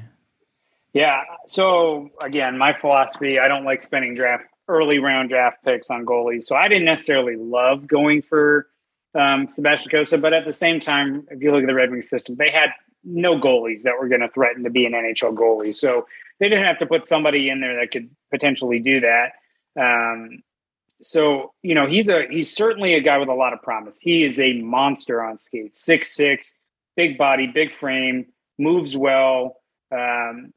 Yeah. 0.92 1.22
So 1.46 2.10
again, 2.20 2.58
my 2.58 2.72
philosophy, 2.72 3.38
I 3.38 3.46
don't 3.46 3.64
like 3.64 3.80
spending 3.82 4.16
draft 4.16 4.44
early 4.66 4.98
round 4.98 5.28
draft 5.28 5.64
picks 5.64 5.90
on 5.90 6.04
goalies. 6.04 6.42
So 6.42 6.56
I 6.56 6.66
didn't 6.66 6.86
necessarily 6.86 7.36
love 7.36 7.86
going 7.86 8.20
for 8.20 8.66
um, 9.14 9.48
Sebastian 9.48 9.92
Cossa, 9.92 10.20
but 10.20 10.32
at 10.32 10.44
the 10.44 10.52
same 10.52 10.80
time, 10.80 11.24
if 11.30 11.40
you 11.40 11.52
look 11.52 11.62
at 11.62 11.68
the 11.68 11.74
Red 11.74 11.92
Wings 11.92 12.08
system, 12.08 12.34
they 12.36 12.50
had 12.50 12.70
no 13.04 13.38
goalies 13.38 13.82
that 13.82 13.94
were 13.98 14.08
going 14.08 14.22
to 14.22 14.28
threaten 14.28 14.64
to 14.64 14.70
be 14.70 14.84
an 14.86 14.92
NHL 14.92 15.34
goalie. 15.34 15.72
So 15.72 16.06
they 16.40 16.48
didn't 16.48 16.64
have 16.64 16.78
to 16.78 16.86
put 16.86 17.06
somebody 17.06 17.48
in 17.48 17.60
there 17.60 17.78
that 17.80 17.92
could 17.92 18.10
potentially 18.32 18.80
do 18.80 19.00
that. 19.00 19.34
Um, 19.80 20.42
so 21.00 21.52
you 21.62 21.74
know 21.74 21.86
he's 21.86 22.08
a 22.08 22.26
he's 22.30 22.54
certainly 22.54 22.94
a 22.94 23.00
guy 23.00 23.18
with 23.18 23.28
a 23.28 23.34
lot 23.34 23.52
of 23.52 23.62
promise. 23.62 23.98
He 23.98 24.24
is 24.24 24.40
a 24.40 24.60
monster 24.60 25.22
on 25.22 25.38
skates, 25.38 25.80
six 25.80 26.14
six, 26.14 26.54
big 26.96 27.16
body, 27.18 27.46
big 27.46 27.76
frame, 27.78 28.26
moves 28.58 28.96
well. 28.96 29.56
Um, 29.92 30.52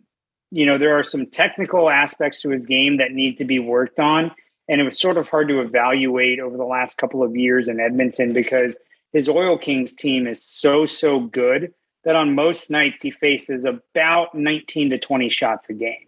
you 0.49 0.65
know 0.65 0.77
there 0.77 0.97
are 0.97 1.03
some 1.03 1.27
technical 1.27 1.89
aspects 1.89 2.41
to 2.41 2.49
his 2.49 2.65
game 2.65 2.97
that 2.97 3.11
need 3.11 3.37
to 3.37 3.45
be 3.45 3.59
worked 3.59 3.99
on, 3.99 4.31
and 4.67 4.81
it 4.81 4.83
was 4.83 4.99
sort 4.99 5.17
of 5.17 5.27
hard 5.27 5.47
to 5.49 5.61
evaluate 5.61 6.39
over 6.39 6.57
the 6.57 6.65
last 6.65 6.97
couple 6.97 7.23
of 7.23 7.35
years 7.35 7.67
in 7.67 7.79
Edmonton 7.79 8.33
because 8.33 8.77
his 9.13 9.29
Oil 9.29 9.57
Kings 9.57 9.95
team 9.95 10.27
is 10.27 10.43
so 10.43 10.85
so 10.85 11.19
good 11.19 11.73
that 12.03 12.15
on 12.15 12.33
most 12.33 12.71
nights 12.71 13.01
he 13.01 13.11
faces 13.11 13.63
about 13.63 14.33
19 14.33 14.89
to 14.89 14.97
20 14.97 15.29
shots 15.29 15.69
a 15.69 15.73
game. 15.73 16.07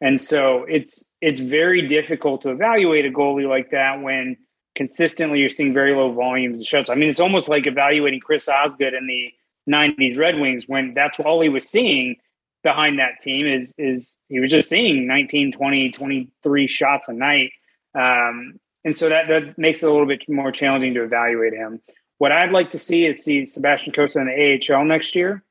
And 0.00 0.20
so 0.20 0.64
it's 0.68 1.04
it's 1.22 1.38
very 1.38 1.86
difficult 1.86 2.40
to 2.42 2.50
evaluate 2.50 3.06
a 3.06 3.10
goalie 3.10 3.48
like 3.48 3.70
that 3.70 4.02
when 4.02 4.36
consistently 4.74 5.38
you're 5.38 5.48
seeing 5.48 5.72
very 5.72 5.94
low 5.94 6.12
volumes 6.12 6.60
of 6.60 6.66
shots. 6.66 6.90
I 6.90 6.96
mean, 6.96 7.08
it's 7.08 7.20
almost 7.20 7.48
like 7.48 7.66
evaluating 7.66 8.20
Chris 8.20 8.48
Osgood 8.48 8.92
in 8.92 9.06
the 9.06 9.32
90s 9.70 10.18
Red 10.18 10.40
Wings 10.40 10.64
when 10.66 10.94
that's 10.94 11.20
all 11.20 11.40
he 11.40 11.48
was 11.48 11.68
seeing 11.68 12.16
behind 12.64 12.98
that 12.98 13.18
team 13.20 13.46
is 13.46 13.72
is 13.78 14.16
he 14.28 14.40
was 14.40 14.50
just 14.50 14.68
seeing 14.68 15.06
19, 15.06 15.52
20, 15.52 15.90
23 15.92 16.66
shots 16.66 17.08
a 17.08 17.12
night. 17.12 17.52
Um, 17.94 18.58
and 18.84 18.96
so 18.96 19.08
that, 19.08 19.28
that 19.28 19.56
makes 19.56 19.82
it 19.82 19.88
a 19.88 19.92
little 19.92 20.06
bit 20.06 20.28
more 20.28 20.50
challenging 20.50 20.94
to 20.94 21.04
evaluate 21.04 21.52
him. 21.52 21.80
What 22.18 22.32
I'd 22.32 22.50
like 22.50 22.72
to 22.72 22.78
see 22.80 23.04
is 23.04 23.22
see 23.22 23.44
Sebastian 23.44 23.92
Cossa 23.92 24.16
in 24.16 24.26
the 24.26 24.74
AHL 24.74 24.84
next 24.84 25.14
year. 25.14 25.44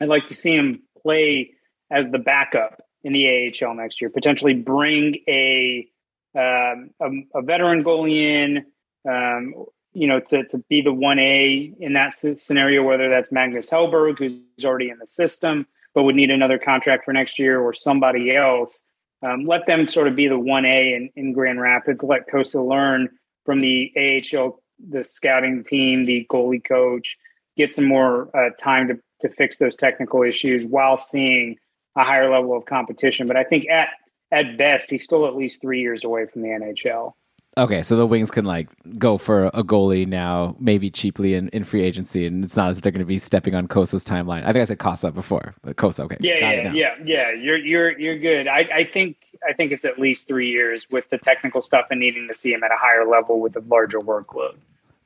I'd 0.00 0.08
like 0.08 0.26
to 0.28 0.34
see 0.34 0.54
him 0.54 0.82
play 1.00 1.52
as 1.90 2.10
the 2.10 2.18
backup 2.18 2.82
in 3.02 3.12
the 3.12 3.52
AHL 3.62 3.74
next 3.74 4.00
year. 4.00 4.10
Potentially 4.10 4.54
bring 4.54 5.16
a 5.28 5.88
um, 6.34 6.90
a, 7.00 7.38
a, 7.38 7.42
veteran 7.42 7.82
goalie 7.82 8.22
in, 8.22 8.64
um, 9.08 9.66
you 9.92 10.06
know, 10.06 10.20
to, 10.20 10.44
to 10.44 10.58
be 10.68 10.80
the 10.80 10.92
one 10.92 11.18
A 11.18 11.74
in 11.80 11.94
that 11.94 12.14
scenario. 12.14 12.84
Whether 12.84 13.08
that's 13.08 13.32
Magnus 13.32 13.68
Hellberg, 13.68 14.18
who's 14.18 14.64
already 14.64 14.90
in 14.90 14.98
the 14.98 15.08
system 15.08 15.66
but 15.94 16.04
would 16.04 16.14
need 16.14 16.30
another 16.30 16.58
contract 16.58 17.04
for 17.04 17.12
next 17.12 17.38
year, 17.38 17.60
or 17.60 17.72
somebody 17.72 18.34
else. 18.34 18.82
Um, 19.22 19.44
let 19.44 19.66
them 19.66 19.88
sort 19.88 20.08
of 20.08 20.16
be 20.16 20.28
the 20.28 20.38
one 20.38 20.64
A 20.64 20.94
in, 20.94 21.10
in 21.16 21.32
Grand 21.32 21.60
Rapids. 21.60 22.02
Let 22.02 22.28
Cossa 22.28 22.66
learn 22.66 23.08
from 23.44 23.60
the 23.60 23.92
AHL, 23.96 24.62
the 24.88 25.04
scouting 25.04 25.64
team, 25.64 26.06
the 26.06 26.26
goalie 26.30 26.64
coach, 26.64 27.18
get 27.56 27.74
some 27.74 27.84
more 27.84 28.34
uh, 28.36 28.50
time 28.62 28.88
to 28.88 28.98
to 29.20 29.28
fix 29.28 29.58
those 29.58 29.76
technical 29.76 30.22
issues 30.22 30.64
while 30.66 30.98
seeing 30.98 31.56
a 32.00 32.04
higher 32.04 32.30
level 32.30 32.56
of 32.56 32.64
competition. 32.66 33.26
But 33.26 33.36
I 33.36 33.44
think 33.44 33.68
at 33.68 33.88
at 34.32 34.56
best, 34.56 34.90
he's 34.90 35.02
still 35.02 35.26
at 35.26 35.36
least 35.36 35.60
three 35.60 35.80
years 35.80 36.04
away 36.04 36.26
from 36.26 36.42
the 36.42 36.48
NHL. 36.48 37.14
Okay, 37.58 37.82
so 37.82 37.96
the 37.96 38.06
Wings 38.06 38.30
can 38.30 38.44
like 38.44 38.68
go 38.96 39.18
for 39.18 39.46
a 39.46 39.64
goalie 39.64 40.06
now, 40.06 40.54
maybe 40.60 40.88
cheaply 40.88 41.34
in, 41.34 41.48
in 41.48 41.64
free 41.64 41.82
agency, 41.82 42.24
and 42.24 42.44
it's 42.44 42.56
not 42.56 42.70
as 42.70 42.78
if 42.78 42.84
they're 42.84 42.92
going 42.92 43.00
to 43.00 43.04
be 43.04 43.18
stepping 43.18 43.56
on 43.56 43.66
Kosa's 43.66 44.04
timeline. 44.04 44.44
I 44.44 44.52
think 44.52 44.58
I 44.58 44.64
said 44.64 44.78
Kosa 44.78 45.12
before, 45.12 45.54
but 45.62 45.76
Cossa, 45.76 46.04
okay. 46.04 46.16
Yeah, 46.20 46.52
yeah, 46.52 46.72
yeah, 46.72 46.94
yeah. 47.04 47.32
You're 47.32 47.58
you're 47.58 47.98
you're 47.98 48.18
good. 48.18 48.46
I, 48.46 48.68
I 48.72 48.84
think 48.84 49.16
I 49.48 49.52
think 49.52 49.72
it's 49.72 49.84
at 49.84 49.98
least 49.98 50.28
three 50.28 50.48
years 50.48 50.86
with 50.90 51.10
the 51.10 51.18
technical 51.18 51.60
stuff 51.60 51.86
and 51.90 51.98
needing 51.98 52.28
to 52.28 52.34
see 52.34 52.52
him 52.52 52.62
at 52.62 52.70
a 52.70 52.76
higher 52.78 53.04
level 53.04 53.40
with 53.40 53.56
a 53.56 53.64
larger 53.68 53.98
workload. 53.98 54.54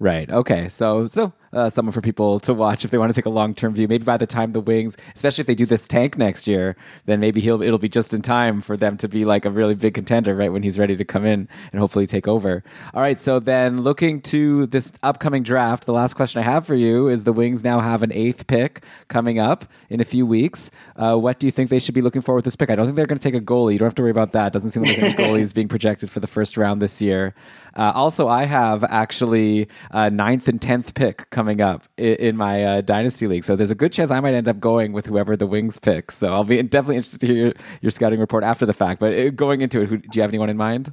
Right. 0.05 0.29
Okay. 0.29 0.69
So 0.69 1.07
still 1.07 1.35
uh, 1.55 1.71
someone 1.71 1.93
for 1.93 2.03
people 2.03 2.39
to 2.41 2.53
watch 2.53 2.85
if 2.85 2.91
they 2.91 2.99
want 2.99 3.15
to 3.15 3.19
take 3.19 3.25
a 3.25 3.31
long 3.31 3.55
term 3.55 3.75
view. 3.75 3.89
Maybe 3.89 4.05
by 4.05 4.19
the 4.19 4.27
time 4.27 4.53
the 4.53 4.61
Wings, 4.61 4.99
especially 5.15 5.41
if 5.41 5.47
they 5.47 5.55
do 5.55 5.65
this 5.65 5.89
tank 5.89 6.19
next 6.19 6.47
year, 6.47 6.77
then 7.07 7.21
maybe 7.21 7.41
he'll 7.41 7.63
it'll 7.63 7.79
be 7.79 7.89
just 7.89 8.13
in 8.13 8.21
time 8.21 8.61
for 8.61 8.77
them 8.77 8.99
to 8.99 9.09
be 9.09 9.25
like 9.25 9.47
a 9.47 9.51
really 9.51 9.75
big 9.75 9.95
contender 9.95 10.35
right 10.35 10.53
when 10.53 10.63
he's 10.63 10.79
ready 10.79 10.95
to 10.95 11.07
come 11.07 11.25
in 11.25 11.49
and 11.73 11.81
hopefully 11.81 12.07
take 12.07 12.29
over. 12.29 12.63
All 12.93 13.01
right. 13.01 13.19
So 13.19 13.41
then 13.41 13.81
looking 13.81 14.21
to 14.23 14.67
this 14.67 14.93
upcoming 15.03 15.43
draft, 15.43 15.87
the 15.87 15.95
last 15.95 16.13
question 16.13 16.39
I 16.39 16.45
have 16.45 16.67
for 16.67 16.75
you 16.75 17.09
is 17.09 17.25
the 17.25 17.33
Wings 17.33 17.65
now 17.65 17.81
have 17.81 18.03
an 18.03 18.13
eighth 18.13 18.47
pick 18.47 18.85
coming 19.09 19.39
up 19.39 19.65
in 19.89 20.03
a 20.03 20.05
few 20.05 20.27
weeks. 20.27 20.71
Uh, 20.97 21.17
what 21.17 21.39
do 21.39 21.47
you 21.47 21.51
think 21.51 21.71
they 21.71 21.79
should 21.79 21.95
be 21.95 22.03
looking 22.03 22.21
for 22.21 22.35
with 22.35 22.45
this 22.45 22.57
pick? 22.57 22.69
I 22.69 22.75
don't 22.75 22.85
think 22.85 22.97
they're 22.97 23.07
going 23.07 23.19
to 23.19 23.31
take 23.31 23.41
a 23.41 23.43
goalie. 23.43 23.73
You 23.73 23.79
don't 23.79 23.87
have 23.87 23.95
to 23.95 24.03
worry 24.03 24.11
about 24.11 24.33
that. 24.33 24.53
Doesn't 24.53 24.73
seem 24.73 24.83
like 24.83 24.97
there's 24.97 25.15
any 25.15 25.25
goalies 25.25 25.55
being 25.55 25.69
projected 25.69 26.11
for 26.11 26.21
the 26.21 26.27
first 26.27 26.59
round 26.59 26.83
this 26.83 27.01
year. 27.01 27.35
Uh, 27.77 27.93
also, 27.95 28.29
I 28.29 28.45
have 28.45 28.85
actually 28.85 29.69
a 29.91 30.11
ninth 30.11 30.49
and 30.49 30.61
tenth 30.61 30.95
pick 30.95 31.29
coming 31.31 31.61
up 31.61 31.89
in, 31.97 32.15
in 32.17 32.37
my 32.37 32.65
uh, 32.65 32.81
dynasty 32.81 33.27
league, 33.27 33.45
so 33.45 33.57
there's 33.57 33.71
a 33.71 33.75
good 33.75 33.93
chance 33.93 34.11
I 34.11 34.21
might 34.21 34.35
end 34.35 34.49
up 34.49 34.61
going 34.61 34.93
with 34.93 35.07
whoever 35.07 35.37
the 35.37 35.47
Wings 35.47 35.79
pick. 35.79 36.11
So 36.11 36.33
I'll 36.33 36.45
be 36.45 36.63
definitely 36.63 36.97
interested 36.97 37.21
to 37.21 37.27
hear 37.27 37.37
your, 37.37 37.53
your 37.83 37.91
scouting 37.91 38.21
report 38.21 38.45
after 38.45 38.67
the 38.67 38.73
fact. 38.73 39.01
But 39.01 39.15
uh, 39.15 39.31
going 39.31 39.61
into 39.61 39.81
it, 39.81 39.89
who, 39.89 39.99
do 39.99 40.09
you 40.13 40.23
have 40.23 40.31
anyone 40.31 40.51
in 40.51 40.57
mind? 40.57 40.93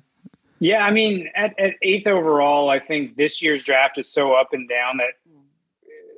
Yeah, 0.59 0.85
I 0.85 0.91
mean, 0.91 1.27
at, 1.35 1.57
at 1.59 1.73
eighth 1.81 2.05
overall, 2.05 2.69
I 2.69 2.79
think 2.79 3.15
this 3.15 3.41
year's 3.41 3.63
draft 3.63 3.97
is 3.97 4.07
so 4.07 4.33
up 4.33 4.53
and 4.53 4.69
down 4.69 4.97
that 4.97 5.31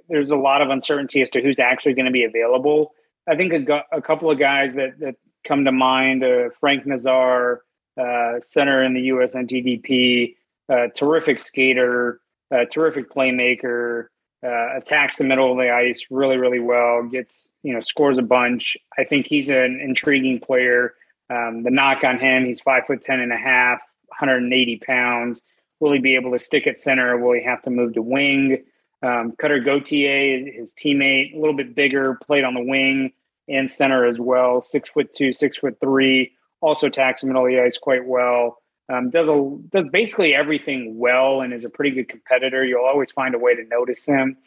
there's 0.10 0.32
a 0.32 0.36
lot 0.36 0.62
of 0.62 0.70
uncertainty 0.70 1.22
as 1.22 1.30
to 1.32 1.42
who's 1.42 1.60
actually 1.60 1.94
going 1.94 2.06
to 2.06 2.12
be 2.12 2.26
available. 2.26 2.94
I 3.28 3.36
think 3.36 3.54
a, 3.54 3.84
a 3.92 4.02
couple 4.02 4.30
of 4.30 4.38
guys 4.38 4.76
that, 4.76 5.00
that 5.00 5.16
come 5.46 5.66
to 5.66 5.72
mind: 5.72 6.24
uh, 6.24 6.50
Frank 6.60 6.86
Nazar, 6.86 7.62
uh, 7.98 8.40
center 8.42 8.84
in 8.84 8.94
the 8.94 9.10
USNTDP, 9.10 10.36
a 10.70 10.88
terrific 10.90 11.40
skater, 11.40 12.20
a 12.52 12.66
terrific 12.66 13.12
playmaker, 13.12 14.08
uh, 14.46 14.78
attacks 14.78 15.18
the 15.18 15.24
middle 15.24 15.52
of 15.52 15.58
the 15.58 15.72
ice 15.72 16.06
really, 16.10 16.38
really 16.38 16.60
well. 16.60 17.04
Gets 17.04 17.48
you 17.64 17.74
know 17.74 17.82
scores 17.82 18.18
a 18.18 18.24
bunch. 18.24 18.78
I 18.98 19.04
think 19.04 19.28
he's 19.28 19.50
an 19.50 19.80
intriguing 19.82 20.40
player. 20.40 20.94
Um, 21.30 21.64
the 21.64 21.72
knock 21.72 22.04
on 22.04 22.20
him, 22.20 22.46
he's 22.46 22.60
five 22.60 22.86
foot 22.86 23.02
ten 23.02 23.20
and 23.20 23.32
a 23.32 23.38
half, 23.38 23.80
180 24.08 24.80
pounds. 24.86 25.42
Will 25.80 25.94
he 25.94 26.00
be 26.00 26.16
able 26.16 26.32
to 26.32 26.40
stick 26.40 26.68
at 26.68 26.78
center? 26.78 27.18
Will 27.18 27.34
he 27.34 27.44
have 27.44 27.62
to 27.64 27.70
move 27.70 27.94
to 27.94 28.02
wing? 28.02 28.64
Um, 29.02 29.34
Cutter 29.38 29.60
Gauthier, 29.60 30.50
his 30.52 30.74
teammate, 30.74 31.34
a 31.34 31.38
little 31.38 31.56
bit 31.56 31.76
bigger, 31.76 32.18
played 32.26 32.46
on 32.46 32.54
the 32.54 32.64
wing 32.64 33.12
and 33.50 33.70
center 33.70 34.06
as 34.06 34.18
well. 34.20 34.62
Six 34.62 34.90
foot 34.90 35.14
two, 35.14 35.34
six 35.34 35.58
foot 35.58 35.78
three. 35.82 36.32
Also 36.62 36.88
attacks 36.88 37.22
the 37.22 37.28
middle 37.28 37.46
of 37.46 37.52
the 37.52 37.60
ice 37.60 37.78
quite 37.78 38.06
well. 38.06 38.58
Um, 38.90 39.10
does 39.10 39.30
a 39.30 39.58
does 39.70 39.86
basically 39.92 40.36
everything 40.36 40.98
well 40.98 41.42
and 41.42 41.54
is 41.54 41.64
a 41.64 41.70
pretty 41.70 41.92
good 41.92 42.10
competitor. 42.10 42.66
You'll 42.66 42.86
always 42.86 43.12
find 43.12 43.34
a 43.34 43.40
way 43.40 43.56
to 43.56 43.64
notice 43.64 44.06
him. 44.06 44.38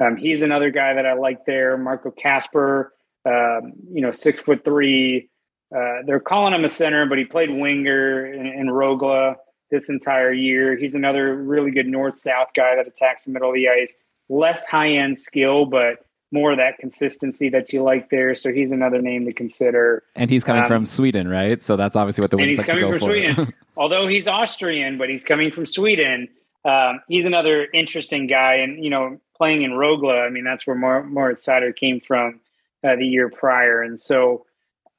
Um, 0.00 0.16
he's 0.16 0.42
another 0.42 0.70
guy 0.70 0.94
that 0.94 1.06
I 1.06 1.14
like 1.14 1.46
there. 1.46 1.78
Marco 1.78 2.10
Kasper, 2.10 2.92
um, 3.24 3.72
you 3.92 4.00
know, 4.00 4.10
six 4.10 4.40
foot 4.40 4.64
three. 4.64 5.30
Uh, 5.74 6.02
they're 6.06 6.20
calling 6.20 6.54
him 6.54 6.64
a 6.64 6.70
center, 6.70 7.06
but 7.06 7.18
he 7.18 7.24
played 7.24 7.50
winger 7.50 8.26
in, 8.26 8.46
in 8.46 8.66
Rögle 8.66 9.36
this 9.70 9.88
entire 9.88 10.32
year. 10.32 10.76
He's 10.76 10.94
another 10.94 11.36
really 11.36 11.70
good 11.70 11.86
north 11.86 12.18
south 12.18 12.48
guy 12.54 12.76
that 12.76 12.86
attacks 12.86 13.24
the 13.24 13.30
middle 13.30 13.48
of 13.48 13.54
the 13.54 13.68
ice. 13.68 13.94
Less 14.28 14.66
high 14.66 14.92
end 14.92 15.18
skill, 15.18 15.66
but 15.66 16.03
more 16.34 16.50
of 16.50 16.58
that 16.58 16.78
consistency 16.78 17.48
that 17.48 17.72
you 17.72 17.82
like 17.82 18.10
there. 18.10 18.34
So 18.34 18.52
he's 18.52 18.72
another 18.72 19.00
name 19.00 19.24
to 19.24 19.32
consider. 19.32 20.02
And 20.16 20.28
he's 20.28 20.42
coming 20.42 20.62
um, 20.62 20.68
from 20.68 20.84
Sweden, 20.84 21.28
right? 21.28 21.62
So 21.62 21.76
that's 21.76 21.94
obviously 21.94 22.22
what 22.22 22.32
the 22.32 22.36
Wings 22.36 22.58
like 22.58 22.66
to 22.66 22.80
go 22.80 22.92
for. 22.92 22.98
Sweden. 22.98 23.54
Although 23.76 24.08
he's 24.08 24.26
Austrian, 24.26 24.98
but 24.98 25.08
he's 25.08 25.24
coming 25.24 25.52
from 25.52 25.64
Sweden. 25.64 26.28
Um, 26.64 27.00
he's 27.08 27.24
another 27.24 27.68
interesting 27.72 28.26
guy, 28.26 28.54
and 28.54 28.82
you 28.82 28.90
know, 28.90 29.20
playing 29.36 29.62
in 29.62 29.72
Rögle. 29.72 30.26
I 30.26 30.28
mean, 30.28 30.44
that's 30.44 30.66
where 30.66 30.76
Moritz 30.76 31.46
Seider 31.46 31.74
came 31.74 32.00
from 32.00 32.40
uh, 32.82 32.96
the 32.96 33.06
year 33.06 33.28
prior, 33.28 33.82
and 33.82 33.98
so 33.98 34.44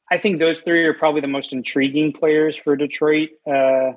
I 0.09 0.17
think 0.17 0.39
those 0.39 0.61
three 0.61 0.85
are 0.85 0.93
probably 0.93 1.21
the 1.21 1.27
most 1.27 1.51
intriguing 1.51 2.13
players 2.13 2.55
for 2.55 2.75
Detroit 2.75 3.29
uh, 3.45 3.93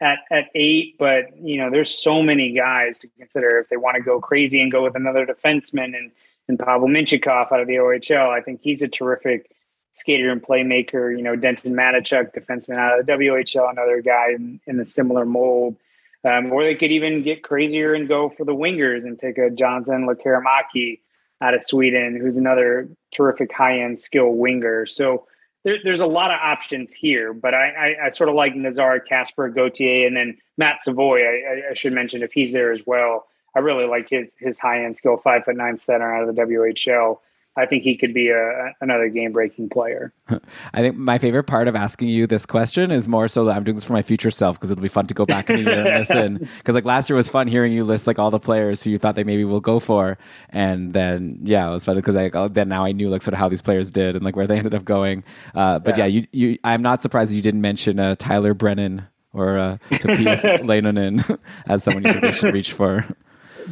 at 0.00 0.20
at 0.30 0.44
eight. 0.54 0.96
But 0.98 1.36
you 1.36 1.58
know, 1.58 1.70
there's 1.70 1.92
so 1.92 2.22
many 2.22 2.52
guys 2.52 2.98
to 3.00 3.08
consider 3.18 3.58
if 3.58 3.68
they 3.68 3.76
want 3.76 3.96
to 3.96 4.02
go 4.02 4.20
crazy 4.20 4.60
and 4.62 4.72
go 4.72 4.84
with 4.84 4.94
another 4.94 5.26
defenseman 5.26 5.96
and 5.96 6.12
and 6.48 6.58
Pavel 6.58 6.88
Mintyukov 6.88 7.52
out 7.52 7.60
of 7.60 7.66
the 7.66 7.76
OHL. 7.76 8.30
I 8.30 8.40
think 8.40 8.60
he's 8.62 8.82
a 8.82 8.88
terrific 8.88 9.50
skater 9.92 10.30
and 10.30 10.42
playmaker. 10.42 11.14
You 11.14 11.22
know, 11.22 11.36
Denton 11.36 11.74
Mateychuk, 11.74 12.34
defenseman 12.34 12.76
out 12.76 12.98
of 12.98 13.06
the 13.06 13.12
WHL, 13.12 13.70
another 13.70 14.00
guy 14.00 14.30
in, 14.34 14.60
in 14.66 14.80
a 14.80 14.86
similar 14.86 15.24
mold. 15.24 15.76
Um, 16.24 16.52
or 16.52 16.64
they 16.64 16.74
could 16.74 16.90
even 16.90 17.22
get 17.22 17.44
crazier 17.44 17.94
and 17.94 18.08
go 18.08 18.28
for 18.28 18.44
the 18.44 18.54
wingers 18.54 19.04
and 19.04 19.18
take 19.18 19.38
a 19.38 19.50
Jonathan 19.50 20.06
Lekkerimaki 20.08 21.00
out 21.40 21.54
of 21.54 21.62
Sweden, 21.62 22.18
who's 22.20 22.36
another 22.36 22.88
terrific 23.14 23.52
high 23.52 23.80
end 23.80 23.98
skill 23.98 24.30
winger. 24.30 24.84
So 24.86 25.26
there, 25.64 25.76
there's 25.84 26.00
a 26.00 26.06
lot 26.06 26.30
of 26.30 26.38
options 26.42 26.92
here, 26.92 27.32
but 27.32 27.54
I, 27.54 27.68
I, 27.68 28.06
I 28.06 28.08
sort 28.08 28.28
of 28.28 28.34
like 28.34 28.56
Nazar, 28.56 28.98
Kasper, 29.00 29.48
Gauthier, 29.48 30.06
and 30.06 30.16
then 30.16 30.38
Matt 30.56 30.80
Savoie. 30.80 31.22
I, 31.22 31.70
I, 31.70 31.74
should 31.74 31.92
mention 31.92 32.22
if 32.22 32.32
he's 32.32 32.52
there 32.52 32.72
as 32.72 32.80
well. 32.86 33.26
I 33.56 33.60
really 33.60 33.86
like 33.86 34.08
his 34.08 34.36
his 34.38 34.58
high 34.58 34.84
end 34.84 34.96
skill, 34.96 35.16
five 35.16 35.44
foot 35.44 35.56
nine 35.56 35.76
center 35.76 36.14
out 36.14 36.28
of 36.28 36.34
the 36.34 36.42
WHL. 36.42 37.18
I 37.58 37.66
think 37.66 37.82
he 37.82 37.96
could 37.96 38.14
be 38.14 38.28
a, 38.28 38.72
another 38.80 39.08
game 39.08 39.32
breaking 39.32 39.68
player. 39.68 40.12
I 40.30 40.80
think 40.80 40.96
my 40.96 41.18
favorite 41.18 41.44
part 41.44 41.66
of 41.66 41.74
asking 41.74 42.08
you 42.08 42.28
this 42.28 42.46
question 42.46 42.92
is 42.92 43.08
more 43.08 43.26
so 43.26 43.44
that 43.46 43.56
I'm 43.56 43.64
doing 43.64 43.74
this 43.74 43.84
for 43.84 43.94
my 43.94 44.02
future 44.02 44.30
self 44.30 44.56
because 44.56 44.70
it'll 44.70 44.80
be 44.82 44.86
fun 44.86 45.08
to 45.08 45.14
go 45.14 45.26
back 45.26 45.50
in 45.50 45.64
the 45.64 45.70
year 45.70 45.86
and 45.86 45.98
listen. 45.98 46.48
Because 46.58 46.76
like 46.76 46.84
last 46.84 47.10
year 47.10 47.16
was 47.16 47.28
fun 47.28 47.48
hearing 47.48 47.72
you 47.72 47.82
list 47.82 48.06
like 48.06 48.18
all 48.18 48.30
the 48.30 48.38
players 48.38 48.82
who 48.82 48.90
you 48.90 48.98
thought 48.98 49.16
they 49.16 49.24
maybe 49.24 49.44
will 49.44 49.60
go 49.60 49.80
for, 49.80 50.18
and 50.50 50.92
then 50.92 51.40
yeah, 51.42 51.68
it 51.68 51.72
was 51.72 51.84
fun 51.84 51.96
because 51.96 52.14
I 52.14 52.28
then 52.48 52.68
now 52.68 52.84
I 52.84 52.92
knew 52.92 53.08
like 53.08 53.22
sort 53.22 53.32
of 53.32 53.38
how 53.38 53.48
these 53.48 53.62
players 53.62 53.90
did 53.90 54.14
and 54.14 54.24
like 54.24 54.36
where 54.36 54.46
they 54.46 54.56
ended 54.58 54.74
up 54.74 54.84
going. 54.84 55.24
Uh, 55.54 55.80
but 55.80 55.96
yeah. 55.96 56.06
yeah, 56.06 56.20
you 56.20 56.26
you 56.32 56.58
I'm 56.62 56.82
not 56.82 57.02
surprised 57.02 57.32
you 57.32 57.42
didn't 57.42 57.62
mention 57.62 57.98
uh, 57.98 58.14
Tyler 58.16 58.54
Brennan 58.54 59.06
or 59.32 59.58
uh, 59.58 59.78
Topias 59.98 60.44
Leinonen 60.44 61.38
as 61.66 61.82
someone 61.82 62.04
you 62.04 62.32
should 62.32 62.54
reach 62.54 62.72
for. 62.72 63.04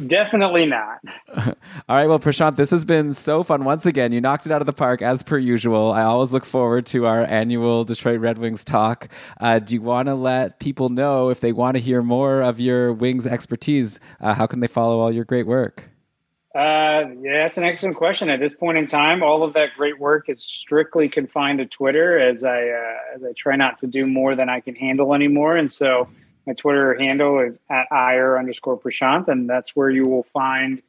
Definitely 0.05 0.65
not. 0.65 0.99
All 1.37 1.55
right. 1.89 2.07
Well, 2.07 2.19
Prashant, 2.19 2.55
this 2.55 2.69
has 2.71 2.85
been 2.85 3.13
so 3.13 3.43
fun 3.43 3.63
once 3.63 3.85
again. 3.85 4.11
You 4.11 4.21
knocked 4.21 4.45
it 4.45 4.51
out 4.51 4.61
of 4.61 4.65
the 4.67 4.73
park 4.73 5.01
as 5.01 5.23
per 5.23 5.37
usual. 5.37 5.91
I 5.91 6.03
always 6.03 6.31
look 6.31 6.45
forward 6.45 6.85
to 6.87 7.07
our 7.07 7.23
annual 7.23 7.83
Detroit 7.83 8.19
Red 8.19 8.37
Wings 8.37 8.63
talk. 8.63 9.07
Uh, 9.39 9.59
do 9.59 9.73
you 9.73 9.81
want 9.81 10.07
to 10.07 10.15
let 10.15 10.59
people 10.59 10.89
know 10.89 11.29
if 11.29 11.39
they 11.39 11.51
want 11.51 11.75
to 11.75 11.81
hear 11.81 12.01
more 12.01 12.41
of 12.41 12.59
your 12.59 12.93
Wings 12.93 13.25
expertise? 13.25 13.99
Uh, 14.19 14.33
how 14.33 14.45
can 14.45 14.59
they 14.59 14.67
follow 14.67 14.99
all 14.99 15.11
your 15.11 15.25
great 15.25 15.47
work? 15.47 15.89
Uh, 16.57 17.05
yeah, 17.21 17.43
that's 17.43 17.57
an 17.57 17.63
excellent 17.63 17.95
question. 17.95 18.29
At 18.29 18.39
this 18.39 18.55
point 18.55 18.79
in 18.79 18.87
time, 18.87 19.21
all 19.21 19.43
of 19.43 19.53
that 19.53 19.69
great 19.77 19.99
work 19.99 20.27
is 20.27 20.43
strictly 20.43 21.07
confined 21.07 21.59
to 21.59 21.67
Twitter, 21.67 22.17
as 22.17 22.43
I 22.43 22.69
uh, 22.69 23.15
as 23.15 23.23
I 23.23 23.33
try 23.33 23.55
not 23.55 23.77
to 23.79 23.87
do 23.87 24.07
more 24.07 24.35
than 24.35 24.49
I 24.49 24.59
can 24.59 24.73
handle 24.73 25.13
anymore, 25.13 25.55
and 25.55 25.71
so 25.71 26.09
my 26.47 26.53
Twitter 26.53 26.97
handle 26.97 27.39
is 27.39 27.59
at 27.69 27.85
iyer 27.91 28.39
underscore 28.39 28.79
prashant, 28.79 29.27
and 29.27 29.49
that's 29.49 29.75
where 29.75 29.89
you 29.89 30.07
will 30.07 30.23
find 30.33 30.81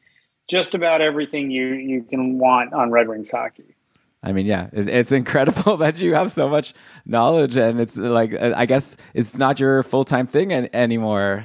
just 0.49 0.75
about 0.75 1.01
everything 1.01 1.51
you 1.51 1.75
you 1.75 2.03
can 2.03 2.39
want 2.39 2.73
on 2.73 2.91
Red 2.91 3.09
Wings 3.09 3.31
hockey. 3.31 3.75
I 4.23 4.33
mean, 4.33 4.47
yeah, 4.47 4.69
it's 4.73 5.13
incredible 5.13 5.77
that 5.79 5.99
you 5.99 6.15
have 6.15 6.33
so 6.33 6.49
much 6.49 6.75
knowledge, 7.05 7.57
and 7.57 7.81
it's 7.81 7.97
like 7.97 8.33
uh, 8.33 8.55
I 8.57 8.67
guess 8.67 8.97
it's 9.13 9.37
not 9.37 9.61
your 9.61 9.83
full 9.83 10.05
time 10.05 10.27
thing 10.27 10.53
anymore. 10.53 11.45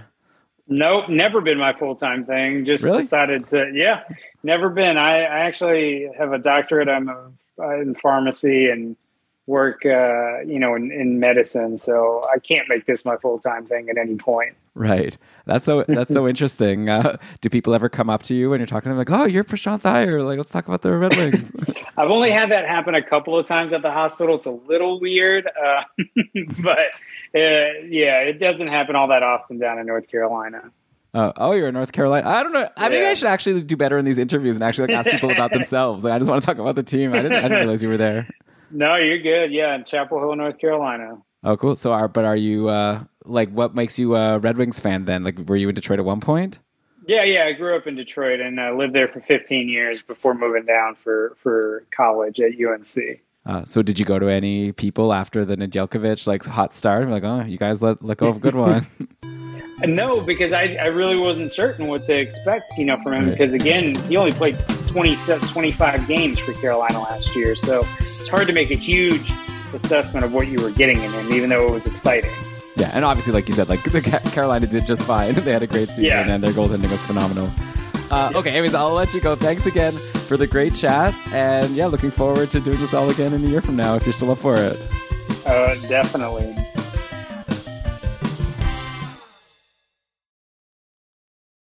Nope, 0.68 1.10
never 1.10 1.42
been 1.42 1.58
my 1.58 1.74
full 1.74 1.96
time 1.96 2.26
thing. 2.26 2.66
Just 2.66 2.86
really? 2.86 3.02
decided 3.02 3.48
to, 3.48 3.70
yeah, 3.74 4.04
never 4.44 4.70
been. 4.70 4.98
I, 4.98 5.24
I 5.24 5.40
actually 5.40 6.08
have 6.18 6.32
a 6.32 6.38
doctorate. 6.38 6.88
I'm 6.88 7.10
a, 7.10 7.32
in 7.82 7.96
pharmacy 7.96 8.70
and 8.70 8.96
work, 9.46 9.86
uh, 9.86 10.40
you 10.42 10.60
know, 10.60 10.76
in, 10.76 10.92
in 10.92 11.20
medicine. 11.20 11.78
So 11.78 12.24
I 12.34 12.40
can't 12.40 12.68
make 12.70 12.86
this 12.86 13.04
my 13.04 13.18
full 13.18 13.40
time 13.40 13.66
thing 13.66 13.90
at 13.90 13.98
any 13.98 14.16
point. 14.16 14.56
Right. 14.76 15.18
That's 15.46 15.66
so 15.66 15.84
that's 15.88 16.14
so 16.14 16.28
interesting. 16.30 16.90
Uh, 16.90 17.18
do 17.42 17.50
people 17.50 17.74
ever 17.74 17.90
come 17.90 18.10
up 18.10 18.24
to 18.24 18.36
you 18.36 18.50
when 18.50 18.60
you're 18.60 18.68
talking 18.68 18.90
to 18.90 18.90
them 18.90 18.98
like, 18.98 19.12
"Oh, 19.12 19.26
you're 19.26 19.44
Prashant 19.44 19.86
Iyer. 19.86 20.24
Like, 20.24 20.38
let's 20.38 20.52
talk 20.52 20.68
about 20.68 20.82
the 20.82 20.92
Red 20.92 21.16
Wings." 21.16 21.52
I've 21.98 22.10
only 22.10 22.32
had 22.32 22.50
that 22.52 22.68
happen 22.68 22.96
a 22.96 23.04
couple 23.04 23.38
of 23.38 23.46
times 23.46 23.74
at 23.74 23.82
the 23.82 23.92
hospital. 23.92 24.36
It's 24.36 24.48
a 24.48 24.52
little 24.52 25.00
weird, 25.00 25.46
uh, 25.48 25.84
but 26.64 26.80
uh, 27.36 27.84
yeah, 27.86 28.22
it 28.22 28.40
doesn't 28.40 28.68
happen 28.68 28.96
all 28.96 29.08
that 29.10 29.22
often 29.22 29.60
down 29.60 29.78
in 29.78 29.86
North 29.86 30.08
Carolina. 30.08 30.72
Uh, 31.14 31.32
oh, 31.38 31.52
you're 31.52 31.68
in 31.68 31.76
North 31.76 31.92
Carolina. 31.92 32.28
I 32.28 32.42
don't 32.42 32.54
know. 32.54 32.68
I 32.76 32.84
yeah. 32.86 32.90
think 32.90 33.06
I 33.06 33.14
should 33.14 33.28
actually 33.28 33.62
do 33.62 33.78
better 33.78 34.00
in 34.00 34.06
these 34.06 34.18
interviews 34.18 34.56
and 34.56 34.64
actually 34.64 34.88
like 34.88 34.98
ask 34.98 35.12
people 35.12 35.30
about 35.30 35.54
themselves. 35.54 36.04
Like, 36.04 36.14
I 36.14 36.18
just 36.18 36.32
want 36.32 36.42
to 36.42 36.46
talk 36.48 36.58
about 36.58 36.76
the 36.76 36.82
team. 36.82 37.14
I 37.14 37.22
didn't, 37.22 37.34
I 37.34 37.42
didn't 37.44 37.60
realize 37.60 37.84
you 37.84 37.90
were 37.90 37.98
there. 37.98 38.28
No, 38.74 38.96
you're 38.96 39.20
good. 39.20 39.52
Yeah, 39.52 39.76
in 39.76 39.86
Chapel 39.86 40.20
Hill, 40.20 40.36
North 40.36 40.58
Carolina. 40.58 41.18
Oh, 41.44 41.56
cool. 41.56 41.76
So, 41.76 41.94
are 41.94 42.08
but 42.08 42.26
are 42.26 42.36
you 42.36 42.70
uh, 42.70 43.04
like 43.24 43.50
what 43.50 43.76
makes 43.76 44.00
you 44.00 44.16
a 44.16 44.40
Red 44.40 44.58
Wings 44.58 44.80
fan 44.80 45.06
then? 45.06 45.24
Like, 45.24 45.38
were 45.48 45.56
you 45.56 45.70
in 45.70 45.76
Detroit 45.76 46.00
at 46.00 46.06
one 46.06 46.20
point? 46.20 46.60
Yeah, 47.06 47.24
yeah. 47.24 47.46
I 47.46 47.54
grew 47.54 47.76
up 47.76 47.86
in 47.86 47.96
Detroit 47.96 48.40
and 48.40 48.60
uh, 48.60 48.74
lived 48.74 48.94
there 48.94 49.10
for 49.10 49.20
15 49.22 49.70
years 49.70 50.02
before 50.02 50.34
moving 50.34 50.66
down 50.66 50.96
for 50.96 51.38
for 51.44 51.86
college 51.96 52.40
at 52.40 52.54
UNC. 52.54 53.20
Uh, 53.46 53.66
so, 53.66 53.84
did 53.84 54.00
you 54.00 54.06
go 54.06 54.18
to 54.18 54.28
any 54.28 54.72
people 54.72 55.14
after 55.14 55.46
the 55.46 55.56
Nedeljkovic 55.56 56.26
like 56.26 56.44
hot 56.46 56.74
start? 56.74 57.08
Like, 57.10 57.24
oh, 57.24 57.42
you 57.42 57.58
guys 57.58 57.84
let 57.84 58.04
let 58.04 58.18
go 58.18 58.28
of 58.28 58.38
a 58.38 58.40
good 58.40 58.56
one. 58.56 58.88
no, 59.86 60.22
because 60.22 60.54
I, 60.54 60.78
I 60.80 60.86
really 60.86 61.18
wasn't 61.18 61.52
certain 61.52 61.88
what 61.88 62.06
to 62.06 62.18
expect, 62.18 62.78
you 62.78 62.86
know, 62.86 62.98
from 63.04 63.14
him. 63.14 63.30
Because 63.30 63.54
again, 63.54 63.96
he 64.06 64.16
only 64.16 64.32
played 64.32 64.58
20, 64.88 65.16
25 65.16 66.08
games 66.08 66.40
for 66.40 66.54
Carolina 66.54 67.02
last 67.02 67.36
year, 67.36 67.56
so 67.56 67.86
hard 68.34 68.48
to 68.48 68.54
make 68.54 68.72
a 68.72 68.76
huge 68.76 69.32
assessment 69.76 70.26
of 70.26 70.34
what 70.34 70.48
you 70.48 70.60
were 70.60 70.72
getting 70.72 71.00
in 71.04 71.12
him, 71.12 71.32
even 71.32 71.52
though 71.52 71.68
it 71.68 71.72
was 71.72 71.86
exciting. 71.86 72.32
Yeah, 72.76 72.90
and 72.92 73.06
obviously, 73.06 73.32
like 73.32 73.48
you 73.48 73.54
said, 73.54 73.70
like 73.70 73.84
the 73.92 74.02
Carolina 74.02 74.66
did 74.66 74.88
just 74.88 75.06
fine. 75.06 75.36
they 75.46 75.52
had 75.52 75.62
a 75.62 75.68
great 75.68 75.90
season, 75.90 76.06
yeah. 76.06 76.28
and 76.28 76.44
their 76.44 76.52
goaltending 76.52 76.90
was 76.90 77.04
phenomenal. 77.04 77.48
Uh, 78.10 78.32
okay, 78.34 78.50
anyways, 78.50 78.74
I'll 78.74 78.94
let 78.94 79.14
you 79.14 79.22
go. 79.22 79.36
Thanks 79.36 79.68
again 79.68 79.94
for 79.94 80.36
the 80.36 80.48
great 80.48 80.74
chat, 80.74 81.14
and 81.32 81.76
yeah, 81.76 81.86
looking 81.86 82.10
forward 82.10 82.50
to 82.52 82.60
doing 82.60 82.80
this 82.80 82.96
all 82.96 83.08
again 83.12 83.34
in 83.34 83.44
a 83.44 83.48
year 83.48 83.62
from 83.62 83.76
now 83.76 83.94
if 83.96 84.04
you're 84.04 84.14
still 84.14 84.32
up 84.32 84.40
for 84.40 84.56
it. 84.56 84.80
Uh, 85.46 85.76
definitely. 85.88 86.56